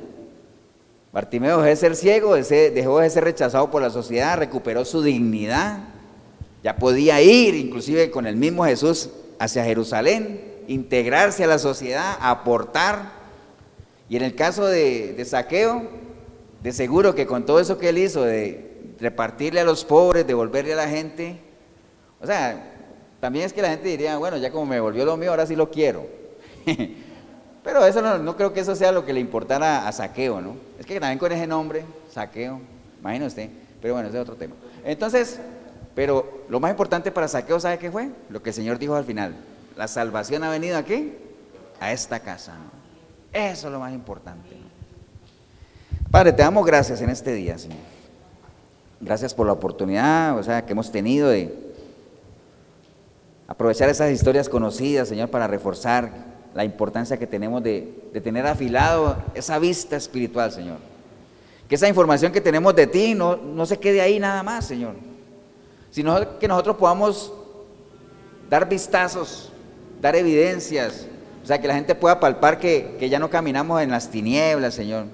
Bartimeo 1.14 1.58
dejó 1.58 1.64
de 1.64 1.76
ser 1.78 1.96
ciego, 1.96 2.36
dejó 2.36 3.00
de 3.00 3.10
ser 3.10 3.24
rechazado 3.24 3.72
por 3.72 3.82
la 3.82 3.90
sociedad, 3.90 4.38
recuperó 4.38 4.84
su 4.84 5.02
dignidad. 5.02 5.80
Ya 6.64 6.76
podía 6.76 7.22
ir, 7.22 7.56
inclusive 7.56 8.12
con 8.12 8.28
el 8.28 8.36
mismo 8.36 8.66
Jesús, 8.66 9.12
hacia 9.40 9.64
Jerusalén, 9.64 10.42
integrarse 10.68 11.44
a 11.46 11.48
la 11.48 11.60
sociedad, 11.60 12.18
aportar. 12.20 13.12
Y 14.10 14.18
en 14.18 14.24
el 14.24 14.36
caso 14.36 14.66
de, 14.66 15.24
Saqueo, 15.26 15.88
de 16.62 16.74
seguro 16.74 17.16
que 17.16 17.26
con 17.26 17.46
todo 17.46 17.60
eso 17.60 17.78
que 17.78 17.90
él 17.90 18.00
hizo, 18.00 18.24
de 18.24 18.94
repartirle 19.00 19.62
a 19.62 19.64
los 19.64 19.86
pobres, 19.86 20.28
devolverle 20.28 20.74
a 20.74 20.78
la 20.78 20.90
gente, 20.90 21.47
o 22.22 22.26
sea, 22.26 22.74
también 23.20 23.46
es 23.46 23.54
que 23.54 23.62
la 23.62 23.70
gente 23.70 23.88
diría, 23.88 24.18
bueno, 24.18 24.38
ya 24.38 24.52
como 24.52 24.66
me 24.66 24.80
volvió 24.80 25.06
lo 25.06 25.18
mío, 25.18 25.32
ahora 25.32 25.46
sí 25.46 25.56
lo 25.56 25.70
quiero. 25.70 26.06
Pero 27.64 27.86
eso 27.86 28.02
no, 28.02 28.38
creo 28.38 28.54
que 28.54 28.62
eso 28.62 28.76
sea 28.76 28.92
lo 28.92 29.06
que 29.06 29.12
le 29.12 29.20
importara 29.20 29.88
a 29.88 29.92
Saqueo, 29.92 30.40
¿no? 30.40 30.56
Es 30.80 30.86
que 30.86 31.00
también 31.00 31.20
con 31.20 31.32
ese 31.32 31.46
nombre, 31.46 31.84
Saqueo, 32.10 32.62
imagínese 33.02 33.28
usted. 33.28 33.50
Pero 33.82 33.94
bueno, 33.94 34.08
ese 34.08 34.18
es 34.18 34.22
otro 34.22 34.36
tema. 34.36 34.56
Entonces, 34.86 35.40
pero 35.94 36.46
lo 36.48 36.60
más 36.60 36.72
importante 36.72 37.12
para 37.12 37.28
Saqueo, 37.28 37.60
¿sabe 37.60 37.78
qué 37.78 37.92
fue? 37.92 38.10
Lo 38.30 38.42
que 38.42 38.52
el 38.52 38.56
Señor 38.56 38.80
dijo 38.80 38.96
al 38.96 39.04
final. 39.04 39.36
La 39.76 39.88
salvación 39.88 40.44
ha 40.44 40.50
venido 40.50 40.78
aquí, 40.78 41.14
a 41.80 41.92
esta 41.92 42.20
casa. 42.22 42.54
Eso 43.34 43.68
es 43.68 43.74
lo 43.74 43.80
más 43.80 43.94
importante. 43.94 44.50
Padre, 46.10 46.32
te 46.32 46.42
damos 46.42 46.66
gracias 46.66 47.02
en 47.02 47.10
este 47.10 47.34
día, 47.34 47.58
Señor. 47.58 47.80
Gracias 49.02 49.34
por 49.34 49.46
la 49.46 49.52
oportunidad, 49.52 50.38
o 50.38 50.44
sea, 50.44 50.66
que 50.66 50.72
hemos 50.72 50.92
tenido 50.92 51.30
de 51.30 51.67
aprovechar 53.48 53.90
esas 53.90 54.12
historias 54.12 54.50
conocidas, 54.50 55.08
Señor, 55.08 55.30
para 55.30 55.48
reforzar 55.48 56.12
la 56.54 56.66
importancia 56.66 57.18
que 57.18 57.28
tenemos 57.28 57.64
de, 57.64 57.94
tener 58.24 58.46
afilado 58.46 59.18
esa 59.34 59.58
vista 59.58 59.96
espiritual, 59.96 60.52
Señor. 60.52 60.78
Que 61.70 61.76
esa 61.76 61.88
información 61.88 62.32
que 62.32 62.42
tenemos 62.42 62.76
de 62.76 62.88
ti 62.88 63.14
no, 63.14 63.36
no 63.38 63.66
se 63.66 63.78
quede 63.78 64.02
ahí 64.02 64.20
nada 64.20 64.44
más, 64.44 64.66
Señor. 64.66 64.96
Sino 65.92 66.40
que 66.40 66.48
nosotros 66.48 66.78
podamos 66.78 67.32
dar 68.50 68.68
vistazos, 68.68 69.52
dar 70.02 70.16
evidencias, 70.16 71.08
o 71.44 71.48
sea, 71.48 71.62
que 71.62 71.68
la 71.68 71.76
gente 71.76 71.96
pueda 71.96 72.20
palpar 72.20 72.60
que, 72.60 72.98
que 73.00 73.08
ya 73.08 73.20
no 73.20 73.30
caminamos 73.30 73.82
en 73.82 73.92
las 73.92 74.10
tinieblas, 74.10 74.74
Señor, 74.74 75.06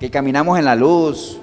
que 0.00 0.10
caminamos 0.10 0.58
en 0.58 0.64
la 0.64 0.74
luz 0.74 1.38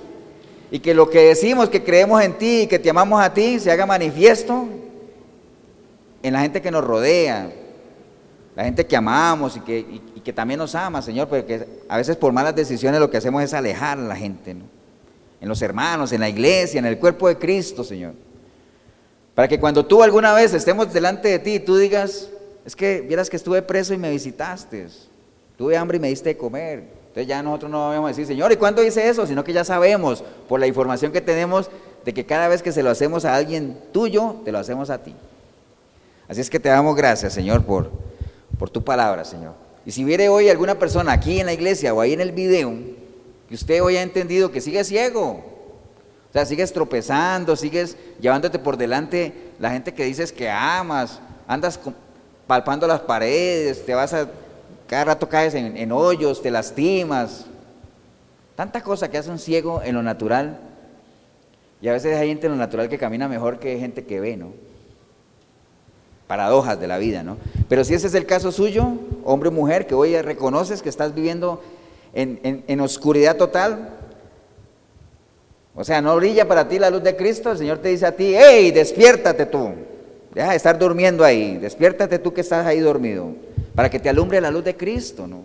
y 0.72 0.80
que 0.80 0.94
lo 0.94 1.10
que 1.10 1.19
decimos, 1.19 1.69
que 1.69 1.84
creemos 1.84 2.22
en 2.23 2.38
ti 2.38 2.61
y 2.61 2.68
que 2.68 2.80
te 2.80 2.90
amamos 2.90 3.22
a 3.22 3.34
ti, 3.34 3.60
se 3.60 3.72
haga 3.72 3.86
manifiesto 3.86 4.68
en 6.24 6.34
la 6.34 6.41
gente 6.41 6.62
que 6.62 6.72
nos 6.72 6.84
rodea, 6.84 7.52
la 8.56 8.64
gente 8.64 8.86
que 8.86 8.96
amamos 8.96 9.58
y 9.58 9.62
que, 9.62 9.80
y, 9.80 10.32
también 10.34 10.60
nos 10.60 10.76
ama, 10.76 11.02
Señor, 11.02 11.28
porque 11.28 11.66
a 11.88 11.98
veces 11.98 12.16
por 12.16 12.32
malas 12.32 12.56
decisiones 12.56 13.00
lo 13.00 13.10
que 13.10 13.18
hacemos 13.18 13.41
es 13.41 13.54
alejar 13.54 13.98
a 13.98 14.02
la 14.02 14.16
gente, 14.16 14.52
en 14.52 15.48
los 15.48 15.62
hermanos, 15.62 16.12
en 16.12 16.20
la 16.20 16.30
iglesia, 16.30 16.78
en 16.78 16.86
el 16.86 17.00
cuerpo 17.00 17.28
de 17.28 17.38
Cristo, 17.38 17.84
Señor. 17.84 18.14
Para 19.34 19.48
que 19.48 19.60
cuando 19.60 19.86
tú 19.86 20.04
alguna 20.04 20.34
vez 20.34 20.54
estemos 20.54 20.94
delante 20.94 21.30
de 21.30 21.40
ti, 21.40 21.60
tú 21.60 21.78
digas, 21.78 22.30
es 22.64 22.76
que 22.76 23.02
vieras 23.02 23.30
que 23.30 23.38
estuve 23.38 23.62
preso 23.64 23.94
y 23.94 23.98
me 23.98 24.12
visitaste, 24.12 24.88
tuve 25.58 25.76
hambre 25.76 25.98
y 25.98 26.00
me 26.00 26.10
diste 26.10 26.30
de 26.30 26.38
comer, 26.38 26.84
entonces 27.08 27.28
ya 27.28 27.41
nosotros 27.41 27.72
no 27.72 27.90
vamos 27.90 28.06
a 28.06 28.08
decir, 28.10 28.28
Señor, 28.28 28.52
¿y 28.52 28.58
cuándo 28.58 28.84
hice 28.84 29.10
eso? 29.10 29.26
Sino 29.26 29.44
que 29.44 29.52
ya 29.52 29.64
sabemos 29.64 30.24
por 30.48 30.60
la 30.60 30.68
información 30.68 31.12
que 31.12 31.22
tenemos 31.22 31.72
de 32.06 32.14
que 32.14 32.26
cada 32.26 32.48
vez 32.48 32.62
que 32.62 32.72
se 32.72 32.84
lo 32.84 32.91
hacemos 32.91 33.26
a 33.26 33.36
alguien 33.36 33.80
tuyo, 33.91 34.36
te 34.46 34.52
lo 34.52 34.60
hacemos 34.60 34.91
a 34.91 35.00
ti. 35.00 35.16
Así 36.30 36.42
es 36.42 36.50
que 36.50 36.60
te 36.60 36.70
damos 36.70 36.96
gracias, 36.96 37.34
Señor, 37.34 37.66
por, 37.66 37.92
por 38.60 38.70
tu 38.70 38.84
palabra, 38.84 39.26
Señor. 39.26 39.54
Y 39.84 39.92
si 39.92 40.04
viene 40.04 40.30
hoy 40.30 40.48
alguna 40.48 40.76
persona 40.76 41.12
aquí 41.12 41.40
en 41.40 41.48
la 41.48 41.54
iglesia 41.54 41.92
o 41.94 42.00
ahí 42.00 42.14
en 42.14 42.22
el 42.22 42.32
video, 42.32 42.72
que 43.48 43.56
usted 43.56 43.82
hoy 43.82 43.98
ha 43.98 44.04
entendido 44.04 44.52
que 44.52 44.62
sigue 44.62 44.84
ciego, 44.84 45.44
o 46.30 46.32
sea, 46.32 46.46
sigues 46.46 46.72
tropezando, 46.72 47.56
sigues 47.56 47.98
llevándote 48.22 48.60
por 48.60 48.78
delante 48.78 49.34
la 49.58 49.72
gente 49.72 49.92
que 49.92 50.06
dices 50.06 50.32
que 50.32 50.48
amas, 50.48 51.20
andas 51.48 51.80
palpando 52.46 52.86
las 52.86 53.00
paredes, 53.00 53.84
te 53.84 53.96
vas 53.96 54.14
a 54.14 54.30
cada 54.86 55.06
rato 55.06 55.28
caes 55.30 55.54
en, 55.56 55.92
hoyos, 55.92 56.42
te 56.42 56.50
lastimas. 56.50 57.46
Tanta 58.56 58.82
cosa 58.82 59.10
que 59.10 59.18
hace 59.18 59.30
un 59.30 59.38
ciego 59.38 59.82
en 59.84 59.96
lo 59.96 60.02
natural. 60.02 60.60
Y 61.82 61.88
a 61.88 61.94
veces 61.94 62.18
hay 62.18 62.28
gente 62.28 62.48
en 62.48 62.54
lo 62.54 62.58
natural 62.58 62.90
que 62.90 62.98
camina 62.98 63.28
mejor 63.28 63.60
que 63.60 63.78
gente 63.78 64.04
que 64.04 64.20
ve, 64.20 64.36
¿no? 64.36 64.52
Paradojas 66.30 66.80
de 66.80 66.86
la 66.86 67.00
vida, 67.00 67.24
¿no? 67.24 67.38
Pero 67.68 67.84
si 67.84 67.96
ese 67.96 68.06
es 68.06 68.14
el 68.14 68.28
caso 68.28 68.52
suyo, 68.52 68.86
hombre 69.24 69.50
o 69.50 69.52
mujer, 69.52 69.88
que 69.88 69.96
hoy 69.96 70.16
reconoces 70.22 70.84
que 70.84 70.90
estás 70.90 71.16
viviendo 71.16 71.60
en, 72.14 72.80
oscuridad 72.82 73.36
total, 73.36 73.96
o 75.74 75.84
sea, 75.84 76.04
no 76.04 76.16
brilla 76.18 76.48
para 76.48 76.68
ti 76.68 76.78
la 76.78 76.92
luz 76.92 77.02
de 77.02 77.16
Cristo, 77.16 77.52
el 77.52 77.58
Señor 77.58 77.80
te 77.80 77.90
dice 77.90 78.06
a 78.06 78.16
ti, 78.16 78.36
hey, 78.38 78.70
despiértate 78.70 79.48
tú, 79.48 79.72
deja 80.36 80.52
de 80.52 80.56
estar 80.56 80.78
durmiendo 80.78 81.24
ahí, 81.24 81.58
despiértate 81.58 82.20
tú 82.20 82.32
que 82.32 82.42
estás 82.42 82.64
ahí 82.64 82.80
dormido 82.80 83.34
para 83.74 83.90
que 83.90 84.00
te 84.00 84.08
alumbre 84.08 84.40
la 84.40 84.52
luz 84.52 84.64
de 84.64 84.78
Cristo, 84.78 85.26
¿no? 85.26 85.42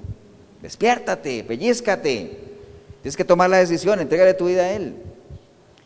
Despiértate, 0.60 1.44
pellizcate. 1.44 2.36
Tienes 3.00 3.16
que 3.16 3.24
tomar 3.24 3.48
la 3.48 3.56
decisión, 3.56 4.00
entrégale 4.00 4.34
tu 4.34 4.48
vida 4.48 4.64
a 4.64 4.72
Él. 4.72 4.96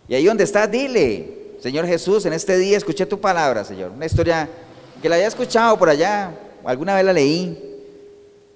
Y 0.08 0.16
ahí 0.16 0.24
donde 0.24 0.42
estás, 0.42 0.68
dile, 0.68 1.38
Señor 1.60 1.86
Jesús, 1.86 2.26
en 2.26 2.32
este 2.32 2.56
día 2.56 2.76
escuché 2.76 3.06
tu 3.06 3.20
palabra, 3.20 3.62
Señor. 3.62 3.90
Una 3.90 4.06
historia 4.06 4.48
que 5.00 5.08
la 5.08 5.16
haya 5.16 5.26
escuchado 5.26 5.78
por 5.78 5.88
allá, 5.88 6.32
alguna 6.64 6.94
vez 6.94 7.04
la 7.04 7.12
leí, 7.12 7.64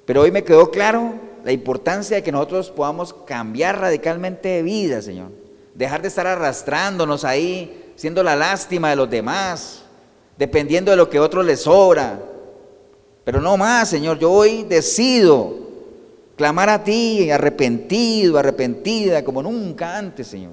pero 0.04 0.22
hoy 0.22 0.30
me 0.30 0.44
quedó 0.44 0.70
claro 0.70 1.14
la 1.44 1.52
importancia 1.52 2.16
de 2.16 2.22
que 2.22 2.32
nosotros 2.32 2.70
podamos 2.70 3.14
cambiar 3.26 3.80
radicalmente 3.80 4.48
de 4.48 4.62
vida, 4.62 5.02
Señor. 5.02 5.30
Dejar 5.74 6.02
de 6.02 6.08
estar 6.08 6.26
arrastrándonos 6.26 7.24
ahí, 7.24 7.92
siendo 7.96 8.22
la 8.22 8.36
lástima 8.36 8.90
de 8.90 8.96
los 8.96 9.08
demás, 9.08 9.84
dependiendo 10.36 10.90
de 10.90 10.96
lo 10.96 11.08
que 11.08 11.20
otros 11.20 11.44
les 11.44 11.62
sobra, 11.62 12.20
pero 13.24 13.40
no 13.40 13.56
más, 13.56 13.88
Señor, 13.88 14.18
yo 14.18 14.30
hoy 14.30 14.64
decido 14.64 15.54
clamar 16.36 16.68
a 16.68 16.82
ti 16.82 17.30
arrepentido, 17.30 18.38
arrepentida, 18.38 19.22
como 19.24 19.42
nunca 19.42 19.96
antes, 19.96 20.26
Señor. 20.26 20.52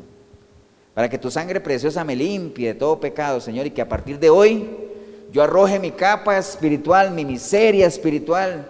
Para 0.93 1.09
que 1.09 1.17
tu 1.17 1.31
sangre 1.31 1.59
preciosa 1.59 2.03
me 2.03 2.15
limpie 2.15 2.67
de 2.67 2.73
todo 2.75 2.99
pecado, 2.99 3.41
Señor, 3.41 3.65
y 3.65 3.71
que 3.71 3.81
a 3.81 3.89
partir 3.89 4.19
de 4.19 4.29
hoy 4.29 4.88
yo 5.31 5.43
arroje 5.43 5.79
mi 5.79 5.91
capa 5.91 6.37
espiritual, 6.37 7.11
mi 7.11 7.25
miseria 7.25 7.87
espiritual, 7.87 8.67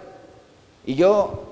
y 0.84 0.94
yo 0.94 1.46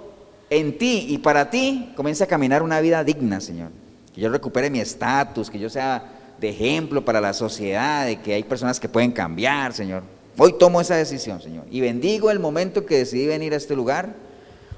en 0.50 0.76
ti 0.78 1.06
y 1.08 1.18
para 1.18 1.50
ti 1.50 1.92
comience 1.96 2.24
a 2.24 2.26
caminar 2.26 2.62
una 2.62 2.80
vida 2.80 3.04
digna, 3.04 3.40
Señor. 3.40 3.70
Que 4.14 4.20
yo 4.20 4.30
recupere 4.30 4.70
mi 4.70 4.80
estatus, 4.80 5.50
que 5.50 5.58
yo 5.58 5.70
sea 5.70 6.34
de 6.40 6.50
ejemplo 6.50 7.04
para 7.04 7.20
la 7.20 7.32
sociedad, 7.32 8.06
de 8.06 8.20
que 8.20 8.34
hay 8.34 8.42
personas 8.42 8.80
que 8.80 8.88
pueden 8.88 9.12
cambiar, 9.12 9.72
Señor. 9.72 10.02
Hoy 10.36 10.54
tomo 10.58 10.80
esa 10.80 10.96
decisión, 10.96 11.40
Señor. 11.42 11.64
Y 11.70 11.80
bendigo 11.80 12.30
el 12.30 12.38
momento 12.38 12.86
que 12.86 12.98
decidí 12.98 13.26
venir 13.26 13.54
a 13.54 13.56
este 13.56 13.74
lugar 13.74 14.14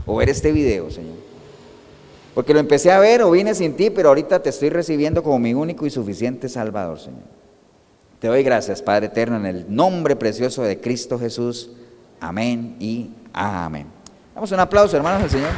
o 0.06 0.16
ver 0.16 0.30
este 0.30 0.52
video, 0.52 0.90
Señor. 0.90 1.16
Porque 2.34 2.54
lo 2.54 2.60
empecé 2.60 2.90
a 2.90 2.98
ver 2.98 3.22
o 3.22 3.30
vine 3.30 3.54
sin 3.54 3.74
ti, 3.74 3.90
pero 3.90 4.08
ahorita 4.08 4.42
te 4.42 4.50
estoy 4.50 4.70
recibiendo 4.70 5.22
como 5.22 5.38
mi 5.38 5.52
único 5.52 5.86
y 5.86 5.90
suficiente 5.90 6.48
Salvador, 6.48 6.98
Señor. 6.98 7.39
Te 8.20 8.28
doy 8.28 8.42
gracias, 8.42 8.82
Padre 8.82 9.06
Eterno, 9.06 9.36
en 9.36 9.46
el 9.46 9.74
nombre 9.74 10.14
precioso 10.14 10.62
de 10.62 10.78
Cristo 10.78 11.18
Jesús. 11.18 11.70
Amén 12.20 12.76
y 12.78 13.10
amén. 13.32 13.86
Damos 14.34 14.52
un 14.52 14.60
aplauso, 14.60 14.94
hermanos, 14.94 15.22
al 15.22 15.30
Señor. 15.30 15.50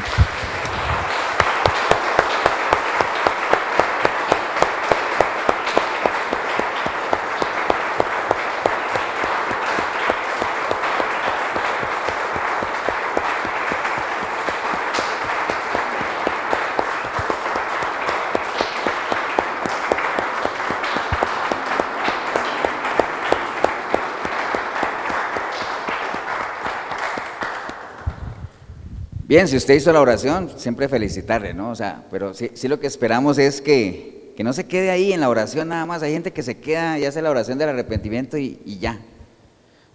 Bien, 29.32 29.48
si 29.48 29.56
usted 29.56 29.72
hizo 29.72 29.90
la 29.94 30.02
oración, 30.02 30.50
siempre 30.56 30.90
felicitarle, 30.90 31.54
¿no? 31.54 31.70
O 31.70 31.74
sea, 31.74 32.04
pero 32.10 32.34
sí, 32.34 32.68
lo 32.68 32.78
que 32.78 32.86
esperamos 32.86 33.38
es 33.38 33.62
que, 33.62 34.34
no 34.38 34.52
se 34.52 34.66
quede 34.66 34.90
ahí 34.90 35.14
en 35.14 35.22
la 35.22 35.30
oración 35.30 35.68
nada 35.68 35.86
más. 35.86 36.02
Hay 36.02 36.12
gente 36.12 36.34
que 36.34 36.42
se 36.42 36.58
queda 36.58 36.98
y 36.98 37.06
hace 37.06 37.22
la 37.22 37.30
oración 37.30 37.56
del 37.56 37.70
arrepentimiento 37.70 38.36
y, 38.36 38.58
ya. 38.78 38.98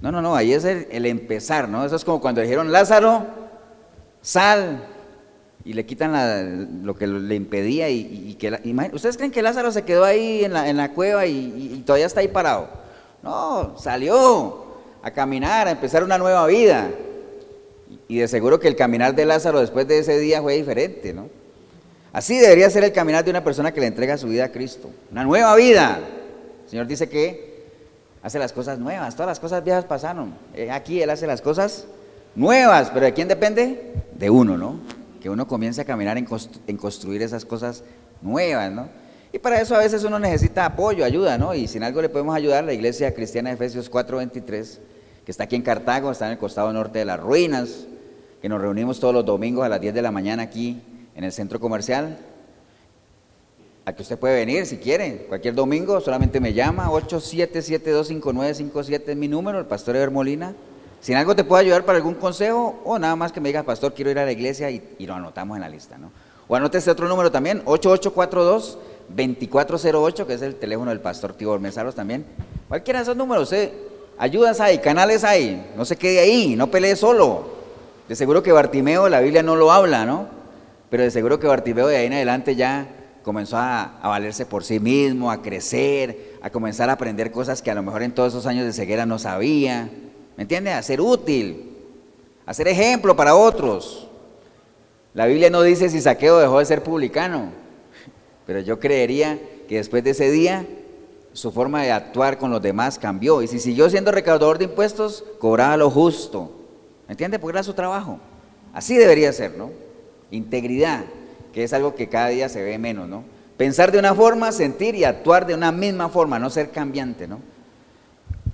No, 0.02 0.12
no, 0.12 0.24
no, 0.24 0.36
ahí 0.36 0.54
es 0.54 0.66
el, 0.66 1.06
empezar, 1.06 1.70
¿no? 1.70 1.86
Eso 1.86 1.98
es 1.98 2.04
como 2.04 2.20
cuando 2.20 2.42
dijeron, 2.42 2.72
Lázaro, 2.72 3.28
sal, 4.24 4.84
y 5.64 5.74
le 5.74 5.86
quitan 5.86 6.84
lo 6.84 6.96
que 6.96 7.06
le 7.06 7.36
impedía 7.36 7.92
y, 7.92 8.34
que... 8.40 8.50
¿Ustedes 8.92 9.18
creen 9.18 9.32
que 9.32 9.44
Lázaro 9.44 9.72
se 9.72 9.84
quedó 9.84 10.04
ahí 10.04 10.46
en 10.46 10.54
la, 10.54 10.68
en 10.68 10.78
la 10.78 10.94
cueva 10.94 11.28
y 11.28 11.84
todavía 11.86 12.08
está 12.08 12.22
ahí 12.22 12.28
parado? 12.28 12.70
No, 13.22 13.78
salió 13.78 14.66
a 15.04 15.12
caminar, 15.12 15.68
a 15.68 15.72
empezar 15.72 16.04
una 16.04 16.18
nueva 16.18 16.48
vida. 16.48 16.90
Y 18.08 18.20
de 18.20 18.28
seguro 18.28 18.60
que 18.60 18.68
el 18.68 18.76
caminar 18.76 19.16
de 19.16 19.26
Lázaro 19.26 19.60
después 19.60 19.88
de 19.88 20.00
ese 20.00 20.18
día 20.20 20.42
fue 20.42 20.56
diferente, 20.56 21.14
¿no? 21.14 21.30
Así 22.14 22.38
debería 22.38 22.70
ser 22.70 22.84
el 22.84 22.94
caminar 22.94 23.24
de 23.24 23.30
una 23.30 23.44
persona 23.44 23.74
que 23.74 23.82
le 23.82 23.88
entrega 23.88 24.18
su 24.18 24.28
vida 24.28 24.46
a 24.46 24.52
Cristo. 24.52 24.90
Una 25.12 25.24
nueva 25.24 25.56
vida. 25.56 26.00
El 26.64 26.70
Señor 26.70 26.88
dice 26.88 27.10
que 27.10 27.66
hace 28.24 28.40
las 28.40 28.54
cosas 28.54 28.80
nuevas. 28.80 29.16
Todas 29.16 29.28
las 29.28 29.40
cosas 29.40 29.64
viejas 29.64 29.86
pasaron. 29.86 30.34
Eh, 30.56 30.72
aquí 30.72 31.02
Él 31.02 31.10
hace 31.10 31.28
las 31.28 31.42
cosas 31.42 31.86
nuevas. 32.34 32.90
¿Pero 32.94 33.06
de 33.06 33.14
quién 33.14 33.28
depende? 33.28 33.94
De 34.16 34.30
uno, 34.30 34.58
¿no? 34.58 34.80
Que 35.22 35.30
uno 35.30 35.48
comience 35.48 35.82
a 35.82 35.86
caminar 35.86 36.18
en, 36.18 36.26
construir 36.78 37.22
esas 37.22 37.46
cosas 37.46 37.84
nuevas, 38.22 38.72
¿no? 38.72 38.88
Y 39.34 39.40
para 39.40 39.60
eso 39.62 39.76
a 39.76 39.80
veces 39.80 40.04
uno 40.04 40.18
necesita 40.18 40.66
apoyo, 40.66 41.04
ayuda, 41.04 41.38
¿no? 41.38 41.54
Y 41.54 41.68
sin 41.68 41.84
algo 41.84 42.02
le 42.02 42.10
podemos 42.10 42.36
ayudar, 42.36 42.64
la 42.64 42.74
iglesia 42.74 43.14
cristiana 43.14 43.50
de 43.50 43.56
Efesios 43.56 43.92
4:23, 43.92 44.80
que 45.26 45.32
está 45.32 45.44
aquí 45.44 45.58
en 45.58 45.62
Cartago, 45.62 46.12
está 46.12 46.26
en 46.28 46.32
el 46.32 46.38
costado 46.38 46.72
norte 46.72 47.00
de 47.00 47.06
las 47.06 47.20
ruinas, 47.20 47.86
que 48.42 48.50
nos 48.50 48.60
reunimos 48.62 49.00
todos 49.00 49.14
los 49.14 49.24
domingos 49.26 49.66
a 49.66 49.70
las 49.70 49.80
10 49.82 49.94
de 49.94 50.02
la 50.02 50.12
mañana 50.12 50.42
aquí 50.44 50.82
en 51.16 51.24
el 51.24 51.32
centro 51.32 51.60
comercial. 51.60 52.18
A 53.86 53.94
que 53.94 54.02
usted 54.02 54.18
puede 54.20 54.36
venir 54.36 54.66
si 54.66 54.78
quiere, 54.78 55.26
cualquier 55.28 55.54
domingo, 55.56 56.00
solamente 56.02 56.40
me 56.40 56.54
llama, 56.54 56.90
87725957 56.90 59.04
es 59.08 59.16
mi 59.16 59.28
número, 59.28 59.60
el 59.60 59.66
pastor 59.66 59.96
Eber 59.96 60.12
Molina. 60.12 60.56
Si 61.00 61.12
en 61.14 61.20
algo 61.20 61.36
te 61.36 61.44
puedo 61.44 61.62
ayudar 61.62 61.86
para 61.86 61.98
algún 61.98 62.16
consejo, 62.16 62.80
o 62.84 62.98
nada 63.00 63.16
más 63.16 63.32
que 63.32 63.40
me 63.40 63.50
digas, 63.50 63.64
pastor, 63.64 63.94
quiero 63.94 64.12
ir 64.12 64.20
a 64.20 64.26
la 64.26 64.32
iglesia 64.32 64.70
y, 64.70 64.82
lo 65.00 65.14
anotamos 65.14 65.56
en 65.56 65.62
la 65.62 65.70
lista, 65.70 65.98
¿no? 65.98 66.12
O 66.50 66.56
anote 66.56 66.78
este 66.78 66.92
otro 66.92 67.08
número 67.08 67.32
también, 67.32 67.64
8842-2408, 67.66 70.26
que 70.26 70.34
es 70.34 70.42
el 70.42 70.56
teléfono 70.56 70.92
del 70.92 71.00
pastor 71.00 71.34
Tibor 71.34 71.60
Mesaros 71.60 71.96
también. 71.96 72.26
Cualquiera 72.68 73.00
de 73.00 73.04
esos 73.04 73.16
números, 73.16 73.54
¿eh? 73.54 73.72
ayudas 74.18 74.60
hay, 74.60 74.80
canales 74.80 75.24
hay, 75.24 75.72
no 75.76 75.86
se 75.86 75.96
quede 75.96 76.20
ahí, 76.20 76.56
no 76.56 76.70
pelee 76.70 76.96
solo. 76.96 77.57
De 78.08 78.16
seguro 78.16 78.42
que 78.42 78.54
Bartimeo, 78.54 79.10
la 79.10 79.20
Biblia 79.20 79.44
no 79.44 79.56
lo 79.56 79.72
habla, 79.72 80.06
¿no? 80.06 80.28
Pero 80.90 81.04
de 81.04 81.12
seguro 81.12 81.40
que 81.40 81.48
Bartimeo 81.48 81.88
de 81.88 81.98
ahí 81.98 82.06
en 82.06 82.14
adelante 82.14 82.56
ya 82.56 82.88
comenzó 83.22 83.58
a, 83.58 84.00
valerse 84.02 84.46
por 84.46 84.64
sí 84.64 84.80
mismo, 84.80 85.30
a 85.30 85.42
crecer, 85.42 86.38
a 86.42 86.50
comenzar 86.50 86.90
a 86.90 86.94
aprender 86.94 87.32
cosas 87.32 87.62
que 87.62 87.70
a 87.70 87.76
lo 87.76 87.84
mejor 87.84 88.04
en 88.04 88.14
todos 88.14 88.32
esos 88.32 88.46
años 88.46 88.66
de 88.66 88.72
ceguera 88.72 89.06
no 89.06 89.20
sabía. 89.20 89.90
¿Me 90.38 90.44
entiende? 90.44 90.72
A 90.72 90.82
ser 90.82 91.02
útil, 91.02 91.76
a 92.46 92.54
ser 92.54 92.70
ejemplo 92.70 93.18
para 93.18 93.36
otros. 93.36 94.08
La 95.14 95.26
Biblia 95.26 95.50
no 95.50 95.62
dice 95.62 95.90
si 95.90 96.00
Saqueo 96.00 96.38
dejó 96.38 96.60
de 96.60 96.66
ser 96.66 96.84
publicano, 96.84 97.52
pero 98.46 98.62
yo 98.62 98.80
creería 98.80 99.38
que 99.68 99.76
después 99.76 100.06
de 100.06 100.12
ese 100.12 100.32
día 100.32 100.66
su 101.34 101.52
forma 101.52 101.84
de 101.84 101.92
actuar 101.92 102.38
con 102.38 102.52
los 102.52 102.62
demás 102.62 102.98
cambió. 102.98 103.42
Y 103.42 103.50
si 103.50 103.60
siguió 103.60 103.90
siendo 103.90 104.14
recaudador 104.14 104.58
de 104.58 104.66
impuestos, 104.66 105.26
cobraba 105.40 105.76
lo 105.76 105.90
justo. 105.90 106.57
¿Me 107.08 107.14
entiende? 107.14 107.40
Porque 107.40 107.58
era 107.58 107.64
su 107.64 107.74
trabajo. 107.74 108.20
Así 108.74 108.98
debería 108.98 109.32
ser, 109.34 109.58
¿no? 109.58 109.72
Integridad, 110.30 111.06
que 111.54 111.64
es 111.64 111.74
algo 111.74 111.96
que 111.96 112.10
cada 112.10 112.28
día 112.28 112.50
se 112.50 112.62
ve 112.62 112.78
menos, 112.78 113.08
¿no? 113.08 113.24
Pensar 113.56 113.92
de 113.92 113.98
una 113.98 114.14
forma, 114.14 114.52
sentir 114.52 114.94
y 114.96 115.04
actuar 115.04 115.48
de 115.48 115.56
una 115.56 115.72
misma 115.72 116.10
forma, 116.10 116.38
no 116.38 116.50
ser 116.50 116.70
cambiante, 116.70 117.28
¿no? 117.28 117.40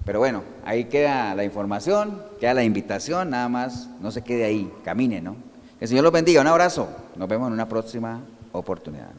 Pero 0.05 0.19
bueno, 0.19 0.43
ahí 0.65 0.85
queda 0.85 1.33
la 1.35 1.43
información, 1.43 2.21
queda 2.39 2.53
la 2.53 2.63
invitación, 2.63 3.29
nada 3.29 3.49
más, 3.49 3.89
no 4.01 4.11
se 4.11 4.21
quede 4.21 4.45
ahí, 4.45 4.71
camine, 4.83 5.21
¿no? 5.21 5.35
Que 5.79 5.85
el 5.85 5.87
Señor 5.89 6.03
los 6.03 6.13
bendiga, 6.13 6.41
un 6.41 6.47
abrazo, 6.47 6.87
nos 7.15 7.27
vemos 7.27 7.47
en 7.47 7.53
una 7.53 7.67
próxima 7.67 8.21
oportunidad. 8.51 9.09